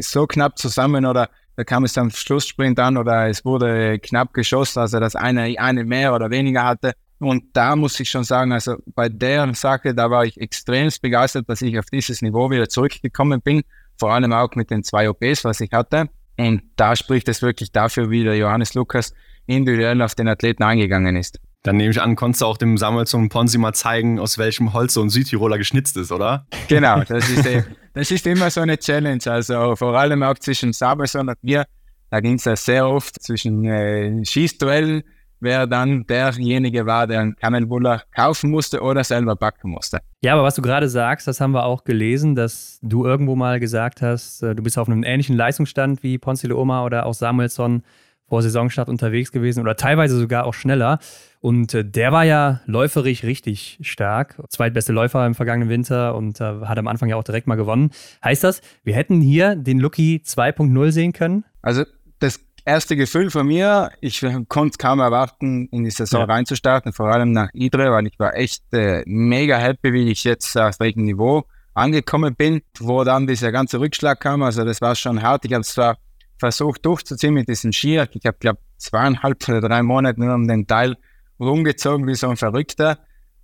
so 0.00 0.26
knapp 0.26 0.58
zusammen 0.58 1.04
oder 1.04 1.28
da 1.56 1.64
kam 1.64 1.84
es 1.84 1.98
am 1.98 2.10
Schlusssprint 2.10 2.78
an 2.78 2.96
oder 2.96 3.28
es 3.28 3.44
wurde 3.44 3.98
knapp 3.98 4.32
geschossen, 4.32 4.78
also 4.78 5.00
dass 5.00 5.16
einer 5.16 5.42
eine 5.58 5.84
mehr 5.84 6.14
oder 6.14 6.30
weniger 6.30 6.62
hatte. 6.64 6.92
Und 7.18 7.44
da 7.52 7.74
muss 7.74 7.98
ich 7.98 8.08
schon 8.08 8.22
sagen, 8.22 8.52
also 8.52 8.76
bei 8.94 9.08
der 9.08 9.52
Sache, 9.54 9.92
da 9.92 10.08
war 10.08 10.24
ich 10.24 10.40
extremst 10.40 11.02
begeistert, 11.02 11.48
dass 11.48 11.60
ich 11.60 11.76
auf 11.76 11.86
dieses 11.86 12.22
Niveau 12.22 12.48
wieder 12.50 12.68
zurückgekommen 12.68 13.40
bin, 13.40 13.62
vor 13.98 14.12
allem 14.12 14.32
auch 14.32 14.54
mit 14.54 14.70
den 14.70 14.82
zwei 14.82 15.08
OPs, 15.10 15.44
was 15.44 15.60
ich 15.60 15.72
hatte. 15.72 16.08
Und 16.38 16.62
da 16.76 16.94
spricht 16.94 17.28
es 17.28 17.42
wirklich 17.42 17.72
dafür, 17.72 18.10
wie 18.10 18.24
der 18.24 18.36
Johannes 18.36 18.74
Lukas 18.74 19.12
individuell 19.46 20.00
auf 20.02 20.14
den 20.14 20.28
Athleten 20.28 20.62
eingegangen 20.62 21.16
ist. 21.16 21.40
Dann 21.64 21.76
nehme 21.76 21.90
ich 21.90 22.00
an, 22.00 22.14
konntest 22.14 22.42
du 22.42 22.46
auch 22.46 22.56
dem 22.56 22.78
Samuelson 22.78 23.28
Ponzi 23.28 23.58
mal 23.58 23.72
zeigen, 23.72 24.20
aus 24.20 24.38
welchem 24.38 24.72
Holz 24.72 24.94
so 24.94 25.02
ein 25.02 25.10
Südtiroler 25.10 25.58
geschnitzt 25.58 25.96
ist, 25.96 26.12
oder? 26.12 26.46
Genau, 26.68 27.02
das 27.08 27.28
ist, 27.28 27.48
das 27.94 28.10
ist 28.10 28.26
immer 28.26 28.50
so 28.50 28.60
eine 28.60 28.78
Challenge. 28.78 29.20
Also 29.26 29.74
vor 29.74 29.98
allem 29.98 30.22
auch 30.22 30.38
zwischen 30.38 30.72
Samuelson 30.72 31.28
und 31.28 31.42
mir, 31.42 31.66
da 32.10 32.20
ging 32.20 32.34
es 32.34 32.44
ja 32.44 32.54
sehr 32.54 32.88
oft 32.88 33.20
zwischen 33.20 33.64
äh, 33.64 34.24
Schießduellen, 34.24 35.02
wer 35.40 35.66
dann 35.66 36.06
derjenige 36.06 36.86
war, 36.86 37.06
der 37.06 37.20
einen 37.20 37.36
Kamelbuller 37.36 38.02
kaufen 38.14 38.50
musste 38.50 38.80
oder 38.80 39.04
selber 39.04 39.36
backen 39.36 39.70
musste. 39.70 39.98
Ja, 40.22 40.34
aber 40.34 40.42
was 40.42 40.54
du 40.54 40.62
gerade 40.62 40.88
sagst, 40.88 41.26
das 41.26 41.40
haben 41.40 41.52
wir 41.52 41.64
auch 41.64 41.84
gelesen, 41.84 42.34
dass 42.34 42.78
du 42.82 43.04
irgendwo 43.04 43.36
mal 43.36 43.60
gesagt 43.60 44.02
hast, 44.02 44.42
äh, 44.42 44.54
du 44.54 44.62
bist 44.62 44.78
auf 44.78 44.88
einem 44.88 45.04
ähnlichen 45.04 45.36
Leistungsstand 45.36 46.02
wie 46.02 46.18
Ponce 46.18 46.44
Oma 46.54 46.84
oder 46.84 47.06
auch 47.06 47.14
Samuelson 47.14 47.82
vor 48.28 48.42
Saisonstart 48.42 48.88
unterwegs 48.88 49.32
gewesen 49.32 49.60
oder 49.60 49.76
teilweise 49.76 50.18
sogar 50.18 50.44
auch 50.44 50.54
schneller. 50.54 50.98
Und 51.40 51.72
äh, 51.74 51.84
der 51.84 52.12
war 52.12 52.24
ja 52.24 52.60
läuferisch 52.66 53.24
richtig 53.24 53.78
stark. 53.80 54.40
Zweitbeste 54.48 54.92
Läufer 54.92 55.24
im 55.26 55.34
vergangenen 55.34 55.70
Winter 55.70 56.14
und 56.14 56.40
äh, 56.40 56.44
hat 56.44 56.78
am 56.78 56.88
Anfang 56.88 57.08
ja 57.08 57.16
auch 57.16 57.24
direkt 57.24 57.46
mal 57.46 57.54
gewonnen. 57.54 57.90
Heißt 58.22 58.44
das, 58.44 58.60
wir 58.84 58.94
hätten 58.94 59.20
hier 59.20 59.56
den 59.56 59.78
Lucky 59.78 60.22
2.0 60.24 60.90
sehen 60.90 61.12
können? 61.12 61.44
Also 61.62 61.84
das 62.18 62.40
erste 62.64 62.96
Gefühl 62.96 63.30
von 63.30 63.46
mir, 63.46 63.90
ich 64.00 64.24
konnte 64.48 64.72
es 64.72 64.78
kaum 64.78 65.00
erwarten, 65.00 65.68
in 65.70 65.84
die 65.84 65.90
Saison 65.90 66.20
ja. 66.20 66.26
reinzustarten, 66.26 66.92
vor 66.92 67.08
allem 67.08 67.32
nach 67.32 67.50
Idre, 67.52 67.90
weil 67.92 68.06
ich 68.06 68.18
war 68.18 68.34
echt 68.34 68.62
äh, 68.72 69.02
mega 69.06 69.58
happy, 69.58 69.92
wie 69.92 70.10
ich 70.10 70.24
jetzt 70.24 70.56
auf 70.56 70.78
welchem 70.80 71.04
Niveau 71.04 71.44
angekommen 71.74 72.34
bin, 72.34 72.62
wo 72.78 73.04
dann 73.04 73.26
dieser 73.26 73.52
ganze 73.52 73.80
Rückschlag 73.80 74.20
kam. 74.20 74.42
Also 74.42 74.64
das 74.64 74.80
war 74.80 74.94
schon 74.94 75.22
hart. 75.22 75.44
Ich 75.44 75.52
habe 75.52 75.64
zwar 75.64 75.96
versucht 76.38 76.84
durchzuziehen 76.84 77.34
mit 77.34 77.48
diesem 77.48 77.72
Skier. 77.72 78.08
Ich 78.12 78.26
habe, 78.26 78.36
glaube 78.38 78.58
zweieinhalb 78.78 79.48
oder 79.48 79.60
drei 79.60 79.82
Monate 79.82 80.20
nur 80.20 80.34
um 80.34 80.46
den 80.46 80.66
Teil 80.66 80.96
rumgezogen 81.40 82.06
wie 82.06 82.14
so 82.14 82.28
ein 82.28 82.36
Verrückter. 82.36 82.98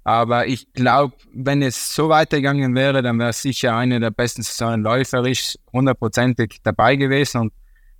Aber 0.04 0.46
ich 0.46 0.72
glaube, 0.74 1.14
wenn 1.32 1.62
es 1.62 1.94
so 1.94 2.08
weitergegangen 2.10 2.74
wäre, 2.74 3.02
dann 3.02 3.18
wäre 3.18 3.30
es 3.30 3.40
sicher 3.40 3.74
eine 3.74 4.00
der 4.00 4.10
besten 4.10 4.42
Saisonen 4.42 4.82
läuferisch 4.82 5.56
hundertprozentig 5.72 6.60
dabei 6.62 6.96
gewesen. 6.96 7.40
Und 7.40 7.52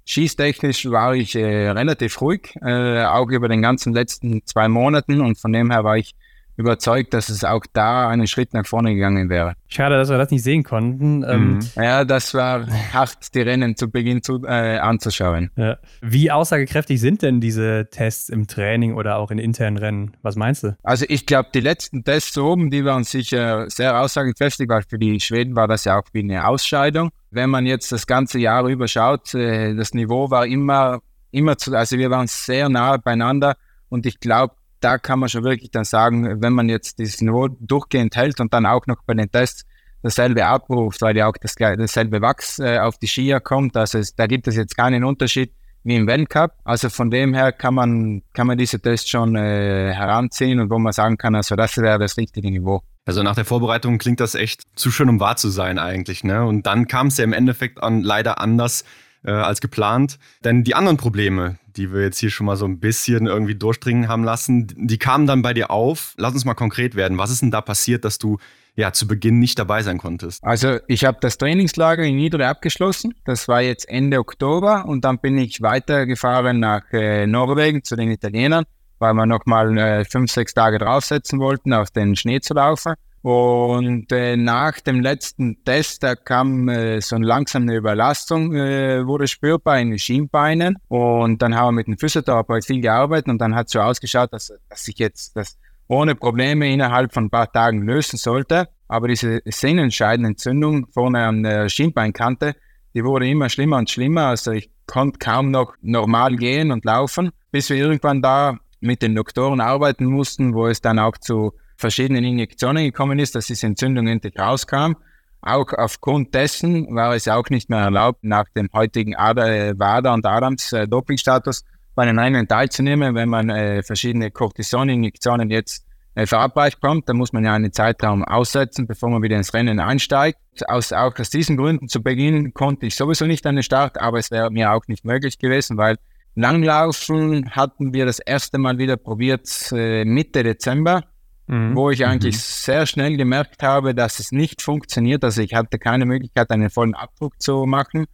schießtechnisch 0.05 0.91
war 0.91 1.15
ich 1.15 1.35
äh, 1.35 1.71
relativ 1.71 2.21
ruhig, 2.21 2.55
äh, 2.63 3.05
auch 3.05 3.29
über 3.29 3.49
den 3.49 3.63
ganzen 3.63 3.93
letzten 3.93 4.45
zwei 4.47 4.69
Monaten. 4.69 5.21
Und 5.21 5.39
von 5.39 5.53
dem 5.53 5.71
her 5.71 5.85
war 5.85 5.97
ich 5.97 6.15
überzeugt, 6.57 7.15
dass 7.15 7.29
es 7.29 7.45
auch 7.45 7.65
da 7.73 8.09
einen 8.09 8.27
Schritt 8.27 8.55
nach 8.55 8.67
vorne 8.67 8.95
gegangen 8.95 9.29
wäre. 9.29 9.55
Schade, 9.69 9.97
dass 9.97 10.09
wir 10.09 10.19
das 10.19 10.31
nicht 10.31 10.43
sehen 10.43 10.63
konnten. 10.63 11.25
Ähm, 11.25 11.55
mhm. 11.55 11.61
Ja, 11.77 12.05
das 12.05 12.33
war 12.35 12.67
hart, 12.93 13.35
die 13.35 13.41
Rennen 13.41 13.77
zu 13.77 13.91
Beginn 13.91 14.23
zu, 14.23 14.45
äh, 14.45 14.79
anzuschauen. 14.79 15.51
Ja. 15.57 15.79
Wie 16.01 16.31
aussagekräftig 16.31 17.01
sind 17.01 17.23
denn 17.23 17.41
diese 17.41 17.89
Tests 17.91 18.29
im 18.29 18.47
Training 18.47 18.95
oder 18.95 19.17
auch 19.17 19.31
in 19.31 19.39
internen 19.39 19.79
Rennen? 19.79 20.17
Was 20.23 20.37
meinst 20.37 20.63
du? 20.63 20.77
Also 20.83 21.07
ich 21.09 21.27
glaube, 21.27 21.49
die 21.53 21.61
letzten 21.61 22.05
Tests 22.05 22.39
oben, 22.39 22.71
die 22.71 22.85
waren 22.85 23.05
sicher 23.05 23.69
sehr 23.69 24.01
aussagekräftig, 24.01 24.69
weil 24.69 24.83
für 24.89 24.99
die 24.99 25.19
Schweden 25.21 25.57
war 25.57 25.67
das 25.67 25.85
ja 25.85 25.99
auch 25.99 26.09
wie 26.13 26.21
eine 26.21 26.47
Ausscheidung. 26.47 27.11
Wenn 27.31 27.51
man 27.51 27.67
jetzt 27.67 27.91
das 27.91 28.07
ganze 28.07 28.39
Jahr 28.39 28.67
über 28.69 28.87
schaut, 28.87 29.35
äh, 29.35 29.75
das 29.75 29.93
Niveau 29.93 30.31
war 30.31 30.47
immer, 30.47 31.01
immer 31.33 31.59
zu, 31.59 31.75
also 31.75 31.99
wir 31.99 32.11
waren 32.11 32.29
sehr 32.29 32.69
nah 32.69 32.97
beieinander 32.97 33.57
und 33.89 34.07
ich 34.07 34.21
glaube, 34.21 34.55
da 34.85 34.99
kann 34.99 35.19
man 35.19 35.29
schon 35.29 35.45
wirklich 35.45 35.71
dann 35.71 35.85
sagen, 35.85 36.43
wenn 36.43 36.53
man 36.53 36.69
jetzt 36.69 36.99
dieses 36.99 37.21
Niveau 37.23 37.49
durchgehend 37.49 38.15
hält 38.17 38.41
und 38.41 38.53
dann 38.53 38.67
auch 38.67 38.87
noch 38.87 39.03
bei 39.07 39.15
den 39.15 39.31
Tests 39.31 39.65
dasselbe 40.03 40.45
abruft, 40.45 41.01
weil 41.01 41.17
ja 41.17 41.27
auch 41.27 41.37
das, 41.41 41.55
dasselbe 41.55 42.21
Wachs 42.21 42.59
äh, 42.59 42.79
auf 42.79 42.99
die 42.99 43.07
Skier 43.07 43.41
kommt. 43.41 43.77
Also 43.77 43.99
es, 43.99 44.15
da 44.15 44.27
gibt 44.27 44.47
es 44.47 44.57
jetzt 44.57 44.77
keinen 44.77 45.03
Unterschied 45.03 45.55
wie 45.83 45.97
im 45.97 46.07
Weltcup. 46.07 46.53
Also 46.65 46.91
von 46.91 47.11
dem 47.11 47.33
her 47.33 47.53
kann 47.53 47.75
man, 47.75 48.23
kann 48.35 48.47
man 48.47 48.59
diese 48.59 48.79
Tests 48.81 49.09
schon 49.09 49.35
äh, 49.37 49.93
heranziehen 49.95 50.61
und 50.61 50.71
wo 50.71 50.79
man 50.79 50.93
sagen 50.93 51.17
kann, 51.17 51.35
also 51.35 51.57
das 51.57 51.79
wäre 51.79 51.99
das 51.99 52.19
richtige 52.19 52.51
Niveau. 52.51 52.83
Also 53.07 53.23
nach 53.23 53.35
der 53.35 53.47
Vorbereitung 53.47 53.99
klingt 53.99 54.21
das 54.21 54.35
echt 54.35 54.63
zu 54.77 54.91
schön, 54.91 55.09
um 55.09 55.21
wahr 55.21 55.37
zu 55.37 55.49
sein 55.49 55.79
eigentlich. 55.79 56.25
Ne? 56.25 56.45
Und 56.45 56.67
dann 56.67 56.87
kam 56.87 57.07
es 57.07 57.17
ja 57.17 57.25
im 57.25 57.33
Endeffekt 57.33 57.83
an, 57.83 58.03
leider 58.03 58.41
anders 58.41 58.85
äh, 59.25 59.31
als 59.31 59.61
geplant. 59.61 60.19
Denn 60.43 60.65
die 60.65 60.75
anderen 60.75 60.99
Probleme, 60.99 61.59
die 61.77 61.93
wir 61.93 62.03
jetzt 62.03 62.19
hier 62.19 62.31
schon 62.31 62.47
mal 62.47 62.57
so 62.57 62.65
ein 62.67 62.81
bisschen 62.81 63.27
irgendwie 63.27 63.55
durchdringen 63.55 64.09
haben 64.09 64.25
lassen, 64.25 64.73
die 64.77 64.99
kamen 64.99 65.27
dann 65.27 65.43
bei 65.43 65.55
dir 65.55 65.71
auf. 65.71 66.15
Lass 66.17 66.35
uns 66.35 66.45
mal 66.45 66.55
konkret 66.55 66.95
werden. 66.95 67.19
Was 67.19 67.31
ist 67.31 67.43
denn 67.43 67.51
da 67.51 67.61
passiert, 67.61 68.05
dass 68.05 68.19
du 68.19 68.39
ja 68.77 68.93
zu 68.93 69.07
Beginn 69.07 69.39
nicht 69.39 69.59
dabei 69.59 69.83
sein 69.83 69.99
konntest? 69.99 70.43
Also 70.43 70.79
ich 70.89 71.05
habe 71.05 71.19
das 71.21 71.39
Trainingslager 71.39 72.03
in 72.03 72.17
Niedere 72.17 72.49
abgeschlossen. 72.49 73.15
Das 73.25 73.49
war 73.49 73.63
jetzt 73.63 73.89
Ende 73.89 74.19
Oktober 74.19 74.85
und 74.87 75.05
dann 75.05 75.19
bin 75.19 75.39
ich 75.39 75.63
weitergefahren 75.63 76.61
nach 76.61 76.83
äh, 76.93 77.27
Norwegen 77.27 77.85
zu 77.85 77.97
den 77.97 78.11
Italienern, 78.11 78.65
weil 78.99 79.15
wir 79.15 79.27
nochmal 79.27 79.77
äh, 79.79 80.05
fünf, 80.05 80.31
sechs 80.31 80.55
Tage 80.55 80.79
draufsetzen 80.79 81.39
wollten, 81.39 81.73
auf 81.73 81.91
den 81.91 82.17
Schnee 82.17 82.41
zu 82.41 82.55
laufen. 82.55 82.95
Und 83.25 84.13
äh, 84.13 84.37
nach 84.37 84.81
dem 84.81 85.01
letzten 85.01 85.65
Test, 85.65 86.03
da 86.03 86.15
kam 86.15 86.69
äh, 86.69 87.01
so 87.01 87.17
eine 87.17 87.25
langsame 87.25 87.75
Überlastung, 87.75 88.55
äh, 88.55 89.07
wurde 89.07 89.27
spürbar 89.29 89.81
in 89.81 89.89
den 89.89 89.99
Schienbeinen. 89.99 90.77
Und 90.89 91.41
dann 91.41 91.55
haben 91.55 91.69
wir 91.69 91.73
mit 91.73 91.87
dem 91.87 91.97
Physiotherapeut 91.97 92.67
viel 92.67 92.83
gearbeitet 92.83 93.29
und 93.29 93.39
dann 93.39 93.55
hat 93.55 93.69
es 93.69 93.73
so 93.73 93.81
ausgeschaut, 93.81 94.31
dass, 94.35 94.53
dass 94.69 94.87
ich 94.89 94.99
jetzt 94.99 95.35
das 95.37 95.57
ohne 95.89 96.17
Probleme 96.17 96.71
innerhalb 96.71 97.15
von 97.15 97.25
ein 97.25 97.31
paar 97.31 97.51
Tagen 97.51 97.87
lösen 97.87 98.19
sollte. 98.19 98.69
Aber 98.89 99.09
diese 99.09 99.41
sehnenscheidende 99.47 100.29
Entzündung 100.29 100.89
vorne 100.93 101.25
an 101.25 101.45
der 101.45 101.71
Schienbeinkante, 101.71 102.55
die 102.93 103.05
wurde 103.05 103.27
immer 103.27 103.49
schlimmer 103.49 103.79
und 103.79 103.89
schlimmer. 103.89 104.27
Also 104.27 104.51
ich 104.51 104.69
konnte 104.87 105.19
kaum 105.19 105.51
noch 105.51 105.73
normal 105.81 106.37
gehen 106.37 106.71
und 106.71 106.85
laufen, 106.85 107.31
bis 107.51 107.71
wir 107.71 107.79
irgendwann 107.79 108.21
da 108.21 108.59
mit 108.81 109.01
den 109.01 109.15
Doktoren 109.15 109.63
arbeiten 109.63 110.05
mussten, 110.05 110.53
wo 110.53 110.67
es 110.67 110.83
dann 110.83 110.99
auch 110.99 111.17
zu 111.17 111.55
verschiedenen 111.85 112.25
Injektionen 112.25 112.83
gekommen 112.83 113.19
ist, 113.19 113.35
dass 113.35 113.47
diese 113.47 113.67
Entzündung 113.67 114.07
endlich 114.07 114.39
rauskam. 114.39 114.95
Auch 115.43 115.71
aufgrund 115.75 116.35
dessen 116.35 116.95
war 116.95 117.15
es 117.15 117.29
auch 117.29 117.51
nicht 117.51 117.69
mehr 117.69 117.81
erlaubt, 117.81 118.25
nach 118.25 118.47
dem 118.57 118.71
heutigen 118.73 119.15
Ader, 119.15 119.79
WADA 119.79 120.15
und 120.15 120.25
Adams 120.25 120.73
äh, 120.73 120.89
Dopingstatus 120.89 121.63
bei 121.95 122.07
den 122.07 122.19
Rennen 122.19 122.49
teilzunehmen. 122.49 123.15
Wenn 123.15 123.29
man 123.29 123.51
äh, 123.51 123.83
verschiedene 123.83 124.31
Cortison-Injektionen 124.31 125.51
jetzt 125.51 125.85
äh, 126.15 126.25
verabreicht 126.25 126.81
kommt, 126.81 127.07
dann 127.11 127.19
muss 127.19 127.35
man 127.35 127.45
ja 127.45 127.53
einen 127.53 127.75
Zeitraum 127.75 128.25
aussetzen, 128.25 128.87
bevor 128.87 129.11
man 129.11 129.23
wieder 129.23 129.37
ins 129.37 129.53
Rennen 129.53 129.79
einsteigt. 129.79 130.39
Aus, 130.67 130.91
auch 130.91 131.19
aus 131.19 131.29
diesen 131.29 131.59
Gründen 131.59 131.89
zu 131.89 132.03
Beginn 132.03 132.55
konnte 132.55 132.87
ich 132.87 132.95
sowieso 132.95 133.27
nicht 133.27 133.45
an 133.47 133.57
den 133.57 133.63
Start, 133.63 134.01
aber 134.01 134.19
es 134.19 134.31
wäre 134.31 134.51
mir 134.51 134.73
auch 134.73 134.87
nicht 134.89 135.05
möglich 135.05 135.39
gewesen, 135.39 135.77
weil 135.77 135.99
Langlaufen 136.35 137.51
hatten 137.51 137.93
wir 137.93 138.07
das 138.07 138.21
erste 138.21 138.57
Mal 138.57 138.79
wieder 138.79 138.97
probiert 138.97 139.71
äh, 139.73 140.07
Mitte 140.07 140.43
Dezember 140.43 141.03
mhm. 141.47 141.77
wo 141.77 141.91
ich 141.91 142.05
eigentlich 142.07 142.35
mhm. 142.35 142.41
sehr 142.41 142.87
schnell 142.87 143.17
gemerkt 143.17 143.63
habe, 143.63 143.95
dass 143.95 144.19
es 144.19 144.33
nicht 144.33 144.63
funktioniert. 144.63 145.25
Also 145.25 145.43
ich 145.43 145.55
hatte 145.55 145.79
keine 145.79 146.07
Möglichkeit, 146.07 146.51
einen 146.51 146.71
vollen 146.71 146.95
Abdruck 146.95 147.41
zu 147.41 147.67
machen. 147.67 148.07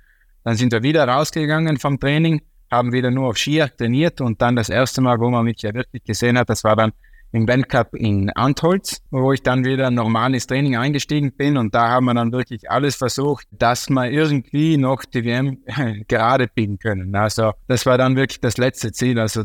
Dann 0.44 0.56
sind 0.56 0.72
wir 0.72 0.82
wieder 0.82 1.06
rausgegangen 1.06 1.78
vom 1.78 2.00
Training, 2.00 2.42
haben 2.70 2.92
wieder 2.92 3.10
nur 3.10 3.28
auf 3.28 3.36
Skier 3.36 3.70
trainiert 3.76 4.20
und 4.20 4.40
dann 4.40 4.56
das 4.56 4.68
erste 4.68 5.00
Mal, 5.00 5.18
wo 5.20 5.28
man 5.30 5.44
mich 5.44 5.60
ja 5.62 5.74
wirklich 5.74 6.04
gesehen 6.04 6.38
hat, 6.38 6.48
das 6.48 6.64
war 6.64 6.76
dann 6.76 6.92
im 7.32 7.46
Weltcup 7.46 7.94
in 7.94 8.30
Antholz, 8.30 9.02
wo 9.10 9.32
ich 9.32 9.42
dann 9.42 9.64
wieder 9.64 9.90
normal 9.90 10.34
ins 10.34 10.48
Training 10.48 10.76
eingestiegen 10.76 11.32
bin 11.32 11.56
und 11.56 11.74
da 11.74 11.88
haben 11.88 12.06
wir 12.06 12.14
dann 12.14 12.32
wirklich 12.32 12.68
alles 12.70 12.96
versucht, 12.96 13.46
dass 13.52 13.88
wir 13.88 14.10
irgendwie 14.10 14.76
noch 14.76 15.04
die 15.04 15.24
WM 15.24 15.58
gerade 16.08 16.48
biegen 16.48 16.78
können. 16.78 17.14
Also 17.14 17.52
das 17.68 17.86
war 17.86 17.98
dann 17.98 18.16
wirklich 18.16 18.40
das 18.40 18.56
letzte 18.56 18.90
Ziel. 18.90 19.20
Also 19.20 19.44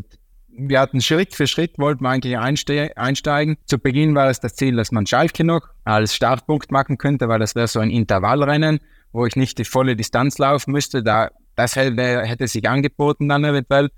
wir 0.57 0.79
hatten 0.79 1.01
Schritt 1.01 1.35
für 1.35 1.47
Schritt, 1.47 1.77
wollten 1.77 2.03
wir 2.03 2.09
eigentlich 2.09 2.37
einste 2.37 2.95
einsteigen. 2.97 3.57
Zu 3.65 3.79
Beginn 3.79 4.15
war 4.15 4.29
es 4.29 4.39
das 4.39 4.55
Ziel, 4.55 4.75
dass 4.75 4.91
man 4.91 5.05
Schalke 5.05 5.43
noch 5.43 5.67
als 5.83 6.15
Startpunkt 6.15 6.71
machen 6.71 6.97
könnte, 6.97 7.27
weil 7.27 7.39
das 7.39 7.55
wäre 7.55 7.67
so 7.67 7.79
ein 7.79 7.89
Intervallrennen, 7.89 8.79
wo 9.11 9.25
ich 9.25 9.35
nicht 9.35 9.57
die 9.57 9.65
volle 9.65 9.95
Distanz 9.95 10.37
laufen 10.37 10.71
müsste. 10.71 11.03
Da, 11.03 11.29
das 11.55 11.75
hätte, 11.75 12.21
hätte 12.23 12.47
sich 12.47 12.67
angeboten 12.67 13.29
dann 13.29 13.43
eventuell. 13.43 13.89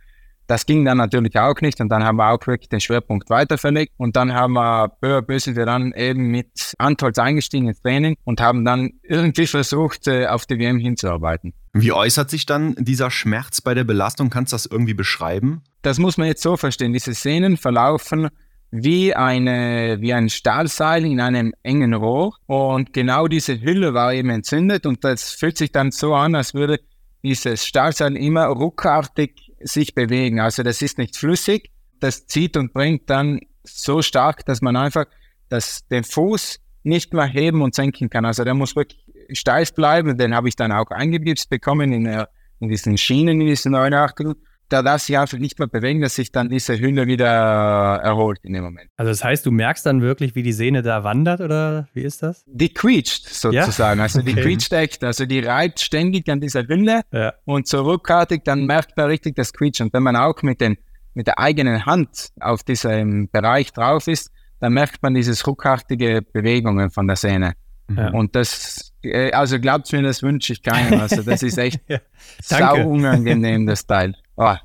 Das 0.47 0.65
ging 0.65 0.85
dann 0.85 0.97
natürlich 0.97 1.37
auch 1.37 1.59
nicht 1.59 1.81
und 1.81 1.89
dann 1.89 2.05
haben 2.05 2.15
wir 2.15 2.31
auch 2.31 2.47
wirklich 2.47 2.69
den 2.69 2.79
Schwerpunkt 2.79 3.29
weiter 3.29 3.57
verlegt 3.57 3.93
und 3.97 4.15
dann 4.15 4.33
haben 4.33 4.53
wir 4.53 4.87
peu 5.01 5.21
sind 5.39 5.57
wir 5.57 5.65
dann 5.65 5.91
eben 5.91 6.31
mit 6.31 6.73
Antolz 6.77 7.19
eingestiegen 7.19 7.67
ins 7.67 7.81
Training 7.81 8.15
und 8.23 8.39
haben 8.39 8.63
dann 8.63 8.91
irgendwie 9.03 9.45
versucht, 9.45 10.07
äh, 10.07 10.27
auf 10.27 10.45
die 10.45 10.57
WM 10.57 10.79
hinzuarbeiten. 10.79 11.53
Wie 11.73 11.91
äußert 11.91 12.29
sich 12.29 12.45
dann 12.45 12.75
dieser 12.79 13.11
Schmerz 13.11 13.59
bei 13.59 13.73
der 13.73 13.83
Belastung? 13.83 14.29
Kannst 14.29 14.53
du 14.53 14.55
das 14.55 14.65
irgendwie 14.65 14.93
beschreiben? 14.93 15.63
Das 15.87 15.99
muss 15.99 16.17
man 16.17 16.27
jetzt 16.27 16.41
so 16.41 16.57
verstehen. 16.57 16.91
Diese 16.91 17.13
Sehnen 17.13 17.55
verlaufen 17.55 18.27
wie, 18.71 19.15
eine, 19.15 19.95
wie 20.01 20.13
ein 20.13 20.29
Stahlseil 20.29 21.05
in 21.05 21.21
einem 21.21 21.53
engen 21.63 21.93
Rohr 21.93 22.35
und 22.45 22.91
genau 22.91 23.29
diese 23.29 23.61
Hülle 23.61 23.93
war 23.93 24.13
eben 24.13 24.29
entzündet 24.29 24.85
und 24.85 25.05
das 25.05 25.31
fühlt 25.31 25.57
sich 25.57 25.71
dann 25.71 25.91
so 25.91 26.13
an, 26.13 26.35
als 26.35 26.53
würde 26.53 26.81
dieses 27.23 27.65
Stahlseil 27.65 28.17
immer 28.17 28.47
ruckartig 28.47 29.53
sich 29.61 29.95
bewegen. 29.95 30.41
Also 30.41 30.61
das 30.61 30.81
ist 30.81 30.97
nicht 30.97 31.15
flüssig, 31.15 31.71
das 32.01 32.27
zieht 32.27 32.57
und 32.57 32.73
bringt 32.73 33.09
dann 33.09 33.39
so 33.63 34.01
stark, 34.01 34.45
dass 34.45 34.61
man 34.61 34.75
einfach 34.75 35.05
das, 35.47 35.87
den 35.87 36.03
Fuß 36.03 36.59
nicht 36.83 37.13
mehr 37.13 37.27
heben 37.27 37.61
und 37.61 37.75
senken 37.75 38.09
kann. 38.09 38.25
Also 38.25 38.43
der 38.43 38.55
muss 38.55 38.75
wirklich 38.75 39.05
steif 39.31 39.73
bleiben. 39.73 40.17
Den 40.17 40.35
habe 40.35 40.49
ich 40.49 40.57
dann 40.57 40.73
auch 40.73 40.91
eingegipst 40.91 41.49
bekommen 41.49 41.93
in, 41.93 42.03
der, 42.03 42.27
in 42.59 42.67
diesen 42.67 42.97
Schienen, 42.97 43.39
in 43.39 43.47
diesen 43.47 43.71
neuen 43.71 43.93
Achteln. 43.93 44.35
Da 44.69 44.81
darf 44.81 45.01
sich 45.01 45.17
einfach 45.17 45.37
nicht 45.37 45.57
mehr 45.59 45.67
bewegen, 45.67 46.01
dass 46.01 46.15
sich 46.15 46.31
dann 46.31 46.49
diese 46.49 46.77
Hülle 46.79 47.07
wieder 47.07 47.25
erholt 47.27 48.39
in 48.43 48.53
dem 48.53 48.63
Moment. 48.63 48.89
Also 48.97 49.11
das 49.11 49.23
heißt, 49.23 49.45
du 49.45 49.51
merkst 49.51 49.85
dann 49.85 50.01
wirklich, 50.01 50.35
wie 50.35 50.43
die 50.43 50.51
Sehne 50.51 50.81
da 50.81 51.03
wandert 51.03 51.39
oder 51.39 51.87
wie 51.93 52.01
ist 52.01 52.21
das? 52.21 52.43
Die 52.47 52.73
quietscht 52.73 53.29
sozusagen. 53.29 53.99
Ja? 53.99 54.03
Also 54.03 54.21
die 54.21 54.33
okay. 54.33 54.41
quietscht 54.41 54.73
echt. 54.73 55.03
Also 55.03 55.25
die 55.25 55.39
reibt 55.39 55.79
ständig 55.79 56.27
an 56.29 56.41
dieser 56.41 56.67
Hülle 56.67 57.01
ja. 57.11 57.33
und 57.45 57.67
zurückartig, 57.67 58.43
dann 58.43 58.65
merkt 58.65 58.97
man 58.97 59.07
richtig 59.07 59.35
das 59.35 59.53
Quietschen. 59.53 59.87
Und 59.87 59.93
wenn 59.93 60.03
man 60.03 60.17
auch 60.17 60.41
mit, 60.41 60.59
den, 60.59 60.77
mit 61.13 61.27
der 61.27 61.39
eigenen 61.39 61.85
Hand 61.85 62.29
auf 62.39 62.63
diesem 62.63 63.29
Bereich 63.29 63.71
drauf 63.71 64.07
ist, 64.07 64.31
dann 64.59 64.73
merkt 64.73 65.01
man 65.01 65.13
dieses 65.13 65.45
ruckartige 65.47 66.21
Bewegungen 66.21 66.89
von 66.89 67.07
der 67.07 67.15
Sehne. 67.15 67.53
Ja. 67.95 68.09
Und 68.09 68.35
das, 68.35 68.86
also 69.31 69.59
glaubt 69.59 69.91
mir, 69.91 70.01
das 70.01 70.23
wünsche 70.23 70.53
ich 70.53 70.61
keinem. 70.61 70.99
Also 70.99 71.21
das 71.21 71.43
ist 71.43 71.57
echt 71.57 71.79
ja, 71.87 71.99
sau 72.41 72.87
unangenehm, 72.87 73.65
das 73.65 73.85
Teil. 73.85 74.15
Oh. 74.35 74.55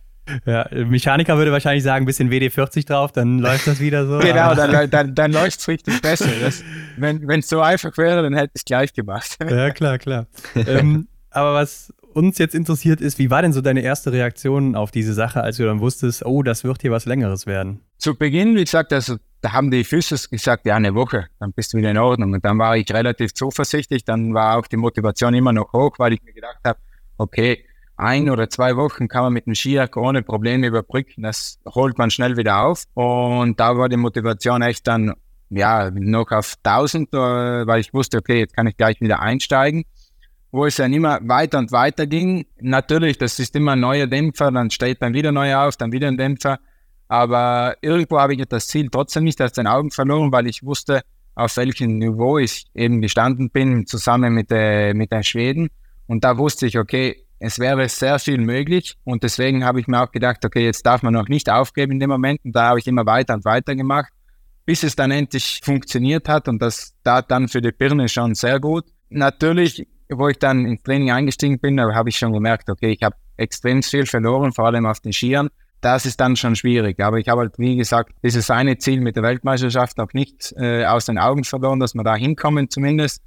Ja, 0.47 0.69
Mechaniker 0.71 1.37
würde 1.37 1.51
wahrscheinlich 1.51 1.83
sagen, 1.83 2.05
ein 2.05 2.07
bisschen 2.07 2.31
WD-40 2.31 2.87
drauf, 2.87 3.11
dann 3.11 3.41
läuft 3.41 3.67
das 3.67 3.81
wieder 3.81 4.07
so. 4.07 4.19
genau, 4.21 4.55
dann, 4.57 4.89
dann, 4.89 5.15
dann 5.15 5.33
läuft 5.33 5.59
es 5.59 5.69
richtig 5.69 6.01
besser. 6.01 6.31
Das, 6.41 6.63
wenn 6.97 7.41
es 7.41 7.49
so 7.49 7.61
einfach 7.61 7.97
wäre, 7.99 8.23
dann 8.23 8.35
hätte 8.35 8.53
ich 8.55 8.61
es 8.61 8.65
gleich 8.65 8.93
gemacht. 8.93 9.37
Ja, 9.41 9.71
klar, 9.71 9.99
klar. 9.99 10.27
ähm, 10.55 11.09
aber 11.31 11.55
was 11.55 11.93
uns 12.15 12.39
jetzt 12.39 12.55
interessiert 12.55 13.01
ist, 13.01 13.19
wie 13.19 13.31
war 13.31 13.43
denn 13.43 13.53
so 13.53 13.61
deine 13.61 13.81
erste 13.81 14.13
Reaktion 14.13 14.77
auf 14.77 14.91
diese 14.91 15.15
Sache, 15.15 15.43
als 15.43 15.57
du 15.57 15.65
dann 15.65 15.81
wusstest, 15.81 16.25
oh, 16.25 16.43
das 16.43 16.63
wird 16.63 16.83
hier 16.83 16.93
was 16.93 17.07
Längeres 17.07 17.47
werden? 17.47 17.81
Zu 17.99 18.15
Beginn, 18.17 18.55
wie 18.55 18.65
gesagt, 18.65 18.93
also 18.93 19.17
da 19.43 19.53
haben 19.53 19.71
die 19.71 19.83
Physios 19.83 20.31
gesagt, 20.31 20.67
ja, 20.67 20.77
eine 20.77 20.95
Woche, 20.95 21.27
dann 21.41 21.53
bist 21.53 21.75
du 21.75 21.79
wieder 21.79 21.91
in 21.91 21.99
Ordnung. 21.99 22.33
Und 22.33 22.45
dann 22.45 22.59
war 22.59 22.77
ich 22.77 22.91
relativ 22.93 23.35
zuversichtlich, 23.35 24.05
dann 24.05 24.33
war 24.33 24.57
auch 24.57 24.69
die 24.69 24.77
Motivation 24.77 25.35
immer 25.35 25.53
noch 25.53 25.73
hoch, 25.73 25.99
weil 25.99 26.13
ich 26.13 26.23
mir 26.23 26.33
gedacht 26.33 26.61
habe, 26.65 26.79
okay, 27.19 27.65
ein 27.97 28.31
oder 28.31 28.49
zwei 28.49 28.77
Wochen 28.77 29.09
kann 29.09 29.25
man 29.25 29.33
mit 29.33 29.47
dem 29.47 29.55
Skiak 29.55 29.97
ohne 29.97 30.23
Probleme 30.23 30.69
überbrücken, 30.69 31.23
das 31.23 31.59
holt 31.67 31.99
man 31.99 32.11
schnell 32.11 32.37
wieder 32.37 32.65
auf. 32.65 32.85
Und 32.95 33.59
da 33.59 33.77
war 33.77 33.89
die 33.89 33.97
Motivation 33.97 34.63
echt 34.63 34.87
dann, 34.87 35.15
ja, 35.51 35.91
noch 35.91 36.31
auf 36.31 36.55
1000, 36.63 37.13
äh, 37.13 37.17
weil 37.67 37.81
ich 37.81 37.93
wusste, 37.93 38.19
okay, 38.19 38.39
jetzt 38.39 38.55
kann 38.55 38.69
ich 38.69 38.77
gleich 38.77 39.01
wieder 39.01 39.21
einsteigen. 39.21 39.85
Wo 40.53 40.67
es 40.67 40.77
dann 40.77 40.93
immer 40.93 41.19
weiter 41.23 41.59
und 41.59 41.73
weiter 41.73 42.07
ging. 42.07 42.45
Natürlich, 42.61 43.17
das 43.19 43.39
ist 43.39 43.57
immer 43.57 43.73
ein 43.73 43.81
neuer 43.81 44.07
Dämpfer, 44.07 44.53
dann 44.53 44.71
steht 44.71 45.01
dann 45.01 45.15
wieder 45.15 45.33
neu 45.33 45.55
auf, 45.57 45.77
dann 45.79 45.93
wieder 45.93 46.09
ein 46.09 46.19
Dämpfer. 46.19 46.59
Aber 47.13 47.77
irgendwo 47.83 48.19
habe 48.21 48.35
ich 48.35 48.43
das 48.49 48.69
Ziel 48.69 48.89
trotzdem 48.89 49.25
nicht 49.25 49.43
aus 49.43 49.53
den 49.53 49.67
Augen 49.67 49.91
verloren, 49.91 50.33
weil 50.33 50.47
ich 50.47 50.63
wusste, 50.63 51.03
auf 51.35 51.55
welchem 51.59 51.99
Niveau 51.99 52.39
ich 52.39 52.65
eben 52.73 53.03
gestanden 53.03 53.51
bin, 53.51 53.87
zusammen 53.87 54.33
mit, 54.33 54.47
äh, 54.51 54.95
mit 54.95 55.13
den 55.13 55.23
Schweden. 55.23 55.69
Und 56.07 56.25
da 56.25 56.39
wusste 56.39 56.65
ich, 56.67 56.79
okay, 56.79 57.27
es 57.39 57.59
wäre 57.59 57.87
sehr 57.91 58.19
viel 58.19 58.39
möglich. 58.39 58.97
Und 59.05 59.25
deswegen 59.25 59.63
habe 59.63 59.79
ich 59.79 59.89
mir 59.89 60.03
auch 60.03 60.11
gedacht, 60.11 60.43
okay, 60.47 60.65
jetzt 60.65 60.87
darf 60.87 61.03
man 61.03 61.13
noch 61.13 61.29
nicht 61.29 61.51
aufgeben 61.51 61.93
in 61.93 62.01
dem 62.01 62.09
Moment. 62.09 62.41
Und 62.47 62.57
da 62.57 62.69
habe 62.69 62.79
ich 62.79 62.87
immer 62.87 63.05
weiter 63.05 63.35
und 63.35 63.45
weiter 63.45 63.75
gemacht, 63.75 64.11
bis 64.65 64.83
es 64.83 64.97
dann 64.97 65.11
endlich 65.11 65.61
funktioniert 65.63 66.31
hat. 66.31 66.49
Und 66.49 66.63
das 66.63 66.95
da 67.03 67.21
dann 67.21 67.49
für 67.49 67.61
die 67.61 67.73
Birne 67.73 68.09
schon 68.09 68.35
sehr 68.35 68.59
gut. 68.59 68.87
Natürlich, 69.11 69.87
wo 70.09 70.29
ich 70.29 70.39
dann 70.39 70.65
ins 70.65 70.83
Training 70.83 71.11
eingestiegen 71.11 71.59
bin, 71.59 71.79
habe 71.79 72.09
ich 72.09 72.17
schon 72.17 72.33
gemerkt, 72.33 72.71
okay, 72.71 72.93
ich 72.93 73.03
habe 73.03 73.17
extrem 73.37 73.83
viel 73.83 74.07
verloren, 74.07 74.55
vor 74.55 74.65
allem 74.65 74.87
auf 74.87 75.01
den 75.01 75.13
Skiern 75.13 75.51
das 75.83 76.07
ist 76.07 76.21
dann 76.21 76.37
schon 76.37 76.57
schwierig. 76.57 77.01
Aber 77.01 77.19
ich 77.19 77.29
habe 77.29 77.43
halt, 77.43 77.59
wie 77.59 77.77
gesagt, 77.77 78.15
dieses 78.23 78.51
eine 78.51 78.79
Ziel 78.79 79.01
mit 79.01 79.17
der 79.17 79.23
Weltmeisterschaft 79.25 79.99
auch 79.99 80.13
nicht 80.15 80.55
äh, 80.57 80.87
aus 80.87 81.07
den 81.07 81.19
Augen 81.19 81.45
verloren, 81.45 81.81
dass 81.81 81.95
wir 81.95 82.05
da 82.05 82.15
hinkommen 82.15 82.71
zumindest. 82.71 83.23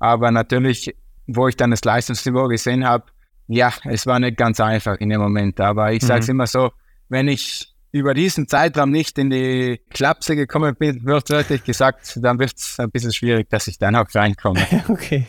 Aber 0.00 0.30
natürlich, 0.30 0.94
wo 1.26 1.48
ich 1.48 1.56
dann 1.56 1.70
das 1.70 1.84
Leistungsniveau 1.84 2.48
gesehen 2.48 2.84
habe, 2.84 3.04
ja, 3.46 3.72
es 3.84 4.06
war 4.06 4.18
nicht 4.18 4.36
ganz 4.36 4.60
einfach 4.60 4.96
in 4.98 5.08
dem 5.08 5.20
Moment. 5.20 5.60
Aber 5.60 5.92
ich 5.92 6.02
sage 6.02 6.20
es 6.20 6.26
mhm. 6.26 6.32
immer 6.32 6.46
so, 6.46 6.72
wenn 7.08 7.28
ich 7.28 7.72
über 7.92 8.14
diesen 8.14 8.46
Zeitraum 8.48 8.90
nicht 8.90 9.18
in 9.18 9.30
die 9.30 9.80
Klapse 9.90 10.36
gekommen 10.36 10.76
bin, 10.76 11.04
wird 11.04 11.30
wörtlich 11.30 11.64
gesagt, 11.64 12.18
dann 12.22 12.38
wird 12.38 12.54
es 12.56 12.78
ein 12.78 12.90
bisschen 12.90 13.12
schwierig, 13.12 13.48
dass 13.50 13.66
ich 13.66 13.78
dann 13.78 13.96
auch 13.96 14.06
reinkomme. 14.14 14.60
okay. 14.88 15.26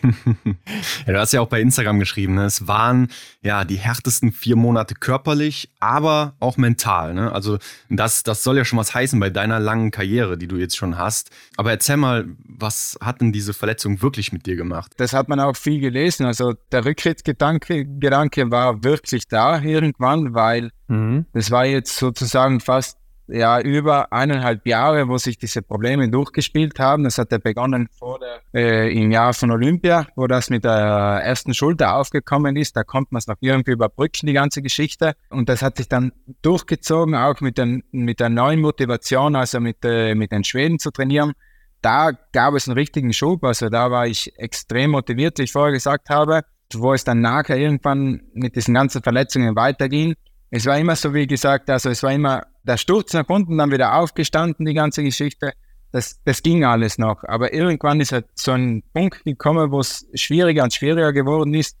ja, 1.06 1.12
du 1.12 1.18
hast 1.18 1.32
ja 1.32 1.40
auch 1.40 1.48
bei 1.48 1.60
Instagram 1.60 1.98
geschrieben, 1.98 2.34
ne? 2.34 2.44
es 2.44 2.68
waren 2.68 3.08
ja 3.42 3.64
die 3.64 3.76
härtesten 3.76 4.32
vier 4.32 4.56
Monate 4.56 4.94
körperlich, 4.94 5.70
aber 5.80 6.34
auch 6.38 6.56
mental. 6.56 7.14
Ne? 7.14 7.32
Also 7.32 7.58
das, 7.88 8.22
das 8.22 8.42
soll 8.44 8.56
ja 8.56 8.64
schon 8.64 8.78
was 8.78 8.94
heißen 8.94 9.18
bei 9.18 9.30
deiner 9.30 9.58
langen 9.58 9.90
Karriere, 9.90 10.38
die 10.38 10.48
du 10.48 10.56
jetzt 10.56 10.76
schon 10.76 10.98
hast. 10.98 11.30
Aber 11.56 11.70
erzähl 11.70 11.96
mal, 11.96 12.26
was 12.44 12.98
hat 13.00 13.20
denn 13.20 13.32
diese 13.32 13.54
Verletzung 13.54 14.02
wirklich 14.02 14.32
mit 14.32 14.46
dir 14.46 14.56
gemacht? 14.56 14.92
Das 14.98 15.12
hat 15.12 15.28
man 15.28 15.40
auch 15.40 15.56
viel 15.56 15.80
gelesen. 15.80 16.26
Also 16.26 16.54
der 16.70 16.84
Rücktrittsgedanke 16.84 17.86
Gedanke 17.86 18.50
war 18.50 18.84
wirklich 18.84 19.26
da 19.28 19.60
irgendwann, 19.60 20.34
weil 20.34 20.70
Mhm. 20.92 21.24
Das 21.32 21.50
war 21.50 21.64
jetzt 21.64 21.96
sozusagen 21.96 22.51
fast 22.60 22.98
ja 23.28 23.60
über 23.60 24.12
eineinhalb 24.12 24.66
Jahre, 24.66 25.08
wo 25.08 25.16
sich 25.18 25.38
diese 25.38 25.62
Probleme 25.62 26.08
durchgespielt 26.08 26.78
haben. 26.78 27.04
Das 27.04 27.18
hat 27.18 27.32
ja 27.32 27.38
begonnen 27.38 27.88
vor 27.98 28.18
der, 28.18 28.40
äh, 28.54 28.92
im 28.92 29.10
Jahr 29.10 29.32
von 29.32 29.50
Olympia, 29.50 30.06
wo 30.16 30.26
das 30.26 30.50
mit 30.50 30.64
der 30.64 30.72
ersten 30.72 31.54
Schulter 31.54 31.96
aufgekommen 31.96 32.56
ist. 32.56 32.76
Da 32.76 32.84
konnte 32.84 33.08
man 33.12 33.18
es 33.18 33.26
noch 33.26 33.36
irgendwie 33.40 33.72
überbrücken, 33.72 34.26
die 34.26 34.32
ganze 34.32 34.62
Geschichte. 34.62 35.14
Und 35.30 35.48
das 35.48 35.62
hat 35.62 35.76
sich 35.76 35.88
dann 35.88 36.12
durchgezogen, 36.42 37.14
auch 37.14 37.40
mit, 37.40 37.58
den, 37.58 37.82
mit 37.90 38.20
der 38.20 38.28
neuen 38.28 38.60
Motivation, 38.60 39.36
also 39.36 39.60
mit, 39.60 39.78
äh, 39.84 40.14
mit 40.14 40.32
den 40.32 40.44
Schweden 40.44 40.78
zu 40.78 40.90
trainieren. 40.90 41.32
Da 41.80 42.12
gab 42.32 42.54
es 42.54 42.68
einen 42.68 42.78
richtigen 42.78 43.12
Schub. 43.12 43.44
Also 43.44 43.68
da 43.68 43.90
war 43.90 44.06
ich 44.06 44.32
extrem 44.38 44.92
motiviert, 44.92 45.38
wie 45.38 45.44
ich 45.44 45.52
vorher 45.52 45.72
gesagt 45.72 46.10
habe, 46.10 46.42
wo 46.74 46.92
es 46.94 47.04
dann 47.04 47.20
nachher 47.20 47.56
irgendwann 47.56 48.22
mit 48.34 48.56
diesen 48.56 48.74
ganzen 48.74 49.02
Verletzungen 49.02 49.56
weiterging 49.56 50.14
es 50.54 50.66
war 50.66 50.78
immer 50.78 50.94
so, 50.96 51.14
wie 51.14 51.26
gesagt, 51.26 51.70
also 51.70 51.88
es 51.88 52.02
war 52.02 52.12
immer 52.12 52.46
der 52.62 52.76
Sturz 52.76 53.14
nach 53.14 53.26
unten, 53.28 53.56
dann 53.56 53.70
wieder 53.70 53.94
aufgestanden, 53.94 54.66
die 54.66 54.74
ganze 54.74 55.02
Geschichte. 55.02 55.54
Das, 55.92 56.20
das 56.24 56.42
ging 56.42 56.62
alles 56.62 56.98
noch. 56.98 57.24
Aber 57.24 57.54
irgendwann 57.54 58.00
ist 58.00 58.12
halt 58.12 58.26
so 58.34 58.52
ein 58.52 58.82
Punkt 58.92 59.24
gekommen, 59.24 59.70
wo 59.70 59.80
es 59.80 60.06
schwieriger 60.12 60.62
und 60.62 60.74
schwieriger 60.74 61.14
geworden 61.14 61.54
ist. 61.54 61.78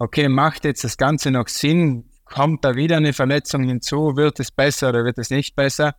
Okay, 0.00 0.28
macht 0.28 0.64
jetzt 0.64 0.82
das 0.82 0.96
Ganze 0.96 1.30
noch 1.30 1.46
Sinn? 1.46 2.06
Kommt 2.24 2.64
da 2.64 2.74
wieder 2.74 2.96
eine 2.96 3.12
Verletzung 3.12 3.62
hinzu? 3.62 4.16
Wird 4.16 4.40
es 4.40 4.50
besser 4.50 4.88
oder 4.88 5.04
wird 5.04 5.18
es 5.18 5.30
nicht 5.30 5.54
besser? 5.54 5.94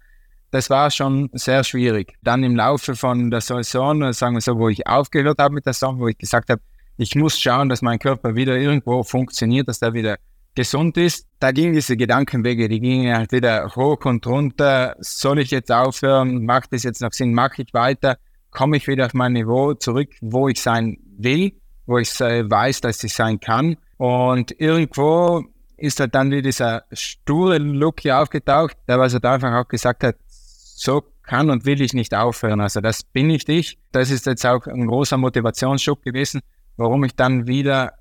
Das 0.52 0.70
war 0.70 0.92
schon 0.92 1.30
sehr 1.34 1.64
schwierig. 1.64 2.18
Dann 2.22 2.44
im 2.44 2.58
Laufe 2.58 2.98
von 2.98 3.32
der 3.32 3.40
Saison, 3.40 4.12
sagen 4.12 4.36
wir 4.36 4.42
so, 4.42 4.58
wo 4.58 4.68
ich 4.68 4.86
aufgehört 4.86 5.40
habe 5.40 5.54
mit 5.54 5.66
der 5.66 5.74
Saison, 5.74 6.00
wo 6.00 6.10
ich 6.10 6.18
gesagt 6.18 6.50
habe, 6.50 6.62
ich 6.98 7.16
muss 7.16 7.40
schauen, 7.40 7.70
dass 7.70 7.82
mein 7.82 7.98
Körper 7.98 8.36
wieder 8.36 8.58
irgendwo 8.58 9.04
funktioniert, 9.04 9.70
dass 9.70 9.80
der 9.80 9.94
wieder 9.94 10.18
gesund 10.60 10.98
ist, 10.98 11.26
da 11.40 11.54
gingen 11.54 11.72
diese 11.72 11.96
Gedankenwege, 11.96 12.68
die 12.68 12.82
gingen 12.82 13.16
halt 13.16 13.32
wieder 13.32 13.74
hoch 13.78 14.04
und 14.04 14.28
runter. 14.28 14.98
Soll 15.00 15.40
ich 15.40 15.52
jetzt 15.52 15.72
aufhören? 15.72 16.44
Macht 16.44 16.74
es 16.74 16.84
jetzt 16.84 17.02
noch 17.02 17.14
Sinn? 17.14 17.34
Mache 17.34 17.62
ich 17.62 17.74
weiter? 17.74 18.18
Komme 18.52 18.76
ich 18.76 18.86
wieder 18.86 19.06
auf 19.06 19.14
mein 19.14 19.32
Niveau 19.32 19.74
zurück, 19.74 20.10
wo 20.20 20.50
ich 20.50 20.62
sein 20.62 20.98
will, 21.18 21.54
wo 21.86 21.98
ich 21.98 22.20
äh, 22.20 22.50
weiß, 22.50 22.82
dass 22.82 23.02
ich 23.06 23.14
sein 23.14 23.40
kann? 23.40 23.78
Und 23.96 24.52
irgendwo 24.60 25.46
ist 25.78 26.02
halt 26.02 26.14
dann 26.14 26.30
wieder 26.30 26.42
dieser 26.42 26.84
sture 26.92 27.58
Look 27.58 28.02
hier 28.02 28.20
aufgetaucht, 28.20 28.76
der 28.86 29.00
was 29.00 29.14
er 29.14 29.22
da 29.22 29.36
einfach 29.36 29.54
auch 29.54 29.68
gesagt 29.70 30.04
hat, 30.04 30.18
so 30.28 31.02
kann 31.24 31.50
und 31.50 31.66
will 31.66 31.80
ich 31.82 31.94
nicht 31.94 32.14
aufhören. 32.14 32.60
Also 32.60 32.82
das 32.82 33.04
bin 33.04 33.30
ich. 33.30 33.78
Das 33.94 34.12
ist 34.12 34.26
jetzt 34.26 34.46
auch 34.46 34.68
ein 34.68 34.88
großer 34.88 35.16
Motivationsschub 35.18 36.02
gewesen, 36.02 36.42
warum 36.76 37.06
ich 37.06 37.16
dann 37.16 37.48
wieder 37.48 37.94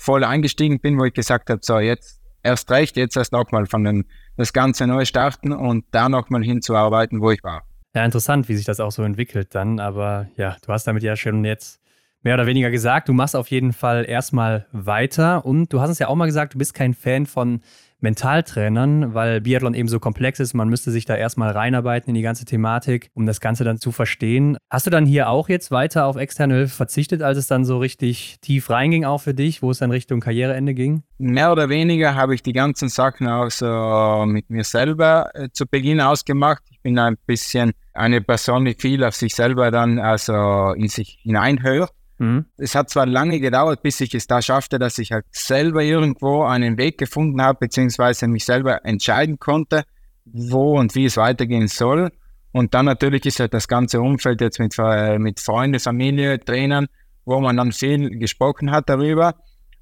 voll 0.00 0.24
eingestiegen 0.24 0.80
bin, 0.80 0.98
wo 0.98 1.04
ich 1.04 1.12
gesagt 1.12 1.50
habe, 1.50 1.60
so 1.62 1.78
jetzt 1.78 2.20
erst 2.42 2.70
recht, 2.70 2.96
jetzt 2.96 3.16
erst 3.16 3.32
nochmal 3.32 3.66
von 3.66 3.84
dem, 3.84 4.06
das 4.36 4.52
Ganze 4.52 4.86
neu 4.86 5.04
starten 5.04 5.52
und 5.52 5.84
da 5.90 6.08
nochmal 6.08 6.42
hinzuarbeiten, 6.42 7.20
wo 7.20 7.30
ich 7.30 7.44
war. 7.44 7.64
Ja, 7.94 8.04
interessant, 8.04 8.48
wie 8.48 8.56
sich 8.56 8.64
das 8.64 8.80
auch 8.80 8.92
so 8.92 9.02
entwickelt 9.02 9.54
dann. 9.54 9.78
Aber 9.78 10.28
ja, 10.36 10.56
du 10.64 10.72
hast 10.72 10.86
damit 10.86 11.02
ja 11.02 11.16
schon 11.16 11.44
jetzt 11.44 11.80
mehr 12.22 12.34
oder 12.34 12.46
weniger 12.46 12.70
gesagt, 12.70 13.08
du 13.08 13.12
machst 13.12 13.36
auf 13.36 13.50
jeden 13.50 13.72
Fall 13.72 14.08
erstmal 14.08 14.66
weiter 14.72 15.44
und 15.44 15.72
du 15.72 15.80
hast 15.80 15.90
es 15.90 15.98
ja 15.98 16.08
auch 16.08 16.16
mal 16.16 16.26
gesagt, 16.26 16.54
du 16.54 16.58
bist 16.58 16.72
kein 16.72 16.94
Fan 16.94 17.26
von 17.26 17.60
Mentaltrainern, 18.02 19.14
weil 19.14 19.40
Biathlon 19.40 19.74
eben 19.74 19.88
so 19.88 20.00
komplex 20.00 20.40
ist. 20.40 20.54
Man 20.54 20.68
müsste 20.68 20.90
sich 20.90 21.04
da 21.04 21.16
erstmal 21.16 21.50
reinarbeiten 21.50 22.10
in 22.10 22.14
die 22.14 22.22
ganze 22.22 22.44
Thematik, 22.44 23.10
um 23.14 23.26
das 23.26 23.40
Ganze 23.40 23.64
dann 23.64 23.78
zu 23.78 23.92
verstehen. 23.92 24.56
Hast 24.70 24.86
du 24.86 24.90
dann 24.90 25.06
hier 25.06 25.28
auch 25.28 25.48
jetzt 25.48 25.70
weiter 25.70 26.06
auf 26.06 26.16
externe 26.16 26.54
Hilfe 26.54 26.74
verzichtet, 26.74 27.22
als 27.22 27.38
es 27.38 27.46
dann 27.46 27.64
so 27.64 27.78
richtig 27.78 28.38
tief 28.40 28.70
reinging 28.70 29.04
auch 29.04 29.20
für 29.20 29.34
dich, 29.34 29.62
wo 29.62 29.70
es 29.70 29.78
dann 29.78 29.90
Richtung 29.90 30.20
Karriereende 30.20 30.74
ging? 30.74 31.02
Mehr 31.18 31.52
oder 31.52 31.68
weniger 31.68 32.14
habe 32.14 32.34
ich 32.34 32.42
die 32.42 32.52
ganzen 32.52 32.88
Sachen 32.88 33.26
auch 33.26 33.50
so 33.50 34.24
mit 34.26 34.48
mir 34.50 34.64
selber 34.64 35.30
äh, 35.34 35.48
zu 35.52 35.66
Beginn 35.66 36.00
ausgemacht. 36.00 36.62
Ich 36.70 36.80
bin 36.80 36.98
ein 36.98 37.16
bisschen 37.26 37.72
eine 37.92 38.20
Person, 38.20 38.64
die 38.64 38.74
viel 38.74 39.04
auf 39.04 39.14
sich 39.14 39.34
selber 39.34 39.70
dann 39.70 39.98
also 39.98 40.72
in 40.72 40.88
sich 40.88 41.18
hineinhört 41.22 41.90
Mhm. 42.20 42.44
Es 42.58 42.74
hat 42.74 42.90
zwar 42.90 43.06
lange 43.06 43.40
gedauert, 43.40 43.82
bis 43.82 43.98
ich 44.02 44.14
es 44.14 44.26
da 44.26 44.42
schaffte, 44.42 44.78
dass 44.78 44.98
ich 44.98 45.10
halt 45.10 45.24
selber 45.30 45.82
irgendwo 45.82 46.44
einen 46.44 46.76
Weg 46.76 46.98
gefunden 46.98 47.40
habe, 47.40 47.60
beziehungsweise 47.60 48.28
mich 48.28 48.44
selber 48.44 48.84
entscheiden 48.84 49.38
konnte, 49.38 49.84
wo 50.26 50.78
und 50.78 50.94
wie 50.94 51.06
es 51.06 51.16
weitergehen 51.16 51.66
soll. 51.66 52.10
Und 52.52 52.74
dann 52.74 52.84
natürlich 52.84 53.24
ist 53.24 53.40
halt 53.40 53.54
das 53.54 53.68
ganze 53.68 54.02
Umfeld 54.02 54.42
jetzt 54.42 54.58
mit, 54.58 54.76
äh, 54.78 55.18
mit 55.18 55.40
Freunden, 55.40 55.80
Familie, 55.80 56.38
Trainern, 56.38 56.88
wo 57.24 57.40
man 57.40 57.56
dann 57.56 57.72
viel 57.72 58.10
gesprochen 58.18 58.70
hat 58.70 58.90
darüber. 58.90 59.36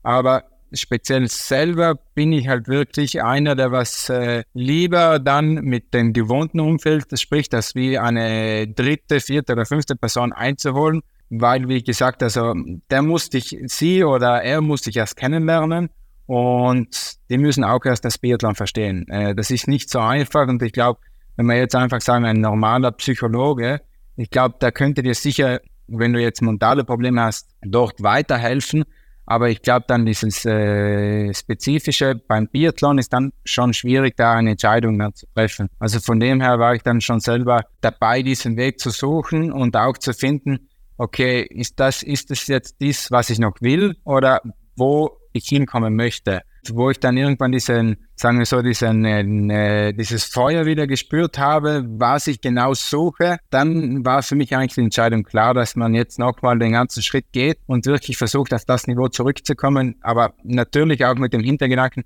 Aber 0.05 0.45
speziell 0.73 1.27
selber 1.27 1.97
bin 2.15 2.33
ich 2.33 2.47
halt 2.47 2.69
wirklich 2.69 3.21
einer, 3.21 3.57
der 3.57 3.73
was 3.73 4.11
äh, 4.11 4.45
lieber 4.55 5.19
dann 5.19 5.55
mit 5.55 5.93
dem 5.93 6.13
gewohnten 6.13 6.61
Umfeld 6.61 7.07
spricht, 7.19 7.53
als 7.53 7.75
wie 7.75 7.99
eine 7.99 8.69
dritte, 8.69 9.19
vierte 9.19 9.55
oder 9.55 9.67
fünfte 9.67 9.97
Person 9.97 10.33
einzuholen 10.33 11.03
weil, 11.31 11.69
wie 11.69 11.83
gesagt, 11.83 12.23
also 12.23 12.55
der 12.91 13.03
muss 13.03 13.31
dich, 13.31 13.59
sie 13.67 14.05
oder 14.05 14.43
er 14.43 14.61
muss 14.61 14.83
dich 14.83 14.97
erst 14.97 15.17
kennenlernen 15.17 15.91
und 16.27 17.17
die 17.31 17.39
müssen 17.39 17.65
auch 17.65 17.85
erst 17.85 18.05
das 18.05 18.19
Biathlon 18.19 18.55
verstehen. 18.55 19.09
Äh, 19.09 19.35
das 19.35 19.51
ist 19.51 19.69
nicht 19.69 19.91
so 19.91 20.01
einfach 20.01 20.49
und 20.49 20.63
ich 20.63 20.73
glaube, 20.73 21.01
wenn 21.37 21.47
man 21.47 21.57
jetzt 21.57 21.75
einfach 21.75 22.01
sagen, 22.01 22.25
ein 22.25 22.41
normaler 22.41 22.93
Psychologe, 22.93 23.81
ich 24.17 24.31
glaube, 24.31 24.57
da 24.59 24.71
könnte 24.71 25.03
dir 25.03 25.15
sicher, 25.15 25.61
wenn 25.87 26.13
du 26.13 26.21
jetzt 26.21 26.43
mentale 26.43 26.85
Probleme 26.85 27.23
hast, 27.23 27.49
dort 27.63 28.03
weiterhelfen. 28.03 28.85
Aber 29.25 29.51
ich 29.51 29.61
glaube 29.61 29.85
dann 29.87 30.07
dieses 30.07 30.45
äh, 30.47 31.33
Spezifische 31.35 32.15
beim 32.27 32.49
Biathlon 32.49 32.99
ist 32.99 33.13
dann 33.13 33.33
schon 33.45 33.75
schwierig, 33.75 34.17
da 34.17 34.35
eine 34.35 34.53
Entscheidung 34.53 34.99
dann 34.99 35.15
zu 35.15 35.27
treffen. 35.35 35.69
Also 35.79 36.01
von 36.01 36.19
dem 36.19 36.41
her 36.41 36.59
war 36.59 36.75
ich 36.75 36.83
dann 36.83 37.03
schon 37.03 37.21
selber 37.21 37.65
dabei, 37.83 38.23
diesen 38.23 38.57
Weg 38.57 38.81
zu 38.81 38.89
suchen 38.89 39.53
und 39.53 39.77
auch 39.77 39.99
zu 39.99 40.15
finden, 40.15 40.69
okay, 40.99 41.43
ist 41.43 41.81
das, 41.81 42.03
ist 42.03 42.31
das 42.31 42.47
jetzt 42.49 42.77
das, 42.81 43.11
was 43.11 43.31
ich 43.31 43.39
noch 43.39 43.55
will 43.61 43.97
oder 44.05 44.43
wo 44.77 45.17
ich 45.33 45.49
hinkommen 45.49 45.95
möchte? 45.97 46.43
Wo 46.71 46.91
ich 46.91 47.01
dann 47.01 47.17
irgendwann 47.17 47.53
diesen, 47.53 47.97
sagen 48.15 48.39
wir 48.39 48.45
so, 48.45 48.61
diesen, 48.61 49.05
äh, 49.05 49.95
dieses 49.95 50.25
Feuer 50.25 50.67
wieder 50.67 50.87
gespürt 50.87 51.39
habe, 51.39 51.85
was 51.89 52.27
ich 52.27 52.41
genau 52.41 52.75
suche, 52.75 53.39
dann 53.49 54.05
war 54.05 54.23
für 54.23 54.35
mich 54.35 54.55
eigentlich 54.55 54.75
die 54.75 54.83
Entscheidung 54.83 55.23
klar, 55.23 55.55
dass 55.55 55.77
man 55.77 55.95
jetzt 55.95 56.19
nochmal 56.19 56.59
den 56.59 56.73
ganzen 56.73 57.03
Schritt 57.03 57.33
geht 57.33 57.59
und 57.67 57.87
wirklich 57.87 58.19
versucht, 58.19 58.53
auf 58.53 58.65
das 58.67 58.87
Niveau 58.87 59.09
zurückzukommen. 59.09 59.97
Aber 60.03 60.35
natürlich 60.43 61.05
auch 61.07 61.15
mit 61.15 61.33
dem 61.33 61.43
Hintergedanken, 61.43 62.05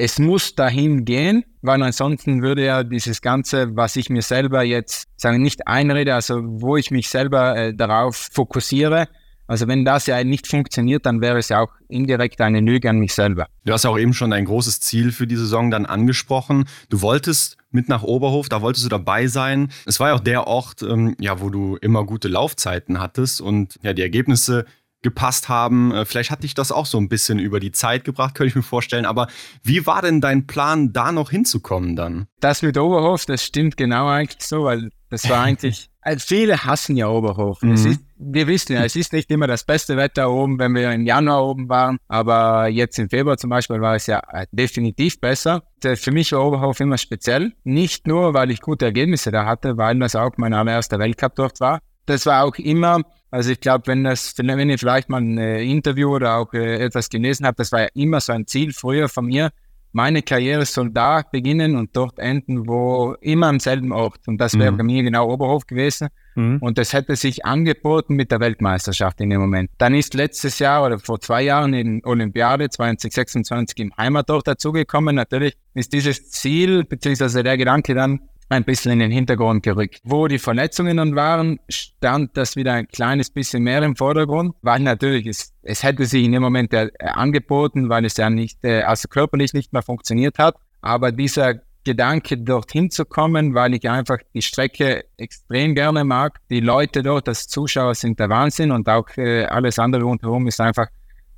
es 0.00 0.18
muss 0.18 0.54
dahin 0.54 1.04
gehen, 1.04 1.44
weil 1.60 1.82
ansonsten 1.82 2.40
würde 2.42 2.64
ja 2.64 2.82
dieses 2.82 3.20
Ganze, 3.20 3.76
was 3.76 3.96
ich 3.96 4.08
mir 4.08 4.22
selber 4.22 4.62
jetzt 4.62 5.08
sagen, 5.18 5.42
nicht 5.42 5.68
einrede, 5.68 6.14
also 6.14 6.40
wo 6.42 6.78
ich 6.78 6.90
mich 6.90 7.10
selber 7.10 7.54
äh, 7.54 7.74
darauf 7.74 8.28
fokussiere, 8.32 9.08
also 9.46 9.66
wenn 9.66 9.84
das 9.84 10.06
ja 10.06 10.22
nicht 10.22 10.46
funktioniert, 10.46 11.04
dann 11.04 11.20
wäre 11.20 11.38
es 11.38 11.48
ja 11.48 11.60
auch 11.60 11.72
indirekt 11.88 12.40
eine 12.40 12.60
Lüge 12.60 12.88
an 12.88 12.98
mich 12.98 13.12
selber. 13.12 13.48
Du 13.64 13.72
hast 13.72 13.82
ja 13.82 13.90
auch 13.90 13.98
eben 13.98 14.14
schon 14.14 14.32
ein 14.32 14.44
großes 14.44 14.80
Ziel 14.80 15.10
für 15.10 15.26
die 15.26 15.34
Saison 15.34 15.72
dann 15.72 15.86
angesprochen. 15.86 16.66
Du 16.88 17.02
wolltest 17.02 17.56
mit 17.72 17.88
nach 17.88 18.04
Oberhof, 18.04 18.48
da 18.48 18.62
wolltest 18.62 18.84
du 18.84 18.88
dabei 18.88 19.26
sein. 19.26 19.72
Es 19.86 19.98
war 19.98 20.10
ja 20.10 20.14
auch 20.14 20.20
der 20.20 20.46
Ort, 20.46 20.82
ähm, 20.82 21.16
ja, 21.18 21.40
wo 21.40 21.50
du 21.50 21.76
immer 21.76 22.04
gute 22.06 22.28
Laufzeiten 22.28 23.00
hattest 23.00 23.40
und 23.40 23.76
ja, 23.82 23.92
die 23.92 24.02
Ergebnisse 24.02 24.66
gepasst 25.02 25.48
haben. 25.48 25.92
Äh, 25.92 26.04
vielleicht 26.04 26.30
hat 26.30 26.42
dich 26.42 26.54
das 26.54 26.72
auch 26.72 26.86
so 26.86 26.98
ein 26.98 27.08
bisschen 27.08 27.38
über 27.38 27.60
die 27.60 27.72
Zeit 27.72 28.04
gebracht, 28.04 28.34
könnte 28.34 28.48
ich 28.48 28.56
mir 28.56 28.62
vorstellen. 28.62 29.06
Aber 29.06 29.28
wie 29.62 29.86
war 29.86 30.02
denn 30.02 30.20
dein 30.20 30.46
Plan, 30.46 30.92
da 30.92 31.12
noch 31.12 31.30
hinzukommen 31.30 31.96
dann? 31.96 32.26
Das 32.40 32.62
mit 32.62 32.76
Oberhof, 32.78 33.24
das 33.26 33.44
stimmt 33.44 33.76
genau 33.76 34.08
eigentlich 34.08 34.42
so, 34.42 34.64
weil 34.64 34.90
das 35.10 35.28
war 35.28 35.42
eigentlich. 35.42 35.90
Also 36.00 36.24
viele 36.28 36.64
hassen 36.64 36.96
ja 36.96 37.08
Oberhof. 37.08 37.62
Mhm. 37.62 37.72
Ist, 37.72 38.00
wir 38.16 38.46
wissen 38.46 38.74
ja, 38.74 38.84
es 38.84 38.96
ist 38.96 39.12
nicht 39.12 39.30
immer 39.30 39.46
das 39.46 39.64
beste 39.64 39.96
Wetter 39.96 40.30
oben, 40.30 40.58
wenn 40.58 40.74
wir 40.74 40.92
im 40.92 41.04
Januar 41.04 41.44
oben 41.44 41.68
waren. 41.68 41.98
Aber 42.08 42.68
jetzt 42.68 42.98
im 42.98 43.08
Februar 43.08 43.36
zum 43.36 43.50
Beispiel 43.50 43.80
war 43.80 43.96
es 43.96 44.06
ja 44.06 44.22
äh, 44.32 44.46
definitiv 44.52 45.20
besser. 45.20 45.62
Für 45.82 46.12
mich 46.12 46.32
war 46.32 46.46
Oberhof 46.46 46.80
immer 46.80 46.98
speziell. 46.98 47.52
Nicht 47.64 48.06
nur, 48.06 48.34
weil 48.34 48.50
ich 48.50 48.60
gute 48.60 48.84
Ergebnisse 48.84 49.30
da 49.30 49.46
hatte, 49.46 49.76
weil 49.76 49.98
das 49.98 50.14
auch 50.14 50.32
mein 50.36 50.54
allererster 50.54 50.98
Weltcup 50.98 51.34
dort 51.34 51.60
war. 51.60 51.80
Das 52.06 52.26
war 52.26 52.44
auch 52.44 52.56
immer 52.56 53.02
also 53.30 53.50
ich 53.50 53.60
glaube, 53.60 53.86
wenn 53.86 54.04
das, 54.04 54.34
wenn 54.36 54.70
ihr 54.70 54.78
vielleicht 54.78 55.08
mal 55.08 55.20
ein 55.20 55.38
äh, 55.38 55.62
Interview 55.62 56.14
oder 56.14 56.36
auch 56.36 56.52
äh, 56.52 56.84
etwas 56.84 57.08
gelesen 57.08 57.46
habt, 57.46 57.60
das 57.60 57.70
war 57.72 57.82
ja 57.82 57.88
immer 57.94 58.20
so 58.20 58.32
ein 58.32 58.46
Ziel 58.46 58.72
früher 58.72 59.08
von 59.08 59.26
mir. 59.26 59.50
Meine 59.92 60.22
Karriere 60.22 60.64
soll 60.66 60.90
da 60.90 61.22
beginnen 61.22 61.76
und 61.76 61.96
dort 61.96 62.20
enden, 62.20 62.68
wo 62.68 63.16
immer 63.20 63.48
am 63.48 63.58
selben 63.58 63.90
Ort. 63.90 64.20
Und 64.28 64.38
das 64.38 64.56
wäre 64.56 64.70
mhm. 64.70 64.76
bei 64.76 64.82
mir 64.84 65.02
genau 65.02 65.32
Oberhof 65.32 65.66
gewesen. 65.66 66.08
Mhm. 66.36 66.58
Und 66.60 66.78
das 66.78 66.92
hätte 66.92 67.16
sich 67.16 67.44
angeboten 67.44 68.14
mit 68.14 68.30
der 68.30 68.38
Weltmeisterschaft 68.38 69.20
in 69.20 69.30
dem 69.30 69.40
Moment. 69.40 69.70
Dann 69.78 69.94
ist 69.94 70.14
letztes 70.14 70.60
Jahr 70.60 70.84
oder 70.86 71.00
vor 71.00 71.20
zwei 71.20 71.42
Jahren 71.42 71.74
in 71.74 72.04
Olympiade 72.04 72.68
2026 72.70 73.78
im 73.80 73.92
Heimatort 73.96 74.46
dazugekommen. 74.46 75.16
Natürlich 75.16 75.56
ist 75.74 75.92
dieses 75.92 76.30
Ziel, 76.30 76.84
beziehungsweise 76.84 77.42
der 77.42 77.56
Gedanke 77.56 77.94
dann 77.94 78.20
ein 78.50 78.64
bisschen 78.64 78.92
in 78.92 78.98
den 78.98 79.10
Hintergrund 79.10 79.62
gerückt. 79.62 80.00
Wo 80.02 80.26
die 80.26 80.38
Verletzungen 80.38 80.96
dann 80.96 81.14
waren, 81.14 81.60
stand 81.68 82.36
das 82.36 82.56
wieder 82.56 82.74
ein 82.74 82.88
kleines 82.88 83.30
bisschen 83.30 83.62
mehr 83.62 83.82
im 83.82 83.96
Vordergrund, 83.96 84.54
weil 84.60 84.80
natürlich 84.80 85.26
es, 85.26 85.54
es 85.62 85.82
hätte 85.82 86.04
sich 86.04 86.24
in 86.24 86.32
dem 86.32 86.42
Moment 86.42 86.74
äh, 86.74 86.90
angeboten, 87.00 87.88
weil 87.88 88.04
es 88.04 88.16
ja 88.16 88.28
nicht, 88.28 88.58
äh, 88.64 88.82
also 88.82 89.08
körperlich 89.08 89.54
nicht 89.54 89.72
mehr 89.72 89.82
funktioniert 89.82 90.38
hat. 90.38 90.56
Aber 90.82 91.12
dieser 91.12 91.60
Gedanke, 91.84 92.36
dorthin 92.36 92.90
zu 92.90 93.04
kommen, 93.04 93.54
weil 93.54 93.74
ich 93.74 93.88
einfach 93.88 94.18
die 94.34 94.42
Strecke 94.42 95.04
extrem 95.16 95.74
gerne 95.74 96.04
mag. 96.04 96.38
Die 96.50 96.60
Leute 96.60 97.02
dort, 97.02 97.28
das 97.28 97.46
Zuschauer 97.46 97.94
sind 97.94 98.18
der 98.20 98.28
Wahnsinn 98.28 98.70
und 98.72 98.88
auch 98.88 99.08
äh, 99.16 99.44
alles 99.44 99.78
andere 99.78 100.02
rundherum 100.02 100.46
ist 100.46 100.60
einfach 100.60 100.88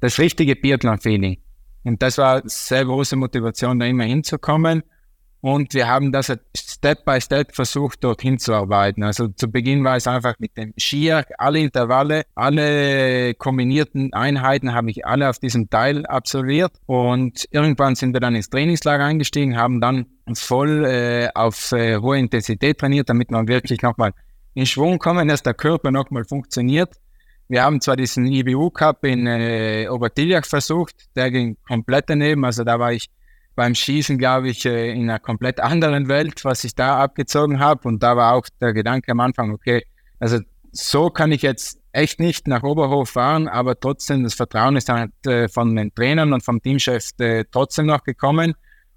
das 0.01 0.19
richtige 0.19 0.57
Biathlon-Feeling. 0.57 1.39
Und 1.85 2.03
das 2.03 2.19
war 2.19 2.43
sehr 2.45 2.85
große 2.85 3.17
Motivation, 3.17 3.79
da 3.79 3.87
immer 3.87 4.05
hinzukommen. 4.05 4.83
Und 5.43 5.75
wir 5.75 5.89
haben 5.89 6.13
das 6.13 6.33
Step 6.57 7.05
by 7.05 7.21
Step 7.21 7.53
versucht, 7.53 8.05
dorthin 8.05 8.39
zu 8.39 8.55
arbeiten. 8.55 9.03
Also 9.03 9.27
zu 9.27 9.51
Beginn 9.51 9.83
war 9.83 9.97
es 9.97 10.07
einfach 10.07 10.35
mit 10.39 10.57
dem 10.57 10.73
Skier, 10.79 11.27
alle 11.37 11.59
Intervalle, 11.59 12.23
alle 12.37 13.35
kombinierten 13.35 14.13
Einheiten 14.13 14.73
habe 14.73 14.91
ich 14.91 15.05
alle 15.05 15.29
auf 15.29 15.41
diesem 15.41 15.69
Teil 15.69 16.07
absolviert. 16.07 16.71
Und 16.87 17.49
irgendwann 17.51 17.97
sind 17.97 18.13
wir 18.13 18.21
dann 18.21 18.37
ins 18.37 18.51
Trainingslager 18.51 19.05
eingestiegen, 19.05 19.57
haben 19.57 19.81
dann 19.81 20.07
voll 20.33 20.85
äh, 20.85 21.29
auf 21.35 21.73
äh, 21.73 21.97
hohe 21.97 22.21
Intensität 22.21 22.79
trainiert, 22.79 23.09
damit 23.09 23.33
man 23.33 23.49
wirklich 23.49 23.83
nochmal 23.83 24.13
in 24.55 24.65
Schwung 24.65 25.01
kommen, 25.01 25.27
dass 25.27 25.43
der 25.43 25.55
Körper 25.55 25.91
nochmal 25.91 26.25
funktioniert. 26.25 26.95
Wir 27.49 27.65
haben 27.65 27.81
zwar 27.81 27.97
diesen 27.97 28.27
IBU 28.27 28.71
Cup 28.71 29.05
in 29.05 29.27
äh, 29.27 29.89
Obertiljach 29.89 30.45
versucht, 30.45 30.95
der 31.17 31.33
ging 31.33 31.57
komplett 31.67 32.09
daneben. 32.09 32.45
Also 32.45 32.63
da 32.63 32.79
war 32.79 32.93
ich 32.93 33.11
beim 33.55 33.75
Schießen, 33.75 34.19
glaube 34.19 34.49
ich, 34.49 34.65
äh, 34.65 34.93
in 34.93 35.09
einer 35.09 35.19
komplett 35.19 35.61
anderen 35.61 36.09
Welt, 36.09 36.45
was 36.45 36.65
ich 36.65 36.75
da 36.75 36.99
abgezogen 36.99 37.61
habe. 37.61 37.87
Und 37.89 38.03
da 38.03 38.17
war 38.17 38.35
auch 38.35 38.47
der 38.61 38.73
Gedanke 38.73 39.13
am 39.13 39.21
Anfang, 39.21 39.53
okay, 39.53 39.85
also 40.19 40.39
so 40.73 41.11
kann 41.11 41.33
ich 41.33 41.43
jetzt 41.43 41.81
echt 41.93 42.19
nicht 42.21 42.49
nach 42.49 42.63
Oberhof 42.63 43.11
fahren, 43.11 43.49
aber 43.49 43.79
trotzdem, 43.79 44.25
das 44.25 44.35
Vertrauen 44.35 44.77
ist 44.77 44.89
dann 44.89 45.13
äh, 45.27 45.49
von 45.49 45.77
den 45.77 45.95
Trainern 45.95 46.33
und 46.33 46.43
vom 46.43 46.63
Teamchef 46.63 47.11
äh, 47.19 47.45
trotzdem 47.51 47.87
noch 47.87 48.03
gekommen. 48.05 48.55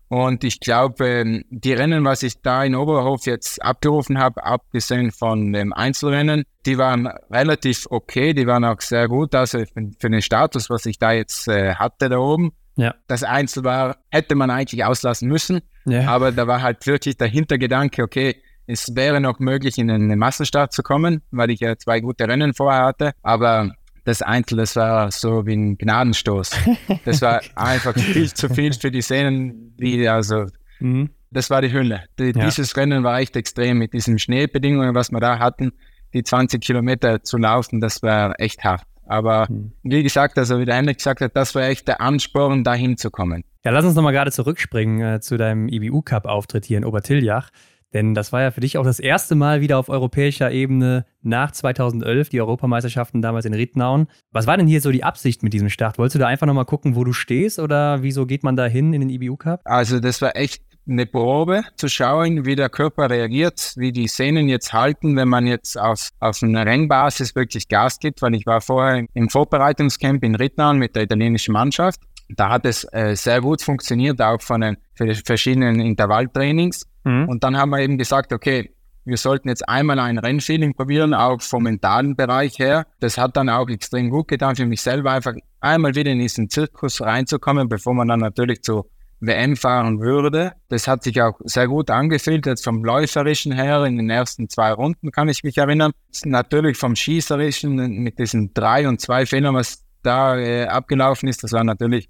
Und 0.07 0.43
ich 0.43 0.59
glaube, 0.59 1.05
ähm, 1.05 1.43
die 1.49 1.73
Rennen, 1.73 2.05
was 2.05 2.23
ich 2.23 2.41
da 2.41 2.63
in 2.63 2.75
Oberhof 2.75 3.25
jetzt 3.25 3.61
abgerufen 3.61 4.19
habe, 4.19 4.45
abgesehen 4.45 5.11
von 5.11 5.51
dem 5.51 5.73
Einzelrennen, 5.73 6.45
die 6.65 6.77
waren 6.77 7.07
relativ 7.29 7.87
okay, 7.89 8.33
die 8.33 8.47
waren 8.47 8.63
auch 8.63 8.79
sehr 8.79 9.09
gut, 9.09 9.35
also 9.35 9.63
für 9.99 10.09
den 10.09 10.21
Status, 10.21 10.69
was 10.69 10.85
ich 10.85 10.99
da 10.99 11.11
jetzt 11.11 11.47
hatte 11.47 12.09
da 12.09 12.19
oben. 12.19 12.53
Ja. 12.75 12.95
Das 13.07 13.23
Einzel 13.23 13.63
war, 13.63 13.97
hätte 14.09 14.35
man 14.35 14.49
eigentlich 14.49 14.83
auslassen 14.83 15.27
müssen. 15.29 15.61
Ja. 15.85 16.07
Aber 16.07 16.31
da 16.31 16.47
war 16.47 16.61
halt 16.61 16.85
wirklich 16.87 17.17
der 17.17 17.27
Hintergedanke, 17.27 18.03
okay, 18.03 18.35
es 18.67 18.95
wäre 18.95 19.21
noch 19.21 19.39
möglich, 19.39 19.77
in 19.77 19.91
einen 19.91 20.17
Massenstart 20.17 20.73
zu 20.73 20.81
kommen, 20.83 21.21
weil 21.31 21.51
ich 21.51 21.59
ja 21.59 21.77
zwei 21.77 21.99
gute 21.99 22.27
Rennen 22.27 22.53
vorher 22.53 22.85
hatte. 22.85 23.11
Aber 23.21 23.71
das 24.03 24.21
Einzel, 24.21 24.57
das 24.57 24.75
war 24.75 25.11
so 25.11 25.45
wie 25.45 25.55
ein 25.55 25.77
Gnadenstoß. 25.77 26.51
Das 27.05 27.21
war 27.21 27.41
einfach 27.55 27.95
viel 27.95 28.33
zu 28.33 28.49
viel 28.49 28.73
für 28.73 28.91
die 28.91 29.01
Sehnen, 29.01 29.73
wie 29.77 30.07
also. 30.07 30.45
Mhm. 30.79 31.09
Das 31.31 31.49
war 31.49 31.61
die 31.61 31.71
Hülle. 31.71 32.03
Die, 32.17 32.31
ja. 32.35 32.45
Dieses 32.45 32.75
Rennen 32.77 33.03
war 33.03 33.19
echt 33.19 33.35
extrem 33.35 33.77
mit 33.77 33.93
diesen 33.93 34.19
Schneebedingungen, 34.19 34.95
was 34.95 35.11
wir 35.11 35.19
da 35.19 35.39
hatten. 35.39 35.73
Die 36.13 36.23
20 36.23 36.61
Kilometer 36.61 37.23
zu 37.23 37.37
laufen, 37.37 37.81
das 37.81 38.01
war 38.01 38.39
echt 38.39 38.63
hart. 38.63 38.83
Aber 39.05 39.47
mhm. 39.49 39.71
wie 39.83 40.03
gesagt, 40.03 40.37
also 40.37 40.59
wie 40.59 40.65
der 40.65 40.75
Henrik 40.75 40.97
gesagt 40.97 41.21
hat, 41.21 41.35
das 41.35 41.55
war 41.55 41.63
echt 41.63 41.87
der 41.87 42.01
Ansporn, 42.01 42.63
da 42.63 42.73
hinzukommen. 42.73 43.43
Ja, 43.63 43.71
lass 43.71 43.85
uns 43.85 43.95
nochmal 43.95 44.13
gerade 44.13 44.31
zurückspringen 44.31 45.15
äh, 45.15 45.19
zu 45.19 45.37
deinem 45.37 45.67
IBU-Cup-Auftritt 45.67 46.65
hier 46.65 46.77
in 46.77 46.85
Obertiljach. 46.85 47.49
Denn 47.95 48.13
das 48.13 48.33
war 48.33 48.41
ja 48.41 48.51
für 48.51 48.59
dich 48.59 48.77
auch 48.77 48.83
das 48.83 48.99
erste 48.99 49.35
Mal 49.35 49.61
wieder 49.61 49.77
auf 49.79 49.87
europäischer 49.87 50.51
Ebene 50.51 51.05
nach 51.21 51.51
2011, 51.51 52.27
die 52.27 52.41
Europameisterschaften 52.41 53.21
damals 53.21 53.45
in 53.45 53.53
Rittnauen. 53.53 54.07
Was 54.31 54.47
war 54.47 54.57
denn 54.57 54.67
hier 54.67 54.81
so 54.81 54.91
die 54.91 55.05
Absicht 55.05 55.43
mit 55.43 55.53
diesem 55.53 55.69
Start? 55.69 55.97
Wolltest 55.97 56.15
du 56.15 56.19
da 56.19 56.27
einfach 56.27 56.45
nochmal 56.45 56.65
gucken, 56.65 56.97
wo 56.97 57.05
du 57.05 57.13
stehst 57.13 57.57
oder 57.57 58.03
wieso 58.03 58.25
geht 58.25 58.43
man 58.43 58.57
da 58.57 58.65
hin 58.65 58.93
in 58.93 58.99
den 58.99 59.09
IBU 59.09 59.37
Cup? 59.37 59.61
Also 59.63 60.01
das 60.01 60.21
war 60.21 60.35
echt 60.35 60.61
eine 60.87 61.05
Probe 61.05 61.63
zu 61.75 61.89
schauen, 61.89 62.45
wie 62.45 62.55
der 62.55 62.69
Körper 62.69 63.09
reagiert, 63.09 63.73
wie 63.75 63.91
die 63.91 64.07
Sehnen 64.07 64.47
jetzt 64.47 64.73
halten, 64.73 65.15
wenn 65.15 65.27
man 65.27 65.47
jetzt 65.47 65.79
auf, 65.79 66.09
auf 66.19 66.43
einer 66.43 66.65
Rennbasis 66.65 67.35
wirklich 67.35 67.67
Gas 67.67 67.99
gibt, 67.99 68.21
weil 68.21 68.35
ich 68.35 68.45
war 68.45 68.61
vorher 68.61 69.05
im 69.13 69.29
Vorbereitungscamp 69.29 70.23
in 70.23 70.35
Rittnauen 70.35 70.77
mit 70.77 70.95
der 70.95 71.03
italienischen 71.03 71.53
Mannschaft. 71.53 71.99
Da 72.29 72.49
hat 72.49 72.65
es 72.65 72.87
äh, 72.91 73.15
sehr 73.15 73.41
gut 73.41 73.61
funktioniert, 73.61 74.21
auch 74.21 74.41
von 74.41 74.61
den 74.61 74.77
verschiedenen 74.95 75.79
Intervalltrainings. 75.79 76.87
Mhm. 77.03 77.29
Und 77.29 77.43
dann 77.43 77.57
haben 77.57 77.69
wir 77.69 77.79
eben 77.79 77.97
gesagt, 77.97 78.33
okay, 78.33 78.71
wir 79.05 79.17
sollten 79.17 79.49
jetzt 79.49 79.69
einmal 79.69 79.99
ein 79.99 80.17
Rennfeeling 80.17 80.73
probieren, 80.73 81.13
auch 81.13 81.39
vom 81.39 81.63
mentalen 81.63 82.15
Bereich 82.15 82.57
her. 82.57 82.87
Das 82.99 83.19
hat 83.19 83.37
dann 83.37 83.49
auch 83.49 83.69
extrem 83.69 84.09
gut 84.09 84.27
getan 84.27 84.55
für 84.55 84.65
mich 84.65 84.81
selber, 84.81 85.11
einfach 85.11 85.35
einmal 85.59 85.93
wieder 85.93 86.11
in 86.11 86.19
diesen 86.19 86.49
Zirkus 86.49 87.01
reinzukommen, 87.01 87.69
bevor 87.69 87.93
man 87.93 88.07
dann 88.07 88.19
natürlich 88.19 88.63
zu 88.63 88.89
WM 89.19 89.55
fahren 89.55 89.99
würde. 89.99 90.53
Das 90.69 90.87
hat 90.87 91.03
sich 91.03 91.21
auch 91.21 91.39
sehr 91.43 91.67
gut 91.67 91.89
angefühlt, 91.89 92.45
jetzt 92.45 92.63
vom 92.63 92.83
Läuferischen 92.83 93.51
her 93.51 93.83
in 93.85 93.97
den 93.97 94.09
ersten 94.09 94.49
zwei 94.49 94.71
Runden 94.71 95.11
kann 95.11 95.29
ich 95.29 95.43
mich 95.43 95.57
erinnern. 95.57 95.91
Natürlich 96.23 96.77
vom 96.77 96.95
Schießerischen 96.95 97.75
mit 97.75 98.19
diesen 98.19 98.53
drei 98.53 98.87
und 98.87 99.01
zwei 99.01 99.25
Fehlern, 99.25 99.55
was 99.55 99.83
da 100.03 100.37
äh, 100.37 100.65
abgelaufen 100.65 101.27
ist, 101.29 101.43
das 101.43 101.51
war 101.51 101.63
natürlich, 101.63 102.09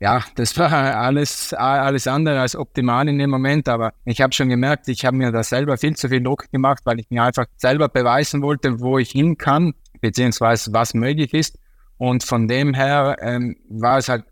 ja, 0.00 0.24
das 0.36 0.56
war 0.58 0.72
alles, 0.72 1.52
alles 1.52 2.06
andere 2.06 2.40
als 2.40 2.56
optimal 2.56 3.08
in 3.08 3.18
dem 3.18 3.30
Moment, 3.30 3.68
aber 3.68 3.92
ich 4.04 4.20
habe 4.20 4.32
schon 4.32 4.48
gemerkt, 4.48 4.88
ich 4.88 5.04
habe 5.04 5.16
mir 5.16 5.32
da 5.32 5.42
selber 5.42 5.76
viel 5.76 5.96
zu 5.96 6.08
viel 6.08 6.22
Druck 6.22 6.50
gemacht, 6.50 6.80
weil 6.84 7.00
ich 7.00 7.10
mir 7.10 7.22
einfach 7.22 7.46
selber 7.56 7.88
beweisen 7.88 8.42
wollte, 8.42 8.80
wo 8.80 8.98
ich 8.98 9.10
hin 9.10 9.36
kann, 9.36 9.74
beziehungsweise 10.00 10.72
was 10.72 10.94
möglich 10.94 11.34
ist. 11.34 11.58
Und 11.98 12.24
von 12.24 12.46
dem 12.46 12.74
her 12.74 13.16
ähm, 13.20 13.56
war 13.70 13.98
es 13.98 14.08
halt 14.08 14.24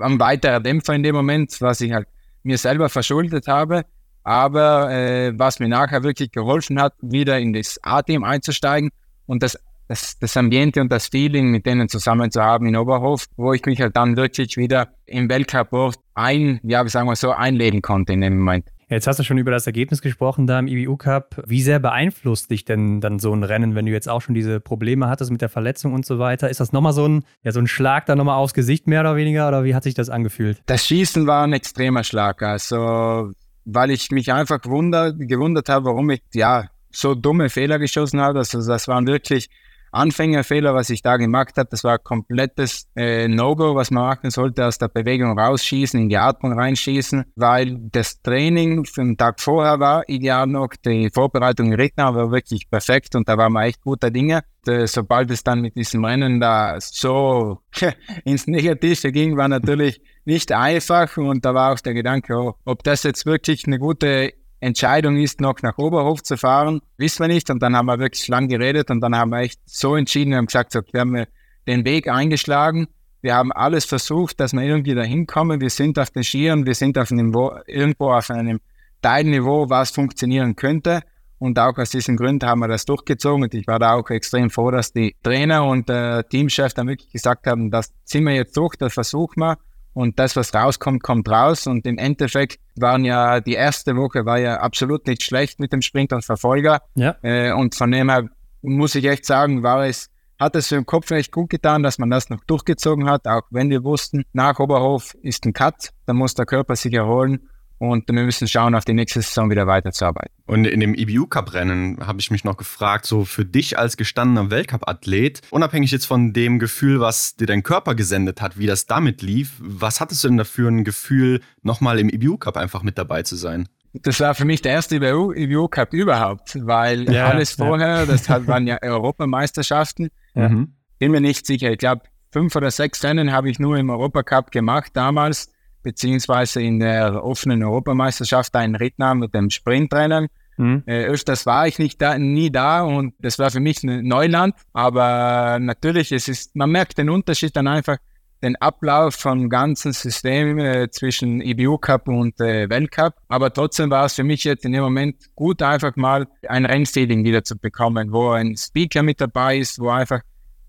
ein 0.00 0.18
weiterer 0.18 0.60
Dämpfer 0.60 0.94
in 0.94 1.02
dem 1.02 1.14
Moment, 1.14 1.60
was 1.60 1.80
ich 1.80 1.92
halt 1.92 2.08
mir 2.42 2.58
selber 2.58 2.88
verschuldet 2.88 3.46
habe. 3.48 3.84
Aber 4.24 4.90
äh, 4.90 5.32
was 5.36 5.58
mir 5.58 5.68
nachher 5.68 6.02
wirklich 6.04 6.30
geholfen 6.30 6.80
hat, 6.80 6.94
wieder 7.00 7.38
in 7.38 7.52
das 7.52 7.78
A-Team 7.82 8.22
einzusteigen 8.22 8.90
und 9.26 9.42
das, 9.42 9.58
das, 9.88 10.18
das 10.18 10.36
Ambiente 10.36 10.80
und 10.80 10.92
das 10.92 11.08
Feeling 11.08 11.50
mit 11.50 11.66
denen 11.66 11.88
zusammen 11.88 12.30
zu 12.30 12.40
haben 12.40 12.66
in 12.66 12.76
Oberhof, 12.76 13.26
wo 13.36 13.52
ich 13.52 13.64
mich 13.66 13.80
halt 13.80 13.96
dann 13.96 14.16
wirklich 14.16 14.56
wieder 14.56 14.88
im 15.06 15.28
Weltcup 15.28 15.94
ein, 16.14 16.60
ja, 16.62 16.86
sagen 16.88 17.08
wir 17.08 17.16
so, 17.16 17.32
einleben 17.32 17.82
konnte 17.82 18.12
in 18.12 18.20
dem 18.20 18.38
Moment. 18.38 18.66
Jetzt 18.92 19.06
hast 19.06 19.18
du 19.18 19.24
schon 19.24 19.38
über 19.38 19.50
das 19.50 19.66
Ergebnis 19.66 20.02
gesprochen 20.02 20.46
da 20.46 20.58
im 20.58 20.66
IBU 20.66 20.98
Cup. 20.98 21.42
Wie 21.46 21.62
sehr 21.62 21.78
beeinflusst 21.78 22.50
dich 22.50 22.66
denn 22.66 23.00
dann 23.00 23.18
so 23.18 23.32
ein 23.32 23.42
Rennen, 23.42 23.74
wenn 23.74 23.86
du 23.86 23.92
jetzt 23.92 24.06
auch 24.06 24.20
schon 24.20 24.34
diese 24.34 24.60
Probleme 24.60 25.08
hattest 25.08 25.30
mit 25.30 25.40
der 25.40 25.48
Verletzung 25.48 25.94
und 25.94 26.04
so 26.04 26.18
weiter? 26.18 26.50
Ist 26.50 26.60
das 26.60 26.72
nochmal 26.72 26.92
so 26.92 27.08
ein, 27.08 27.24
ja, 27.42 27.52
so 27.52 27.60
ein 27.60 27.66
Schlag 27.66 28.04
da 28.04 28.14
nochmal 28.16 28.36
aufs 28.36 28.52
Gesicht 28.52 28.86
mehr 28.86 29.00
oder 29.00 29.16
weniger 29.16 29.48
oder 29.48 29.64
wie 29.64 29.74
hat 29.74 29.82
sich 29.82 29.94
das 29.94 30.10
angefühlt? 30.10 30.60
Das 30.66 30.86
Schießen 30.86 31.26
war 31.26 31.44
ein 31.44 31.54
extremer 31.54 32.04
Schlag. 32.04 32.42
Also, 32.42 33.32
weil 33.64 33.90
ich 33.90 34.10
mich 34.10 34.30
einfach 34.30 34.60
wunder, 34.66 35.14
gewundert 35.14 35.70
habe, 35.70 35.86
warum 35.86 36.10
ich, 36.10 36.20
ja, 36.34 36.66
so 36.90 37.14
dumme 37.14 37.48
Fehler 37.48 37.78
geschossen 37.78 38.20
habe. 38.20 38.40
Also, 38.40 38.62
das 38.66 38.88
waren 38.88 39.06
wirklich 39.06 39.48
Anfängerfehler, 39.92 40.74
was 40.74 40.90
ich 40.90 41.02
da 41.02 41.16
gemacht 41.16 41.56
habe, 41.56 41.68
das 41.70 41.84
war 41.84 41.98
komplettes 41.98 42.88
äh, 42.96 43.28
No-Go, 43.28 43.74
was 43.74 43.90
man 43.90 44.04
machen 44.04 44.30
sollte, 44.30 44.66
aus 44.66 44.78
der 44.78 44.88
Bewegung 44.88 45.38
rausschießen, 45.38 46.00
in 46.00 46.08
die 46.08 46.16
Atmung 46.16 46.58
reinschießen, 46.58 47.24
weil 47.36 47.78
das 47.92 48.20
Training 48.22 48.84
für 48.84 49.02
den 49.02 49.16
Tag 49.16 49.40
vorher 49.40 49.78
war 49.80 50.08
ideal 50.08 50.46
noch, 50.46 50.70
die 50.84 51.10
Vorbereitung 51.12 51.68
in 51.68 51.74
Redner 51.74 52.14
war 52.14 52.30
wirklich 52.30 52.68
perfekt 52.70 53.14
und 53.14 53.28
da 53.28 53.36
waren 53.36 53.52
wir 53.52 53.64
echt 53.64 53.82
guter 53.82 54.10
Dinge. 54.10 54.42
Äh, 54.66 54.86
sobald 54.86 55.30
es 55.30 55.42
dann 55.42 55.60
mit 55.60 55.76
diesem 55.76 56.04
Rennen 56.04 56.40
da 56.40 56.76
so 56.80 57.58
ins 58.24 58.46
Negative 58.46 59.10
ging, 59.10 59.36
war 59.36 59.48
natürlich 59.48 60.00
nicht 60.24 60.52
einfach 60.52 61.16
und 61.16 61.44
da 61.44 61.52
war 61.54 61.72
auch 61.72 61.80
der 61.80 61.94
Gedanke, 61.94 62.36
oh, 62.36 62.54
ob 62.64 62.84
das 62.84 63.02
jetzt 63.02 63.26
wirklich 63.26 63.66
eine 63.66 63.78
gute 63.78 64.34
Entscheidung 64.62 65.16
ist, 65.16 65.40
noch 65.40 65.60
nach 65.62 65.76
Oberhof 65.76 66.22
zu 66.22 66.36
fahren, 66.36 66.80
wissen 66.96 67.24
wir 67.24 67.28
nicht. 67.28 67.50
Und 67.50 67.60
dann 67.62 67.76
haben 67.76 67.86
wir 67.86 67.98
wirklich 67.98 68.28
lang 68.28 68.48
geredet 68.48 68.90
und 68.90 69.00
dann 69.00 69.16
haben 69.16 69.30
wir 69.30 69.40
echt 69.40 69.60
so 69.66 69.96
entschieden, 69.96 70.30
wir 70.30 70.38
haben 70.38 70.46
gesagt, 70.46 70.74
wir 70.74 71.00
haben 71.00 71.24
den 71.66 71.84
Weg 71.84 72.08
eingeschlagen. 72.08 72.86
Wir 73.22 73.34
haben 73.34 73.52
alles 73.52 73.84
versucht, 73.84 74.38
dass 74.40 74.52
wir 74.52 74.62
irgendwie 74.62 74.94
da 74.94 75.02
hinkommen. 75.02 75.60
Wir 75.60 75.70
sind 75.70 75.98
auf 75.98 76.10
den 76.10 76.22
Skiern, 76.22 76.64
wir 76.64 76.74
sind 76.74 76.96
auf 76.96 77.10
einem, 77.10 77.34
irgendwo 77.66 78.12
auf 78.12 78.30
einem 78.30 78.60
Teilniveau, 79.00 79.68
was 79.68 79.90
funktionieren 79.90 80.54
könnte. 80.54 81.02
Und 81.38 81.58
auch 81.58 81.76
aus 81.76 81.90
diesen 81.90 82.16
Gründen 82.16 82.48
haben 82.48 82.60
wir 82.60 82.68
das 82.68 82.84
durchgezogen. 82.84 83.42
Und 83.42 83.54
ich 83.54 83.66
war 83.66 83.80
da 83.80 83.94
auch 83.94 84.08
extrem 84.10 84.48
froh, 84.48 84.70
dass 84.70 84.92
die 84.92 85.16
Trainer 85.24 85.64
und 85.64 85.88
der 85.88 86.28
Teamchef 86.28 86.72
dann 86.72 86.86
wirklich 86.86 87.10
gesagt 87.10 87.48
haben, 87.48 87.70
das 87.70 87.92
ziehen 88.04 88.24
wir 88.24 88.34
jetzt 88.34 88.56
durch, 88.56 88.76
das 88.76 88.94
versuchen 88.94 89.40
wir. 89.40 89.58
Und 89.94 90.18
das, 90.18 90.36
was 90.36 90.54
rauskommt, 90.54 91.02
kommt 91.02 91.28
raus. 91.28 91.66
Und 91.66 91.86
im 91.86 91.98
Endeffekt 91.98 92.58
waren 92.76 93.04
ja, 93.04 93.40
die 93.40 93.54
erste 93.54 93.96
Woche 93.96 94.24
war 94.24 94.38
ja 94.38 94.56
absolut 94.56 95.06
nicht 95.06 95.22
schlecht 95.22 95.60
mit 95.60 95.72
dem 95.72 95.82
Sprint 95.82 96.12
und 96.12 96.24
Verfolger. 96.24 96.80
Ja. 96.94 97.16
Äh, 97.22 97.52
und 97.52 97.74
von 97.74 97.90
dem 97.90 98.08
her 98.08 98.28
muss 98.62 98.94
ich 98.94 99.04
echt 99.04 99.26
sagen, 99.26 99.62
war 99.62 99.86
es, 99.86 100.08
hat 100.38 100.56
es 100.56 100.68
für 100.68 100.76
den 100.76 100.86
Kopf 100.86 101.10
echt 101.10 101.32
gut 101.32 101.50
getan, 101.50 101.82
dass 101.82 101.98
man 101.98 102.10
das 102.10 102.30
noch 102.30 102.42
durchgezogen 102.44 103.08
hat, 103.08 103.26
auch 103.26 103.42
wenn 103.50 103.70
wir 103.70 103.84
wussten, 103.84 104.24
nach 104.32 104.58
Oberhof 104.58 105.14
ist 105.22 105.44
ein 105.44 105.52
Cut, 105.52 105.90
da 106.06 106.14
muss 106.14 106.34
der 106.34 106.46
Körper 106.46 106.74
sich 106.76 106.94
erholen. 106.94 107.48
Und 107.90 108.08
wir 108.08 108.22
müssen 108.22 108.46
schauen, 108.46 108.74
auf 108.74 108.84
die 108.84 108.92
nächste 108.92 109.20
Saison 109.20 109.50
wieder 109.50 109.66
weiterzuarbeiten. 109.66 110.32
Und 110.46 110.66
in 110.66 110.78
dem 110.78 110.94
IBU-Cup-Rennen 110.94 112.06
habe 112.06 112.20
ich 112.20 112.30
mich 112.30 112.44
noch 112.44 112.56
gefragt, 112.56 113.06
so 113.06 113.24
für 113.24 113.44
dich 113.44 113.78
als 113.78 113.96
gestandener 113.96 114.50
Weltcup-Athlet, 114.50 115.40
unabhängig 115.50 115.90
jetzt 115.90 116.06
von 116.06 116.32
dem 116.32 116.58
Gefühl, 116.58 117.00
was 117.00 117.36
dir 117.36 117.46
dein 117.46 117.62
Körper 117.62 117.94
gesendet 117.94 118.40
hat, 118.40 118.58
wie 118.58 118.66
das 118.66 118.86
damit 118.86 119.20
lief, 119.20 119.54
was 119.58 120.00
hattest 120.00 120.22
du 120.22 120.28
denn 120.28 120.36
dafür 120.36 120.70
ein 120.70 120.84
Gefühl, 120.84 121.40
nochmal 121.62 121.98
im 121.98 122.08
IBU-Cup 122.08 122.56
einfach 122.56 122.82
mit 122.84 122.98
dabei 122.98 123.22
zu 123.22 123.34
sein? 123.34 123.68
Das 123.94 124.20
war 124.20 124.34
für 124.34 124.46
mich 124.46 124.62
der 124.62 124.72
erste 124.72 124.96
IBU, 124.96 125.68
Cup 125.68 125.92
überhaupt, 125.92 126.58
weil 126.66 127.12
ja, 127.12 127.26
alles 127.26 127.52
vorher, 127.52 127.98
ja. 127.98 128.06
das 128.06 128.28
waren 128.28 128.66
ja 128.66 128.78
Europameisterschaften. 128.80 130.08
Mhm. 130.34 130.76
Bin 130.98 131.10
mir 131.10 131.20
nicht 131.20 131.46
sicher. 131.46 131.70
Ich 131.70 131.78
glaube, 131.78 132.02
fünf 132.30 132.56
oder 132.56 132.70
sechs 132.70 133.04
Rennen 133.04 133.32
habe 133.32 133.50
ich 133.50 133.58
nur 133.58 133.76
im 133.76 133.90
Europacup 133.90 134.50
gemacht 134.50 134.92
damals, 134.94 135.51
beziehungsweise 135.82 136.62
in 136.62 136.80
der 136.80 137.24
offenen 137.24 137.62
Europameisterschaft 137.62 138.54
einen 138.56 138.74
Rittner 138.74 139.14
mit 139.14 139.34
dem 139.34 139.50
Sprintrennen. 139.50 140.28
Mhm. 140.56 140.82
Äh, 140.86 141.04
öfters 141.04 141.46
war 141.46 141.66
ich 141.66 141.78
nicht 141.78 142.00
da, 142.00 142.18
nie 142.18 142.50
da 142.50 142.82
und 142.82 143.14
das 143.20 143.38
war 143.38 143.50
für 143.50 143.60
mich 143.60 143.82
ein 143.82 144.06
Neuland. 144.06 144.54
Aber 144.72 145.58
natürlich, 145.60 146.12
es 146.12 146.28
ist, 146.28 146.54
man 146.54 146.70
merkt 146.70 146.98
den 146.98 147.10
Unterschied 147.10 147.56
dann 147.56 147.68
einfach, 147.68 147.98
den 148.42 148.56
Ablauf 148.56 149.14
vom 149.14 149.48
ganzen 149.48 149.92
System 149.92 150.58
äh, 150.58 150.90
zwischen 150.90 151.40
EBU 151.40 151.78
Cup 151.78 152.08
und 152.08 152.40
äh, 152.40 152.68
Weltcup. 152.68 153.14
Aber 153.28 153.52
trotzdem 153.52 153.90
war 153.90 154.06
es 154.06 154.14
für 154.14 154.24
mich 154.24 154.44
jetzt 154.44 154.64
in 154.64 154.72
dem 154.72 154.82
Moment 154.82 155.16
gut, 155.36 155.62
einfach 155.62 155.94
mal 155.96 156.26
ein 156.48 156.66
Rennfeeling 156.66 157.24
wieder 157.24 157.44
zu 157.44 157.56
bekommen, 157.56 158.12
wo 158.12 158.30
ein 158.30 158.56
Speaker 158.56 159.02
mit 159.02 159.20
dabei 159.20 159.58
ist, 159.58 159.78
wo 159.78 159.90
einfach 159.90 160.20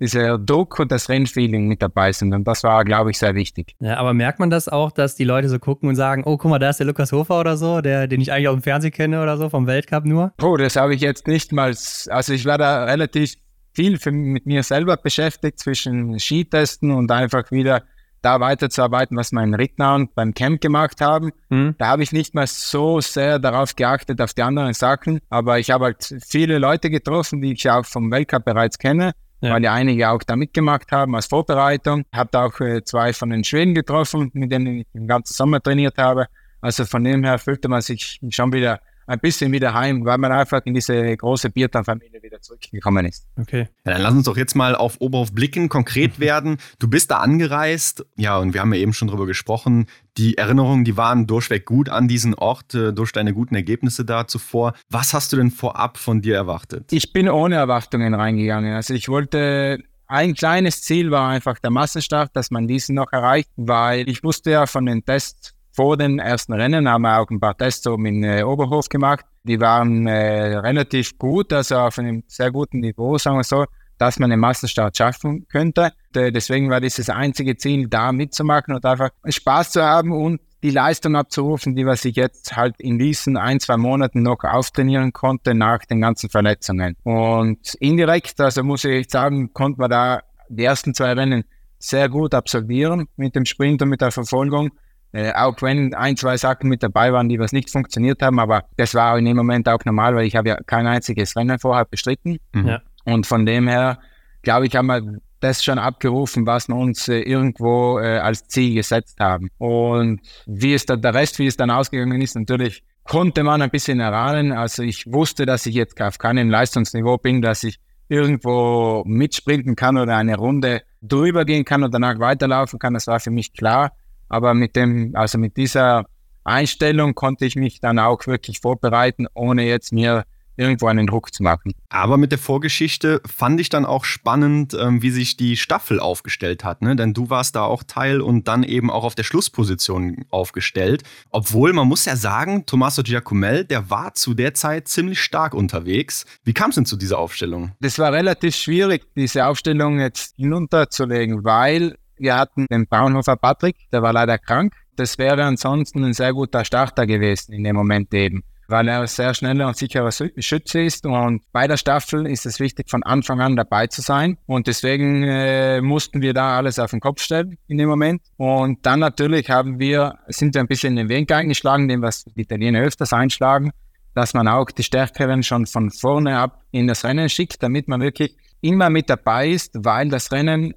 dieser 0.03 0.37
Druck 0.37 0.79
und 0.79 0.91
das 0.91 1.09
Rennfeeling 1.09 1.67
mit 1.67 1.81
dabei 1.81 2.11
sind. 2.11 2.33
Und 2.33 2.45
das 2.45 2.63
war, 2.63 2.83
glaube 2.83 3.11
ich, 3.11 3.17
sehr 3.17 3.35
wichtig. 3.35 3.75
Ja, 3.79 3.97
aber 3.97 4.13
merkt 4.13 4.39
man 4.39 4.49
das 4.49 4.67
auch, 4.67 4.91
dass 4.91 5.15
die 5.15 5.23
Leute 5.23 5.49
so 5.49 5.59
gucken 5.59 5.89
und 5.89 5.95
sagen, 5.95 6.23
oh, 6.25 6.37
guck 6.37 6.51
mal, 6.51 6.59
da 6.59 6.69
ist 6.69 6.79
der 6.79 6.87
Lukas 6.87 7.11
Hofer 7.11 7.39
oder 7.39 7.57
so, 7.57 7.81
der, 7.81 8.07
den 8.07 8.21
ich 8.21 8.31
eigentlich 8.31 8.49
aus 8.49 8.55
dem 8.55 8.63
Fernsehen 8.63 8.91
kenne 8.91 9.23
oder 9.23 9.37
so, 9.37 9.49
vom 9.49 9.65
Weltcup 9.65 10.05
nur? 10.05 10.33
Oh, 10.41 10.57
das 10.57 10.75
habe 10.75 10.93
ich 10.93 11.01
jetzt 11.01 11.27
nicht 11.27 11.51
mal. 11.51 11.69
Also 12.09 12.33
ich 12.33 12.45
war 12.45 12.57
da 12.57 12.83
relativ 12.83 13.35
viel 13.73 13.97
für, 13.97 14.11
mit 14.11 14.45
mir 14.45 14.61
selber 14.63 14.97
beschäftigt 14.97 15.59
zwischen 15.59 16.19
Skitesten 16.19 16.91
und 16.91 17.09
einfach 17.09 17.49
wieder 17.51 17.83
da 18.23 18.39
weiterzuarbeiten, 18.39 19.17
was 19.17 19.31
mein 19.31 19.53
Rittner 19.53 19.95
und 19.95 20.15
beim 20.15 20.33
Camp 20.33 20.61
gemacht 20.61 21.01
haben. 21.01 21.31
Mhm. 21.49 21.75
Da 21.77 21.87
habe 21.87 22.03
ich 22.03 22.11
nicht 22.11 22.33
mehr 22.33 22.47
so 22.47 23.01
sehr 23.01 23.37
darauf 23.37 23.75
geachtet, 23.75 24.21
auf 24.21 24.33
die 24.33 24.43
anderen 24.43 24.73
Sachen. 24.73 25.19
Aber 25.29 25.59
ich 25.59 25.69
habe 25.71 25.85
halt 25.85 26.15
viele 26.25 26.57
Leute 26.57 26.89
getroffen, 26.89 27.41
die 27.41 27.53
ich 27.53 27.69
auch 27.69 27.85
vom 27.85 28.09
Weltcup 28.11 28.45
bereits 28.45 28.77
kenne, 28.77 29.11
ja. 29.43 29.53
weil 29.53 29.63
ja 29.63 29.73
einige 29.73 30.09
auch 30.09 30.23
da 30.23 30.35
mitgemacht 30.35 30.91
haben 30.91 31.15
als 31.15 31.27
Vorbereitung. 31.27 32.05
Habe 32.13 32.29
da 32.31 32.45
auch 32.45 32.59
äh, 32.59 32.83
zwei 32.83 33.13
von 33.13 33.29
den 33.29 33.43
Schweden 33.43 33.75
getroffen, 33.75 34.31
mit 34.33 34.51
denen 34.51 34.79
ich 34.79 34.87
den 34.93 35.07
ganzen 35.07 35.33
Sommer 35.33 35.61
trainiert 35.61 35.97
habe. 35.97 36.27
Also 36.61 36.85
von 36.85 37.03
dem 37.03 37.23
her 37.23 37.39
fühlte 37.39 37.67
man 37.67 37.81
sich 37.81 38.19
schon 38.29 38.53
wieder 38.53 38.79
ein 39.07 39.19
bisschen 39.19 39.51
wieder 39.51 39.73
heim, 39.73 40.05
weil 40.05 40.17
man 40.17 40.31
einfach 40.31 40.61
in 40.65 40.73
diese 40.73 41.15
große 41.15 41.49
Biertanfamilie 41.49 42.21
wieder 42.23 42.41
zurückgekommen 42.41 43.05
ist. 43.05 43.25
Okay. 43.39 43.67
Ja, 43.85 43.93
dann 43.93 44.01
lass 44.01 44.13
uns 44.13 44.25
doch 44.25 44.37
jetzt 44.37 44.55
mal 44.55 44.75
auf 44.75 44.99
Oberhof 44.99 45.33
blicken, 45.33 45.69
konkret 45.69 46.19
werden. 46.19 46.57
Du 46.79 46.87
bist 46.87 47.11
da 47.11 47.17
angereist, 47.17 48.05
ja, 48.15 48.37
und 48.37 48.53
wir 48.53 48.61
haben 48.61 48.73
ja 48.73 48.79
eben 48.79 48.93
schon 48.93 49.07
drüber 49.07 49.25
gesprochen. 49.25 49.87
Die 50.17 50.37
Erinnerungen, 50.37 50.83
die 50.83 50.97
waren 50.97 51.27
durchweg 51.27 51.65
gut 51.65 51.89
an 51.89 52.07
diesen 52.07 52.33
Ort, 52.35 52.73
äh, 52.75 52.93
durch 52.93 53.11
deine 53.11 53.33
guten 53.33 53.55
Ergebnisse 53.55 54.05
da 54.05 54.27
zuvor. 54.27 54.73
Was 54.89 55.13
hast 55.13 55.33
du 55.33 55.37
denn 55.37 55.51
vorab 55.51 55.97
von 55.97 56.21
dir 56.21 56.35
erwartet? 56.35 56.91
Ich 56.91 57.13
bin 57.13 57.29
ohne 57.29 57.55
Erwartungen 57.55 58.13
reingegangen. 58.13 58.73
Also 58.73 58.93
ich 58.93 59.09
wollte 59.09 59.83
ein 60.07 60.35
kleines 60.35 60.81
Ziel 60.81 61.09
war 61.09 61.29
einfach 61.29 61.57
der 61.59 61.71
Massenstart, 61.71 62.35
dass 62.35 62.51
man 62.51 62.67
diesen 62.67 62.95
noch 62.95 63.11
erreicht, 63.11 63.49
weil 63.55 64.07
ich 64.07 64.23
wusste 64.23 64.51
ja 64.51 64.67
von 64.67 64.85
den 64.85 65.03
Tests 65.03 65.55
vor 65.73 65.97
den 65.97 66.19
ersten 66.19 66.53
Rennen 66.53 66.87
haben 66.87 67.01
wir 67.01 67.19
auch 67.19 67.29
ein 67.29 67.39
paar 67.39 67.57
Tests 67.57 67.85
oben 67.87 68.05
in 68.05 68.23
äh, 68.23 68.43
Oberhof 68.43 68.89
gemacht. 68.89 69.25
Die 69.43 69.59
waren 69.59 70.07
äh, 70.07 70.57
relativ 70.57 71.17
gut, 71.17 71.51
also 71.51 71.77
auf 71.77 71.97
einem 71.97 72.23
sehr 72.27 72.51
guten 72.51 72.79
Niveau, 72.79 73.17
sagen 73.17 73.37
wir 73.37 73.43
so, 73.43 73.65
dass 73.97 74.19
man 74.19 74.29
den 74.29 74.39
Massenstart 74.39 74.97
schaffen 74.97 75.47
könnte. 75.47 75.91
De 76.15 76.31
deswegen 76.31 76.69
war 76.69 76.79
dieses 76.79 77.09
einzige 77.09 77.57
Ziel, 77.57 77.87
da 77.87 78.11
mitzumachen 78.11 78.75
und 78.75 78.85
einfach 78.85 79.09
Spaß 79.27 79.71
zu 79.71 79.83
haben 79.83 80.11
und 80.11 80.41
die 80.61 80.69
Leistung 80.69 81.15
abzurufen, 81.15 81.75
die 81.75 81.85
was 81.85 82.05
ich 82.05 82.15
jetzt 82.15 82.55
halt 82.55 82.79
in 82.79 82.97
diesen 82.97 83.35
ein, 83.35 83.59
zwei 83.59 83.75
Monaten 83.75 84.21
noch 84.21 84.43
auftrainieren 84.43 85.11
konnte 85.11 85.53
nach 85.53 85.79
den 85.79 85.99
ganzen 85.99 86.29
Verletzungen. 86.29 86.95
Und 87.03 87.73
indirekt, 87.75 88.39
also 88.39 88.63
muss 88.63 88.85
ich 88.85 89.09
sagen, 89.09 89.51
konnte 89.53 89.81
man 89.81 89.89
da 89.89 90.21
die 90.47 90.63
ersten 90.63 90.93
zwei 90.93 91.13
Rennen 91.13 91.43
sehr 91.79 92.07
gut 92.07 92.33
absolvieren 92.33 93.07
mit 93.17 93.35
dem 93.35 93.45
Sprint 93.45 93.81
und 93.81 93.89
mit 93.89 93.99
der 93.99 94.11
Verfolgung. 94.11 94.69
Äh, 95.13 95.31
auch 95.33 95.61
wenn 95.61 95.93
ein, 95.93 96.17
zwei 96.17 96.37
Sachen 96.37 96.69
mit 96.69 96.81
dabei 96.81 97.13
waren, 97.13 97.29
die 97.29 97.39
was 97.39 97.51
nicht 97.51 97.69
funktioniert 97.69 98.21
haben, 98.21 98.39
aber 98.39 98.63
das 98.77 98.95
war 98.95 99.17
in 99.17 99.25
dem 99.25 99.37
Moment 99.37 99.69
auch 99.69 99.85
normal, 99.85 100.15
weil 100.15 100.25
ich 100.25 100.35
habe 100.35 100.49
ja 100.49 100.57
kein 100.65 100.87
einziges 100.87 101.35
Rennen 101.35 101.59
vorher 101.59 101.85
bestritten. 101.85 102.39
Mhm. 102.51 102.67
Ja. 102.67 102.81
Und 103.05 103.27
von 103.27 103.45
dem 103.45 103.67
her, 103.67 103.99
glaube 104.41 104.65
ich, 104.65 104.75
haben 104.75 104.87
wir 104.87 105.19
das 105.39 105.63
schon 105.63 105.77
abgerufen, 105.77 106.47
was 106.47 106.67
wir 106.67 106.75
uns 106.75 107.07
äh, 107.09 107.19
irgendwo 107.19 107.99
äh, 107.99 108.17
als 108.17 108.47
Ziel 108.47 108.73
gesetzt 108.75 109.19
haben. 109.19 109.49
Und 109.59 110.21
wie 110.47 110.73
es 110.73 110.85
dann 110.85 111.01
der 111.01 111.13
Rest, 111.13 111.37
wie 111.37 111.47
es 111.47 111.57
dann 111.57 111.69
ausgegangen 111.69 112.21
ist, 112.21 112.35
natürlich 112.35 112.81
konnte 113.03 113.43
man 113.43 113.61
ein 113.61 113.69
bisschen 113.69 113.99
erahnen. 113.99 114.51
Also 114.51 114.81
ich 114.81 115.05
wusste, 115.11 115.45
dass 115.45 115.65
ich 115.65 115.75
jetzt 115.75 116.01
auf 116.01 116.17
keinem 116.17 116.49
Leistungsniveau 116.49 117.17
bin, 117.17 117.41
dass 117.41 117.63
ich 117.63 117.79
irgendwo 118.09 119.03
mitsprinten 119.05 119.75
kann 119.75 119.97
oder 119.97 120.17
eine 120.17 120.37
Runde 120.37 120.81
drüber 121.01 121.45
gehen 121.45 121.65
kann 121.65 121.83
und 121.83 121.93
danach 121.93 122.19
weiterlaufen 122.19 122.79
kann. 122.79 122.93
Das 122.93 123.07
war 123.07 123.19
für 123.19 123.31
mich 123.31 123.53
klar. 123.53 123.91
Aber 124.33 124.55
mit 124.55 124.75
dem, 124.75 125.11
also 125.13 125.37
mit 125.37 125.57
dieser 125.57 126.05
Einstellung 126.43 127.13
konnte 127.13 127.45
ich 127.45 127.55
mich 127.55 127.79
dann 127.79 127.99
auch 127.99 128.25
wirklich 128.25 128.61
vorbereiten, 128.61 129.27
ohne 129.35 129.63
jetzt 129.63 129.93
mir 129.93 130.23
irgendwo 130.55 130.87
einen 130.87 131.05
Druck 131.05 131.31
zu 131.31 131.43
machen. 131.43 131.73
Aber 131.89 132.17
mit 132.17 132.31
der 132.31 132.39
Vorgeschichte 132.39 133.21
fand 133.27 133.61
ich 133.61 133.69
dann 133.69 133.85
auch 133.85 134.05
spannend, 134.05 134.75
ähm, 134.79 135.03
wie 135.03 135.11
sich 135.11 135.37
die 135.37 135.55
Staffel 135.55 135.99
aufgestellt 135.99 136.63
hat. 136.63 136.81
Ne? 136.81 136.95
Denn 136.95 137.13
du 137.13 137.29
warst 137.29 137.55
da 137.55 137.63
auch 137.63 137.83
Teil 137.83 138.21
und 138.21 138.47
dann 138.47 138.63
eben 138.63 138.89
auch 138.89 139.03
auf 139.03 139.13
der 139.13 139.23
Schlussposition 139.23 140.25
aufgestellt. 140.31 141.03
Obwohl, 141.29 141.71
man 141.71 141.87
muss 141.87 142.05
ja 142.05 142.15
sagen, 142.15 142.65
Tommaso 142.65 143.03
Giacomel, 143.03 143.65
der 143.65 143.91
war 143.91 144.15
zu 144.15 144.33
der 144.33 144.55
Zeit 144.55 144.87
ziemlich 144.87 145.21
stark 145.21 145.53
unterwegs. 145.53 146.25
Wie 146.43 146.53
kam 146.53 146.69
es 146.69 146.75
denn 146.75 146.87
zu 146.87 146.97
dieser 146.97 147.19
Aufstellung? 147.19 147.73
Das 147.81 147.99
war 147.99 148.11
relativ 148.11 148.55
schwierig, 148.55 149.03
diese 149.15 149.45
Aufstellung 149.45 149.99
jetzt 149.99 150.35
hinunterzulegen, 150.37 151.43
weil 151.43 151.97
wir 152.23 152.37
hatten 152.37 152.65
den 152.71 152.87
Braunhofer 152.87 153.35
Patrick, 153.35 153.75
der 153.91 154.01
war 154.01 154.13
leider 154.13 154.37
krank. 154.37 154.73
Das 154.95 155.17
wäre 155.17 155.43
ansonsten 155.43 156.03
ein 156.03 156.13
sehr 156.13 156.33
guter 156.33 156.65
Starter 156.65 157.05
gewesen 157.05 157.53
in 157.53 157.63
dem 157.63 157.75
Moment 157.75 158.13
eben, 158.13 158.43
weil 158.67 158.87
er 158.87 159.01
ein 159.01 159.07
sehr 159.07 159.33
schneller 159.33 159.67
und 159.67 159.75
sicherer 159.75 160.11
Schütze 160.11 160.81
ist. 160.81 161.05
Und 161.05 161.41
bei 161.51 161.67
der 161.67 161.77
Staffel 161.77 162.25
ist 162.27 162.45
es 162.45 162.59
wichtig, 162.59 162.89
von 162.89 163.03
Anfang 163.03 163.41
an 163.41 163.55
dabei 163.55 163.87
zu 163.87 164.01
sein. 164.01 164.37
Und 164.45 164.67
deswegen 164.67 165.23
äh, 165.23 165.81
mussten 165.81 166.21
wir 166.21 166.33
da 166.33 166.57
alles 166.57 166.79
auf 166.79 166.91
den 166.91 166.99
Kopf 166.99 167.21
stellen 167.21 167.57
in 167.67 167.77
dem 167.77 167.89
Moment. 167.89 168.21
Und 168.37 168.85
dann 168.85 168.99
natürlich 168.99 169.49
haben 169.49 169.79
wir, 169.79 170.19
sind 170.27 170.53
wir 170.53 170.61
ein 170.61 170.67
bisschen 170.67 170.97
in 170.97 171.07
den 171.07 171.09
Weg 171.09 171.31
eingeschlagen, 171.31 171.87
den 171.87 172.01
was 172.01 172.23
die 172.23 172.41
Italiener 172.41 172.81
öfters 172.81 173.13
einschlagen, 173.13 173.71
dass 174.13 174.33
man 174.33 174.47
auch 174.47 174.69
die 174.69 174.83
Stärkeren 174.83 175.43
schon 175.43 175.65
von 175.65 175.91
vorne 175.91 176.37
ab 176.37 176.61
in 176.71 176.87
das 176.87 177.03
Rennen 177.03 177.29
schickt, 177.29 177.63
damit 177.63 177.87
man 177.87 177.99
wirklich 177.99 178.37
immer 178.61 178.89
mit 178.89 179.09
dabei 179.09 179.49
ist, 179.49 179.71
weil 179.75 180.07
das 180.09 180.31
Rennen 180.31 180.73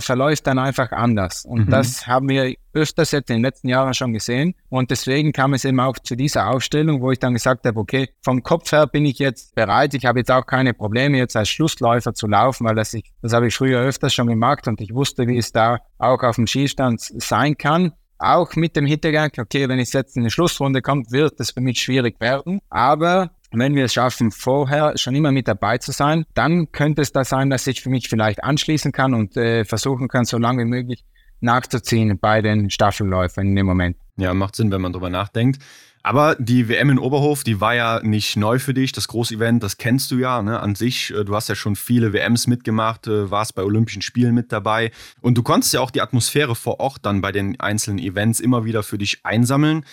verläuft 0.00 0.46
dann 0.46 0.58
einfach 0.58 0.92
anders. 0.92 1.44
Und 1.44 1.66
mhm. 1.66 1.70
das 1.70 2.06
haben 2.06 2.28
wir 2.28 2.54
öfters 2.72 3.10
jetzt 3.10 3.30
in 3.30 3.36
den 3.36 3.42
letzten 3.42 3.68
Jahren 3.68 3.94
schon 3.94 4.12
gesehen. 4.12 4.54
Und 4.68 4.90
deswegen 4.90 5.32
kam 5.32 5.54
es 5.54 5.64
eben 5.64 5.80
auch 5.80 5.98
zu 5.98 6.16
dieser 6.16 6.48
Aufstellung, 6.50 7.00
wo 7.00 7.10
ich 7.10 7.18
dann 7.18 7.34
gesagt 7.34 7.66
habe, 7.66 7.78
okay, 7.78 8.10
vom 8.22 8.42
Kopf 8.42 8.72
her 8.72 8.86
bin 8.86 9.04
ich 9.04 9.18
jetzt 9.18 9.54
bereit. 9.54 9.94
Ich 9.94 10.04
habe 10.04 10.20
jetzt 10.20 10.30
auch 10.30 10.46
keine 10.46 10.74
Probleme, 10.74 11.18
jetzt 11.18 11.36
als 11.36 11.48
Schlussläufer 11.48 12.14
zu 12.14 12.26
laufen, 12.26 12.66
weil 12.66 12.74
das, 12.74 12.92
ich, 12.94 13.12
das 13.22 13.32
habe 13.32 13.48
ich 13.48 13.54
früher 13.54 13.80
öfters 13.80 14.14
schon 14.14 14.26
gemacht 14.26 14.68
und 14.68 14.80
ich 14.80 14.94
wusste, 14.94 15.26
wie 15.26 15.38
es 15.38 15.52
da 15.52 15.78
auch 15.98 16.22
auf 16.22 16.36
dem 16.36 16.46
Skistand 16.46 17.00
sein 17.00 17.56
kann. 17.56 17.92
Auch 18.18 18.56
mit 18.56 18.76
dem 18.76 18.86
Hintergang, 18.86 19.30
okay, 19.38 19.68
wenn 19.68 19.78
es 19.78 19.92
jetzt 19.92 20.16
in 20.16 20.22
eine 20.22 20.30
Schlussrunde 20.30 20.80
kommt, 20.80 21.12
wird 21.12 21.38
es 21.38 21.50
für 21.50 21.60
mich 21.60 21.80
schwierig 21.80 22.18
werden. 22.18 22.60
Aber 22.70 23.30
wenn 23.52 23.74
wir 23.74 23.84
es 23.84 23.94
schaffen, 23.94 24.30
vorher 24.30 24.96
schon 24.96 25.14
immer 25.14 25.32
mit 25.32 25.48
dabei 25.48 25.78
zu 25.78 25.92
sein, 25.92 26.24
dann 26.34 26.72
könnte 26.72 27.02
es 27.02 27.12
da 27.12 27.24
sein, 27.24 27.50
dass 27.50 27.66
ich 27.66 27.80
für 27.80 27.90
mich 27.90 28.08
vielleicht 28.08 28.42
anschließen 28.42 28.92
kann 28.92 29.14
und 29.14 29.36
äh, 29.36 29.64
versuchen 29.64 30.08
kann, 30.08 30.24
so 30.24 30.38
lange 30.38 30.64
wie 30.64 30.68
möglich 30.68 31.04
nachzuziehen 31.40 32.18
bei 32.18 32.42
den 32.42 32.70
Staffelläufern 32.70 33.46
in 33.46 33.56
dem 33.56 33.66
Moment. 33.66 33.96
Ja, 34.16 34.32
macht 34.34 34.56
Sinn, 34.56 34.70
wenn 34.70 34.80
man 34.80 34.92
drüber 34.92 35.10
nachdenkt. 35.10 35.62
Aber 36.02 36.36
die 36.38 36.68
WM 36.68 36.90
in 36.90 36.98
Oberhof, 37.00 37.42
die 37.42 37.60
war 37.60 37.74
ja 37.74 38.00
nicht 38.00 38.36
neu 38.36 38.60
für 38.60 38.72
dich. 38.72 38.92
Das 38.92 39.08
Großevent, 39.08 39.60
das 39.62 39.76
kennst 39.76 40.12
du 40.12 40.18
ja 40.18 40.40
ne, 40.40 40.60
an 40.60 40.76
sich. 40.76 41.10
Äh, 41.10 41.24
du 41.24 41.34
hast 41.34 41.48
ja 41.48 41.56
schon 41.56 41.74
viele 41.74 42.12
WMs 42.12 42.46
mitgemacht, 42.46 43.08
äh, 43.08 43.28
warst 43.28 43.56
bei 43.56 43.64
Olympischen 43.64 44.02
Spielen 44.02 44.32
mit 44.32 44.52
dabei. 44.52 44.92
Und 45.20 45.36
du 45.36 45.42
konntest 45.42 45.74
ja 45.74 45.80
auch 45.80 45.90
die 45.90 46.00
Atmosphäre 46.00 46.54
vor 46.54 46.78
Ort 46.78 47.04
dann 47.04 47.20
bei 47.22 47.32
den 47.32 47.58
einzelnen 47.58 47.98
Events 47.98 48.38
immer 48.38 48.64
wieder 48.64 48.84
für 48.84 48.98
dich 48.98 49.24
einsammeln. 49.24 49.84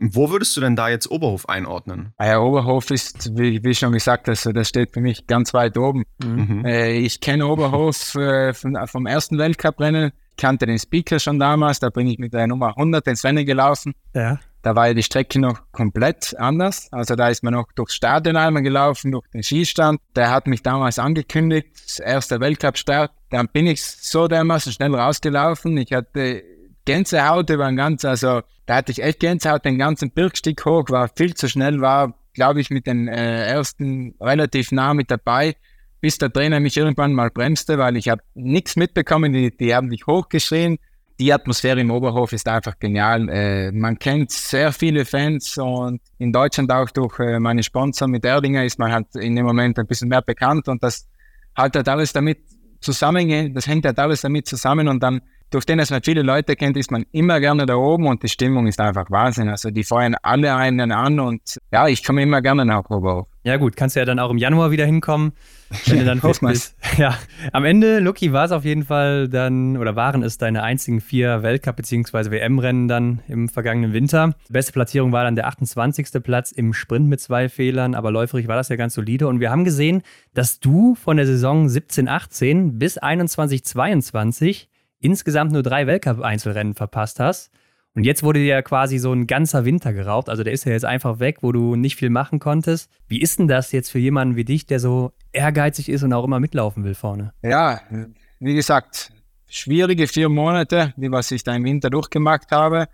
Wo 0.00 0.30
würdest 0.30 0.56
du 0.56 0.62
denn 0.62 0.76
da 0.76 0.88
jetzt 0.88 1.10
Oberhof 1.10 1.46
einordnen? 1.48 2.14
Ah 2.16 2.26
ja, 2.26 2.40
Oberhof 2.40 2.90
ist, 2.90 3.36
wie, 3.36 3.62
wie 3.62 3.74
schon 3.74 3.92
gesagt, 3.92 4.28
das, 4.28 4.44
das 4.44 4.68
steht 4.68 4.94
für 4.94 5.00
mich 5.02 5.26
ganz 5.26 5.52
weit 5.52 5.76
oben. 5.76 6.04
Mhm. 6.24 6.64
Äh, 6.64 6.92
ich 6.92 7.20
kenne 7.20 7.46
Oberhof 7.46 8.14
äh, 8.14 8.54
vom, 8.54 8.76
vom 8.86 9.06
ersten 9.06 9.36
Weltcuprennen 9.36 10.12
Ich 10.30 10.36
kannte 10.36 10.64
den 10.64 10.78
Speaker 10.78 11.18
schon 11.18 11.38
damals, 11.38 11.80
da 11.80 11.90
bin 11.90 12.06
ich 12.06 12.18
mit 12.18 12.32
der 12.32 12.46
Nummer 12.46 12.68
100 12.78 13.06
ins 13.08 13.24
Rennen 13.24 13.44
gelaufen. 13.44 13.92
Ja. 14.14 14.40
Da 14.62 14.74
war 14.74 14.88
ja 14.88 14.94
die 14.94 15.02
Strecke 15.02 15.38
noch 15.38 15.60
komplett 15.72 16.34
anders. 16.38 16.88
Also 16.92 17.14
da 17.14 17.28
ist 17.28 17.42
man 17.42 17.54
noch 17.54 17.72
durchs 17.74 17.94
Stadion 17.94 18.36
einmal 18.36 18.62
gelaufen, 18.62 19.12
durch 19.12 19.26
den 19.28 19.42
Skistand. 19.42 20.00
Der 20.16 20.30
hat 20.30 20.46
mich 20.46 20.62
damals 20.62 20.98
angekündigt, 20.98 21.68
erster 22.02 22.40
Weltcup-Start. 22.40 23.10
Dann 23.30 23.48
bin 23.48 23.66
ich 23.66 23.82
so 23.82 24.28
dermaßen 24.28 24.72
schnell 24.72 24.94
rausgelaufen. 24.94 25.76
Ich 25.78 25.92
hatte 25.92 26.42
Gänsehaut 26.90 27.48
über 27.50 27.66
den 27.66 27.76
ganzen, 27.76 28.08
also 28.08 28.40
da 28.66 28.74
hatte 28.74 28.90
ich 28.90 29.00
echt 29.00 29.20
Gänsehaut. 29.20 29.64
Den 29.64 29.78
ganzen 29.78 30.10
Birkstieg 30.10 30.64
hoch, 30.64 30.86
war 30.88 31.08
viel 31.14 31.34
zu 31.34 31.48
schnell, 31.48 31.80
war, 31.80 32.14
glaube 32.34 32.60
ich, 32.60 32.70
mit 32.70 32.88
den 32.88 33.06
äh, 33.06 33.46
ersten 33.46 34.16
relativ 34.20 34.72
nah 34.72 34.92
mit 34.92 35.08
dabei, 35.08 35.54
bis 36.00 36.18
der 36.18 36.32
Trainer 36.32 36.58
mich 36.58 36.76
irgendwann 36.76 37.12
mal 37.12 37.30
bremste, 37.30 37.78
weil 37.78 37.96
ich 37.96 38.08
habe 38.08 38.22
nichts 38.34 38.74
mitbekommen, 38.74 39.32
die, 39.32 39.56
die 39.56 39.72
haben 39.72 39.86
mich 39.86 40.04
hochgeschrien. 40.08 40.78
Die 41.20 41.32
Atmosphäre 41.32 41.80
im 41.80 41.92
Oberhof 41.92 42.32
ist 42.32 42.48
einfach 42.48 42.76
genial. 42.80 43.28
Äh, 43.28 43.70
man 43.70 43.96
kennt 43.96 44.32
sehr 44.32 44.72
viele 44.72 45.04
Fans 45.04 45.58
und 45.58 46.00
in 46.18 46.32
Deutschland 46.32 46.72
auch 46.72 46.90
durch 46.90 47.20
äh, 47.20 47.38
meine 47.38 47.62
Sponsor 47.62 48.08
mit 48.08 48.24
Erdinger 48.24 48.64
ist 48.64 48.80
man 48.80 48.90
halt 48.90 49.14
in 49.14 49.36
dem 49.36 49.46
Moment 49.46 49.78
ein 49.78 49.86
bisschen 49.86 50.08
mehr 50.08 50.22
bekannt 50.22 50.66
und 50.66 50.82
das 50.82 51.06
halt 51.56 51.76
halt 51.76 51.88
alles 51.88 52.12
damit 52.12 52.38
zusammen, 52.80 53.54
das 53.54 53.68
hängt 53.68 53.84
halt 53.84 53.98
alles 54.00 54.22
damit 54.22 54.48
zusammen 54.48 54.88
und 54.88 55.00
dann 55.00 55.20
durch 55.50 55.66
den, 55.66 55.78
dass 55.78 55.90
man 55.90 56.02
viele 56.02 56.22
Leute 56.22 56.56
kennt, 56.56 56.76
ist 56.76 56.90
man 56.90 57.04
immer 57.12 57.40
gerne 57.40 57.66
da 57.66 57.74
oben 57.74 58.06
und 58.06 58.22
die 58.22 58.28
Stimmung 58.28 58.66
ist 58.66 58.80
einfach 58.80 59.10
Wahnsinn. 59.10 59.48
Also 59.48 59.70
die 59.70 59.84
feuern 59.84 60.14
alle 60.22 60.54
einen 60.54 60.92
an 60.92 61.20
und 61.20 61.58
ja, 61.72 61.88
ich 61.88 62.04
komme 62.04 62.22
immer 62.22 62.40
gerne 62.40 62.64
nach 62.64 62.88
Oberhof. 62.88 63.26
Ja 63.42 63.56
gut, 63.56 63.74
kannst 63.74 63.96
du 63.96 64.00
ja 64.00 64.06
dann 64.06 64.18
auch 64.18 64.30
im 64.30 64.36
Januar 64.36 64.70
wieder 64.70 64.84
hinkommen, 64.84 65.32
wenn 65.86 65.98
du 66.00 66.04
dann 66.04 66.20
fit 66.20 66.40
bist. 66.40 66.76
Ja, 66.98 67.16
am 67.52 67.64
Ende, 67.64 68.00
Lucky, 68.00 68.32
war 68.32 68.44
es 68.44 68.52
auf 68.52 68.64
jeden 68.64 68.84
Fall 68.84 69.28
dann, 69.28 69.76
oder 69.76 69.96
waren 69.96 70.22
es 70.22 70.36
deine 70.36 70.62
einzigen 70.62 71.00
vier 71.00 71.42
Weltcup- 71.42 71.76
bzw. 71.76 72.30
WM-Rennen 72.30 72.88
dann 72.88 73.20
im 73.28 73.48
vergangenen 73.48 73.92
Winter. 73.92 74.34
Beste 74.50 74.72
Platzierung 74.72 75.12
war 75.12 75.24
dann 75.24 75.36
der 75.36 75.46
28. 75.46 76.22
Platz 76.22 76.52
im 76.52 76.74
Sprint 76.74 77.08
mit 77.08 77.20
zwei 77.20 77.48
Fehlern, 77.48 77.94
aber 77.94 78.10
läuferig 78.10 78.46
war 78.46 78.56
das 78.56 78.68
ja 78.68 78.76
ganz 78.76 78.94
solide. 78.94 79.26
Und 79.26 79.40
wir 79.40 79.50
haben 79.50 79.64
gesehen, 79.64 80.02
dass 80.34 80.60
du 80.60 80.94
von 80.94 81.16
der 81.16 81.26
Saison 81.26 81.66
17-18 81.66 82.78
bis 82.78 83.00
21-22 83.00 84.66
insgesamt 85.00 85.52
nur 85.52 85.62
drei 85.62 85.86
Weltcup-Einzelrennen 85.86 86.74
verpasst 86.74 87.20
hast. 87.20 87.50
Und 87.94 88.04
jetzt 88.04 88.22
wurde 88.22 88.38
dir 88.38 88.46
ja 88.46 88.62
quasi 88.62 88.98
so 88.98 89.12
ein 89.12 89.26
ganzer 89.26 89.64
Winter 89.64 89.92
geraubt. 89.92 90.28
Also 90.28 90.44
der 90.44 90.52
ist 90.52 90.64
ja 90.64 90.72
jetzt 90.72 90.84
einfach 90.84 91.18
weg, 91.18 91.38
wo 91.42 91.50
du 91.50 91.74
nicht 91.74 91.96
viel 91.96 92.10
machen 92.10 92.38
konntest. 92.38 92.88
Wie 93.08 93.20
ist 93.20 93.40
denn 93.40 93.48
das 93.48 93.72
jetzt 93.72 93.90
für 93.90 93.98
jemanden 93.98 94.36
wie 94.36 94.44
dich, 94.44 94.66
der 94.66 94.78
so 94.78 95.12
ehrgeizig 95.32 95.88
ist 95.88 96.04
und 96.04 96.12
auch 96.12 96.24
immer 96.24 96.38
mitlaufen 96.38 96.84
will 96.84 96.94
vorne? 96.94 97.32
Ja, 97.42 97.80
wie 98.38 98.54
gesagt, 98.54 99.12
schwierige 99.48 100.06
vier 100.06 100.28
Monate, 100.28 100.94
die 100.96 101.10
was 101.10 101.30
ich 101.32 101.42
da 101.42 101.54
im 101.54 101.64
Winter 101.64 101.90
durchgemacht 101.90 102.52
habe. 102.52 102.86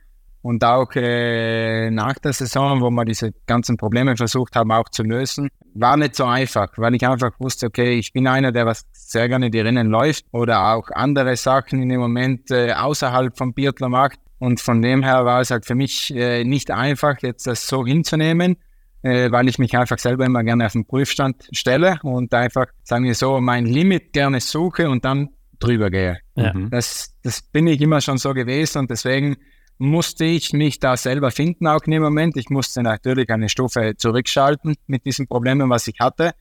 Und 0.46 0.62
auch 0.62 0.94
äh, 0.94 1.90
nach 1.90 2.14
der 2.20 2.32
Saison, 2.32 2.80
wo 2.80 2.88
wir 2.90 3.04
diese 3.04 3.32
ganzen 3.46 3.76
Probleme 3.76 4.16
versucht 4.16 4.54
haben 4.54 4.70
auch 4.70 4.88
zu 4.90 5.02
lösen, 5.02 5.48
war 5.74 5.96
nicht 5.96 6.14
so 6.14 6.24
einfach, 6.24 6.68
weil 6.76 6.94
ich 6.94 7.04
einfach 7.04 7.32
wusste, 7.40 7.66
okay, 7.66 7.98
ich 7.98 8.12
bin 8.12 8.28
einer, 8.28 8.52
der 8.52 8.64
was 8.64 8.86
sehr 8.92 9.28
gerne 9.28 9.50
die 9.50 9.58
Rennen 9.58 9.88
läuft 9.88 10.24
oder 10.30 10.72
auch 10.72 10.88
andere 10.92 11.34
Sachen 11.34 11.82
in 11.82 11.88
dem 11.88 11.98
Moment 11.98 12.52
äh, 12.52 12.74
außerhalb 12.74 13.36
vom 13.36 13.54
Biathlon 13.54 13.90
macht. 13.90 14.20
Und 14.38 14.60
von 14.60 14.82
dem 14.82 15.02
her 15.02 15.24
war 15.24 15.40
es 15.40 15.50
halt 15.50 15.66
für 15.66 15.74
mich 15.74 16.14
äh, 16.14 16.44
nicht 16.44 16.70
einfach, 16.70 17.16
jetzt 17.22 17.48
das 17.48 17.66
so 17.66 17.84
hinzunehmen, 17.84 18.54
äh, 19.02 19.32
weil 19.32 19.48
ich 19.48 19.58
mich 19.58 19.76
einfach 19.76 19.98
selber 19.98 20.26
immer 20.26 20.44
gerne 20.44 20.66
auf 20.66 20.74
den 20.74 20.86
Prüfstand 20.86 21.48
stelle 21.50 21.98
und 22.04 22.32
einfach, 22.32 22.66
sagen 22.84 23.04
wir 23.04 23.16
so, 23.16 23.40
mein 23.40 23.66
Limit 23.66 24.12
gerne 24.12 24.38
suche 24.38 24.88
und 24.88 25.04
dann 25.04 25.30
drüber 25.58 25.90
gehe. 25.90 26.18
Ja. 26.36 26.52
Das, 26.70 27.16
das 27.24 27.42
bin 27.42 27.66
ich 27.66 27.80
immer 27.80 28.00
schon 28.00 28.18
so 28.18 28.32
gewesen 28.32 28.78
und 28.78 28.92
deswegen 28.92 29.36
musste 29.78 30.24
ich 30.24 30.52
mich 30.52 30.80
da 30.80 30.96
selber 30.96 31.30
finden, 31.30 31.66
auch 31.66 31.82
in 31.84 31.92
dem 31.92 32.02
Moment. 32.02 32.36
Ich 32.36 32.48
musste 32.48 32.82
natürlich 32.82 33.30
eine 33.30 33.48
Stufe 33.48 33.94
zurückschalten 33.96 34.76
mit 34.86 35.04
diesen 35.04 35.26
Problemen, 35.26 35.68
was 35.70 35.86
ich 35.86 36.00
hatte. 36.00 36.32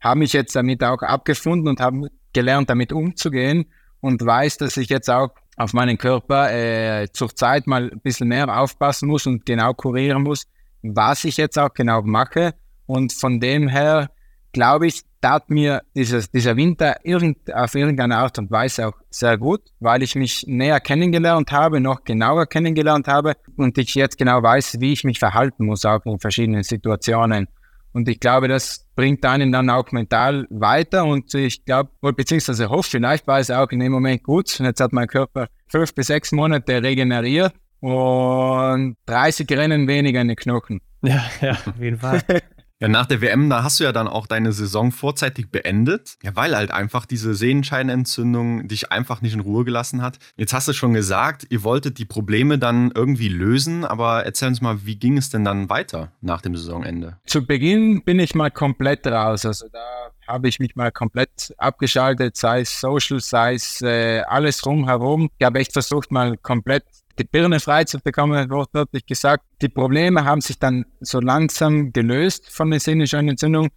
Habe 0.00 0.20
mich 0.20 0.32
jetzt 0.32 0.56
damit 0.56 0.82
auch 0.82 1.02
abgefunden 1.02 1.68
und 1.68 1.80
habe 1.80 2.08
gelernt, 2.32 2.70
damit 2.70 2.92
umzugehen 2.92 3.66
und 4.00 4.24
weiß, 4.24 4.58
dass 4.58 4.76
ich 4.76 4.88
jetzt 4.88 5.10
auch 5.10 5.30
auf 5.56 5.72
meinen 5.72 5.98
Körper 5.98 6.52
äh, 6.52 7.08
zur 7.12 7.34
Zeit 7.34 7.66
mal 7.66 7.90
ein 7.90 8.00
bisschen 8.00 8.28
mehr 8.28 8.60
aufpassen 8.60 9.08
muss 9.08 9.26
und 9.26 9.44
genau 9.44 9.74
kurieren 9.74 10.22
muss, 10.22 10.46
was 10.82 11.24
ich 11.24 11.36
jetzt 11.36 11.58
auch 11.58 11.74
genau 11.74 12.02
mache. 12.02 12.54
Und 12.86 13.12
von 13.12 13.40
dem 13.40 13.68
her 13.68 14.10
glaube 14.52 14.86
ich, 14.86 15.02
tat 15.20 15.50
mir 15.50 15.82
dieses, 15.94 16.30
dieser 16.30 16.56
Winter 16.56 16.96
irgend, 17.04 17.52
auf 17.52 17.74
irgendeine 17.74 18.16
Art 18.16 18.38
und 18.38 18.50
Weise 18.50 18.88
auch 18.88 18.94
sehr 19.10 19.38
gut, 19.38 19.60
weil 19.80 20.02
ich 20.02 20.14
mich 20.14 20.44
näher 20.46 20.80
kennengelernt 20.80 21.52
habe, 21.52 21.80
noch 21.80 22.04
genauer 22.04 22.46
kennengelernt 22.46 23.06
habe 23.08 23.34
und 23.56 23.76
ich 23.78 23.94
jetzt 23.94 24.18
genau 24.18 24.42
weiß, 24.42 24.80
wie 24.80 24.92
ich 24.92 25.04
mich 25.04 25.18
verhalten 25.18 25.66
muss, 25.66 25.84
auch 25.84 26.04
in 26.04 26.18
verschiedenen 26.18 26.62
Situationen. 26.62 27.48
Und 27.92 28.08
ich 28.08 28.20
glaube, 28.20 28.46
das 28.46 28.86
bringt 28.94 29.24
einen 29.24 29.50
dann 29.50 29.68
auch 29.68 29.90
mental 29.90 30.46
weiter 30.50 31.04
und 31.04 31.34
ich 31.34 31.64
glaube, 31.64 31.90
beziehungsweise 32.00 32.70
hoffe, 32.70 32.90
vielleicht 32.90 33.26
war 33.26 33.40
es 33.40 33.50
auch 33.50 33.68
in 33.70 33.80
dem 33.80 33.92
Moment 33.92 34.22
gut. 34.22 34.58
Jetzt 34.60 34.80
hat 34.80 34.92
mein 34.92 35.08
Körper 35.08 35.48
fünf 35.66 35.94
bis 35.94 36.06
sechs 36.06 36.30
Monate 36.30 36.82
regeneriert 36.82 37.52
und 37.80 38.96
30 39.06 39.50
Rennen 39.50 39.88
weniger 39.88 40.20
in 40.20 40.28
den 40.28 40.36
Knochen. 40.36 40.80
Ja, 41.02 41.24
ja, 41.40 41.52
auf 41.52 41.80
jeden 41.80 41.98
Fall. 41.98 42.22
Ja, 42.80 42.88
nach 42.88 43.04
der 43.04 43.20
WM, 43.20 43.50
da 43.50 43.62
hast 43.62 43.78
du 43.78 43.84
ja 43.84 43.92
dann 43.92 44.08
auch 44.08 44.26
deine 44.26 44.52
Saison 44.52 44.90
vorzeitig 44.90 45.50
beendet. 45.50 46.16
Ja, 46.22 46.34
weil 46.34 46.56
halt 46.56 46.70
einfach 46.70 47.04
diese 47.04 47.34
Sehenscheinentzündung 47.34 48.68
dich 48.68 48.90
einfach 48.90 49.20
nicht 49.20 49.34
in 49.34 49.40
Ruhe 49.40 49.66
gelassen 49.66 50.00
hat. 50.00 50.18
Jetzt 50.36 50.54
hast 50.54 50.66
du 50.66 50.72
schon 50.72 50.94
gesagt, 50.94 51.46
ihr 51.50 51.62
wolltet 51.62 51.98
die 51.98 52.06
Probleme 52.06 52.58
dann 52.58 52.90
irgendwie 52.94 53.28
lösen, 53.28 53.84
aber 53.84 54.24
erzähl 54.24 54.48
uns 54.48 54.62
mal, 54.62 54.86
wie 54.86 54.96
ging 54.96 55.18
es 55.18 55.28
denn 55.28 55.44
dann 55.44 55.68
weiter 55.68 56.12
nach 56.22 56.40
dem 56.40 56.56
Saisonende? 56.56 57.18
Zu 57.26 57.46
Beginn 57.46 58.02
bin 58.02 58.18
ich 58.18 58.34
mal 58.34 58.50
komplett 58.50 59.06
raus. 59.06 59.44
Also 59.44 59.66
da 59.70 60.10
habe 60.26 60.48
ich 60.48 60.58
mich 60.58 60.74
mal 60.74 60.90
komplett 60.90 61.52
abgeschaltet, 61.58 62.38
sei 62.38 62.60
es 62.60 62.80
Social, 62.80 63.20
sei 63.20 63.54
es 63.54 63.82
äh, 63.82 64.20
alles 64.20 64.64
rumherum. 64.64 65.28
Ich 65.38 65.44
habe 65.44 65.58
echt 65.58 65.74
versucht, 65.74 66.10
mal 66.10 66.38
komplett 66.38 66.84
die 67.20 67.24
Birne 67.24 67.60
frei 67.60 67.84
zu 67.84 68.00
bekommen, 68.00 68.48
wortwörtlich 68.50 69.04
gesagt. 69.04 69.44
Die 69.60 69.68
Probleme 69.68 70.24
haben 70.24 70.40
sich 70.40 70.58
dann 70.58 70.86
so 71.00 71.20
langsam 71.20 71.92
gelöst 71.92 72.50
von 72.50 72.70
der 72.70 72.80
sehnischen 72.80 73.28
Entzündung. 73.28 73.68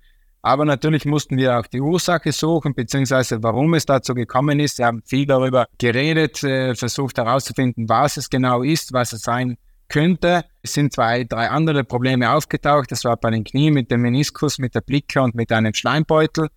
Aber 0.41 0.65
natürlich 0.65 1.05
mussten 1.05 1.37
wir 1.37 1.57
auch 1.59 1.67
die 1.67 1.81
Ursache 1.81 2.31
suchen, 2.31 2.73
beziehungsweise 2.73 3.43
warum 3.43 3.73
es 3.73 3.85
dazu 3.85 4.13
gekommen 4.13 4.59
ist. 4.59 4.77
Wir 4.77 4.87
haben 4.87 5.01
viel 5.05 5.25
darüber 5.25 5.67
geredet, 5.77 6.43
äh, 6.43 6.75
versucht 6.75 7.17
herauszufinden, 7.17 7.87
was 7.87 8.17
es 8.17 8.29
genau 8.29 8.61
ist, 8.61 8.93
was 8.93 9.13
es 9.13 9.21
sein 9.21 9.57
könnte. 9.89 10.45
Es 10.61 10.73
sind 10.73 10.93
zwei, 10.93 11.25
drei 11.25 11.49
andere 11.49 11.83
Probleme 11.83 12.31
aufgetaucht. 12.31 12.91
Das 12.91 13.03
war 13.03 13.17
bei 13.17 13.29
den 13.31 13.43
Knien 13.43 13.73
mit 13.73 13.91
dem 13.91 14.01
Meniskus, 14.01 14.57
mit 14.57 14.75
der 14.75 14.81
Blicke 14.81 15.21
und 15.21 15.35
mit 15.35 15.51
einem 15.51 15.73
Schleimbeutel, 15.73 16.47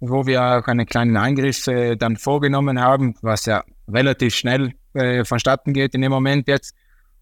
wo 0.00 0.26
wir 0.26 0.42
auch 0.42 0.66
einen 0.66 0.86
kleinen 0.86 1.16
Eingriff 1.16 1.66
äh, 1.66 1.96
dann 1.96 2.16
vorgenommen 2.16 2.80
haben, 2.80 3.14
was 3.22 3.46
ja 3.46 3.64
relativ 3.88 4.34
schnell 4.34 4.72
äh, 4.94 5.24
vonstatten 5.24 5.72
geht 5.72 5.94
in 5.94 6.02
dem 6.02 6.12
Moment 6.12 6.48
jetzt. 6.48 6.74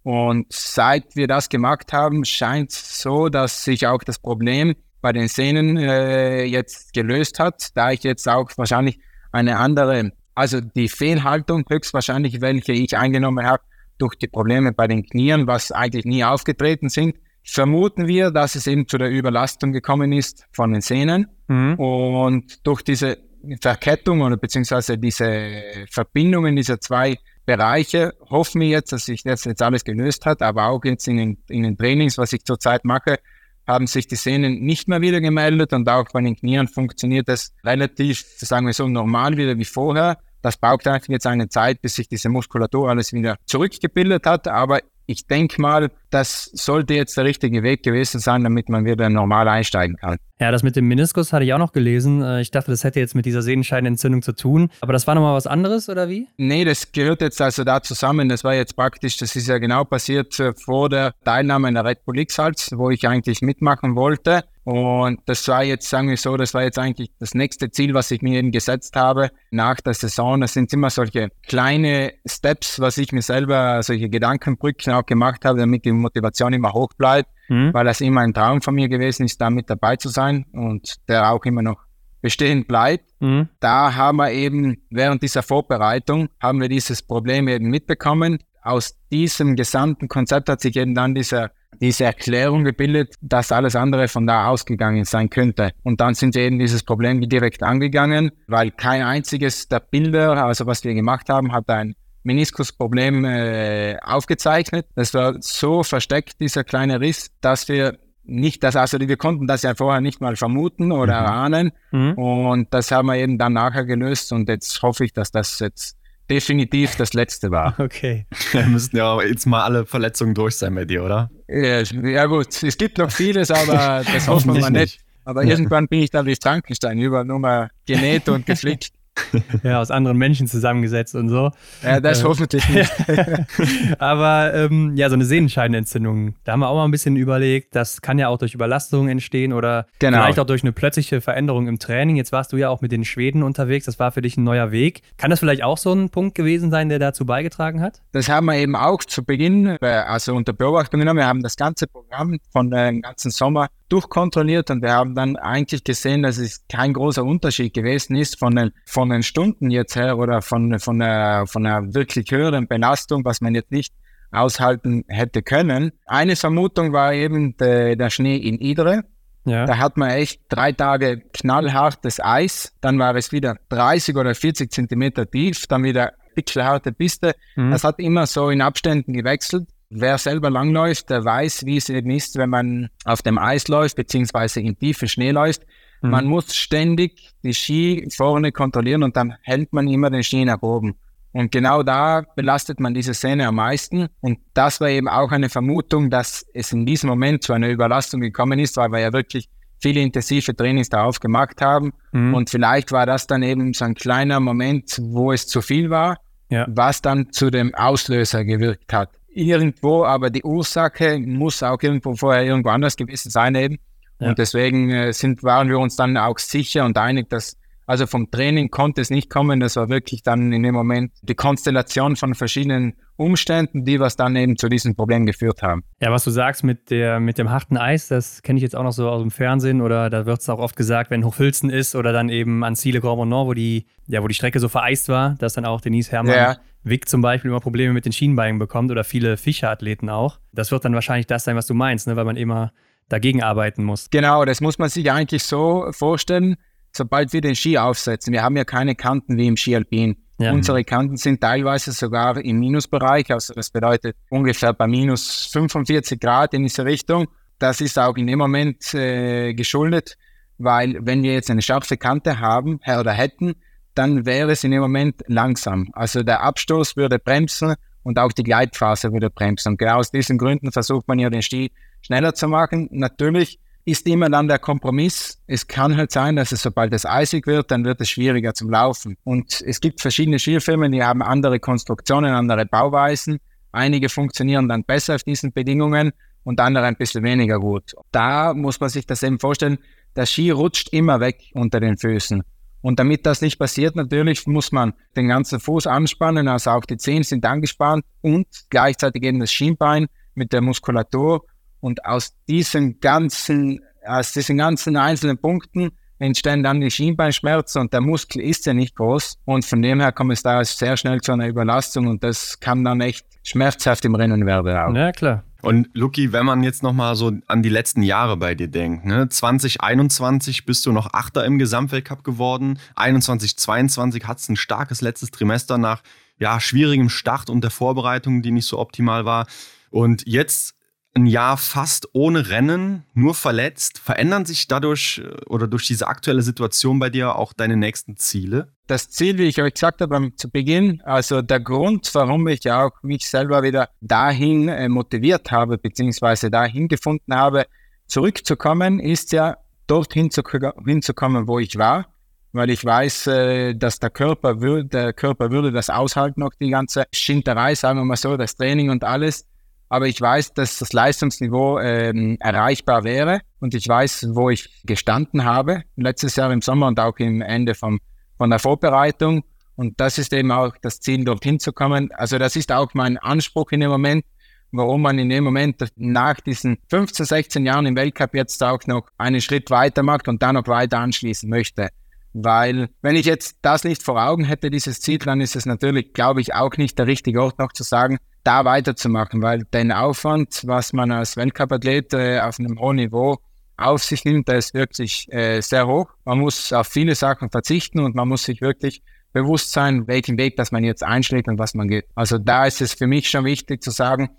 Und 0.03 0.47
seit 0.53 1.15
wir 1.15 1.29
das 1.29 1.49
gemacht 1.49 1.93
haben, 1.93 2.25
scheint 2.25 2.71
es 2.71 3.01
so, 3.01 3.29
dass 3.29 3.65
sich 3.65 3.87
auch 3.87 4.03
das 4.03 4.19
Problem 4.19 4.75
bei 5.01 5.13
den 5.13 5.29
Sehnen 5.29 5.77
äh, 5.77 6.45
jetzt 6.45 6.93
gelöst 6.93 7.39
hat, 7.39 7.71
da 7.75 7.91
ich 7.91 8.03
jetzt 8.03 8.29
auch 8.29 8.51
wahrscheinlich 8.57 8.99
eine 9.33 9.59
andere, 9.59 10.13
also 10.35 10.61
die 10.61 10.89
Fehlhaltung 10.89 11.65
höchstwahrscheinlich, 11.69 12.41
welche 12.41 12.73
ich 12.73 12.97
eingenommen 12.97 13.47
habe, 13.47 13.63
durch 13.99 14.17
die 14.17 14.29
Probleme 14.29 14.73
bei 14.73 14.87
den 14.87 15.05
Knien, 15.05 15.47
was 15.47 15.71
eigentlich 15.71 16.05
nie 16.05 16.25
aufgetreten 16.25 16.89
sind, 16.89 17.17
vermuten 17.45 18.07
wir, 18.07 18.31
dass 18.31 18.55
es 18.55 18.67
eben 18.67 18.87
zu 18.89 18.99
der 18.99 19.11
Überlastung 19.11 19.73
gekommen 19.73 20.13
ist 20.13 20.47
von 20.53 20.73
den 20.73 20.81
Sehnen. 20.81 21.27
Mhm. 21.49 21.75
Und 21.75 22.67
durch 22.67 22.83
diese 22.83 23.19
Verkettung 23.61 24.23
oder 24.23 24.37
beziehungsweise 24.37 24.99
diese 24.99 25.63
Verbindungen 25.91 26.57
dieser 26.57 26.81
zwei 26.81 27.19
Bereiche 27.45 28.15
hoffen 28.31 28.61
wir 28.61 28.69
jetzt, 28.69 28.93
dass 28.93 29.07
sich 29.07 29.23
das 29.23 29.45
jetzt 29.45 29.63
alles 29.63 29.85
gelöst 29.85 30.27
hat, 30.27 30.43
aber 30.43 30.69
auch 30.69 30.85
jetzt 30.85 31.09
in 31.09 31.17
den, 31.17 31.39
in 31.49 31.65
den 31.65 31.77
Trainings, 31.77 32.19
was 32.19 32.33
ich 32.33 32.45
zurzeit 32.45 32.85
mache, 32.85 33.19
haben 33.67 33.87
sich 33.87 34.07
die 34.07 34.17
Sehnen 34.17 34.61
nicht 34.61 34.89
mehr 34.89 35.01
wieder 35.01 35.21
gemeldet 35.21 35.73
und 35.73 35.89
auch 35.89 36.09
bei 36.13 36.21
den 36.21 36.37
Knien 36.37 36.69
funktioniert 36.69 37.29
das 37.29 37.53
relativ, 37.65 38.25
sagen 38.37 38.67
wir 38.67 38.73
so, 38.73 38.89
normal 38.89 39.37
wieder 39.37 39.57
wie 39.57 39.65
vorher. 39.65 40.19
Das 40.41 40.57
braucht 40.57 40.87
einfach 40.89 41.09
jetzt 41.09 41.27
eine 41.27 41.49
Zeit, 41.49 41.81
bis 41.81 41.95
sich 41.95 42.09
diese 42.09 42.29
Muskulatur 42.29 42.89
alles 42.89 43.13
wieder 43.13 43.37
zurückgebildet 43.47 44.27
hat, 44.27 44.49
aber 44.49 44.81
ich 45.13 45.27
denke 45.27 45.61
mal, 45.61 45.91
das 46.11 46.51
sollte 46.53 46.95
jetzt 46.95 47.17
der 47.17 47.25
richtige 47.25 47.63
Weg 47.63 47.83
gewesen 47.83 48.21
sein, 48.21 48.43
damit 48.43 48.69
man 48.69 48.85
wieder 48.85 49.09
normal 49.09 49.49
einsteigen 49.49 49.97
kann. 49.97 50.19
Ja, 50.41 50.51
das 50.51 50.63
mit 50.63 50.75
dem 50.75 50.89
Meniskus 50.89 51.33
hatte 51.33 51.45
ich 51.45 51.55
auch 51.55 51.59
noch 51.59 51.73
gelesen. 51.73 52.21
Äh, 52.21 52.41
ich 52.41 52.51
dachte, 52.51 52.73
das 52.73 52.83
hätte 52.83 52.99
jetzt 52.99 53.15
mit 53.15 53.27
dieser 53.27 53.43
Sehnenscheidenentzündung 53.43 54.23
zu 54.23 54.33
tun. 54.33 54.71
Aber 54.81 54.93
das 54.93 55.07
war 55.07 55.15
nochmal 55.15 55.37
was 55.37 55.47
anderes, 55.47 55.89
oder 55.89 56.09
wie? 56.09 56.27
Nee, 56.37 56.65
das 56.65 56.91
gehört 56.91 57.21
jetzt 57.21 57.41
also 57.41 57.63
da 57.63 57.81
zusammen. 57.81 58.29
Das 58.29 58.43
war 58.43 58.55
jetzt 58.55 58.75
praktisch, 58.75 59.19
das 59.19 59.37
ist 59.37 59.47
ja 59.47 59.59
genau 59.59 59.85
passiert 59.85 60.41
äh, 60.41 60.53
vor 60.53 60.89
der 60.89 61.15
Teilnahme 61.25 61.69
in 61.69 61.75
der 61.75 61.85
Red 61.85 62.05
Bull 62.05 62.19
X-Hals, 62.19 62.71
wo 62.75 62.91
ich 62.91 63.07
eigentlich 63.07 63.41
mitmachen 63.41 63.95
wollte. 63.95 64.43
Und 64.65 65.21
das 65.27 65.47
war 65.49 65.65
jetzt, 65.65 65.89
sagen 65.89 66.09
wir 66.09 66.17
so, 66.17 66.37
das 66.37 66.55
war 66.55 66.63
jetzt 66.63 66.79
eigentlich 66.79 67.11
das 67.19 67.35
nächste 67.35 67.71
Ziel, 67.71 67.95
was 67.95 68.11
ich 68.13 68.23
mir 68.23 68.39
eben 68.39 68.53
gesetzt 68.53 68.95
habe 68.95 69.31
nach 69.51 69.81
der 69.81 69.95
Saison. 69.95 70.41
Das 70.41 70.53
sind 70.53 70.73
immer 70.73 70.89
solche 70.91 71.31
kleine 71.47 72.13
Steps, 72.27 72.79
was 72.79 72.97
ich 72.99 73.13
mir 73.13 73.23
selber, 73.23 73.83
solche 73.83 74.09
Gedankenbrücken 74.09 74.93
auch 75.03 75.07
gemacht 75.07 75.45
habe, 75.45 75.59
damit 75.59 75.85
die 75.85 75.93
Motivation 75.93 76.53
immer 76.53 76.73
hoch 76.73 76.91
bleibt, 76.97 77.31
mhm. 77.49 77.73
weil 77.75 77.85
das 77.85 78.01
immer 78.01 78.23
ein 78.23 78.33
Traum 78.33 78.63
von 78.63 78.75
mir 78.75 78.89
gewesen 78.89 79.27
ist, 79.27 79.41
da 79.41 79.51
mit 79.51 79.69
dabei 79.69 79.97
zu 79.97 80.09
sein 80.09 80.47
und 80.53 80.97
der 81.09 81.31
auch 81.31 81.45
immer 81.45 81.63
noch 81.63 81.81
bestehen 82.21 82.65
bleibt. 82.65 83.05
Mhm. 83.21 83.49
Da 83.61 83.95
haben 83.95 84.19
wir 84.19 84.31
eben 84.31 84.83
während 84.91 85.23
dieser 85.23 85.43
Vorbereitung, 85.43 86.29
haben 86.41 86.61
wir 86.61 86.69
dieses 86.69 87.03
Problem 87.03 87.49
eben 87.49 87.69
mitbekommen. 87.69 88.39
Aus 88.63 88.97
diesem 89.11 89.57
gesamten 89.57 90.09
Konzept 90.09 90.49
hat 90.49 90.61
sich 90.61 90.77
eben 90.77 90.95
dann 90.95 91.15
dieser 91.15 91.51
diese 91.81 92.05
Erklärung 92.05 92.65
gebildet, 92.65 93.15
dass 93.21 93.51
alles 93.51 93.75
andere 93.75 94.07
von 94.07 94.27
da 94.27 94.47
ausgegangen 94.47 95.05
sein 95.05 95.31
könnte. 95.31 95.73
Und 95.83 96.01
dann 96.01 96.15
sind 96.15 96.35
wir 96.35 96.43
eben 96.43 96.59
dieses 96.59 96.83
Problem 96.85 97.21
direkt 97.29 97.63
angegangen, 97.63 98.31
weil 98.47 98.71
kein 98.71 99.03
einziges 99.03 99.69
der 99.69 99.81
Bilder, 99.81 100.45
also 100.45 100.67
was 100.67 100.85
wir 100.85 100.95
gemacht 100.95 101.29
haben, 101.29 101.53
hat 101.53 101.69
ein 101.71 101.95
Meniskusproblem 102.23 103.25
äh, 103.25 103.97
aufgezeichnet. 104.03 104.87
Das 104.95 105.15
war 105.15 105.37
so 105.41 105.83
versteckt, 105.83 106.41
dieser 106.41 106.65
kleine 106.65 107.01
Riss, 107.01 107.31
dass 107.41 107.69
wir 107.69 107.99
nicht 108.25 108.63
das, 108.63 108.77
also 108.77 109.01
wir 109.01 109.17
konnten 109.17 109.47
das 109.47 109.63
ja 109.63 109.75
vorher 109.75 110.01
nicht 110.01 110.21
mal 110.21 110.37
vermuten 110.37 110.93
oder 110.93 111.21
mhm. 111.23 111.27
ahnen. 111.27 111.73
Mhm. 111.91 112.13
Und 112.13 112.75
das 112.75 112.91
haben 112.91 113.07
wir 113.07 113.17
eben 113.17 113.39
dann 113.39 113.53
nachher 113.53 113.85
gelöst 113.85 114.33
und 114.33 114.49
jetzt 114.49 114.81
hoffe 114.83 115.05
ich, 115.05 115.13
dass 115.13 115.33
das 115.33 115.59
jetzt 115.59 115.97
definitiv 116.31 116.97
das 116.97 117.13
letzte 117.13 117.51
war. 117.51 117.75
Okay. 117.83 118.27
Wir 118.53 118.67
müssten 118.67 118.97
ja 118.97 119.21
jetzt 119.23 119.47
mal 119.47 119.63
alle 119.63 119.87
Verletzungen 119.87 120.35
durch 120.35 120.57
sein 120.57 120.75
bei 120.75 120.85
dir, 120.85 121.05
oder? 121.05 121.31
Ja, 121.49 121.83
ja 121.83 122.27
gut, 122.27 122.63
es 122.63 122.79
gibt 122.79 122.99
noch 122.99 123.11
vieles, 123.11 123.51
aber 123.51 124.03
das 124.13 124.29
hoffen 124.29 124.55
wir 124.55 124.61
mal 124.61 124.71
nicht. 124.71 125.01
Aber 125.25 125.45
irgendwann 125.45 125.89
bin 125.89 126.01
ich 126.01 126.11
dann 126.11 126.27
wie 126.27 126.37
Frankenstein 126.41 126.99
über 126.99 127.25
nur 127.25 127.39
mal 127.39 127.71
genäht 127.87 128.29
und 128.29 128.47
geflickt. 128.47 128.93
ja, 129.63 129.81
aus 129.81 129.91
anderen 129.91 130.17
Menschen 130.17 130.47
zusammengesetzt 130.47 131.15
und 131.15 131.29
so. 131.29 131.51
Ja, 131.83 132.01
das 132.01 132.21
äh, 132.21 132.25
hoffentlich 132.25 132.69
nicht. 132.71 132.93
Aber 133.99 134.55
ähm, 134.55 134.97
ja, 134.97 135.09
so 135.09 135.15
eine 135.15 135.25
Sehnenscheidenentzündung, 135.25 136.35
da 136.45 136.53
haben 136.53 136.61
wir 136.61 136.69
auch 136.69 136.77
mal 136.77 136.85
ein 136.85 136.91
bisschen 136.91 137.17
überlegt, 137.17 137.75
das 137.75 138.01
kann 138.01 138.19
ja 138.19 138.29
auch 138.29 138.39
durch 138.39 138.55
Überlastung 138.55 139.09
entstehen 139.09 139.53
oder 139.53 139.87
genau. 139.99 140.19
vielleicht 140.19 140.39
auch 140.39 140.47
durch 140.47 140.63
eine 140.63 140.73
plötzliche 140.73 141.21
Veränderung 141.21 141.69
im 141.69 141.79
Training. 141.79 142.17
Jetzt 142.17 142.33
warst 142.33 142.53
du 142.53 142.57
ja 142.57 142.69
auch 142.69 142.81
mit 142.81 142.93
den 142.93 143.05
Schweden 143.05 143.43
unterwegs, 143.43 143.87
das 143.87 143.99
war 143.99 144.13
für 144.13 144.23
dich 144.23 144.37
ein 144.37 144.45
neuer 144.45 144.71
Weg. 144.71 145.03
Kann 145.19 145.31
das 145.31 145.41
vielleicht 145.41 145.63
auch 145.63 145.79
so 145.79 145.93
ein 145.93 146.11
Punkt 146.11 146.35
gewesen 146.35 146.71
sein, 146.71 146.89
der 146.89 146.99
dazu 146.99 147.27
beigetragen 147.27 147.81
hat? 147.81 148.03
Das 148.13 148.29
haben 148.29 148.47
wir 148.47 148.57
eben 148.57 148.77
auch 148.77 149.03
zu 149.05 149.25
Beginn, 149.25 149.77
äh, 149.81 149.87
also 149.87 150.35
unter 150.35 150.53
Beobachtung 150.53 151.01
genommen. 151.01 151.19
Wir 151.19 151.27
haben 151.27 151.43
das 151.43 151.57
ganze 151.57 151.87
Programm 151.87 152.39
von 152.51 152.71
dem 152.71 153.03
ganzen 153.03 153.31
Sommer 153.31 153.69
durchkontrolliert 153.93 154.71
und 154.71 154.83
wir 154.83 154.93
haben 154.93 155.15
dann 155.15 155.37
eigentlich 155.37 155.85
gesehen, 155.85 156.23
dass 156.23 156.39
es 156.39 156.65
kein 156.69 156.95
großer 156.95 157.23
Unterschied 157.23 157.75
gewesen 157.75 158.17
ist 158.17 158.39
von 158.39 158.57
den, 158.57 158.73
von 158.87 159.11
den 159.11 159.23
Stunden 159.23 159.71
jetzt 159.71 159.97
her 159.97 160.19
oder 160.19 160.41
von, 160.41 160.79
von, 160.79 161.03
einer, 161.03 161.47
von 161.47 161.67
einer 161.67 161.95
wirklich 161.95 162.31
höheren 162.31 162.67
Belastung, 162.67 163.25
was 163.25 163.41
man 163.41 163.55
jetzt 163.55 163.71
nicht 163.71 163.93
aushalten 164.31 165.05
hätte 165.09 165.43
können. 165.43 165.93
Eine 166.07 166.37
Vermutung 166.37 166.93
war 166.93 167.13
eben 167.13 167.57
de, 167.59 167.97
der 167.97 168.09
Schnee 168.09 168.37
in 168.37 168.59
Idre. 168.59 169.05
Ja. 169.45 169.67
Da 169.67 169.77
hat 169.79 169.97
man 169.97 170.11
echt 170.11 170.41
drei 170.49 170.73
Tage 170.73 171.21
knallhartes 171.33 172.19
Eis, 172.21 172.73
dann 172.81 172.99
war 172.99 173.15
es 173.17 173.33
wieder 173.33 173.57
30 173.69 174.17
oder 174.17 174.35
40 174.35 174.71
Zentimeter 174.71 175.31
tief, 175.31 175.67
dann 175.67 175.83
wieder 175.85 176.13
pixelharte 176.35 176.93
Piste. 176.93 177.35
Mhm. 177.57 177.73
Das 177.73 177.85
hat 177.85 177.99
immer 177.99 178.27
so 178.27 178.51
in 178.51 178.63
Abständen 178.63 179.13
gewechselt. 179.13 179.69
Wer 179.95 180.17
selber 180.17 180.49
langläuft, 180.49 181.11
der 181.11 181.23
weiß, 181.23 181.67
wie 181.67 181.77
es 181.77 181.91
eben 181.91 182.11
ist, 182.11 182.39
wenn 182.39 182.49
man 182.49 182.89
auf 183.05 183.21
dem 183.21 183.37
Eis 183.37 183.69
läuft, 183.69 183.97
beziehungsweise 183.97 184.61
in 184.61 184.79
tiefen 184.79 185.07
Schnee 185.07 185.33
läuft. 185.33 185.67
Mhm. 186.01 186.11
Man 186.11 186.27
muss 186.27 186.57
ständig 186.57 187.35
die 187.43 187.53
Ski 187.53 188.09
vorne 188.11 188.53
kontrollieren 188.53 189.03
und 189.03 189.17
dann 189.19 189.35
hält 189.43 189.75
man 189.75 189.89
immer 189.89 190.09
den 190.09 190.23
Ski 190.23 190.47
nach 190.47 190.63
oben. 190.63 190.95
Und 191.33 191.53
genau 191.53 191.83
da 191.83 192.23
belastet 192.37 192.81
man 192.81 192.95
diese 192.95 193.13
Szene 193.13 193.47
am 193.47 193.57
meisten. 193.57 194.09
Und 194.21 194.39
das 194.55 194.81
war 194.81 194.89
eben 194.89 195.09
auch 195.09 195.31
eine 195.31 195.51
Vermutung, 195.51 196.09
dass 196.09 196.47
es 196.55 196.73
in 196.73 196.87
diesem 196.87 197.11
Moment 197.11 197.43
zu 197.43 197.53
einer 197.53 197.69
Überlastung 197.69 198.23
gekommen 198.23 198.59
ist, 198.59 198.79
weil 198.79 198.93
wir 198.93 199.01
ja 199.01 199.13
wirklich 199.13 199.51
viele 199.79 200.01
intensive 200.01 200.57
Trainings 200.57 200.89
darauf 200.89 201.21
gemacht 201.21 201.61
haben. 201.61 201.93
Mhm. 202.13 202.33
Und 202.33 202.49
vielleicht 202.49 202.93
war 202.93 203.05
das 203.05 203.27
dann 203.27 203.43
eben 203.43 203.75
so 203.75 203.85
ein 203.85 203.95
kleiner 203.95 204.41
Moment, 204.41 204.99
wo 205.01 205.33
es 205.33 205.47
zu 205.47 205.61
viel 205.61 205.91
war, 205.91 206.17
ja. 206.49 206.67
was 206.69 207.03
dann 207.03 207.31
zu 207.31 207.51
dem 207.51 207.75
Auslöser 207.75 208.45
gewirkt 208.45 208.91
hat 208.95 209.11
irgendwo, 209.35 210.05
aber 210.05 210.31
die 210.31 210.43
Ursache 210.43 211.19
muss 211.19 211.63
auch 211.63 211.83
irgendwo 211.83 212.15
vorher 212.15 212.45
irgendwo 212.45 212.71
anders 212.71 212.97
gewesen 212.97 213.31
sein 213.31 213.55
eben. 213.55 213.79
Ja. 214.21 214.29
Und 214.29 214.39
deswegen 214.39 214.91
äh, 214.91 215.13
sind, 215.13 215.43
waren 215.43 215.69
wir 215.69 215.79
uns 215.79 215.97
dann 215.97 216.17
auch 216.17 216.39
sicher 216.39 216.85
und 216.85 216.97
einig, 216.99 217.29
dass 217.29 217.57
also 217.87 218.07
vom 218.07 218.31
Training 218.31 218.71
konnte 218.71 219.01
es 219.01 219.11
nicht 219.11 219.29
kommen. 219.29 219.61
Das 219.61 219.77
war 219.77 219.89
wirklich 219.89 220.23
dann 220.23 220.53
in 220.53 220.63
dem 220.63 220.75
Moment 220.75 221.13
die 221.23 221.35
Konstellation 221.35 222.17
von 222.17 222.35
verschiedenen 222.35 222.95
Umständen, 223.17 223.85
die 223.85 224.01
was 224.01 224.17
dann 224.17 224.35
eben 224.37 224.57
zu 224.57 224.69
diesem 224.69 224.95
Problem 224.95 225.27
geführt 225.27 225.63
haben. 225.63 225.85
Ja, 226.01 226.11
was 226.11 226.25
du 226.25 226.31
sagst 226.31 226.65
mit, 226.65 226.91
der, 226.91 227.21
mit 227.21 227.39
dem 227.39 227.51
harten 227.51 227.77
Eis, 227.77 228.09
das 228.09 228.43
kenne 228.43 228.59
ich 228.59 228.63
jetzt 228.63 228.75
auch 228.75 228.83
noch 228.83 228.93
so 228.93 229.09
aus 229.09 229.21
dem 229.21 229.31
Fernsehen 229.31 229.81
oder 229.81 230.11
da 230.11 230.27
wird 230.27 230.41
es 230.41 230.49
auch 230.49 230.59
oft 230.59 230.77
gesagt, 230.77 231.11
wenn 231.11 231.25
Hochfilzen 231.25 231.71
ist 231.71 231.95
oder 231.95 232.13
dann 232.13 232.29
eben 232.29 232.65
an 232.65 232.75
Ziele 232.75 233.01
Grand 233.01 233.29
Nord, 233.29 233.49
wo 233.49 233.55
die, 233.55 233.87
ja, 234.07 234.23
wo 234.23 234.29
die 234.29 234.35
Strecke 234.35 234.61
so 234.61 234.69
vereist 234.69 235.09
war, 235.09 235.37
dass 235.39 235.55
dann 235.55 235.65
auch 235.65 235.81
Denise 235.81 236.11
Herrmann 236.11 236.35
ja. 236.35 236.57
Wick 236.85 237.09
zum 237.09 237.23
Beispiel 237.23 237.51
immer 237.51 237.61
Probleme 237.61 237.93
mit 237.93 238.05
den 238.05 238.13
Schienenbeinen 238.13 238.59
bekommt 238.59 238.91
oder 238.91 239.05
viele 239.05 239.37
Fischerathleten 239.37 240.09
auch. 240.09 240.39
Das 240.53 240.71
wird 240.73 240.85
dann 240.85 240.95
wahrscheinlich 240.95 241.27
das 241.27 241.45
sein, 241.45 241.57
was 241.57 241.67
du 241.67 241.75
meinst, 241.75 242.07
ne? 242.07 242.17
weil 242.17 242.25
man 242.25 242.37
immer 242.37 242.73
dagegen 243.09 243.43
arbeiten 243.43 243.85
muss. 243.85 244.09
Genau, 244.11 244.45
das 244.45 244.61
muss 244.61 244.79
man 244.79 244.89
sich 244.89 245.11
eigentlich 245.11 245.45
so 245.45 245.87
vorstellen, 245.91 246.57
sobald 246.93 247.33
wir 247.33 247.41
den 247.41 247.55
Ski 247.55 247.79
aufsetzen. 247.79 248.33
Wir 248.33 248.43
haben 248.43 248.57
ja 248.57 248.65
keine 248.65 248.95
Kanten 248.95 249.37
wie 249.37 249.47
im 249.47 249.57
Ski 249.57 249.77
Alpin. 249.77 250.17
Ja. 250.39 250.53
Unsere 250.53 250.83
Kanten 250.85 251.17
sind 251.17 251.41
teilweise 251.41 251.93
sogar 251.93 252.37
im 252.39 252.59
Minusbereich, 252.59 253.31
also 253.31 253.55
das 253.55 253.71
bedeutet 253.71 254.17
ungefähr 254.29 254.73
bei 254.73 254.87
minus 254.87 255.51
45 255.53 256.19
Grad 256.19 256.55
in 256.55 256.65
diese 256.65 256.85
Richtung. 256.85 257.29
Das 257.59 257.81
ist 257.81 257.99
auch 257.99 258.17
in 258.17 258.27
dem 258.27 258.39
Moment 258.39 258.93
äh, 258.95 259.55
geschuldet, 259.55 260.17
weil 260.59 260.99
wenn 261.01 261.23
wir 261.23 261.35
jetzt 261.35 261.51
eine 261.51 261.63
scharfe 261.63 261.97
Kante 261.97 262.41
haben 262.41 262.81
oder 262.99 263.13
hätten, 263.13 263.55
dann 263.95 264.27
wäre 264.27 264.53
es 264.53 264.65
in 264.65 264.73
dem 264.73 264.81
Moment 264.81 265.23
langsam. 265.27 265.91
Also 265.93 266.23
der 266.23 266.43
Abstoß 266.43 266.97
würde 266.97 267.19
bremsen 267.19 267.75
und 268.03 268.19
auch 268.19 268.33
die 268.33 268.43
Gleitphase 268.43 269.13
würde 269.13 269.31
bremsen. 269.31 269.73
Und 269.73 269.79
genau 269.79 269.99
aus 269.99 270.11
diesen 270.11 270.39
Gründen 270.39 270.73
versucht 270.73 271.07
man 271.07 271.19
ja 271.19 271.31
den 271.31 271.43
Ski 271.43 271.71
schneller 272.01 272.35
zu 272.35 272.49
machen. 272.49 272.89
Natürlich 272.91 273.61
ist 273.85 274.07
immer 274.07 274.31
dann 274.31 274.49
der 274.49 274.59
Kompromiss. 274.59 275.39
Es 275.47 275.67
kann 275.67 275.97
halt 275.97 276.13
sein, 276.13 276.37
dass 276.37 276.53
es 276.53 276.63
sobald 276.63 276.93
es 276.93 277.05
eisig 277.05 277.47
wird, 277.47 277.71
dann 277.71 277.85
wird 277.85 278.01
es 278.01 278.11
schwieriger 278.11 278.55
zum 278.55 278.71
Laufen. 278.71 279.17
Und 279.25 279.61
es 279.67 279.81
gibt 279.81 280.01
verschiedene 280.01 280.39
Skifirmen, 280.39 280.93
die 280.93 281.03
haben 281.03 281.23
andere 281.23 281.59
Konstruktionen, 281.59 282.33
andere 282.33 282.67
Bauweisen. 282.67 283.39
Einige 283.73 284.09
funktionieren 284.09 284.69
dann 284.69 284.85
besser 284.85 285.17
auf 285.17 285.25
diesen 285.25 285.53
Bedingungen 285.53 286.13
und 286.45 286.61
andere 286.61 286.85
ein 286.85 286.97
bisschen 286.97 287.25
weniger 287.25 287.59
gut. 287.59 287.95
Da 288.13 288.55
muss 288.55 288.79
man 288.81 288.89
sich 288.89 289.07
das 289.07 289.23
eben 289.23 289.41
vorstellen, 289.41 289.79
der 290.15 290.27
Ski 290.27 290.51
rutscht 290.51 290.91
immer 290.93 291.21
weg 291.21 291.51
unter 291.55 291.81
den 291.81 291.97
Füßen. 291.97 292.43
Und 292.83 292.99
damit 292.99 293.27
das 293.27 293.41
nicht 293.41 293.59
passiert, 293.59 293.97
natürlich 293.97 294.47
muss 294.47 294.73
man 294.73 294.93
den 295.17 295.29
ganzen 295.29 295.61
Fuß 295.61 295.87
anspannen, 295.87 296.49
also 296.49 296.71
auch 296.71 296.85
die 296.85 296.97
Zehen 296.97 297.23
sind 297.23 297.47
angespannt 297.47 298.05
und 298.21 298.47
gleichzeitig 298.71 299.23
eben 299.23 299.39
das 299.39 299.53
Schienbein 299.53 300.09
mit 300.35 300.53
der 300.53 300.63
Muskulatur. 300.63 301.47
Und 301.83 302.07
aus 302.07 302.35
diesen 302.49 303.01
ganzen, 303.01 303.81
aus 304.07 304.33
diesen 304.33 304.57
ganzen 304.57 304.97
einzelnen 304.97 305.37
Punkten 305.37 305.91
entstehen 306.21 306.63
dann 306.63 306.81
die 306.81 306.91
Schienbeinschmerzen 306.91 307.81
und 307.81 307.93
der 307.93 308.01
Muskel 308.01 308.41
ist 308.41 308.65
ja 308.67 308.73
nicht 308.73 308.95
groß. 308.95 309.39
Und 309.45 309.65
von 309.65 309.83
dem 309.83 310.01
her 310.01 310.13
kommt 310.13 310.33
es 310.33 310.43
da 310.45 310.65
sehr 310.65 310.97
schnell 310.97 311.21
zu 311.21 311.33
einer 311.33 311.49
Überlastung 311.49 312.07
und 312.07 312.23
das 312.23 312.61
kann 312.61 312.85
dann 312.85 313.01
echt 313.01 313.27
schmerzhaft 313.43 314.05
im 314.05 314.15
Rennen 314.15 314.47
werden. 314.47 314.77
Auch. 314.77 314.95
Ja, 314.95 315.11
klar. 315.11 315.43
Und 315.61 315.89
Luki, 315.93 316.33
wenn 316.33 316.47
man 316.47 316.63
jetzt 316.63 316.85
nochmal 316.85 317.17
so 317.17 317.33
an 317.49 317.63
die 317.63 317.69
letzten 317.69 318.03
Jahre 318.03 318.37
bei 318.37 318.55
dir 318.55 318.69
denkt, 318.69 319.05
ne? 319.05 319.29
2021 319.29 320.65
bist 320.65 320.87
du 320.87 320.93
noch 320.93 321.13
Achter 321.13 321.45
im 321.45 321.59
Gesamtweltcup 321.59 322.23
geworden, 322.23 322.79
21, 322.95 323.57
22 323.57 324.25
hattest 324.27 324.51
ein 324.51 324.57
starkes 324.57 325.01
letztes 325.01 325.33
Trimester 325.33 325.79
nach 325.79 326.03
ja, 326.39 326.61
schwierigem 326.61 327.09
Start 327.09 327.51
und 327.51 327.63
der 327.63 327.71
Vorbereitung, 327.71 328.43
die 328.43 328.53
nicht 328.53 328.67
so 328.67 328.79
optimal 328.79 329.25
war. 329.25 329.47
Und 329.91 330.25
jetzt 330.27 330.75
ein 331.15 331.27
Jahr 331.27 331.57
fast 331.57 332.09
ohne 332.13 332.49
Rennen, 332.49 333.05
nur 333.15 333.35
verletzt. 333.35 333.99
Verändern 333.99 334.45
sich 334.45 334.67
dadurch 334.69 335.23
äh, 335.25 335.45
oder 335.47 335.67
durch 335.67 335.87
diese 335.87 336.07
aktuelle 336.07 336.43
Situation 336.43 336.99
bei 336.99 337.11
dir 337.11 337.37
auch 337.37 337.53
deine 337.53 337.77
nächsten 337.77 338.17
Ziele? 338.17 338.73
Das 338.87 339.11
Ziel, 339.11 339.39
wie 339.39 339.45
ich 339.45 339.61
euch 339.61 339.75
gesagt 339.75 340.01
habe 340.01 340.35
zu 340.37 340.51
Beginn, 340.51 341.03
also 341.03 341.43
der 341.43 341.61
Grund, 341.61 342.11
warum 342.15 342.49
ich 342.49 342.71
auch 342.71 342.93
mich 343.03 343.29
selber 343.29 343.63
wieder 343.63 343.91
dahin 344.01 344.69
äh, 344.69 344.89
motiviert 344.89 345.51
habe, 345.51 345.79
beziehungsweise 345.79 346.51
dahin 346.51 346.89
gefunden 346.89 347.35
habe, 347.35 347.67
zurückzukommen, 348.07 348.99
ist 348.99 349.33
ja 349.33 349.57
dorthin 349.87 350.31
zu, 350.31 350.43
hinzukommen, 350.85 351.47
wo 351.47 351.59
ich 351.59 351.77
war 351.77 352.07
weil 352.53 352.71
ich 352.71 352.85
weiß, 352.85 353.27
äh, 353.29 353.75
dass 353.75 353.99
der 353.99 354.11
Körper, 354.11 354.61
würde, 354.61 354.85
der 354.85 355.13
Körper 355.13 355.51
würde 355.51 355.73
das 355.73 355.91
aushalten, 355.91 356.41
noch 356.41 356.53
die 356.61 356.71
ganze 356.71 357.05
Schinterei, 357.13 357.75
sagen 357.75 357.99
wir 357.99 358.05
mal 358.05 358.17
so, 358.17 358.37
das 358.37 358.55
Training 358.55 358.91
und 358.91 359.05
alles. 359.05 359.47
Aber 359.93 360.07
ich 360.07 360.19
weiß, 360.19 360.55
dass 360.55 360.79
das 360.79 360.95
Leistungsniveau 360.95 361.79
ähm, 361.79 362.39
erreichbar 362.41 363.05
wäre 363.05 363.43
und 363.61 363.75
ich 363.75 363.87
weiß, 363.87 364.29
wo 364.31 364.49
ich 364.49 364.71
gestanden 364.85 365.45
habe, 365.45 365.83
letztes 365.97 366.35
Jahr 366.37 366.51
im 366.51 366.63
Sommer 366.63 366.87
und 366.87 366.99
auch 366.99 367.19
im 367.19 367.43
Ende 367.43 367.75
vom, 367.75 368.01
von 368.39 368.49
der 368.49 368.59
Vorbereitung. 368.59 369.45
Und 369.77 370.01
das 370.01 370.17
ist 370.17 370.33
eben 370.33 370.51
auch 370.51 370.75
das 370.81 371.01
Ziel, 371.01 371.27
dorthin 371.27 371.61
zu 371.61 371.75
kommen. 371.75 372.11
Also 372.13 372.39
das 372.39 372.57
ist 372.57 372.73
auch 372.73 372.95
mein 372.95 373.19
Anspruch 373.19 373.71
in 373.73 373.81
dem 373.81 373.91
Moment, 373.91 374.25
warum 374.71 375.03
man 375.03 375.19
in 375.19 375.29
dem 375.29 375.45
Moment 375.45 375.85
nach 375.97 376.41
diesen 376.41 376.79
15, 376.89 377.27
16 377.27 377.67
Jahren 377.67 377.85
im 377.85 377.95
Weltcup 377.95 378.35
jetzt 378.35 378.63
auch 378.63 378.87
noch 378.87 379.09
einen 379.19 379.43
Schritt 379.43 379.71
weiter 379.71 380.03
macht 380.03 380.27
und 380.27 380.43
dann 380.43 380.55
noch 380.55 380.69
weiter 380.69 381.01
anschließen 381.01 381.51
möchte. 381.51 381.91
Weil 382.33 382.89
wenn 383.03 383.17
ich 383.17 383.27
jetzt 383.27 383.59
das 383.63 383.85
nicht 383.85 384.03
vor 384.03 384.23
Augen 384.23 384.45
hätte, 384.45 384.71
dieses 384.71 385.01
Ziel, 385.01 385.19
dann 385.19 385.41
ist 385.41 385.57
es 385.57 385.67
natürlich, 385.67 386.13
glaube 386.13 386.41
ich, 386.41 386.55
auch 386.55 386.77
nicht 386.77 386.99
der 386.99 387.07
richtige 387.07 387.43
Ort 387.43 387.59
noch 387.59 387.73
zu 387.73 387.83
sagen, 387.83 388.19
da 388.45 388.65
weiterzumachen, 388.65 389.43
weil 389.43 389.65
den 389.65 389.93
Aufwand, 389.93 390.63
was 390.67 390.93
man 390.93 391.13
als 391.13 391.37
Weltcup-Athlet 391.37 392.15
äh, 392.15 392.41
auf 392.41 392.59
einem 392.59 392.79
hohen 392.79 392.97
Niveau 392.97 393.39
auf 393.77 394.03
sich 394.03 394.25
nimmt, 394.25 394.49
der 394.49 394.59
ist 394.59 394.75
wirklich 394.75 395.33
äh, 395.33 395.61
sehr 395.61 395.87
hoch. 395.87 396.09
Man 396.25 396.39
muss 396.39 396.73
auf 396.73 396.87
viele 396.87 397.15
Sachen 397.15 397.51
verzichten 397.51 398.01
und 398.01 398.15
man 398.15 398.29
muss 398.29 398.45
sich 398.45 398.61
wirklich 398.61 399.03
bewusst 399.33 399.73
sein, 399.73 400.07
welchen 400.07 400.39
Weg, 400.39 400.57
dass 400.57 400.73
man 400.73 400.85
jetzt 400.85 401.03
einschlägt 401.03 401.49
und 401.49 401.59
was 401.59 401.75
man 401.75 401.89
geht. 401.89 402.07
Also 402.15 402.39
da 402.39 402.67
ist 402.67 402.81
es 402.81 402.95
für 402.95 403.07
mich 403.07 403.29
schon 403.29 403.45
wichtig 403.45 403.83
zu 403.83 403.91
sagen, 403.91 404.31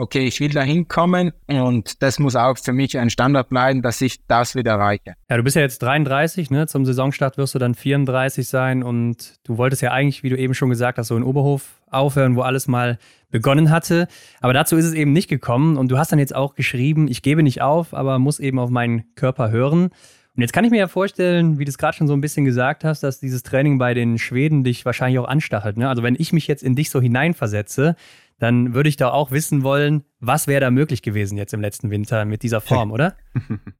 okay, 0.00 0.26
ich 0.26 0.40
will 0.40 0.50
da 0.50 0.62
hinkommen 0.62 1.32
und 1.46 2.02
das 2.02 2.18
muss 2.18 2.34
auch 2.34 2.56
für 2.58 2.72
mich 2.72 2.98
ein 2.98 3.10
Standard 3.10 3.48
bleiben, 3.48 3.82
dass 3.82 4.00
ich 4.00 4.26
das 4.26 4.54
wieder 4.54 4.72
erreiche. 4.72 5.14
Ja, 5.28 5.36
du 5.36 5.42
bist 5.42 5.56
ja 5.56 5.62
jetzt 5.62 5.80
33, 5.82 6.50
ne? 6.50 6.66
Zum 6.66 6.84
Saisonstart 6.84 7.36
wirst 7.36 7.54
du 7.54 7.58
dann 7.58 7.74
34 7.74 8.48
sein 8.48 8.82
und 8.82 9.34
du 9.44 9.58
wolltest 9.58 9.82
ja 9.82 9.92
eigentlich, 9.92 10.22
wie 10.22 10.30
du 10.30 10.36
eben 10.36 10.54
schon 10.54 10.70
gesagt 10.70 10.98
hast, 10.98 11.08
so 11.08 11.16
in 11.16 11.22
Oberhof 11.22 11.80
aufhören, 11.90 12.36
wo 12.36 12.42
alles 12.42 12.66
mal 12.66 12.98
begonnen 13.30 13.70
hatte. 13.70 14.08
Aber 14.40 14.52
dazu 14.52 14.76
ist 14.76 14.86
es 14.86 14.94
eben 14.94 15.12
nicht 15.12 15.28
gekommen 15.28 15.76
und 15.76 15.90
du 15.90 15.98
hast 15.98 16.12
dann 16.12 16.18
jetzt 16.18 16.34
auch 16.34 16.54
geschrieben, 16.54 17.06
ich 17.08 17.22
gebe 17.22 17.42
nicht 17.42 17.62
auf, 17.62 17.94
aber 17.94 18.18
muss 18.18 18.40
eben 18.40 18.58
auf 18.58 18.70
meinen 18.70 19.14
Körper 19.14 19.50
hören. 19.50 19.90
Und 20.36 20.42
jetzt 20.42 20.52
kann 20.52 20.64
ich 20.64 20.70
mir 20.70 20.78
ja 20.78 20.88
vorstellen, 20.88 21.58
wie 21.58 21.64
du 21.64 21.70
es 21.70 21.76
gerade 21.76 21.96
schon 21.96 22.06
so 22.06 22.14
ein 22.14 22.20
bisschen 22.20 22.44
gesagt 22.44 22.84
hast, 22.84 23.02
dass 23.02 23.20
dieses 23.20 23.42
Training 23.42 23.78
bei 23.78 23.94
den 23.94 24.16
Schweden 24.16 24.62
dich 24.64 24.84
wahrscheinlich 24.84 25.18
auch 25.18 25.28
anstachelt. 25.28 25.76
Ne? 25.76 25.88
Also 25.88 26.02
wenn 26.02 26.16
ich 26.18 26.32
mich 26.32 26.46
jetzt 26.46 26.62
in 26.62 26.76
dich 26.76 26.90
so 26.90 27.00
hineinversetze, 27.00 27.96
dann 28.40 28.74
würde 28.74 28.88
ich 28.88 28.96
da 28.96 29.10
auch 29.10 29.30
wissen 29.30 29.62
wollen, 29.62 30.02
was 30.18 30.48
wäre 30.48 30.62
da 30.62 30.70
möglich 30.70 31.02
gewesen 31.02 31.36
jetzt 31.36 31.52
im 31.52 31.60
letzten 31.60 31.90
Winter 31.90 32.24
mit 32.24 32.42
dieser 32.42 32.60
Form, 32.60 32.90
oder? 32.96 33.14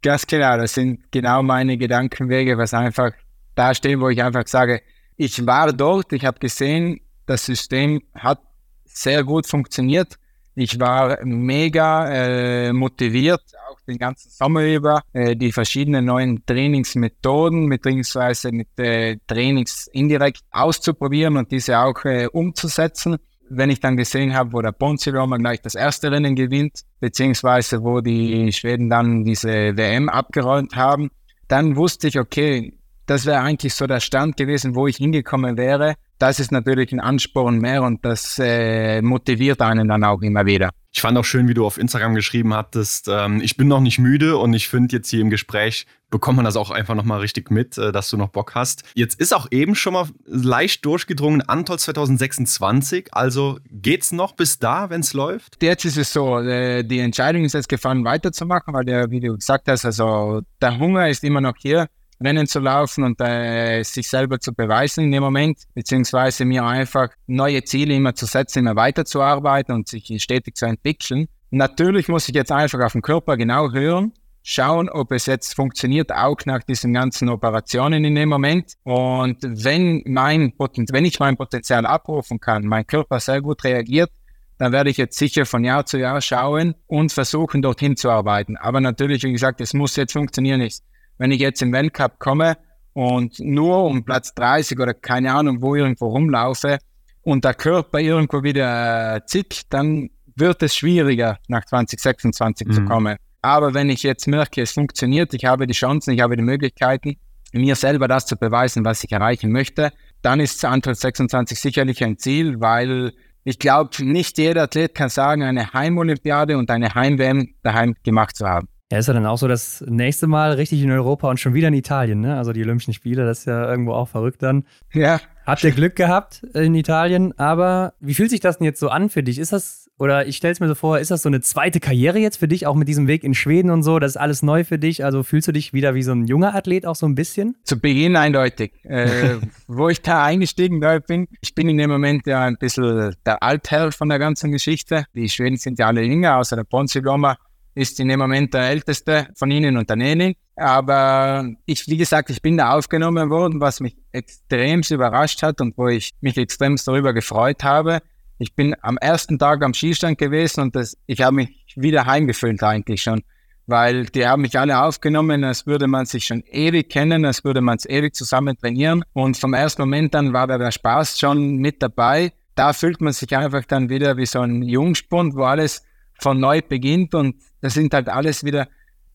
Ganz 0.02 0.26
genau, 0.26 0.56
das 0.58 0.74
sind 0.74 1.10
genau 1.10 1.42
meine 1.42 1.78
Gedankenwege, 1.78 2.58
was 2.58 2.74
einfach 2.74 3.12
da 3.54 3.74
stehen, 3.74 4.00
wo 4.00 4.10
ich 4.10 4.22
einfach 4.22 4.46
sage, 4.46 4.82
ich 5.16 5.46
war 5.46 5.72
dort, 5.72 6.12
ich 6.12 6.24
habe 6.24 6.38
gesehen, 6.38 7.00
das 7.26 7.46
System 7.46 8.02
hat 8.14 8.40
sehr 8.84 9.24
gut 9.24 9.46
funktioniert. 9.46 10.16
Ich 10.54 10.78
war 10.78 11.18
mega 11.24 12.08
äh, 12.10 12.72
motiviert, 12.72 13.40
auch 13.70 13.80
den 13.86 13.96
ganzen 13.96 14.30
Sommer 14.30 14.64
über, 14.64 15.02
äh, 15.12 15.36
die 15.36 15.52
verschiedenen 15.52 16.04
neuen 16.04 16.44
Trainingsmethoden 16.44 17.68
beziehungsweise 17.68 18.52
mit 18.52 18.68
äh, 18.78 19.16
Trainings 19.26 19.86
indirekt 19.92 20.42
auszuprobieren 20.50 21.36
und 21.38 21.50
diese 21.50 21.78
auch 21.78 22.04
äh, 22.04 22.26
umzusetzen 22.26 23.16
wenn 23.50 23.68
ich 23.68 23.80
dann 23.80 23.96
gesehen 23.96 24.34
habe, 24.34 24.52
wo 24.52 24.62
der 24.62 24.72
Ponzi 24.72 25.10
Roma 25.10 25.36
gleich 25.36 25.60
das 25.60 25.74
erste 25.74 26.10
Rennen 26.10 26.36
gewinnt, 26.36 26.82
beziehungsweise 27.00 27.82
wo 27.82 28.00
die 28.00 28.52
Schweden 28.52 28.88
dann 28.88 29.24
diese 29.24 29.76
WM 29.76 30.08
abgeräumt 30.08 30.76
haben, 30.76 31.10
dann 31.48 31.76
wusste 31.76 32.08
ich, 32.08 32.18
okay, 32.18 32.72
das 33.06 33.26
wäre 33.26 33.40
eigentlich 33.40 33.74
so 33.74 33.88
der 33.88 33.98
Stand 33.98 34.36
gewesen, 34.36 34.76
wo 34.76 34.86
ich 34.86 34.96
hingekommen 34.96 35.56
wäre. 35.56 35.94
Das 36.18 36.38
ist 36.38 36.52
natürlich 36.52 36.92
ein 36.92 37.00
Ansporn 37.00 37.58
mehr 37.58 37.82
und 37.82 38.04
das 38.04 38.38
äh, 38.38 39.02
motiviert 39.02 39.60
einen 39.60 39.88
dann 39.88 40.04
auch 40.04 40.22
immer 40.22 40.46
wieder. 40.46 40.70
Ich 40.92 41.00
fand 41.00 41.18
auch 41.18 41.24
schön, 41.24 41.48
wie 41.48 41.54
du 41.54 41.66
auf 41.66 41.76
Instagram 41.76 42.14
geschrieben 42.14 42.54
hattest, 42.54 43.08
ähm, 43.08 43.40
ich 43.42 43.56
bin 43.56 43.66
noch 43.66 43.80
nicht 43.80 43.98
müde 43.98 44.36
und 44.36 44.54
ich 44.54 44.68
finde 44.68 44.96
jetzt 44.96 45.10
hier 45.10 45.20
im 45.20 45.30
Gespräch 45.30 45.86
bekommt 46.10 46.36
man 46.36 46.44
das 46.44 46.56
auch 46.56 46.70
einfach 46.70 46.94
nochmal 46.94 47.20
richtig 47.20 47.50
mit, 47.50 47.78
äh, 47.78 47.92
dass 47.92 48.10
du 48.10 48.16
noch 48.16 48.28
Bock 48.28 48.54
hast. 48.54 48.82
Jetzt 48.94 49.20
ist 49.20 49.34
auch 49.34 49.46
eben 49.50 49.74
schon 49.74 49.94
mal 49.94 50.08
leicht 50.26 50.84
durchgedrungen 50.84 51.42
Antol 51.42 51.78
2026, 51.78 53.08
also 53.12 53.58
geht's 53.70 54.12
noch 54.12 54.32
bis 54.32 54.58
da, 54.58 54.90
wenn 54.90 55.00
es 55.00 55.12
läuft? 55.14 55.62
Jetzt 55.62 55.84
ist 55.84 55.96
es 55.96 56.12
so, 56.12 56.38
äh, 56.38 56.82
die 56.82 56.98
Entscheidung 56.98 57.44
ist 57.44 57.54
jetzt 57.54 57.68
gefallen, 57.68 58.04
weiterzumachen, 58.04 58.74
weil 58.74 58.84
der, 58.84 59.10
wie 59.10 59.20
du 59.20 59.34
gesagt 59.34 59.68
hast, 59.68 59.84
also 59.84 60.42
der 60.60 60.78
Hunger 60.78 61.08
ist 61.08 61.24
immer 61.24 61.40
noch 61.40 61.54
hier. 61.56 61.88
Rennen 62.22 62.46
zu 62.46 62.60
laufen 62.60 63.04
und 63.04 63.18
äh, 63.20 63.82
sich 63.82 64.06
selber 64.06 64.38
zu 64.38 64.52
beweisen 64.52 65.04
in 65.04 65.12
dem 65.12 65.22
Moment, 65.22 65.60
beziehungsweise 65.74 66.44
mir 66.44 66.64
einfach 66.64 67.08
neue 67.26 67.64
Ziele 67.64 67.94
immer 67.94 68.14
zu 68.14 68.26
setzen, 68.26 68.58
immer 68.58 68.76
weiterzuarbeiten 68.76 69.74
und 69.74 69.88
sich 69.88 70.22
stetig 70.22 70.54
zu 70.54 70.66
entwickeln. 70.66 71.28
Natürlich 71.50 72.08
muss 72.08 72.28
ich 72.28 72.34
jetzt 72.34 72.52
einfach 72.52 72.80
auf 72.80 72.92
den 72.92 73.02
Körper 73.02 73.36
genau 73.36 73.72
hören, 73.72 74.12
schauen, 74.42 74.88
ob 74.88 75.12
es 75.12 75.26
jetzt 75.26 75.54
funktioniert, 75.54 76.12
auch 76.12 76.38
nach 76.46 76.62
diesen 76.62 76.92
ganzen 76.92 77.28
Operationen 77.28 78.04
in 78.04 78.14
dem 78.14 78.28
Moment. 78.28 78.74
Und 78.84 79.38
wenn 79.42 80.02
mein 80.06 80.56
Potent 80.56 80.92
wenn 80.92 81.04
ich 81.04 81.20
mein 81.20 81.36
Potenzial 81.36 81.86
abrufen 81.86 82.40
kann, 82.40 82.64
mein 82.64 82.86
Körper 82.86 83.20
sehr 83.20 83.40
gut 83.42 83.64
reagiert, 83.64 84.10
dann 84.58 84.72
werde 84.72 84.90
ich 84.90 84.98
jetzt 84.98 85.18
sicher 85.18 85.46
von 85.46 85.64
Jahr 85.64 85.86
zu 85.86 85.98
Jahr 85.98 86.20
schauen 86.20 86.74
und 86.86 87.12
versuchen, 87.12 87.62
dorthin 87.62 87.96
zu 87.96 88.10
arbeiten. 88.10 88.56
Aber 88.56 88.80
natürlich, 88.80 89.22
wie 89.22 89.32
gesagt, 89.32 89.60
es 89.60 89.72
muss 89.72 89.96
jetzt 89.96 90.12
funktionieren. 90.12 90.68
Wenn 91.16 91.30
ich 91.30 91.40
jetzt 91.40 91.62
im 91.62 91.72
Weltcup 91.72 92.18
komme 92.18 92.58
und 92.92 93.40
nur 93.40 93.84
um 93.84 94.04
Platz 94.04 94.34
30 94.34 94.78
oder 94.78 94.92
keine 94.92 95.32
Ahnung 95.32 95.62
wo 95.62 95.74
irgendwo 95.74 96.08
rumlaufe 96.08 96.78
und 97.22 97.44
der 97.44 97.54
Körper 97.54 98.00
irgendwo 98.00 98.42
wieder 98.42 99.16
äh, 99.16 99.24
zickt, 99.24 99.72
dann 99.72 100.10
wird 100.36 100.62
es 100.62 100.74
schwieriger, 100.74 101.38
nach 101.48 101.64
2026 101.64 102.66
mhm. 102.66 102.72
zu 102.72 102.84
kommen. 102.84 103.16
Aber 103.42 103.74
wenn 103.74 103.88
ich 103.88 104.02
jetzt 104.02 104.26
merke, 104.26 104.62
es 104.62 104.72
funktioniert, 104.72 105.32
ich 105.34 105.44
habe 105.44 105.66
die 105.66 105.74
Chancen, 105.74 106.12
ich 106.12 106.20
habe 106.20 106.36
die 106.36 106.42
Möglichkeiten, 106.42 107.16
mir 107.52 107.74
selber 107.74 108.06
das 108.06 108.26
zu 108.26 108.36
beweisen, 108.36 108.84
was 108.84 109.02
ich 109.02 109.12
erreichen 109.12 109.50
möchte, 109.50 109.90
dann 110.22 110.40
ist 110.40 110.64
Antal 110.64 110.94
26 110.94 111.58
sicherlich 111.58 112.04
ein 112.04 112.18
Ziel, 112.18 112.60
weil 112.60 113.12
ich 113.44 113.58
glaube, 113.58 113.90
nicht 114.04 114.38
jeder 114.38 114.64
Athlet 114.64 114.94
kann 114.94 115.08
sagen, 115.08 115.42
eine 115.42 115.72
Heimolympiade 115.72 116.58
und 116.58 116.70
eine 116.70 116.94
Heim-WM 116.94 117.54
daheim 117.62 117.94
gemacht 118.04 118.36
zu 118.36 118.46
haben. 118.46 118.68
Ja, 118.92 118.98
ist 118.98 119.06
ja 119.06 119.14
dann 119.14 119.26
auch 119.26 119.38
so 119.38 119.46
das 119.46 119.84
nächste 119.86 120.26
Mal 120.26 120.52
richtig 120.52 120.82
in 120.82 120.90
Europa 120.90 121.30
und 121.30 121.38
schon 121.38 121.54
wieder 121.54 121.68
in 121.68 121.74
Italien, 121.74 122.20
ne? 122.20 122.36
Also 122.36 122.52
die 122.52 122.62
Olympischen 122.62 122.92
Spiele, 122.92 123.24
das 123.24 123.40
ist 123.40 123.44
ja 123.44 123.70
irgendwo 123.70 123.92
auch 123.92 124.08
verrückt 124.08 124.42
dann. 124.42 124.64
Ja. 124.92 125.20
Habt 125.46 125.62
ihr 125.62 125.70
Glück 125.70 125.94
gehabt 125.94 126.42
in 126.54 126.74
Italien, 126.74 127.36
aber 127.38 127.94
wie 128.00 128.14
fühlt 128.14 128.30
sich 128.30 128.40
das 128.40 128.58
denn 128.58 128.64
jetzt 128.64 128.80
so 128.80 128.88
an 128.88 129.08
für 129.08 129.22
dich? 129.22 129.38
Ist 129.38 129.52
das, 129.52 129.89
oder 130.00 130.26
ich 130.26 130.38
stelle 130.38 130.52
es 130.52 130.60
mir 130.60 130.68
so 130.68 130.74
vor, 130.74 130.98
ist 130.98 131.10
das 131.10 131.20
so 131.20 131.28
eine 131.28 131.42
zweite 131.42 131.78
Karriere 131.78 132.18
jetzt 132.18 132.38
für 132.38 132.48
dich, 132.48 132.66
auch 132.66 132.74
mit 132.74 132.88
diesem 132.88 133.06
Weg 133.06 133.22
in 133.22 133.34
Schweden 133.34 133.68
und 133.68 133.82
so? 133.82 133.98
Das 133.98 134.12
ist 134.12 134.16
alles 134.16 134.42
neu 134.42 134.64
für 134.64 134.78
dich. 134.78 135.04
Also 135.04 135.22
fühlst 135.22 135.48
du 135.48 135.52
dich 135.52 135.74
wieder 135.74 135.94
wie 135.94 136.02
so 136.02 136.12
ein 136.12 136.26
junger 136.26 136.54
Athlet 136.54 136.86
auch 136.86 136.94
so 136.94 137.04
ein 137.04 137.14
bisschen? 137.14 137.54
Zu 137.64 137.78
Beginn 137.78 138.16
eindeutig. 138.16 138.72
äh, 138.84 139.36
wo 139.66 139.90
ich 139.90 140.00
da 140.00 140.24
eingestiegen 140.24 140.80
bin, 141.06 141.28
ich 141.42 141.54
bin 141.54 141.68
in 141.68 141.76
dem 141.76 141.90
Moment 141.90 142.26
ja 142.26 142.46
ein 142.46 142.56
bisschen 142.56 143.14
der 143.26 143.42
Altherr 143.42 143.92
von 143.92 144.08
der 144.08 144.18
ganzen 144.18 144.52
Geschichte. 144.52 145.04
Die 145.14 145.28
Schweden 145.28 145.58
sind 145.58 145.78
ja 145.78 145.88
alle 145.88 146.02
jünger, 146.02 146.38
außer 146.38 146.56
der 146.56 146.64
Ponzi 146.64 147.00
Loma 147.00 147.36
ist 147.74 148.00
in 148.00 148.08
dem 148.08 148.20
Moment 148.20 148.54
der 148.54 148.70
älteste 148.70 149.28
von 149.36 149.50
ihnen 149.50 149.76
und 149.76 149.88
der 149.90 149.96
Neni. 149.96 150.36
Aber 150.56 151.46
ich, 151.66 151.86
wie 151.88 151.96
gesagt, 151.98 152.30
ich 152.30 152.42
bin 152.42 152.56
da 152.56 152.72
aufgenommen 152.72 153.28
worden, 153.30 153.60
was 153.60 153.80
mich 153.80 153.96
extrem 154.12 154.82
überrascht 154.88 155.42
hat 155.42 155.60
und 155.60 155.76
wo 155.76 155.88
ich 155.88 156.10
mich 156.20 156.36
extrem 156.36 156.76
darüber 156.76 157.12
gefreut 157.12 157.62
habe. 157.64 158.00
Ich 158.42 158.54
bin 158.54 158.74
am 158.80 158.96
ersten 158.96 159.38
Tag 159.38 159.62
am 159.62 159.74
Skistand 159.74 160.16
gewesen 160.16 160.62
und 160.62 160.74
das, 160.74 160.96
ich 161.04 161.20
habe 161.20 161.36
mich 161.36 161.74
wieder 161.76 162.06
heimgefühlt 162.06 162.62
eigentlich 162.62 163.02
schon, 163.02 163.22
weil 163.66 164.06
die 164.06 164.26
haben 164.26 164.40
mich 164.40 164.58
alle 164.58 164.82
aufgenommen, 164.82 165.44
als 165.44 165.66
würde 165.66 165.86
man 165.86 166.06
sich 166.06 166.24
schon 166.24 166.42
ewig 166.50 166.88
kennen, 166.88 167.26
als 167.26 167.44
würde 167.44 167.60
man 167.60 167.76
es 167.76 167.84
ewig 167.84 168.14
zusammen 168.14 168.56
trainieren. 168.56 169.04
Und 169.12 169.36
vom 169.36 169.52
ersten 169.52 169.82
Moment 169.82 170.16
an 170.16 170.32
war 170.32 170.46
da 170.46 170.56
der 170.56 170.70
Spaß 170.70 171.20
schon 171.20 171.56
mit 171.56 171.82
dabei. 171.82 172.32
Da 172.54 172.72
fühlt 172.72 173.02
man 173.02 173.12
sich 173.12 173.36
einfach 173.36 173.66
dann 173.66 173.90
wieder 173.90 174.16
wie 174.16 174.24
so 174.24 174.40
ein 174.40 174.62
Jungspund, 174.62 175.34
wo 175.36 175.42
alles 175.42 175.84
von 176.18 176.40
neu 176.40 176.62
beginnt 176.66 177.14
und 177.14 177.36
das 177.60 177.74
sind 177.74 177.92
halt 177.92 178.08
alles 178.08 178.42
wieder 178.42 178.68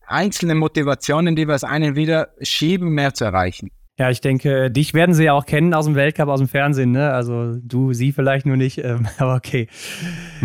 einzelne 0.06 0.54
Motivationen, 0.54 1.34
die 1.34 1.48
was 1.48 1.64
einen 1.64 1.96
wieder 1.96 2.28
schieben, 2.42 2.90
mehr 2.90 3.12
zu 3.12 3.24
erreichen. 3.24 3.72
Ja, 3.98 4.10
ich 4.10 4.20
denke, 4.20 4.70
dich 4.70 4.92
werden 4.92 5.14
sie 5.14 5.24
ja 5.24 5.32
auch 5.32 5.46
kennen 5.46 5.72
aus 5.72 5.86
dem 5.86 5.94
Weltcup, 5.94 6.28
aus 6.28 6.38
dem 6.38 6.48
Fernsehen, 6.48 6.92
ne? 6.92 7.12
Also 7.12 7.56
du, 7.62 7.94
sie 7.94 8.12
vielleicht 8.12 8.44
nur 8.44 8.58
nicht, 8.58 8.76
ähm, 8.76 9.08
aber 9.16 9.36
okay. 9.36 9.68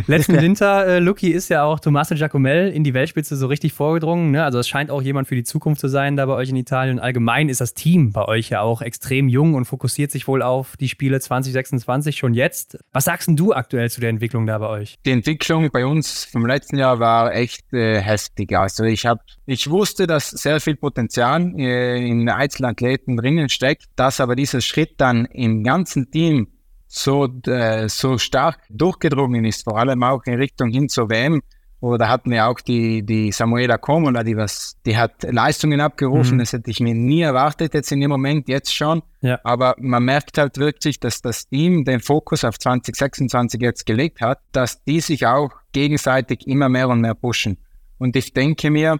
Letzten 0.08 0.34
Winter, 0.41 0.88
äh, 0.88 0.99
Lucky, 0.99 1.32
ist 1.32 1.49
ja 1.49 1.66
auch 1.66 1.82
Tommaso 1.82 2.16
Giacomel 2.16 2.70
in 2.70 2.86
die 2.86 2.93
Weltspitze 2.93 3.36
so 3.36 3.47
richtig 3.47 3.74
vorgedrungen, 3.74 4.32
ne? 4.32 4.45
Also 4.45 4.58
es 4.60 4.70
scheint 4.70 4.89
auch 4.89 5.02
jemand 5.02 5.28
für 5.28 5.36
die 5.36 5.43
Zukunft 5.43 5.82
zu 5.82 5.89
sein 5.89 6.16
da 6.16 6.26
bei 6.28 6.34
euch 6.34 6.47
in 6.47 6.56
Italien. 6.56 6.97
Und 6.97 7.04
allgemein 7.04 7.49
ist 7.49 7.60
das 7.60 7.74
Team 7.74 8.14
bei 8.14 8.24
euch 8.24 8.52
ja 8.52 8.62
auch 8.62 8.82
extrem 8.82 9.28
jung 9.28 9.54
und 9.56 9.66
fokussiert 9.66 10.12
sich 10.12 10.30
wohl 10.30 10.43
auf 10.43 10.78
die 10.78 10.88
Spiele 10.88 11.20
2026 11.20 12.18
schon 12.18 12.34
jetzt. 12.34 12.78
Was 12.93 13.04
sagst 13.04 13.28
denn 13.28 13.36
du 13.36 13.52
aktuell 13.52 13.89
zu 13.89 13.99
der 13.99 14.12
Entwicklung 14.12 14.47
da 14.47 14.60
bei 14.60 14.70
euch? 14.70 14.97
Die 15.06 15.12
Entwicklung 15.12 15.70
bei 15.74 15.86
uns 15.86 16.24
vom 16.24 16.45
letzten 16.45 16.78
Jahr 16.78 16.99
war 16.99 17.36
echt 17.36 17.74
äh, 17.74 17.99
heftig. 17.99 18.58
Also 18.58 18.86
ich 18.86 19.06
habe, 19.06 19.20
ich 19.45 19.70
wusste, 19.70 20.08
dass 20.08 20.30
sehr 20.30 20.62
viel 20.62 20.78
Potenzial 20.78 21.54
äh, 21.58 21.97
in 22.08 22.30
Einzelathleten 22.30 23.18
drin 23.18 23.41
Dingen 23.42 23.50
steckt, 23.50 23.88
dass 23.96 24.20
aber 24.20 24.36
dieser 24.36 24.62
Schritt 24.62 24.94
dann 24.98 25.26
im 25.26 25.64
ganzen 25.64 26.12
Team 26.12 26.48
so, 26.88 27.28
äh, 27.48 27.88
so 27.88 28.18
stark 28.18 28.60
durchgedrungen 28.70 29.46
ist, 29.46 29.64
vor 29.64 29.78
allem 29.78 30.04
auch 30.04 30.24
in 30.26 30.36
Richtung 30.36 30.70
hin 30.70 30.89
zur 30.89 31.10
WM, 31.10 31.42
wo 31.80 31.98
da 31.98 32.10
hatten 32.10 32.30
wir 32.30 32.48
auch 32.48 32.60
die, 32.60 33.04
die 33.04 33.32
Samuela 33.32 33.78
Comola, 33.78 34.24
die 34.24 34.38
was, 34.38 34.78
die 34.86 34.96
hat 34.98 35.24
Leistungen 35.24 35.80
abgerufen, 35.80 36.36
mhm. 36.36 36.39
das 36.39 36.54
hätte 36.54 36.70
ich 36.70 36.80
mir 36.80 36.94
nie 36.94 37.22
erwartet 37.22 37.74
jetzt 37.74 37.92
in 37.92 38.02
dem 38.02 38.12
Moment, 38.12 38.48
jetzt 38.50 38.76
schon. 38.76 39.02
Ja. 39.22 39.39
Aber 39.44 39.76
man 39.80 40.04
merkt 40.04 40.38
halt 40.38 40.58
wirklich, 40.58 41.00
dass 41.00 41.22
das 41.22 41.48
Team 41.48 41.86
den 41.86 42.02
Fokus 42.02 42.44
auf 42.44 42.60
2026 42.60 43.61
jetzt 43.61 43.86
gelegt 43.86 44.22
hat, 44.22 44.40
dass 44.52 44.84
die 44.84 44.99
sich 44.99 45.26
auch 45.26 45.52
gegenseitig 45.72 46.45
immer 46.45 46.70
mehr 46.70 46.90
und 46.90 47.02
mehr 47.02 47.15
pushen. 47.15 47.57
Und 47.98 48.15
ich 48.15 48.34
denke 48.34 48.70
mir, 48.70 48.99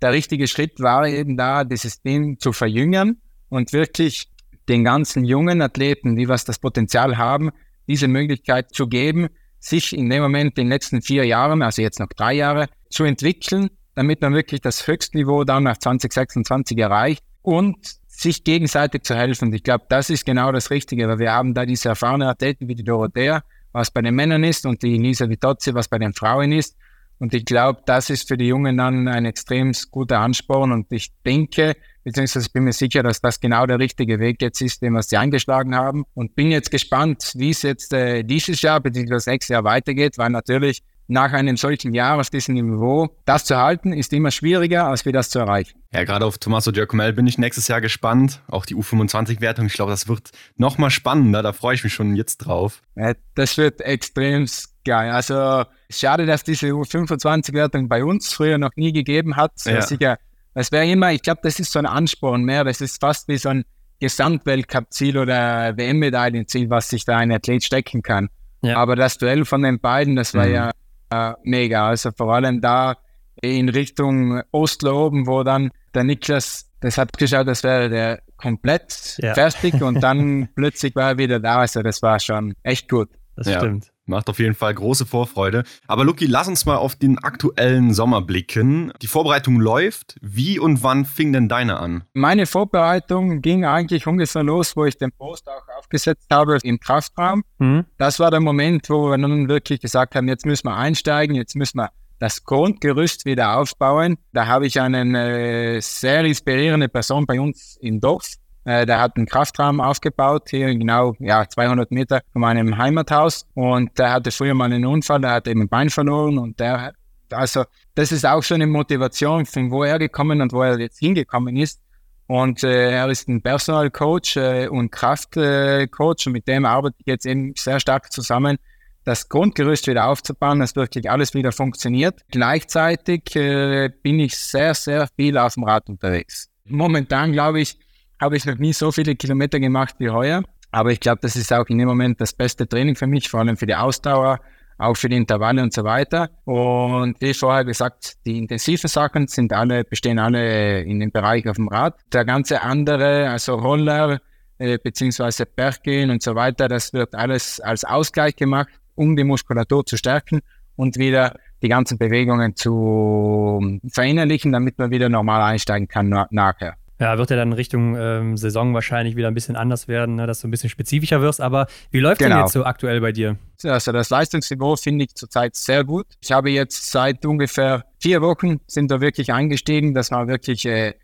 der 0.00 0.12
richtige 0.12 0.48
Schritt 0.48 0.80
war 0.80 1.06
eben 1.06 1.36
da, 1.36 1.64
dieses 1.64 2.00
Team 2.00 2.38
zu 2.38 2.52
verjüngern 2.52 3.18
und 3.48 3.72
wirklich 3.72 4.28
den 4.68 4.84
ganzen 4.84 5.24
jungen 5.24 5.62
Athleten, 5.62 6.16
die 6.16 6.28
was 6.28 6.44
das 6.44 6.58
Potenzial 6.58 7.16
haben, 7.18 7.50
diese 7.86 8.08
Möglichkeit 8.08 8.74
zu 8.74 8.88
geben, 8.88 9.28
sich 9.60 9.96
in 9.96 10.10
dem 10.10 10.22
Moment 10.22 10.58
in 10.58 10.66
den 10.66 10.68
letzten 10.68 11.02
vier 11.02 11.24
Jahren, 11.24 11.62
also 11.62 11.82
jetzt 11.82 12.00
noch 12.00 12.08
drei 12.08 12.34
Jahre, 12.34 12.68
zu 12.90 13.04
entwickeln, 13.04 13.70
damit 13.94 14.20
man 14.20 14.34
wirklich 14.34 14.60
das 14.60 14.86
Höchstniveau 14.86 15.44
dann 15.44 15.64
nach 15.64 15.78
2026 15.78 16.78
erreicht 16.78 17.24
und 17.42 17.76
sich 18.06 18.44
gegenseitig 18.44 19.02
zu 19.02 19.14
helfen. 19.14 19.52
Ich 19.52 19.62
glaube, 19.62 19.84
das 19.88 20.10
ist 20.10 20.24
genau 20.24 20.52
das 20.52 20.70
Richtige, 20.70 21.08
weil 21.08 21.18
wir 21.18 21.32
haben 21.32 21.54
da 21.54 21.66
diese 21.66 21.90
erfahrenen 21.90 22.28
Athleten 22.28 22.68
wie 22.68 22.74
die 22.74 22.84
Dorothea, 22.84 23.42
was 23.72 23.90
bei 23.90 24.02
den 24.02 24.14
Männern 24.14 24.42
ist, 24.42 24.64
und 24.66 24.82
die 24.82 24.96
Lisa 24.96 25.28
Vitozzi, 25.28 25.74
was 25.74 25.88
bei 25.88 25.98
den 25.98 26.14
Frauen 26.14 26.52
ist. 26.52 26.76
Und 27.18 27.34
ich 27.34 27.44
glaube, 27.44 27.82
das 27.86 28.10
ist 28.10 28.28
für 28.28 28.36
die 28.36 28.46
Jungen 28.46 28.76
dann 28.76 29.08
ein 29.08 29.24
extrem 29.26 29.72
guter 29.90 30.20
Ansporn. 30.20 30.72
Und 30.72 30.86
ich 30.90 31.12
denke, 31.24 31.76
beziehungsweise 32.06 32.48
bin 32.50 32.62
mir 32.62 32.72
sicher, 32.72 33.02
dass 33.02 33.20
das 33.20 33.40
genau 33.40 33.66
der 33.66 33.80
richtige 33.80 34.20
Weg 34.20 34.40
jetzt 34.40 34.60
ist, 34.60 34.80
den 34.80 34.92
wir 34.92 35.02
sie 35.02 35.16
eingeschlagen 35.16 35.74
haben. 35.74 36.04
Und 36.14 36.36
bin 36.36 36.52
jetzt 36.52 36.70
gespannt, 36.70 37.32
wie 37.34 37.50
es 37.50 37.62
jetzt 37.62 37.92
äh, 37.92 38.22
dieses 38.22 38.62
Jahr 38.62 38.78
beziehungsweise 38.80 39.28
nächstes 39.30 39.52
Jahr 39.52 39.64
weitergeht, 39.64 40.16
weil 40.16 40.30
natürlich 40.30 40.84
nach 41.08 41.32
einem 41.32 41.56
solchen 41.56 41.94
Jahr 41.94 42.20
auf 42.20 42.30
diesem 42.30 42.54
Niveau, 42.54 43.08
das 43.24 43.44
zu 43.44 43.56
halten, 43.56 43.92
ist 43.92 44.12
immer 44.12 44.30
schwieriger, 44.30 44.86
als 44.86 45.04
wir 45.04 45.12
das 45.12 45.30
zu 45.30 45.40
erreichen. 45.40 45.80
Ja, 45.92 46.04
gerade 46.04 46.24
auf 46.24 46.38
Tommaso 46.38 46.70
Giacomel 46.70 47.12
bin 47.12 47.26
ich 47.26 47.38
nächstes 47.38 47.66
Jahr 47.66 47.80
gespannt. 47.80 48.40
Auch 48.46 48.66
die 48.66 48.76
U25-Wertung, 48.76 49.66
ich 49.66 49.72
glaube, 49.72 49.90
das 49.90 50.06
wird 50.06 50.30
nochmal 50.56 50.90
spannender. 50.90 51.42
Da 51.42 51.52
freue 51.52 51.74
ich 51.74 51.82
mich 51.82 51.92
schon 51.92 52.14
jetzt 52.14 52.38
drauf. 52.38 52.82
Ja, 52.94 53.14
das 53.34 53.56
wird 53.56 53.80
extrem 53.80 54.46
geil. 54.84 55.10
Also 55.10 55.64
schade, 55.90 56.24
dass 56.24 56.44
diese 56.44 56.68
U25-Wertung 56.68 57.88
bei 57.88 58.04
uns 58.04 58.32
früher 58.32 58.58
noch 58.58 58.76
nie 58.76 58.92
gegeben 58.92 59.34
hat. 59.34 59.52
Ja. 59.64 59.82
Sicher, 59.82 60.18
das 60.56 60.72
wäre 60.72 60.86
immer, 60.86 61.12
ich 61.12 61.20
glaube, 61.20 61.40
das 61.42 61.60
ist 61.60 61.70
so 61.70 61.78
ein 61.78 61.84
Ansporn 61.84 62.42
mehr. 62.42 62.64
Das 62.64 62.80
ist 62.80 62.98
fast 62.98 63.28
wie 63.28 63.36
so 63.36 63.50
ein 63.50 63.66
Gesamtweltcup-Ziel 64.00 65.18
oder 65.18 65.76
WM-Medaillenziel, 65.76 66.70
was 66.70 66.88
sich 66.88 67.04
da 67.04 67.18
ein 67.18 67.30
Athlet 67.30 67.62
stecken 67.62 68.00
kann. 68.00 68.30
Ja. 68.62 68.78
Aber 68.78 68.96
das 68.96 69.18
Duell 69.18 69.44
von 69.44 69.60
den 69.60 69.80
beiden, 69.80 70.16
das 70.16 70.32
war 70.32 70.46
mhm. 70.46 70.54
ja 70.54 70.70
äh, 71.10 71.34
mega. 71.42 71.86
Also 71.86 72.10
vor 72.10 72.34
allem 72.34 72.62
da 72.62 72.96
in 73.42 73.68
Richtung 73.68 74.40
Oslo 74.50 75.08
oben, 75.08 75.26
wo 75.26 75.42
dann 75.42 75.72
der 75.94 76.04
Niklas, 76.04 76.70
das 76.80 76.96
hat 76.96 77.12
geschaut, 77.18 77.46
das 77.46 77.62
wäre 77.62 77.90
der 77.90 78.22
komplett 78.38 79.18
ja. 79.18 79.34
fertig 79.34 79.82
und 79.82 80.00
dann 80.02 80.48
plötzlich 80.54 80.96
war 80.96 81.10
er 81.10 81.18
wieder 81.18 81.38
da. 81.38 81.58
Also 81.58 81.82
das 81.82 82.00
war 82.00 82.18
schon 82.18 82.54
echt 82.62 82.88
gut. 82.88 83.10
Das 83.36 83.46
ja. 83.46 83.58
stimmt. 83.58 83.92
Macht 84.06 84.28
auf 84.28 84.38
jeden 84.38 84.54
Fall 84.54 84.72
große 84.72 85.04
Vorfreude. 85.04 85.64
Aber 85.88 86.04
Luki, 86.04 86.26
lass 86.26 86.46
uns 86.46 86.64
mal 86.64 86.76
auf 86.76 86.94
den 86.94 87.18
aktuellen 87.18 87.92
Sommer 87.92 88.22
blicken. 88.22 88.92
Die 89.02 89.08
Vorbereitung 89.08 89.58
läuft. 89.58 90.16
Wie 90.22 90.60
und 90.60 90.84
wann 90.84 91.04
fing 91.04 91.32
denn 91.32 91.48
deine 91.48 91.80
an? 91.80 92.04
Meine 92.14 92.46
Vorbereitung 92.46 93.42
ging 93.42 93.64
eigentlich 93.64 94.06
ungefähr 94.06 94.44
los, 94.44 94.76
wo 94.76 94.84
ich 94.84 94.96
den 94.96 95.10
Post 95.10 95.48
auch 95.48 95.66
aufgesetzt 95.76 96.28
habe 96.30 96.58
im 96.62 96.78
Kraftraum. 96.78 97.42
Mhm. 97.58 97.84
Das 97.98 98.20
war 98.20 98.30
der 98.30 98.40
Moment, 98.40 98.88
wo 98.88 99.10
wir 99.10 99.18
dann 99.18 99.48
wirklich 99.48 99.80
gesagt 99.80 100.14
haben, 100.14 100.28
jetzt 100.28 100.46
müssen 100.46 100.68
wir 100.68 100.76
einsteigen, 100.76 101.34
jetzt 101.34 101.56
müssen 101.56 101.78
wir 101.78 101.90
das 102.20 102.44
Grundgerüst 102.44 103.24
wieder 103.24 103.58
aufbauen. 103.58 104.18
Da 104.32 104.46
habe 104.46 104.66
ich 104.66 104.80
eine 104.80 105.76
äh, 105.76 105.80
sehr 105.80 106.24
inspirierende 106.24 106.88
Person 106.88 107.26
bei 107.26 107.40
uns 107.40 107.76
im 107.80 108.00
Dorf 108.00 108.26
der 108.66 109.00
hat 109.00 109.16
einen 109.16 109.26
Kraftraum 109.26 109.80
aufgebaut, 109.80 110.48
hier 110.50 110.74
genau 110.74 111.14
ja, 111.20 111.48
200 111.48 111.92
Meter 111.92 112.20
von 112.32 112.42
meinem 112.42 112.76
Heimathaus. 112.76 113.46
Und 113.54 113.96
der 113.96 114.12
hatte 114.12 114.32
früher 114.32 114.54
mal 114.54 114.64
einen 114.64 114.84
Unfall, 114.84 115.20
der 115.20 115.30
hat 115.30 115.46
eben 115.46 115.62
ein 115.62 115.68
Bein 115.68 115.88
verloren 115.88 116.36
und 116.36 116.58
der, 116.58 116.92
also 117.30 117.64
das 117.94 118.10
ist 118.10 118.26
auch 118.26 118.42
schon 118.42 118.56
eine 118.56 118.66
Motivation, 118.66 119.46
von 119.46 119.70
wo 119.70 119.84
er 119.84 120.00
gekommen 120.00 120.40
und 120.40 120.52
wo 120.52 120.62
er 120.62 120.78
jetzt 120.80 120.98
hingekommen 120.98 121.56
ist. 121.56 121.80
Und 122.26 122.64
äh, 122.64 122.90
er 122.90 123.08
ist 123.08 123.28
ein 123.28 123.40
Personal 123.40 123.90
Coach 123.90 124.36
äh, 124.36 124.66
und 124.66 124.90
Kraftcoach 124.90 126.26
äh, 126.26 126.28
und 126.28 126.32
mit 126.32 126.48
dem 126.48 126.64
arbeite 126.64 126.96
ich 126.98 127.06
jetzt 127.06 127.24
eben 127.24 127.52
sehr 127.56 127.78
stark 127.78 128.12
zusammen, 128.12 128.58
das 129.04 129.28
Grundgerüst 129.28 129.86
wieder 129.86 130.08
aufzubauen, 130.08 130.58
dass 130.58 130.74
wirklich 130.74 131.08
alles 131.08 131.34
wieder 131.34 131.52
funktioniert. 131.52 132.20
Gleichzeitig 132.32 133.36
äh, 133.36 133.90
bin 134.02 134.18
ich 134.18 134.36
sehr, 134.36 134.74
sehr 134.74 135.08
viel 135.14 135.38
auf 135.38 135.54
dem 135.54 135.62
Rad 135.62 135.88
unterwegs. 135.88 136.48
Momentan 136.64 137.32
glaube 137.32 137.60
ich, 137.60 137.78
habe 138.20 138.36
ich 138.36 138.46
noch 138.46 138.56
nie 138.56 138.72
so 138.72 138.92
viele 138.92 139.14
Kilometer 139.16 139.60
gemacht 139.60 139.96
wie 139.98 140.10
heuer. 140.10 140.42
Aber 140.70 140.90
ich 140.90 141.00
glaube, 141.00 141.20
das 141.22 141.36
ist 141.36 141.52
auch 141.52 141.66
in 141.66 141.78
dem 141.78 141.88
Moment 141.88 142.20
das 142.20 142.32
beste 142.32 142.68
Training 142.68 142.96
für 142.96 143.06
mich, 143.06 143.28
vor 143.28 143.40
allem 143.40 143.56
für 143.56 143.66
die 143.66 143.74
Ausdauer, 143.74 144.40
auch 144.78 144.96
für 144.96 145.08
die 145.08 145.16
Intervalle 145.16 145.62
und 145.62 145.72
so 145.72 145.84
weiter. 145.84 146.28
Und 146.44 147.20
wie 147.20 147.32
vorher 147.32 147.64
gesagt, 147.64 148.14
die 148.26 148.38
intensiven 148.38 148.88
Sachen 148.88 149.26
sind 149.26 149.52
alle, 149.52 149.84
bestehen 149.84 150.18
alle 150.18 150.82
in 150.82 151.00
dem 151.00 151.10
Bereich 151.10 151.48
auf 151.48 151.56
dem 151.56 151.68
Rad. 151.68 151.94
Der 152.12 152.24
ganze 152.24 152.62
andere, 152.62 153.30
also 153.30 153.54
Roller, 153.54 154.20
äh, 154.58 154.78
beziehungsweise 154.78 155.46
Berggehen 155.46 156.10
und 156.10 156.22
so 156.22 156.34
weiter, 156.34 156.68
das 156.68 156.92
wird 156.92 157.14
alles 157.14 157.60
als 157.60 157.84
Ausgleich 157.84 158.36
gemacht, 158.36 158.68
um 158.94 159.16
die 159.16 159.24
Muskulatur 159.24 159.84
zu 159.86 159.96
stärken 159.96 160.40
und 160.76 160.98
wieder 160.98 161.38
die 161.62 161.68
ganzen 161.68 161.96
Bewegungen 161.96 162.54
zu 162.54 163.80
verinnerlichen, 163.90 164.52
damit 164.52 164.78
man 164.78 164.90
wieder 164.90 165.08
normal 165.08 165.42
einsteigen 165.42 165.88
kann 165.88 166.26
nachher. 166.30 166.76
Ja, 166.98 167.18
wird 167.18 167.30
ja 167.30 167.36
dann 167.36 167.52
Richtung 167.52 167.94
ähm, 167.96 168.36
Saison 168.38 168.72
wahrscheinlich 168.72 169.16
wieder 169.16 169.28
ein 169.28 169.34
bisschen 169.34 169.54
anders 169.54 169.86
werden, 169.86 170.14
ne, 170.14 170.26
dass 170.26 170.40
du 170.40 170.48
ein 170.48 170.50
bisschen 170.50 170.70
spezifischer 170.70 171.20
wirst. 171.20 171.42
Aber 171.42 171.66
wie 171.90 172.00
läuft 172.00 172.20
genau. 172.20 172.36
denn 172.36 172.44
jetzt 172.44 172.52
so 172.52 172.64
aktuell 172.64 173.00
bei 173.00 173.12
dir? 173.12 173.36
Also 173.64 173.92
das 173.92 174.08
Leistungsniveau 174.08 174.76
finde 174.76 175.04
ich 175.04 175.14
zurzeit 175.14 175.56
sehr 175.56 175.84
gut. 175.84 176.06
Ich 176.22 176.32
habe 176.32 176.50
jetzt 176.50 176.90
seit 176.90 177.26
ungefähr 177.26 177.84
vier 178.00 178.22
Wochen 178.22 178.60
sind 178.66 178.90
wir 178.90 179.00
wirklich 179.00 179.32
eingestiegen, 179.32 179.92
dass 179.92 180.10
wir 180.10 180.26
wirklich 180.26 180.64
äh, 180.64 180.94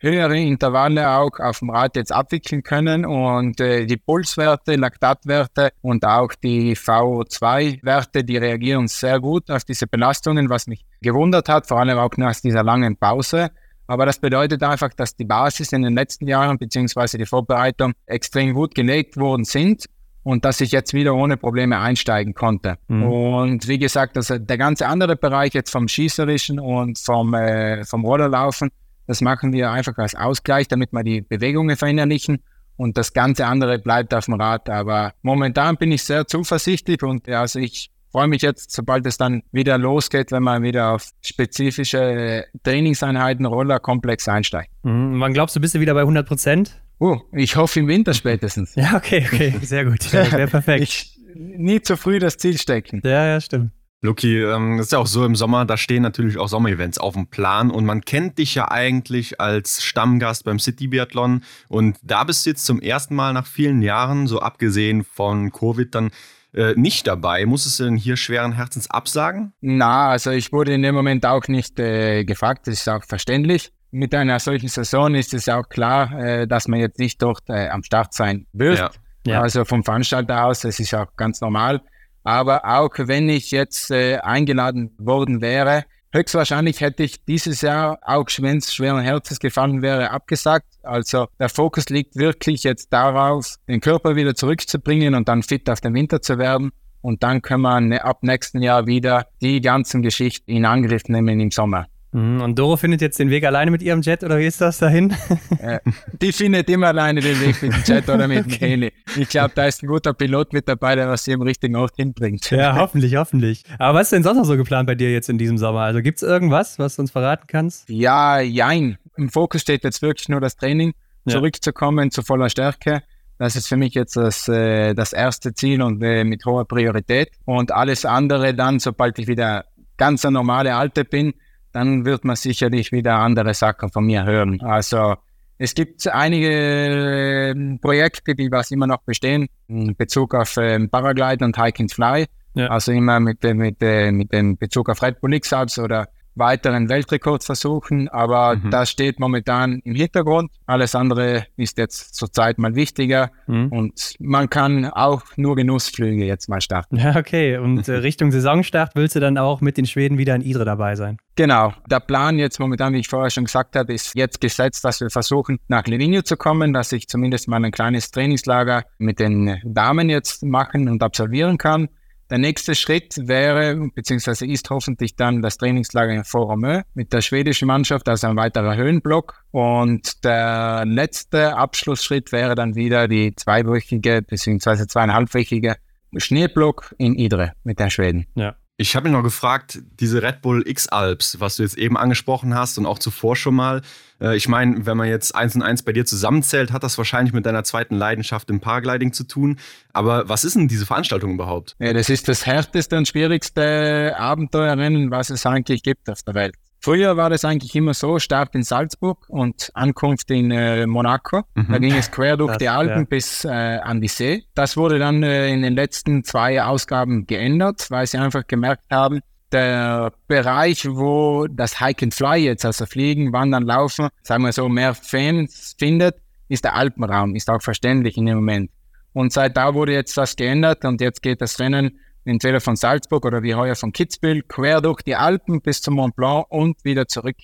höhere 0.00 0.38
Intervalle 0.38 1.08
auch 1.10 1.38
auf 1.38 1.58
dem 1.58 1.70
Rad 1.70 1.96
jetzt 1.96 2.12
abwickeln 2.12 2.62
können 2.62 3.04
und 3.04 3.60
äh, 3.60 3.86
die 3.86 3.96
Pulswerte, 3.96 4.76
Laktatwerte 4.76 5.70
und 5.80 6.04
auch 6.04 6.32
die 6.34 6.76
VO2-Werte, 6.76 8.22
die 8.22 8.36
reagieren 8.36 8.86
sehr 8.86 9.18
gut 9.18 9.50
auf 9.50 9.64
diese 9.64 9.86
Belastungen, 9.86 10.50
was 10.50 10.66
mich 10.66 10.84
gewundert 11.00 11.48
hat, 11.48 11.66
vor 11.66 11.80
allem 11.80 11.98
auch 11.98 12.16
nach 12.16 12.38
dieser 12.40 12.62
langen 12.62 12.96
Pause. 12.96 13.50
Aber 13.88 14.04
das 14.04 14.18
bedeutet 14.18 14.62
einfach, 14.62 14.90
dass 14.94 15.16
die 15.16 15.24
Basis 15.24 15.72
in 15.72 15.82
den 15.82 15.94
letzten 15.94 16.28
Jahren 16.28 16.58
beziehungsweise 16.58 17.16
die 17.16 17.24
Vorbereitung 17.24 17.94
extrem 18.06 18.52
gut 18.52 18.74
gelegt 18.74 19.16
worden 19.16 19.44
sind 19.44 19.86
und 20.22 20.44
dass 20.44 20.60
ich 20.60 20.72
jetzt 20.72 20.92
wieder 20.92 21.14
ohne 21.14 21.38
Probleme 21.38 21.78
einsteigen 21.78 22.34
konnte. 22.34 22.76
Mhm. 22.88 23.02
Und 23.02 23.66
wie 23.66 23.78
gesagt, 23.78 24.18
also 24.18 24.38
der 24.38 24.58
ganze 24.58 24.86
andere 24.86 25.16
Bereich 25.16 25.54
jetzt 25.54 25.70
vom 25.70 25.88
Schießerischen 25.88 26.60
und 26.60 26.98
vom, 26.98 27.32
äh, 27.32 27.82
vom 27.86 28.04
Rollerlaufen, 28.04 28.70
das 29.06 29.22
machen 29.22 29.54
wir 29.54 29.70
einfach 29.70 29.96
als 29.96 30.14
Ausgleich, 30.14 30.68
damit 30.68 30.92
wir 30.92 31.02
die 31.02 31.22
Bewegungen 31.22 31.74
verinnerlichen. 31.76 32.42
Und 32.76 32.98
das 32.98 33.14
ganze 33.14 33.46
andere 33.46 33.78
bleibt 33.78 34.12
auf 34.12 34.26
dem 34.26 34.34
Rad. 34.34 34.68
Aber 34.68 35.14
momentan 35.22 35.78
bin 35.78 35.92
ich 35.92 36.04
sehr 36.04 36.26
zuversichtlich 36.26 37.02
und 37.02 37.26
also 37.30 37.58
ich 37.58 37.90
freue 38.10 38.28
mich 38.28 38.42
jetzt, 38.42 38.70
sobald 38.72 39.06
es 39.06 39.16
dann 39.16 39.42
wieder 39.52 39.78
losgeht, 39.78 40.32
wenn 40.32 40.42
man 40.42 40.62
wieder 40.62 40.92
auf 40.92 41.10
spezifische 41.22 42.44
Trainingseinheiten, 42.62 43.46
Rollerkomplex 43.46 44.28
einsteigt. 44.28 44.70
Mhm. 44.82 45.20
Wann 45.20 45.32
glaubst 45.34 45.56
du, 45.56 45.60
bist 45.60 45.74
du 45.74 45.80
wieder 45.80 45.94
bei 45.94 46.00
100 46.00 46.26
Prozent? 46.26 46.80
Oh, 46.98 47.20
ich 47.32 47.56
hoffe 47.56 47.80
im 47.80 47.88
Winter 47.88 48.14
spätestens. 48.14 48.74
ja, 48.76 48.96
okay, 48.96 49.26
okay, 49.32 49.54
sehr 49.62 49.84
gut. 49.84 49.98
Ja, 50.12 50.30
wäre 50.32 50.48
perfekt. 50.48 50.82
Ich, 50.82 51.18
nie 51.34 51.80
zu 51.80 51.96
früh 51.96 52.18
das 52.18 52.38
Ziel 52.38 52.58
stecken. 52.58 53.00
Ja, 53.04 53.26
ja, 53.26 53.40
stimmt. 53.40 53.72
Luki, 54.00 54.40
ähm, 54.40 54.78
ist 54.78 54.92
ja 54.92 54.98
auch 54.98 55.08
so 55.08 55.24
im 55.24 55.34
Sommer, 55.34 55.64
da 55.64 55.76
stehen 55.76 56.02
natürlich 56.02 56.38
auch 56.38 56.46
Sommerevents 56.46 56.98
auf 56.98 57.14
dem 57.14 57.26
Plan 57.26 57.68
und 57.68 57.84
man 57.84 58.02
kennt 58.02 58.38
dich 58.38 58.54
ja 58.54 58.70
eigentlich 58.70 59.40
als 59.40 59.82
Stammgast 59.82 60.44
beim 60.44 60.60
City 60.60 60.86
Biathlon 60.86 61.42
und 61.66 61.98
da 62.02 62.22
bist 62.22 62.46
du 62.46 62.50
jetzt 62.50 62.64
zum 62.64 62.80
ersten 62.80 63.16
Mal 63.16 63.32
nach 63.32 63.46
vielen 63.46 63.82
Jahren, 63.82 64.28
so 64.28 64.38
abgesehen 64.38 65.02
von 65.02 65.50
Covid, 65.50 65.92
dann 65.96 66.10
äh, 66.54 66.74
nicht 66.74 67.06
dabei. 67.06 67.46
Musstest 67.46 67.80
du 67.80 67.84
denn 67.84 67.96
hier 67.96 68.16
schweren 68.16 68.52
Herzens 68.52 68.90
absagen? 68.90 69.52
Na, 69.60 70.10
also 70.10 70.30
ich 70.30 70.52
wurde 70.52 70.74
in 70.74 70.82
dem 70.82 70.94
Moment 70.94 71.26
auch 71.26 71.46
nicht 71.48 71.78
äh, 71.78 72.24
gefragt, 72.24 72.66
das 72.66 72.74
ist 72.74 72.88
auch 72.88 73.04
verständlich. 73.04 73.72
Mit 73.90 74.14
einer 74.14 74.38
solchen 74.38 74.68
Saison 74.68 75.14
ist 75.14 75.32
es 75.32 75.48
auch 75.48 75.68
klar, 75.68 76.12
äh, 76.18 76.46
dass 76.46 76.68
man 76.68 76.80
jetzt 76.80 76.98
nicht 76.98 77.22
dort 77.22 77.48
äh, 77.48 77.68
am 77.68 77.82
Start 77.82 78.12
sein 78.14 78.46
wird. 78.52 78.78
Ja. 78.78 78.90
Ja. 79.26 79.42
Also 79.42 79.64
vom 79.64 79.84
Veranstalter 79.84 80.44
aus, 80.44 80.60
das 80.60 80.80
ist 80.80 80.94
auch 80.94 81.14
ganz 81.16 81.40
normal. 81.40 81.82
Aber 82.24 82.64
auch 82.64 82.92
wenn 82.96 83.28
ich 83.28 83.50
jetzt 83.50 83.90
äh, 83.90 84.18
eingeladen 84.18 84.94
worden 84.98 85.40
wäre, 85.40 85.84
höchstwahrscheinlich 86.12 86.80
hätte 86.80 87.02
ich 87.02 87.24
dieses 87.24 87.60
Jahr, 87.60 87.98
auch 88.02 88.26
wenn 88.38 88.58
es 88.58 88.74
schweren 88.74 89.00
Herzens 89.00 89.40
gefallen 89.40 89.82
wäre, 89.82 90.10
abgesagt. 90.10 90.66
Also 90.82 91.26
der 91.38 91.48
Fokus 91.48 91.88
liegt 91.88 92.16
wirklich 92.16 92.64
jetzt 92.64 92.92
darauf, 92.92 93.56
den 93.68 93.80
Körper 93.80 94.16
wieder 94.16 94.34
zurückzubringen 94.34 95.14
und 95.14 95.28
dann 95.28 95.42
fit 95.42 95.68
auf 95.70 95.80
den 95.80 95.94
Winter 95.94 96.22
zu 96.22 96.38
werden. 96.38 96.70
Und 97.00 97.22
dann 97.22 97.42
können 97.42 97.62
wir 97.62 97.80
ne, 97.80 98.04
ab 98.04 98.22
nächsten 98.22 98.62
Jahr 98.62 98.86
wieder 98.86 99.26
die 99.40 99.60
ganzen 99.60 100.02
Geschichten 100.02 100.50
in 100.50 100.64
Angriff 100.64 101.04
nehmen 101.08 101.38
im 101.40 101.50
Sommer. 101.50 101.86
Mhm, 102.12 102.40
und 102.40 102.58
Doro 102.58 102.76
findet 102.76 103.02
jetzt 103.02 103.18
den 103.18 103.28
Weg 103.28 103.44
alleine 103.44 103.70
mit 103.70 103.82
ihrem 103.82 104.00
Jet 104.00 104.24
oder 104.24 104.38
wie 104.38 104.46
ist 104.46 104.60
das 104.60 104.78
dahin? 104.78 105.14
Äh, 105.60 105.80
die 106.22 106.32
findet 106.32 106.70
immer 106.70 106.88
alleine 106.88 107.20
den 107.20 107.40
Weg 107.40 107.60
mit 107.60 107.72
dem 107.72 107.82
Jet 107.84 108.08
oder 108.08 108.28
mit 108.28 108.44
dem 108.44 108.52
Heli. 108.60 108.92
Ich 109.16 109.28
glaube, 109.28 109.52
da 109.56 109.66
ist 109.66 109.82
ein 109.82 109.88
guter 109.88 110.14
Pilot 110.14 110.52
mit 110.52 110.68
dabei, 110.68 110.94
der 110.94 111.08
was 111.08 111.24
sie 111.24 111.32
im 111.32 111.42
richtigen 111.42 111.74
Ort 111.74 111.96
hinbringt. 111.96 112.48
Ja, 112.50 112.76
hoffentlich, 112.80 113.16
hoffentlich. 113.16 113.64
Aber 113.78 113.98
was 113.98 114.06
ist 114.06 114.12
denn 114.12 114.22
sonst 114.22 114.38
noch 114.38 114.44
so 114.44 114.56
geplant 114.56 114.86
bei 114.86 114.94
dir 114.94 115.10
jetzt 115.10 115.28
in 115.28 115.36
diesem 115.36 115.58
Sommer? 115.58 115.80
Also 115.80 116.00
gibt 116.00 116.18
es 116.18 116.22
irgendwas, 116.22 116.78
was 116.78 116.94
du 116.94 117.02
uns 117.02 117.10
verraten 117.10 117.46
kannst? 117.48 117.88
Ja, 117.88 118.38
jein. 118.38 118.98
Im 119.16 119.30
Fokus 119.30 119.62
steht 119.62 119.82
jetzt 119.82 120.00
wirklich 120.00 120.28
nur 120.28 120.40
das 120.40 120.54
Training, 120.54 120.94
ja. 121.24 121.32
zurückzukommen 121.32 122.12
zu 122.12 122.22
voller 122.22 122.48
Stärke. 122.48 123.02
Das 123.38 123.56
ist 123.56 123.66
für 123.66 123.76
mich 123.76 123.94
jetzt 123.94 124.16
das, 124.16 124.46
äh, 124.48 124.94
das 124.94 125.12
erste 125.12 125.54
Ziel 125.54 125.82
und 125.82 126.00
äh, 126.04 126.22
mit 126.22 126.44
hoher 126.44 126.66
Priorität. 126.66 127.30
Und 127.46 127.72
alles 127.72 128.04
andere 128.04 128.54
dann, 128.54 128.78
sobald 128.78 129.18
ich 129.18 129.26
wieder 129.26 129.64
ganz 129.96 130.22
normale 130.22 130.76
Alte 130.76 131.04
bin, 131.04 131.34
dann 131.72 132.04
wird 132.04 132.24
man 132.24 132.36
sicherlich 132.36 132.92
wieder 132.92 133.16
andere 133.16 133.54
Sachen 133.54 133.90
von 133.90 134.04
mir 134.04 134.24
hören. 134.24 134.60
Also 134.60 135.16
es 135.58 135.74
gibt 135.74 136.06
einige 136.06 137.52
ähm, 137.52 137.78
Projekte, 137.80 138.34
die 138.34 138.50
was 138.50 138.70
immer 138.70 138.86
noch 138.86 139.02
bestehen, 139.02 139.48
in 139.66 139.96
Bezug 139.96 140.34
auf 140.34 140.56
ähm, 140.56 140.88
Paraglide 140.88 141.44
und 141.44 141.58
Hike 141.58 141.80
and 141.80 141.92
Fly. 141.92 142.26
Ja. 142.54 142.68
Also 142.68 142.92
immer 142.92 143.20
mit, 143.20 143.42
mit, 143.42 143.80
mit 143.80 144.32
dem 144.32 144.56
Bezug 144.56 144.88
auf 144.88 145.02
Red 145.02 145.20
Bull 145.20 145.34
X-Alps 145.34 145.78
oder 145.78 146.08
weiteren 146.38 146.88
Weltrekord 146.88 147.44
versuchen, 147.44 148.08
aber 148.08 148.56
mhm. 148.56 148.70
das 148.70 148.90
steht 148.90 149.20
momentan 149.20 149.80
im 149.84 149.94
Hintergrund. 149.94 150.50
Alles 150.66 150.94
andere 150.94 151.46
ist 151.56 151.78
jetzt 151.78 152.14
zurzeit 152.14 152.58
mal 152.58 152.74
wichtiger 152.74 153.30
mhm. 153.46 153.68
und 153.68 154.14
man 154.18 154.50
kann 154.50 154.86
auch 154.86 155.22
nur 155.36 155.56
Genussflüge 155.56 156.24
jetzt 156.24 156.48
mal 156.48 156.60
starten. 156.60 156.96
Ja, 156.96 157.16
okay. 157.16 157.58
Und 157.58 157.88
äh, 157.88 157.92
Richtung 157.98 158.30
Saisonstart 158.30 158.92
willst 158.94 159.16
du 159.16 159.20
dann 159.20 159.38
auch 159.38 159.60
mit 159.60 159.76
den 159.76 159.86
Schweden 159.86 160.18
wieder 160.18 160.34
in 160.34 160.42
Idre 160.42 160.64
dabei 160.64 160.96
sein? 160.96 161.18
Genau. 161.36 161.72
Der 161.88 162.00
Plan 162.00 162.36
jetzt 162.38 162.58
momentan, 162.58 162.92
wie 162.94 162.98
ich 162.98 163.08
vorher 163.08 163.30
schon 163.30 163.44
gesagt 163.44 163.76
habe, 163.76 163.92
ist 163.92 164.16
jetzt 164.16 164.40
gesetzt, 164.40 164.84
dass 164.84 165.00
wir 165.00 165.08
versuchen, 165.08 165.60
nach 165.68 165.86
Livigno 165.86 166.22
zu 166.22 166.36
kommen, 166.36 166.72
dass 166.72 166.90
ich 166.90 167.06
zumindest 167.06 167.46
mal 167.46 167.64
ein 167.64 167.70
kleines 167.70 168.10
Trainingslager 168.10 168.82
mit 168.98 169.20
den 169.20 169.60
Damen 169.64 170.10
jetzt 170.10 170.42
machen 170.42 170.88
und 170.88 171.00
absolvieren 171.00 171.56
kann. 171.56 171.88
Der 172.30 172.38
nächste 172.38 172.74
Schritt 172.74 173.14
wäre, 173.16 173.88
beziehungsweise 173.94 174.46
ist 174.46 174.68
hoffentlich 174.68 175.16
dann 175.16 175.40
das 175.40 175.56
Trainingslager 175.56 176.12
in 176.12 176.24
Foromö 176.24 176.82
mit 176.92 177.12
der 177.12 177.22
schwedischen 177.22 177.66
Mannschaft, 177.66 178.08
also 178.08 178.26
ein 178.26 178.36
weiterer 178.36 178.76
Höhenblock. 178.76 179.44
Und 179.50 180.24
der 180.24 180.84
letzte 180.84 181.56
Abschlussschritt 181.56 182.30
wäre 182.30 182.54
dann 182.54 182.74
wieder 182.74 183.08
die 183.08 183.34
zweiwöchige, 183.34 184.20
beziehungsweise 184.22 184.86
zweieinhalbwöchige 184.86 185.76
Schneeblock 186.16 186.94
in 186.98 187.14
Idre 187.14 187.52
mit 187.64 187.80
den 187.80 187.90
Schweden. 187.90 188.26
Ja. 188.34 188.56
Ich 188.80 188.94
habe 188.94 189.08
mich 189.08 189.12
noch 189.12 189.24
gefragt, 189.24 189.80
diese 189.98 190.22
Red 190.22 190.40
Bull 190.40 190.62
X-Alps, 190.64 191.40
was 191.40 191.56
du 191.56 191.64
jetzt 191.64 191.76
eben 191.76 191.96
angesprochen 191.96 192.54
hast 192.54 192.78
und 192.78 192.86
auch 192.86 193.00
zuvor 193.00 193.34
schon 193.34 193.56
mal. 193.56 193.82
Äh, 194.20 194.36
ich 194.36 194.46
meine, 194.46 194.86
wenn 194.86 194.96
man 194.96 195.08
jetzt 195.08 195.34
eins 195.34 195.56
und 195.56 195.62
eins 195.62 195.82
bei 195.82 195.92
dir 195.92 196.06
zusammenzählt, 196.06 196.70
hat 196.70 196.84
das 196.84 196.96
wahrscheinlich 196.96 197.34
mit 197.34 197.44
deiner 197.44 197.64
zweiten 197.64 197.96
Leidenschaft 197.96 198.48
im 198.50 198.60
Paragliding 198.60 199.12
zu 199.12 199.24
tun. 199.24 199.58
Aber 199.92 200.28
was 200.28 200.44
ist 200.44 200.54
denn 200.54 200.68
diese 200.68 200.86
Veranstaltung 200.86 201.32
überhaupt? 201.34 201.74
Ja, 201.80 201.92
das 201.92 202.08
ist 202.08 202.28
das 202.28 202.46
härteste 202.46 202.96
und 202.96 203.08
schwierigste 203.08 204.14
Abenteuerrennen, 204.16 205.10
was 205.10 205.30
es 205.30 205.44
eigentlich 205.44 205.82
gibt 205.82 206.08
auf 206.08 206.22
der 206.22 206.34
Welt. 206.34 206.54
Früher 206.88 207.18
war 207.18 207.28
das 207.28 207.44
eigentlich 207.44 207.74
immer 207.76 207.92
so, 207.92 208.18
Start 208.18 208.54
in 208.54 208.62
Salzburg 208.62 209.26
und 209.28 209.70
Ankunft 209.74 210.30
in 210.30 210.50
äh, 210.50 210.86
Monaco. 210.86 211.42
Mhm. 211.54 211.66
Da 211.68 211.76
ging 211.76 211.94
es 211.94 212.10
quer 212.10 212.38
durch 212.38 212.52
das, 212.52 212.58
die 212.60 212.70
Alpen 212.70 213.00
ja. 213.00 213.04
bis 213.04 213.44
äh, 213.44 213.50
an 213.50 214.00
die 214.00 214.08
See. 214.08 214.44
Das 214.54 214.74
wurde 214.74 214.98
dann 214.98 215.22
äh, 215.22 215.52
in 215.52 215.60
den 215.60 215.74
letzten 215.74 216.24
zwei 216.24 216.62
Ausgaben 216.62 217.26
geändert, 217.26 217.90
weil 217.90 218.06
sie 218.06 218.16
einfach 218.16 218.46
gemerkt 218.46 218.84
haben, 218.90 219.20
der 219.52 220.14
Bereich, 220.28 220.88
wo 220.88 221.46
das 221.46 221.78
Hike 221.78 222.06
and 222.06 222.14
Fly 222.14 222.38
jetzt, 222.38 222.64
also 222.64 222.86
Fliegen, 222.86 223.34
Wandern, 223.34 223.64
Laufen, 223.64 224.08
sagen 224.22 224.44
wir 224.44 224.52
so, 224.52 224.66
mehr 224.70 224.94
Fans 224.94 225.76
findet, 225.78 226.16
ist 226.48 226.64
der 226.64 226.74
Alpenraum, 226.74 227.34
ist 227.34 227.50
auch 227.50 227.60
verständlich 227.60 228.16
in 228.16 228.24
dem 228.24 228.36
Moment. 228.36 228.70
Und 229.12 229.34
seit 229.34 229.58
da 229.58 229.74
wurde 229.74 229.92
jetzt 229.92 230.16
das 230.16 230.36
geändert 230.36 230.86
und 230.86 231.02
jetzt 231.02 231.20
geht 231.20 231.42
das 231.42 231.60
Rennen 231.60 231.98
entweder 232.28 232.60
von 232.60 232.76
Salzburg 232.76 233.24
oder 233.24 233.42
wie 233.42 233.54
heuer 233.54 233.74
von 233.74 233.92
Kitzbühel, 233.92 234.42
quer 234.42 234.80
durch 234.80 235.02
die 235.02 235.16
Alpen 235.16 235.60
bis 235.60 235.80
zum 235.80 235.94
Mont 235.94 236.14
Blanc 236.16 236.46
und 236.50 236.84
wieder 236.84 237.08
zurück 237.08 237.36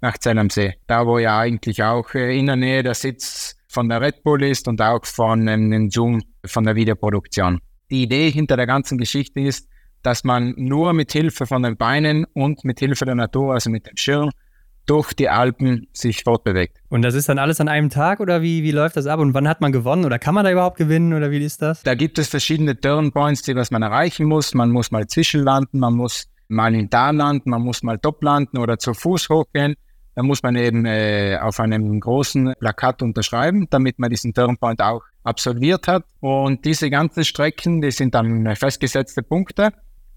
nach 0.00 0.18
Zell 0.18 0.38
am 0.38 0.50
See. 0.50 0.74
Da, 0.86 1.06
wo 1.06 1.18
ja 1.18 1.38
eigentlich 1.38 1.82
auch 1.82 2.12
äh, 2.14 2.38
in 2.38 2.46
der 2.46 2.56
Nähe 2.56 2.82
der 2.82 2.94
Sitz 2.94 3.56
von 3.68 3.88
der 3.88 4.00
Red 4.00 4.22
Bull 4.22 4.42
ist 4.42 4.68
und 4.68 4.82
auch 4.82 5.04
von 5.06 5.48
ähm, 5.48 5.90
Zoom 5.90 6.20
von 6.44 6.64
der 6.64 6.74
Videoproduktion. 6.74 7.60
Die 7.90 8.02
Idee 8.02 8.30
hinter 8.30 8.56
der 8.56 8.66
ganzen 8.66 8.98
Geschichte 8.98 9.40
ist, 9.40 9.68
dass 10.02 10.24
man 10.24 10.54
nur 10.56 10.92
mit 10.92 11.12
Hilfe 11.12 11.46
von 11.46 11.62
den 11.62 11.76
Beinen 11.76 12.26
und 12.34 12.64
mit 12.64 12.80
Hilfe 12.80 13.04
der 13.04 13.14
Natur, 13.14 13.54
also 13.54 13.70
mit 13.70 13.86
dem 13.86 13.96
Schirm, 13.96 14.30
durch 14.86 15.14
die 15.14 15.28
Alpen 15.28 15.86
sich 15.92 16.24
fortbewegt. 16.24 16.78
Und 16.88 17.02
das 17.02 17.14
ist 17.14 17.28
dann 17.28 17.38
alles 17.38 17.60
an 17.60 17.68
einem 17.68 17.90
Tag 17.90 18.20
oder 18.20 18.42
wie, 18.42 18.62
wie 18.62 18.72
läuft 18.72 18.96
das 18.96 19.06
ab 19.06 19.20
und 19.20 19.34
wann 19.34 19.48
hat 19.48 19.60
man 19.60 19.72
gewonnen 19.72 20.04
oder 20.04 20.18
kann 20.18 20.34
man 20.34 20.44
da 20.44 20.50
überhaupt 20.50 20.76
gewinnen 20.76 21.12
oder 21.12 21.30
wie 21.30 21.38
ist 21.42 21.62
das? 21.62 21.82
Da 21.82 21.94
gibt 21.94 22.18
es 22.18 22.28
verschiedene 22.28 22.78
Turnpoints, 22.78 23.42
die 23.42 23.54
was 23.54 23.70
man 23.70 23.82
erreichen 23.82 24.26
muss. 24.26 24.54
Man 24.54 24.70
muss 24.70 24.90
mal 24.90 25.06
zwischenlanden, 25.06 25.78
man 25.80 25.94
muss 25.94 26.28
mal 26.48 26.74
in 26.74 26.90
Tal 26.90 27.16
landen, 27.16 27.50
man 27.50 27.62
muss 27.62 27.82
mal 27.82 27.98
top 27.98 28.22
landen 28.22 28.58
oder 28.58 28.78
zu 28.78 28.94
Fuß 28.94 29.28
hochgehen. 29.28 29.74
Da 30.14 30.22
muss 30.22 30.42
man 30.42 30.56
eben 30.56 30.84
äh, 30.84 31.38
auf 31.40 31.58
einem 31.58 31.98
großen 31.98 32.52
Plakat 32.58 33.02
unterschreiben, 33.02 33.66
damit 33.70 33.98
man 33.98 34.10
diesen 34.10 34.34
Turnpoint 34.34 34.82
auch 34.82 35.02
absolviert 35.24 35.88
hat. 35.88 36.04
Und 36.20 36.66
diese 36.66 36.90
ganzen 36.90 37.24
Strecken, 37.24 37.80
die 37.80 37.90
sind 37.90 38.14
dann 38.14 38.54
festgesetzte 38.54 39.22
Punkte. 39.22 39.72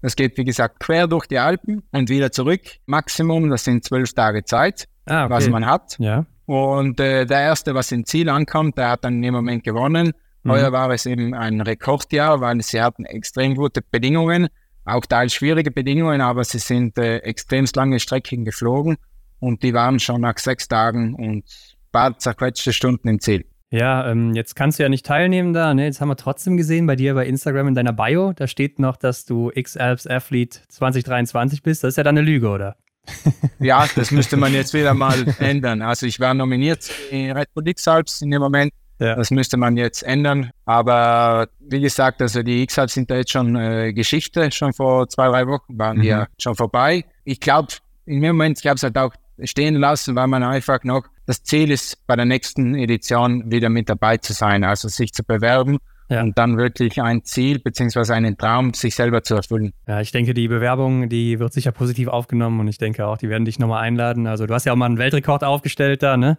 Das 0.06 0.14
geht, 0.14 0.36
wie 0.38 0.44
gesagt, 0.44 0.78
quer 0.78 1.08
durch 1.08 1.26
die 1.26 1.40
Alpen 1.40 1.82
und 1.90 2.08
wieder 2.08 2.30
zurück. 2.30 2.60
Maximum, 2.86 3.50
das 3.50 3.64
sind 3.64 3.84
zwölf 3.84 4.12
Tage 4.12 4.44
Zeit, 4.44 4.86
ah, 5.06 5.24
okay. 5.24 5.34
was 5.34 5.48
man 5.48 5.66
hat. 5.66 5.96
Ja. 5.98 6.26
Und 6.44 7.00
äh, 7.00 7.26
der 7.26 7.40
Erste, 7.40 7.74
was 7.74 7.90
ins 7.90 8.08
Ziel 8.08 8.28
ankommt, 8.28 8.78
der 8.78 8.90
hat 8.90 9.04
dann 9.04 9.14
in 9.14 9.22
dem 9.22 9.34
Moment 9.34 9.64
gewonnen. 9.64 10.12
Mhm. 10.44 10.50
Heuer 10.52 10.70
war 10.70 10.92
es 10.92 11.06
eben 11.06 11.34
ein 11.34 11.60
Rekordjahr, 11.60 12.40
weil 12.40 12.62
sie 12.62 12.80
hatten 12.80 13.04
extrem 13.04 13.56
gute 13.56 13.82
Bedingungen, 13.82 14.46
auch 14.84 15.04
teils 15.06 15.34
schwierige 15.34 15.72
Bedingungen, 15.72 16.20
aber 16.20 16.44
sie 16.44 16.60
sind 16.60 16.96
äh, 16.98 17.16
extrem 17.18 17.66
lange 17.74 17.98
Strecken 17.98 18.44
geflogen 18.44 18.98
und 19.40 19.64
die 19.64 19.74
waren 19.74 19.98
schon 19.98 20.20
nach 20.20 20.38
sechs 20.38 20.68
Tagen 20.68 21.16
und 21.16 21.42
paar 21.90 22.16
zerquetschte 22.16 22.72
Stunden 22.72 23.08
im 23.08 23.18
Ziel. 23.18 23.44
Ja, 23.70 24.08
ähm, 24.10 24.34
jetzt 24.34 24.54
kannst 24.54 24.78
du 24.78 24.84
ja 24.84 24.88
nicht 24.88 25.04
teilnehmen 25.04 25.52
da. 25.52 25.74
Ne? 25.74 25.84
Jetzt 25.84 26.00
haben 26.00 26.08
wir 26.08 26.16
trotzdem 26.16 26.56
gesehen 26.56 26.86
bei 26.86 26.96
dir 26.96 27.14
bei 27.14 27.26
Instagram 27.26 27.68
in 27.68 27.74
deiner 27.74 27.92
Bio, 27.92 28.32
da 28.32 28.46
steht 28.46 28.78
noch, 28.78 28.96
dass 28.96 29.24
du 29.24 29.50
X-Alps 29.54 30.06
Athlete 30.06 30.60
2023 30.68 31.62
bist. 31.62 31.82
Das 31.82 31.90
ist 31.90 31.96
ja 31.96 32.04
dann 32.04 32.16
eine 32.16 32.26
Lüge, 32.26 32.48
oder? 32.48 32.76
ja, 33.58 33.86
das 33.94 34.10
müsste 34.10 34.36
man 34.36 34.52
jetzt 34.52 34.72
wieder 34.74 34.94
mal 34.94 35.24
ändern. 35.38 35.82
Also 35.82 36.06
ich 36.06 36.20
war 36.20 36.34
nominiert 36.34 36.90
in 37.10 37.32
Red 37.32 37.52
Bull 37.54 37.66
X-Alps 37.68 38.22
in 38.22 38.30
dem 38.30 38.42
Moment. 38.42 38.72
Ja. 38.98 39.14
Das 39.14 39.30
müsste 39.30 39.56
man 39.56 39.76
jetzt 39.76 40.02
ändern. 40.02 40.50
Aber 40.64 41.48
wie 41.60 41.80
gesagt, 41.80 42.22
also 42.22 42.42
die 42.42 42.62
X-Alps 42.62 42.94
sind 42.94 43.10
da 43.10 43.16
jetzt 43.16 43.30
schon 43.30 43.54
äh, 43.56 43.92
Geschichte. 43.92 44.50
Schon 44.50 44.72
vor 44.72 45.08
zwei, 45.08 45.28
drei 45.28 45.46
Wochen 45.46 45.78
waren 45.78 45.98
mhm. 45.98 46.02
die 46.02 46.08
ja 46.08 46.26
schon 46.38 46.54
vorbei. 46.54 47.04
Ich 47.24 47.40
glaube, 47.40 47.68
in 48.06 48.22
dem 48.22 48.36
Moment, 48.36 48.58
ich 48.58 48.66
habe 48.66 48.76
es 48.76 48.82
halt 48.82 48.96
auch 48.96 49.12
stehen 49.42 49.74
lassen, 49.76 50.16
weil 50.16 50.26
man 50.26 50.42
einfach 50.42 50.84
noch 50.84 51.06
das 51.26 51.42
Ziel 51.42 51.70
ist, 51.70 52.06
bei 52.06 52.16
der 52.16 52.24
nächsten 52.24 52.74
Edition 52.74 53.50
wieder 53.50 53.68
mit 53.68 53.88
dabei 53.88 54.16
zu 54.16 54.32
sein, 54.32 54.64
also 54.64 54.88
sich 54.88 55.12
zu 55.12 55.24
bewerben 55.24 55.78
ja. 56.08 56.22
und 56.22 56.38
dann 56.38 56.56
wirklich 56.56 57.02
ein 57.02 57.24
Ziel 57.24 57.58
beziehungsweise 57.58 58.14
einen 58.14 58.36
Traum 58.36 58.74
sich 58.74 58.94
selber 58.94 59.22
zu 59.22 59.34
erfüllen. 59.34 59.72
Ja, 59.86 60.00
ich 60.00 60.12
denke, 60.12 60.34
die 60.34 60.48
Bewerbung, 60.48 61.08
die 61.08 61.38
wird 61.38 61.52
sicher 61.52 61.72
positiv 61.72 62.08
aufgenommen 62.08 62.60
und 62.60 62.68
ich 62.68 62.78
denke 62.78 63.06
auch, 63.06 63.18
die 63.18 63.28
werden 63.28 63.44
dich 63.44 63.58
nochmal 63.58 63.82
einladen. 63.82 64.26
Also 64.26 64.46
du 64.46 64.54
hast 64.54 64.64
ja 64.66 64.72
auch 64.72 64.76
mal 64.76 64.86
einen 64.86 64.98
Weltrekord 64.98 65.44
aufgestellt 65.44 66.02
da, 66.02 66.16
ne? 66.16 66.36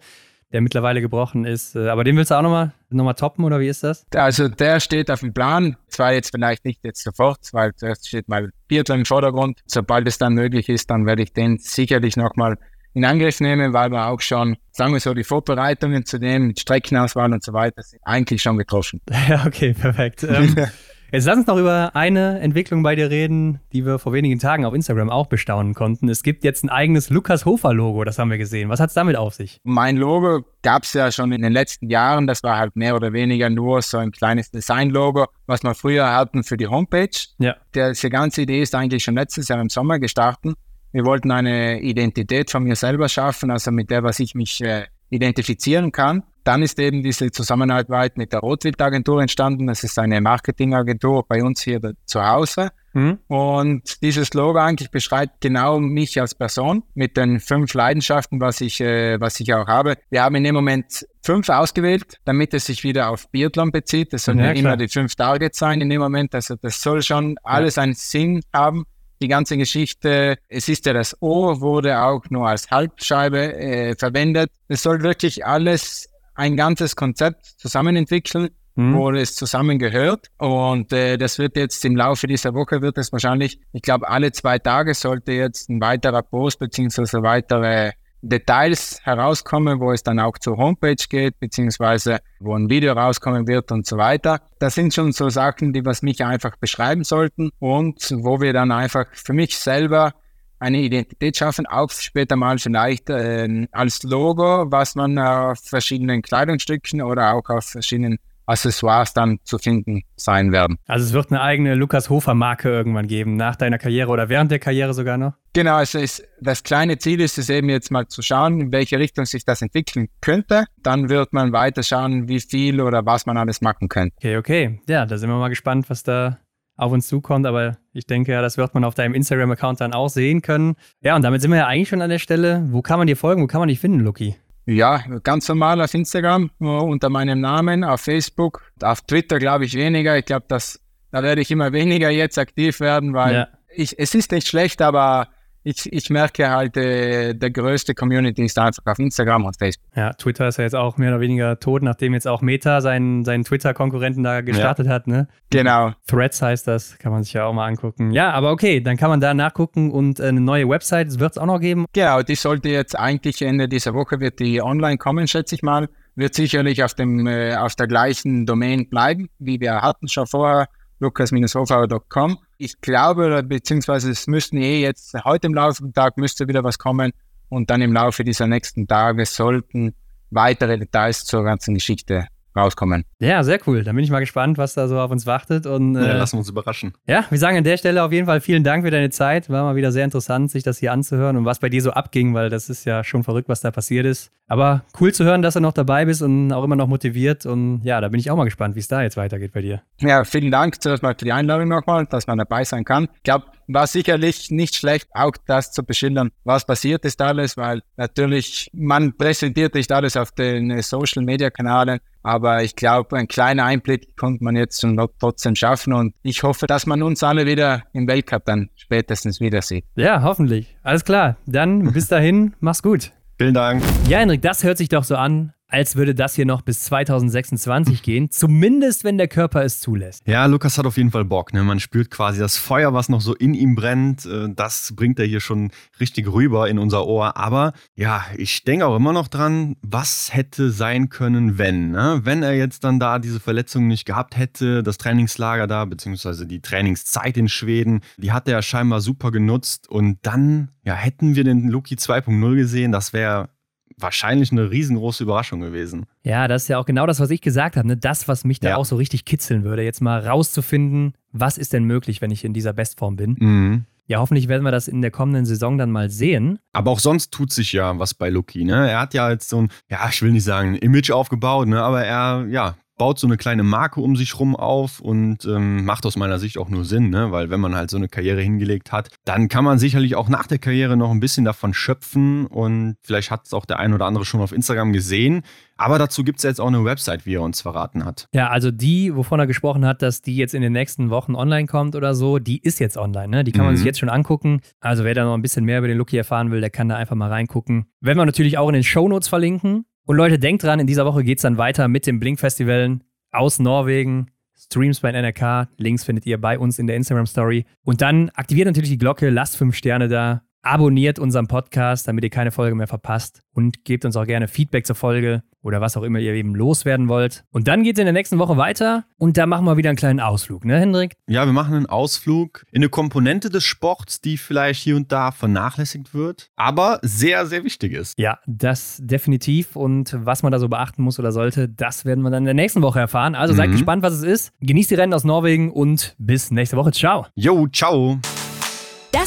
der 0.52 0.60
mittlerweile 0.60 1.00
gebrochen 1.00 1.44
ist. 1.44 1.76
Äh, 1.76 1.88
aber 1.88 2.04
den 2.04 2.16
willst 2.16 2.30
du 2.30 2.34
auch 2.34 2.42
nochmal 2.42 2.72
noch 2.90 3.04
mal 3.04 3.14
toppen 3.14 3.44
oder 3.44 3.60
wie 3.60 3.68
ist 3.68 3.84
das? 3.84 4.06
Also 4.14 4.48
der 4.48 4.80
steht 4.80 5.10
auf 5.10 5.20
dem 5.20 5.34
Plan. 5.34 5.76
Zwar 5.88 6.12
jetzt 6.14 6.30
vielleicht 6.30 6.64
nicht 6.64 6.82
jetzt 6.84 7.02
sofort, 7.02 7.40
weil 7.52 7.74
zuerst 7.74 8.08
steht 8.08 8.28
mal 8.28 8.50
Biathlon 8.66 9.00
im 9.00 9.04
Vordergrund. 9.04 9.60
Sobald 9.66 10.08
es 10.08 10.18
dann 10.18 10.34
möglich 10.34 10.68
ist, 10.68 10.90
dann 10.90 11.06
werde 11.06 11.22
ich 11.22 11.32
den 11.32 11.58
sicherlich 11.58 12.16
nochmal 12.16 12.56
in 12.98 13.04
Angriff 13.04 13.40
nehmen, 13.40 13.72
weil 13.72 13.90
wir 13.90 14.08
auch 14.08 14.20
schon, 14.20 14.56
sagen 14.72 14.92
wir 14.92 14.98
so, 14.98 15.14
die 15.14 15.22
Vorbereitungen 15.22 16.04
zu 16.04 16.18
dem 16.18 16.48
mit 16.48 16.58
Streckenauswahl 16.58 17.32
und 17.32 17.44
so 17.44 17.52
weiter 17.52 17.80
sind 17.82 18.00
eigentlich 18.04 18.42
schon 18.42 18.58
getroffen. 18.58 19.00
Ja, 19.28 19.44
okay, 19.46 19.74
perfekt. 19.74 20.24
Ähm, 20.24 20.54
Jetzt 21.10 21.24
lass 21.24 21.38
uns 21.38 21.46
noch 21.46 21.56
über 21.56 21.96
eine 21.96 22.38
Entwicklung 22.40 22.82
bei 22.82 22.94
dir 22.94 23.08
reden, 23.08 23.60
die 23.72 23.86
wir 23.86 23.98
vor 23.98 24.12
wenigen 24.12 24.38
Tagen 24.38 24.66
auf 24.66 24.74
Instagram 24.74 25.08
auch 25.08 25.26
bestaunen 25.26 25.72
konnten. 25.72 26.10
Es 26.10 26.22
gibt 26.22 26.44
jetzt 26.44 26.64
ein 26.64 26.68
eigenes 26.68 27.08
Lukas 27.08 27.46
Hofer 27.46 27.72
Logo, 27.72 28.04
das 28.04 28.18
haben 28.18 28.30
wir 28.30 28.36
gesehen. 28.36 28.68
Was 28.68 28.78
hat 28.78 28.90
es 28.90 28.94
damit 28.94 29.16
auf 29.16 29.32
sich? 29.32 29.58
Mein 29.64 29.96
Logo 29.96 30.44
gab 30.60 30.82
es 30.82 30.92
ja 30.92 31.10
schon 31.10 31.32
in 31.32 31.40
den 31.40 31.52
letzten 31.52 31.88
Jahren. 31.88 32.26
Das 32.26 32.42
war 32.42 32.58
halt 32.58 32.76
mehr 32.76 32.94
oder 32.94 33.14
weniger 33.14 33.48
nur 33.48 33.80
so 33.80 33.96
ein 33.96 34.12
kleines 34.12 34.50
Design-Logo, 34.50 35.28
was 35.46 35.62
wir 35.62 35.74
früher 35.74 36.14
hatten 36.14 36.44
für 36.44 36.58
die 36.58 36.66
Homepage. 36.66 37.08
Ja. 37.38 37.56
Diese 37.74 38.10
ganze 38.10 38.42
Idee 38.42 38.60
ist 38.60 38.74
eigentlich 38.74 39.02
schon 39.02 39.14
letztes 39.14 39.48
Jahr 39.48 39.62
im 39.62 39.70
Sommer 39.70 39.98
gestartet. 39.98 40.56
Wir 40.98 41.04
wollten 41.04 41.30
eine 41.30 41.80
Identität 41.80 42.50
von 42.50 42.64
mir 42.64 42.74
selber 42.74 43.08
schaffen, 43.08 43.52
also 43.52 43.70
mit 43.70 43.88
der, 43.88 44.02
was 44.02 44.18
ich 44.18 44.34
mich 44.34 44.60
äh, 44.62 44.86
identifizieren 45.10 45.92
kann. 45.92 46.24
Dann 46.42 46.60
ist 46.60 46.76
eben 46.80 47.04
diese 47.04 47.30
Zusammenarbeit 47.30 48.16
mit 48.16 48.32
der 48.32 48.40
Rotwild-Agentur 48.40 49.22
entstanden. 49.22 49.68
Das 49.68 49.84
ist 49.84 49.96
eine 50.00 50.20
Marketingagentur 50.20 51.24
bei 51.28 51.44
uns 51.44 51.62
hier 51.62 51.80
zu 52.04 52.26
Hause. 52.26 52.70
Mhm. 52.94 53.18
Und 53.28 54.02
dieses 54.02 54.34
Logo 54.34 54.58
eigentlich 54.58 54.90
beschreibt 54.90 55.40
genau 55.40 55.78
mich 55.78 56.20
als 56.20 56.34
Person 56.34 56.82
mit 56.94 57.16
den 57.16 57.38
fünf 57.38 57.74
Leidenschaften, 57.74 58.40
was 58.40 58.60
ich, 58.60 58.80
äh, 58.80 59.20
was 59.20 59.38
ich 59.38 59.54
auch 59.54 59.68
habe. 59.68 59.98
Wir 60.10 60.24
haben 60.24 60.34
in 60.34 60.42
dem 60.42 60.56
Moment 60.56 61.06
fünf 61.22 61.48
ausgewählt, 61.48 62.16
damit 62.24 62.54
es 62.54 62.64
sich 62.64 62.82
wieder 62.82 63.10
auf 63.10 63.30
Biathlon 63.30 63.70
bezieht. 63.70 64.12
Das 64.12 64.24
sollen 64.24 64.40
ja, 64.40 64.50
immer 64.50 64.76
die 64.76 64.88
fünf 64.88 65.14
Targets 65.14 65.60
sein 65.60 65.80
in 65.80 65.90
dem 65.90 66.00
Moment. 66.00 66.34
Also 66.34 66.56
das 66.60 66.82
soll 66.82 67.02
schon 67.02 67.36
alles 67.44 67.76
ja. 67.76 67.84
einen 67.84 67.94
Sinn 67.94 68.40
haben 68.52 68.84
die 69.20 69.28
ganze 69.28 69.56
Geschichte. 69.56 70.38
Es 70.48 70.68
ist 70.68 70.86
ja 70.86 70.92
das 70.92 71.16
O, 71.20 71.60
wurde 71.60 72.00
auch 72.00 72.24
nur 72.30 72.48
als 72.48 72.70
Halbscheibe 72.70 73.54
äh, 73.54 73.94
verwendet. 73.96 74.50
Es 74.68 74.82
soll 74.82 75.02
wirklich 75.02 75.44
alles 75.44 76.08
ein 76.34 76.56
ganzes 76.56 76.94
Konzept 76.94 77.44
zusammen 77.44 77.96
entwickeln, 77.96 78.50
mhm. 78.76 78.94
wo 78.94 79.10
es 79.10 79.34
zusammengehört. 79.34 80.28
Und 80.38 80.92
äh, 80.92 81.16
das 81.16 81.38
wird 81.38 81.56
jetzt 81.56 81.84
im 81.84 81.96
Laufe 81.96 82.26
dieser 82.26 82.54
Woche 82.54 82.80
wird 82.80 82.96
es 82.98 83.12
wahrscheinlich, 83.12 83.58
ich 83.72 83.82
glaube, 83.82 84.08
alle 84.08 84.32
zwei 84.32 84.58
Tage 84.58 84.94
sollte 84.94 85.32
jetzt 85.32 85.68
ein 85.68 85.80
weiterer 85.80 86.22
Post 86.22 86.60
beziehungsweise 86.60 87.22
weitere 87.22 87.92
Details 88.22 89.00
herauskommen, 89.02 89.80
wo 89.80 89.92
es 89.92 90.02
dann 90.02 90.18
auch 90.18 90.38
zur 90.38 90.56
Homepage 90.56 90.96
geht, 91.08 91.38
beziehungsweise 91.38 92.18
wo 92.40 92.54
ein 92.54 92.68
Video 92.68 92.92
rauskommen 92.92 93.46
wird 93.46 93.70
und 93.70 93.86
so 93.86 93.96
weiter. 93.96 94.40
Das 94.58 94.74
sind 94.74 94.92
schon 94.92 95.12
so 95.12 95.28
Sachen, 95.28 95.72
die 95.72 95.84
was 95.84 96.02
mich 96.02 96.24
einfach 96.24 96.56
beschreiben 96.56 97.04
sollten 97.04 97.50
und 97.58 98.10
wo 98.22 98.40
wir 98.40 98.52
dann 98.52 98.72
einfach 98.72 99.06
für 99.12 99.32
mich 99.32 99.56
selber 99.56 100.14
eine 100.60 100.78
Identität 100.78 101.36
schaffen, 101.36 101.66
auch 101.66 101.90
später 101.90 102.34
mal 102.34 102.58
vielleicht 102.58 103.10
äh, 103.10 103.66
als 103.70 104.02
Logo, 104.02 104.70
was 104.70 104.96
man 104.96 105.16
auf 105.18 105.60
verschiedenen 105.60 106.22
Kleidungsstücken 106.22 107.00
oder 107.00 107.34
auch 107.34 107.48
auf 107.48 107.64
verschiedenen 107.64 108.18
Accessoires 108.48 109.12
dann 109.12 109.38
zu 109.44 109.58
finden 109.58 110.02
sein 110.16 110.52
werden. 110.52 110.78
Also 110.86 111.04
es 111.04 111.12
wird 111.12 111.30
eine 111.30 111.40
eigene 111.40 111.74
Lukas 111.74 112.10
Hofer 112.10 112.34
Marke 112.34 112.70
irgendwann 112.70 113.06
geben, 113.06 113.36
nach 113.36 113.56
deiner 113.56 113.78
Karriere 113.78 114.10
oder 114.10 114.28
während 114.28 114.50
der 114.50 114.58
Karriere 114.58 114.94
sogar 114.94 115.18
noch? 115.18 115.34
Genau, 115.52 115.76
also 115.76 115.98
ist, 115.98 116.26
das 116.40 116.62
kleine 116.62 116.98
Ziel 116.98 117.20
ist 117.20 117.38
es 117.38 117.50
eben 117.50 117.68
jetzt 117.68 117.90
mal 117.90 118.06
zu 118.06 118.22
schauen, 118.22 118.60
in 118.60 118.72
welche 118.72 118.98
Richtung 118.98 119.26
sich 119.26 119.44
das 119.44 119.62
entwickeln 119.62 120.08
könnte. 120.20 120.64
Dann 120.82 121.08
wird 121.08 121.32
man 121.32 121.52
weiter 121.52 121.82
schauen, 121.82 122.28
wie 122.28 122.40
viel 122.40 122.80
oder 122.80 123.04
was 123.04 123.26
man 123.26 123.36
alles 123.36 123.60
machen 123.60 123.88
könnte. 123.88 124.14
Okay, 124.18 124.36
okay. 124.36 124.80
Ja, 124.88 125.06
da 125.06 125.18
sind 125.18 125.28
wir 125.28 125.36
mal 125.36 125.48
gespannt, 125.48 125.90
was 125.90 126.02
da 126.02 126.38
auf 126.76 126.92
uns 126.92 127.08
zukommt, 127.08 127.44
aber 127.44 127.76
ich 127.92 128.06
denke, 128.06 128.32
ja, 128.32 128.40
das 128.40 128.56
wird 128.56 128.72
man 128.72 128.84
auf 128.84 128.94
deinem 128.94 129.14
Instagram-Account 129.14 129.80
dann 129.80 129.92
auch 129.92 130.08
sehen 130.08 130.42
können. 130.42 130.76
Ja, 131.02 131.16
und 131.16 131.22
damit 131.22 131.42
sind 131.42 131.50
wir 131.50 131.58
ja 131.58 131.66
eigentlich 131.66 131.88
schon 131.88 132.02
an 132.02 132.10
der 132.10 132.20
Stelle. 132.20 132.66
Wo 132.70 132.82
kann 132.82 132.98
man 132.98 133.08
dir 133.08 133.16
folgen? 133.16 133.42
Wo 133.42 133.48
kann 133.48 133.60
man 133.60 133.68
dich 133.68 133.80
finden, 133.80 134.00
Lucky? 134.00 134.36
Ja, 134.70 135.02
ganz 135.22 135.48
normal 135.48 135.80
auf 135.80 135.94
Instagram 135.94 136.50
äh, 136.60 136.64
unter 136.66 137.08
meinem 137.08 137.40
Namen, 137.40 137.84
auf 137.84 138.02
Facebook, 138.02 138.60
auf 138.82 139.00
Twitter 139.00 139.38
glaube 139.38 139.64
ich 139.64 139.74
weniger. 139.74 140.18
Ich 140.18 140.26
glaube, 140.26 140.44
da 140.48 141.22
werde 141.22 141.40
ich 141.40 141.50
immer 141.50 141.72
weniger 141.72 142.10
jetzt 142.10 142.38
aktiv 142.38 142.78
werden, 142.80 143.14
weil 143.14 143.34
ja. 143.34 143.48
ich, 143.74 143.98
es 143.98 144.14
ist 144.14 144.30
nicht 144.30 144.46
schlecht, 144.46 144.82
aber 144.82 145.28
ich, 145.68 145.92
ich 145.92 146.10
merke 146.10 146.48
halt, 146.48 146.76
äh, 146.76 147.34
der 147.34 147.50
größte 147.50 147.94
Community 147.94 148.44
ist 148.44 148.58
einfach 148.58 148.86
auf 148.86 148.98
Instagram 148.98 149.44
und 149.44 149.56
Facebook. 149.58 149.86
Ja, 149.94 150.12
Twitter 150.14 150.48
ist 150.48 150.56
ja 150.56 150.64
jetzt 150.64 150.74
auch 150.74 150.96
mehr 150.96 151.10
oder 151.10 151.20
weniger 151.20 151.60
tot, 151.60 151.82
nachdem 151.82 152.14
jetzt 152.14 152.26
auch 152.26 152.40
Meta 152.40 152.80
seinen, 152.80 153.24
seinen 153.24 153.44
Twitter-Konkurrenten 153.44 154.22
da 154.22 154.40
gestartet 154.40 154.86
ja. 154.86 154.92
hat, 154.92 155.06
ne? 155.06 155.28
Genau. 155.50 155.92
Threads 156.06 156.40
heißt 156.40 156.66
das, 156.66 156.98
kann 156.98 157.12
man 157.12 157.22
sich 157.22 157.34
ja 157.34 157.44
auch 157.44 157.52
mal 157.52 157.66
angucken. 157.66 158.12
Ja, 158.12 158.30
aber 158.30 158.50
okay, 158.50 158.80
dann 158.80 158.96
kann 158.96 159.10
man 159.10 159.20
da 159.20 159.34
nachgucken 159.34 159.90
und 159.90 160.20
eine 160.20 160.40
neue 160.40 160.68
Website 160.68 161.18
wird 161.18 161.32
es 161.32 161.38
auch 161.38 161.46
noch 161.46 161.60
geben. 161.60 161.84
Genau, 161.92 162.22
die 162.22 162.34
sollte 162.34 162.70
jetzt 162.70 162.98
eigentlich 162.98 163.42
Ende 163.42 163.68
dieser 163.68 163.92
Woche 163.92 164.20
wird 164.20 164.38
die 164.38 164.62
online 164.62 164.96
kommen, 164.96 165.28
schätze 165.28 165.54
ich 165.54 165.62
mal. 165.62 165.88
Wird 166.14 166.34
sicherlich 166.34 166.82
auf, 166.82 166.94
dem, 166.94 167.26
äh, 167.26 167.54
auf 167.54 167.76
der 167.76 167.86
gleichen 167.86 168.44
Domain 168.44 168.88
bleiben, 168.88 169.28
wie 169.38 169.60
wir 169.60 169.82
hatten 169.82 170.08
schon 170.08 170.26
vorher 170.26 170.66
lukas-hofauer.com. 171.00 172.38
Ich 172.58 172.80
glaube, 172.80 173.42
beziehungsweise 173.42 174.10
es 174.10 174.26
müssten 174.26 174.58
eh 174.58 174.80
jetzt, 174.80 175.14
heute 175.24 175.46
im 175.46 175.54
Laufe 175.54 175.82
des 175.82 175.92
Tages 175.92 176.16
müsste 176.16 176.48
wieder 176.48 176.64
was 176.64 176.78
kommen 176.78 177.12
und 177.48 177.70
dann 177.70 177.80
im 177.82 177.92
Laufe 177.92 178.24
dieser 178.24 178.46
nächsten 178.46 178.86
Tage 178.86 179.26
sollten 179.26 179.94
weitere 180.30 180.78
Details 180.78 181.24
zur 181.24 181.44
ganzen 181.44 181.74
Geschichte 181.74 182.26
rauskommen. 182.56 183.04
Ja, 183.20 183.42
sehr 183.42 183.58
cool. 183.66 183.84
Dann 183.84 183.94
bin 183.94 184.04
ich 184.04 184.10
mal 184.10 184.20
gespannt, 184.20 184.58
was 184.58 184.74
da 184.74 184.88
so 184.88 184.98
auf 184.98 185.10
uns 185.10 185.26
wartet. 185.26 185.66
Und, 185.66 185.96
äh, 185.96 186.06
ja, 186.06 186.16
lassen 186.16 186.36
wir 186.36 186.40
uns 186.40 186.48
überraschen. 186.48 186.94
Ja, 187.06 187.24
wir 187.30 187.38
sagen 187.38 187.56
an 187.56 187.64
der 187.64 187.76
Stelle 187.76 188.02
auf 188.02 188.12
jeden 188.12 188.26
Fall 188.26 188.40
vielen 188.40 188.64
Dank 188.64 188.84
für 188.84 188.90
deine 188.90 189.10
Zeit. 189.10 189.48
War 189.50 189.64
mal 189.64 189.76
wieder 189.76 189.92
sehr 189.92 190.04
interessant, 190.04 190.50
sich 190.50 190.62
das 190.62 190.78
hier 190.78 190.92
anzuhören 190.92 191.36
und 191.36 191.44
was 191.44 191.58
bei 191.58 191.68
dir 191.68 191.82
so 191.82 191.90
abging, 191.90 192.34
weil 192.34 192.50
das 192.50 192.68
ist 192.68 192.84
ja 192.84 193.04
schon 193.04 193.24
verrückt, 193.24 193.48
was 193.48 193.60
da 193.60 193.70
passiert 193.70 194.06
ist. 194.06 194.30
Aber 194.48 194.82
cool 195.00 195.12
zu 195.12 195.24
hören, 195.24 195.42
dass 195.42 195.54
du 195.54 195.60
noch 195.60 195.72
dabei 195.72 196.06
bist 196.06 196.22
und 196.22 196.52
auch 196.52 196.64
immer 196.64 196.76
noch 196.76 196.86
motiviert. 196.86 197.44
Und 197.46 197.82
ja, 197.84 198.00
da 198.00 198.08
bin 198.08 198.18
ich 198.18 198.30
auch 198.30 198.36
mal 198.36 198.44
gespannt, 198.44 198.74
wie 198.74 198.80
es 198.80 198.88
da 198.88 199.02
jetzt 199.02 199.16
weitergeht 199.16 199.52
bei 199.52 199.60
dir. 199.60 199.82
Ja, 200.00 200.24
vielen 200.24 200.50
Dank 200.50 200.82
zuerst 200.82 201.02
mal 201.02 201.14
für 201.18 201.24
die 201.24 201.32
Einladung 201.32 201.68
nochmal, 201.68 202.06
dass 202.06 202.26
man 202.26 202.38
dabei 202.38 202.64
sein 202.64 202.84
kann. 202.84 203.08
Ich 203.16 203.22
glaube, 203.24 203.46
war 203.68 203.86
sicherlich 203.86 204.50
nicht 204.50 204.74
schlecht, 204.74 205.08
auch 205.12 205.32
das 205.46 205.72
zu 205.72 205.84
beschildern, 205.84 206.30
was 206.44 206.64
passiert 206.64 207.04
ist 207.04 207.20
alles, 207.20 207.58
weil 207.58 207.82
natürlich, 207.96 208.70
man 208.72 209.14
präsentiert 209.16 209.74
nicht 209.74 209.92
alles 209.92 210.16
auf 210.16 210.32
den 210.32 210.80
Social 210.80 211.22
Media 211.22 211.50
Kanälen, 211.50 212.00
aber 212.22 212.62
ich 212.62 212.76
glaube, 212.76 213.16
ein 213.16 213.28
kleiner 213.28 213.64
Einblick 213.64 214.16
konnte 214.16 214.44
man 214.44 214.56
jetzt 214.56 214.84
trotzdem 215.18 215.54
schaffen 215.54 215.92
und 215.92 216.14
ich 216.22 216.42
hoffe, 216.42 216.66
dass 216.66 216.86
man 216.86 217.02
uns 217.02 217.22
alle 217.22 217.46
wieder 217.46 217.82
im 217.92 218.06
Weltcup 218.06 218.44
dann 218.44 218.70
spätestens 218.76 219.40
wieder 219.40 219.62
sieht. 219.62 219.84
Ja, 219.96 220.22
hoffentlich. 220.22 220.76
Alles 220.82 221.04
klar. 221.04 221.36
Dann 221.46 221.92
bis 221.92 222.08
dahin, 222.08 222.54
mach's 222.60 222.82
gut. 222.82 223.12
Vielen 223.38 223.54
Dank. 223.54 223.82
Ja, 224.08 224.18
Henrik, 224.18 224.42
das 224.42 224.64
hört 224.64 224.78
sich 224.78 224.88
doch 224.88 225.04
so 225.04 225.14
an, 225.16 225.52
als 225.68 225.96
würde 225.96 226.14
das 226.14 226.34
hier 226.34 226.46
noch 226.46 226.62
bis 226.62 226.84
2026 226.84 228.02
gehen, 228.02 228.30
zumindest 228.30 229.04
wenn 229.04 229.18
der 229.18 229.28
Körper 229.28 229.62
es 229.64 229.80
zulässt. 229.80 230.26
Ja, 230.26 230.46
Lukas 230.46 230.78
hat 230.78 230.86
auf 230.86 230.96
jeden 230.96 231.10
Fall 231.10 231.24
Bock. 231.24 231.52
Ne? 231.52 231.62
Man 231.62 231.78
spürt 231.78 232.10
quasi 232.10 232.40
das 232.40 232.56
Feuer, 232.56 232.94
was 232.94 233.08
noch 233.08 233.20
so 233.20 233.34
in 233.34 233.54
ihm 233.54 233.74
brennt. 233.74 234.24
Äh, 234.24 234.48
das 234.54 234.94
bringt 234.96 235.18
er 235.18 235.26
hier 235.26 235.40
schon 235.40 235.70
richtig 236.00 236.32
rüber 236.32 236.68
in 236.68 236.78
unser 236.78 237.06
Ohr. 237.06 237.36
Aber 237.36 237.74
ja, 237.94 238.24
ich 238.36 238.64
denke 238.64 238.86
auch 238.86 238.96
immer 238.96 239.12
noch 239.12 239.28
dran, 239.28 239.76
was 239.82 240.32
hätte 240.32 240.70
sein 240.70 241.10
können, 241.10 241.58
wenn. 241.58 241.90
Ne? 241.90 242.20
Wenn 242.24 242.42
er 242.42 242.54
jetzt 242.54 242.84
dann 242.84 242.98
da 242.98 243.18
diese 243.18 243.40
Verletzung 243.40 243.86
nicht 243.86 244.06
gehabt 244.06 244.36
hätte, 244.36 244.82
das 244.82 244.96
Trainingslager 244.96 245.66
da, 245.66 245.84
beziehungsweise 245.84 246.46
die 246.46 246.60
Trainingszeit 246.60 247.36
in 247.36 247.48
Schweden, 247.48 248.00
die 248.16 248.32
hat 248.32 248.48
er 248.48 248.54
ja 248.54 248.62
scheinbar 248.62 249.00
super 249.00 249.30
genutzt. 249.30 249.88
Und 249.88 250.18
dann 250.22 250.70
ja, 250.84 250.94
hätten 250.94 251.34
wir 251.34 251.44
den 251.44 251.68
Luki 251.68 251.96
2.0 251.96 252.56
gesehen. 252.56 252.92
Das 252.92 253.12
wäre 253.12 253.50
wahrscheinlich 253.98 254.52
eine 254.52 254.70
riesengroße 254.70 255.22
Überraschung 255.22 255.60
gewesen. 255.60 256.06
Ja, 256.22 256.48
das 256.48 256.62
ist 256.62 256.68
ja 256.68 256.78
auch 256.78 256.86
genau 256.86 257.06
das, 257.06 257.20
was 257.20 257.30
ich 257.30 257.40
gesagt 257.40 257.76
habe. 257.76 257.88
Ne? 257.88 257.96
Das, 257.96 258.28
was 258.28 258.44
mich 258.44 258.60
da 258.60 258.70
ja. 258.70 258.76
auch 258.76 258.84
so 258.84 258.96
richtig 258.96 259.24
kitzeln 259.24 259.64
würde, 259.64 259.82
jetzt 259.82 260.00
mal 260.00 260.26
rauszufinden, 260.26 261.14
was 261.32 261.58
ist 261.58 261.72
denn 261.72 261.84
möglich, 261.84 262.20
wenn 262.20 262.30
ich 262.30 262.44
in 262.44 262.52
dieser 262.52 262.72
Bestform 262.72 263.16
bin. 263.16 263.36
Mhm. 263.38 263.84
Ja, 264.06 264.20
hoffentlich 264.20 264.48
werden 264.48 264.62
wir 264.62 264.70
das 264.70 264.88
in 264.88 265.02
der 265.02 265.10
kommenden 265.10 265.44
Saison 265.44 265.76
dann 265.76 265.90
mal 265.90 266.08
sehen. 266.08 266.58
Aber 266.72 266.90
auch 266.90 266.98
sonst 266.98 267.30
tut 267.30 267.52
sich 267.52 267.74
ja 267.74 267.98
was 267.98 268.14
bei 268.14 268.30
Lucky. 268.30 268.64
Ne? 268.64 268.90
Er 268.90 269.00
hat 269.00 269.12
ja 269.12 269.30
jetzt 269.30 269.50
so 269.50 269.60
ein, 269.60 269.68
ja, 269.90 270.08
ich 270.10 270.22
will 270.22 270.32
nicht 270.32 270.44
sagen, 270.44 270.70
ein 270.70 270.76
Image 270.76 271.10
aufgebaut, 271.10 271.68
ne? 271.68 271.82
aber 271.82 272.04
er, 272.04 272.46
ja, 272.48 272.74
baut 272.98 273.18
so 273.18 273.26
eine 273.26 273.36
kleine 273.36 273.62
Marke 273.62 274.00
um 274.00 274.16
sich 274.16 274.38
rum 274.38 274.54
auf 274.54 275.00
und 275.00 275.44
ähm, 275.44 275.84
macht 275.84 276.04
aus 276.04 276.16
meiner 276.16 276.38
Sicht 276.38 276.58
auch 276.58 276.68
nur 276.68 276.84
Sinn, 276.84 277.10
ne? 277.10 277.32
weil 277.32 277.50
wenn 277.50 277.60
man 277.60 277.74
halt 277.74 277.90
so 277.90 277.96
eine 277.96 278.08
Karriere 278.08 278.42
hingelegt 278.42 278.92
hat, 278.92 279.10
dann 279.24 279.48
kann 279.48 279.64
man 279.64 279.78
sicherlich 279.78 280.16
auch 280.16 280.28
nach 280.28 280.46
der 280.46 280.58
Karriere 280.58 280.96
noch 280.96 281.10
ein 281.10 281.20
bisschen 281.20 281.44
davon 281.44 281.72
schöpfen 281.72 282.46
und 282.46 282.96
vielleicht 283.02 283.30
hat 283.30 283.46
es 283.46 283.54
auch 283.54 283.64
der 283.64 283.78
ein 283.78 283.94
oder 283.94 284.06
andere 284.06 284.24
schon 284.24 284.40
auf 284.40 284.52
Instagram 284.52 284.92
gesehen. 284.92 285.42
Aber 285.80 285.98
dazu 285.98 286.24
gibt 286.24 286.38
es 286.38 286.42
jetzt 286.42 286.60
auch 286.60 286.66
eine 286.66 286.84
Website, 286.84 287.24
wie 287.24 287.36
er 287.36 287.42
uns 287.42 287.60
verraten 287.60 288.04
hat. 288.04 288.26
Ja, 288.34 288.48
also 288.48 288.72
die, 288.72 289.14
wovon 289.14 289.38
er 289.38 289.46
gesprochen 289.46 289.86
hat, 289.86 290.02
dass 290.02 290.22
die 290.22 290.36
jetzt 290.36 290.52
in 290.52 290.60
den 290.60 290.72
nächsten 290.72 291.10
Wochen 291.10 291.36
online 291.36 291.66
kommt 291.66 291.94
oder 291.94 292.14
so, 292.14 292.40
die 292.40 292.58
ist 292.58 292.80
jetzt 292.80 292.96
online. 292.96 293.28
Ne? 293.28 293.44
Die 293.44 293.52
kann 293.52 293.64
man 293.64 293.76
sich 293.76 293.84
mhm. 293.84 293.86
jetzt 293.86 294.00
schon 294.00 294.08
angucken. 294.08 294.60
Also 294.80 295.04
wer 295.04 295.14
da 295.14 295.24
noch 295.24 295.34
ein 295.34 295.42
bisschen 295.42 295.64
mehr 295.64 295.78
über 295.78 295.86
den 295.86 295.96
Lucky 295.96 296.16
erfahren 296.16 296.50
will, 296.50 296.60
der 296.60 296.70
kann 296.70 296.88
da 296.88 296.96
einfach 296.96 297.14
mal 297.14 297.30
reingucken. 297.30 297.86
Werden 298.00 298.18
wir 298.18 298.26
natürlich 298.26 298.58
auch 298.58 298.68
in 298.68 298.74
den 298.74 298.82
Shownotes 298.82 299.28
verlinken. 299.28 299.84
Und 300.08 300.16
Leute, 300.16 300.38
denkt 300.38 300.62
dran, 300.62 300.80
in 300.80 300.86
dieser 300.86 301.04
Woche 301.04 301.22
geht 301.22 301.36
es 301.36 301.42
dann 301.42 301.58
weiter 301.58 301.86
mit 301.86 302.06
den 302.06 302.18
Blink-Festivalen 302.18 303.04
aus 303.30 303.58
Norwegen. 303.58 304.30
Streams 304.56 305.00
bei 305.00 305.12
NRK. 305.12 305.68
Links 305.76 306.04
findet 306.04 306.24
ihr 306.24 306.40
bei 306.40 306.58
uns 306.58 306.78
in 306.78 306.86
der 306.86 306.96
Instagram-Story. 306.96 307.66
Und 307.84 308.00
dann 308.00 308.30
aktiviert 308.30 308.68
natürlich 308.68 308.88
die 308.88 308.96
Glocke, 308.96 309.28
lasst 309.28 309.58
fünf 309.58 309.76
Sterne 309.76 310.08
da 310.08 310.40
abonniert 310.62 311.18
unseren 311.18 311.46
Podcast, 311.46 312.08
damit 312.08 312.24
ihr 312.24 312.30
keine 312.30 312.50
Folge 312.50 312.74
mehr 312.74 312.86
verpasst 312.86 313.42
und 313.52 313.84
gebt 313.84 314.04
uns 314.04 314.16
auch 314.16 314.26
gerne 314.26 314.48
Feedback 314.48 314.86
zur 314.86 314.96
Folge 314.96 315.42
oder 315.62 315.80
was 315.80 315.96
auch 315.96 316.02
immer 316.02 316.18
ihr 316.18 316.34
eben 316.34 316.54
loswerden 316.54 317.08
wollt. 317.08 317.44
Und 317.50 317.68
dann 317.68 317.82
geht 317.82 317.96
es 317.96 318.00
in 318.00 318.06
der 318.06 318.12
nächsten 318.12 318.38
Woche 318.38 318.56
weiter 318.56 319.04
und 319.18 319.36
da 319.36 319.46
machen 319.46 319.64
wir 319.64 319.76
wieder 319.76 319.90
einen 319.90 319.98
kleinen 319.98 320.20
Ausflug, 320.20 320.64
ne, 320.64 320.78
Hendrik? 320.78 321.16
Ja, 321.26 321.44
wir 321.44 321.52
machen 321.52 321.74
einen 321.74 321.86
Ausflug 321.86 322.64
in 322.70 322.82
eine 322.82 322.88
Komponente 322.88 323.50
des 323.50 323.64
Sports, 323.64 324.20
die 324.20 324.38
vielleicht 324.38 324.82
hier 324.82 324.96
und 324.96 325.10
da 325.10 325.32
vernachlässigt 325.32 326.14
wird, 326.14 326.50
aber 326.56 327.00
sehr, 327.02 327.46
sehr 327.46 327.64
wichtig 327.64 327.92
ist. 327.92 328.18
Ja, 328.18 328.38
das 328.46 329.00
definitiv. 329.02 329.76
Und 329.76 330.16
was 330.18 330.42
man 330.42 330.52
da 330.52 330.58
so 330.58 330.68
beachten 330.68 331.02
muss 331.02 331.18
oder 331.18 331.32
sollte, 331.32 331.68
das 331.68 332.04
werden 332.04 332.22
wir 332.22 332.30
dann 332.30 332.42
in 332.42 332.46
der 332.46 332.54
nächsten 332.54 332.82
Woche 332.82 333.00
erfahren. 333.00 333.34
Also 333.34 333.54
seid 333.54 333.68
mhm. 333.68 333.72
gespannt, 333.72 334.02
was 334.02 334.14
es 334.14 334.22
ist. 334.22 334.52
Genießt 334.60 334.90
die 334.90 334.94
Rennen 334.94 335.12
aus 335.12 335.24
Norwegen 335.24 335.72
und 335.72 336.14
bis 336.18 336.50
nächste 336.50 336.76
Woche. 336.76 336.92
Ciao. 336.92 337.26
Jo, 337.34 337.66
ciao. 337.68 338.18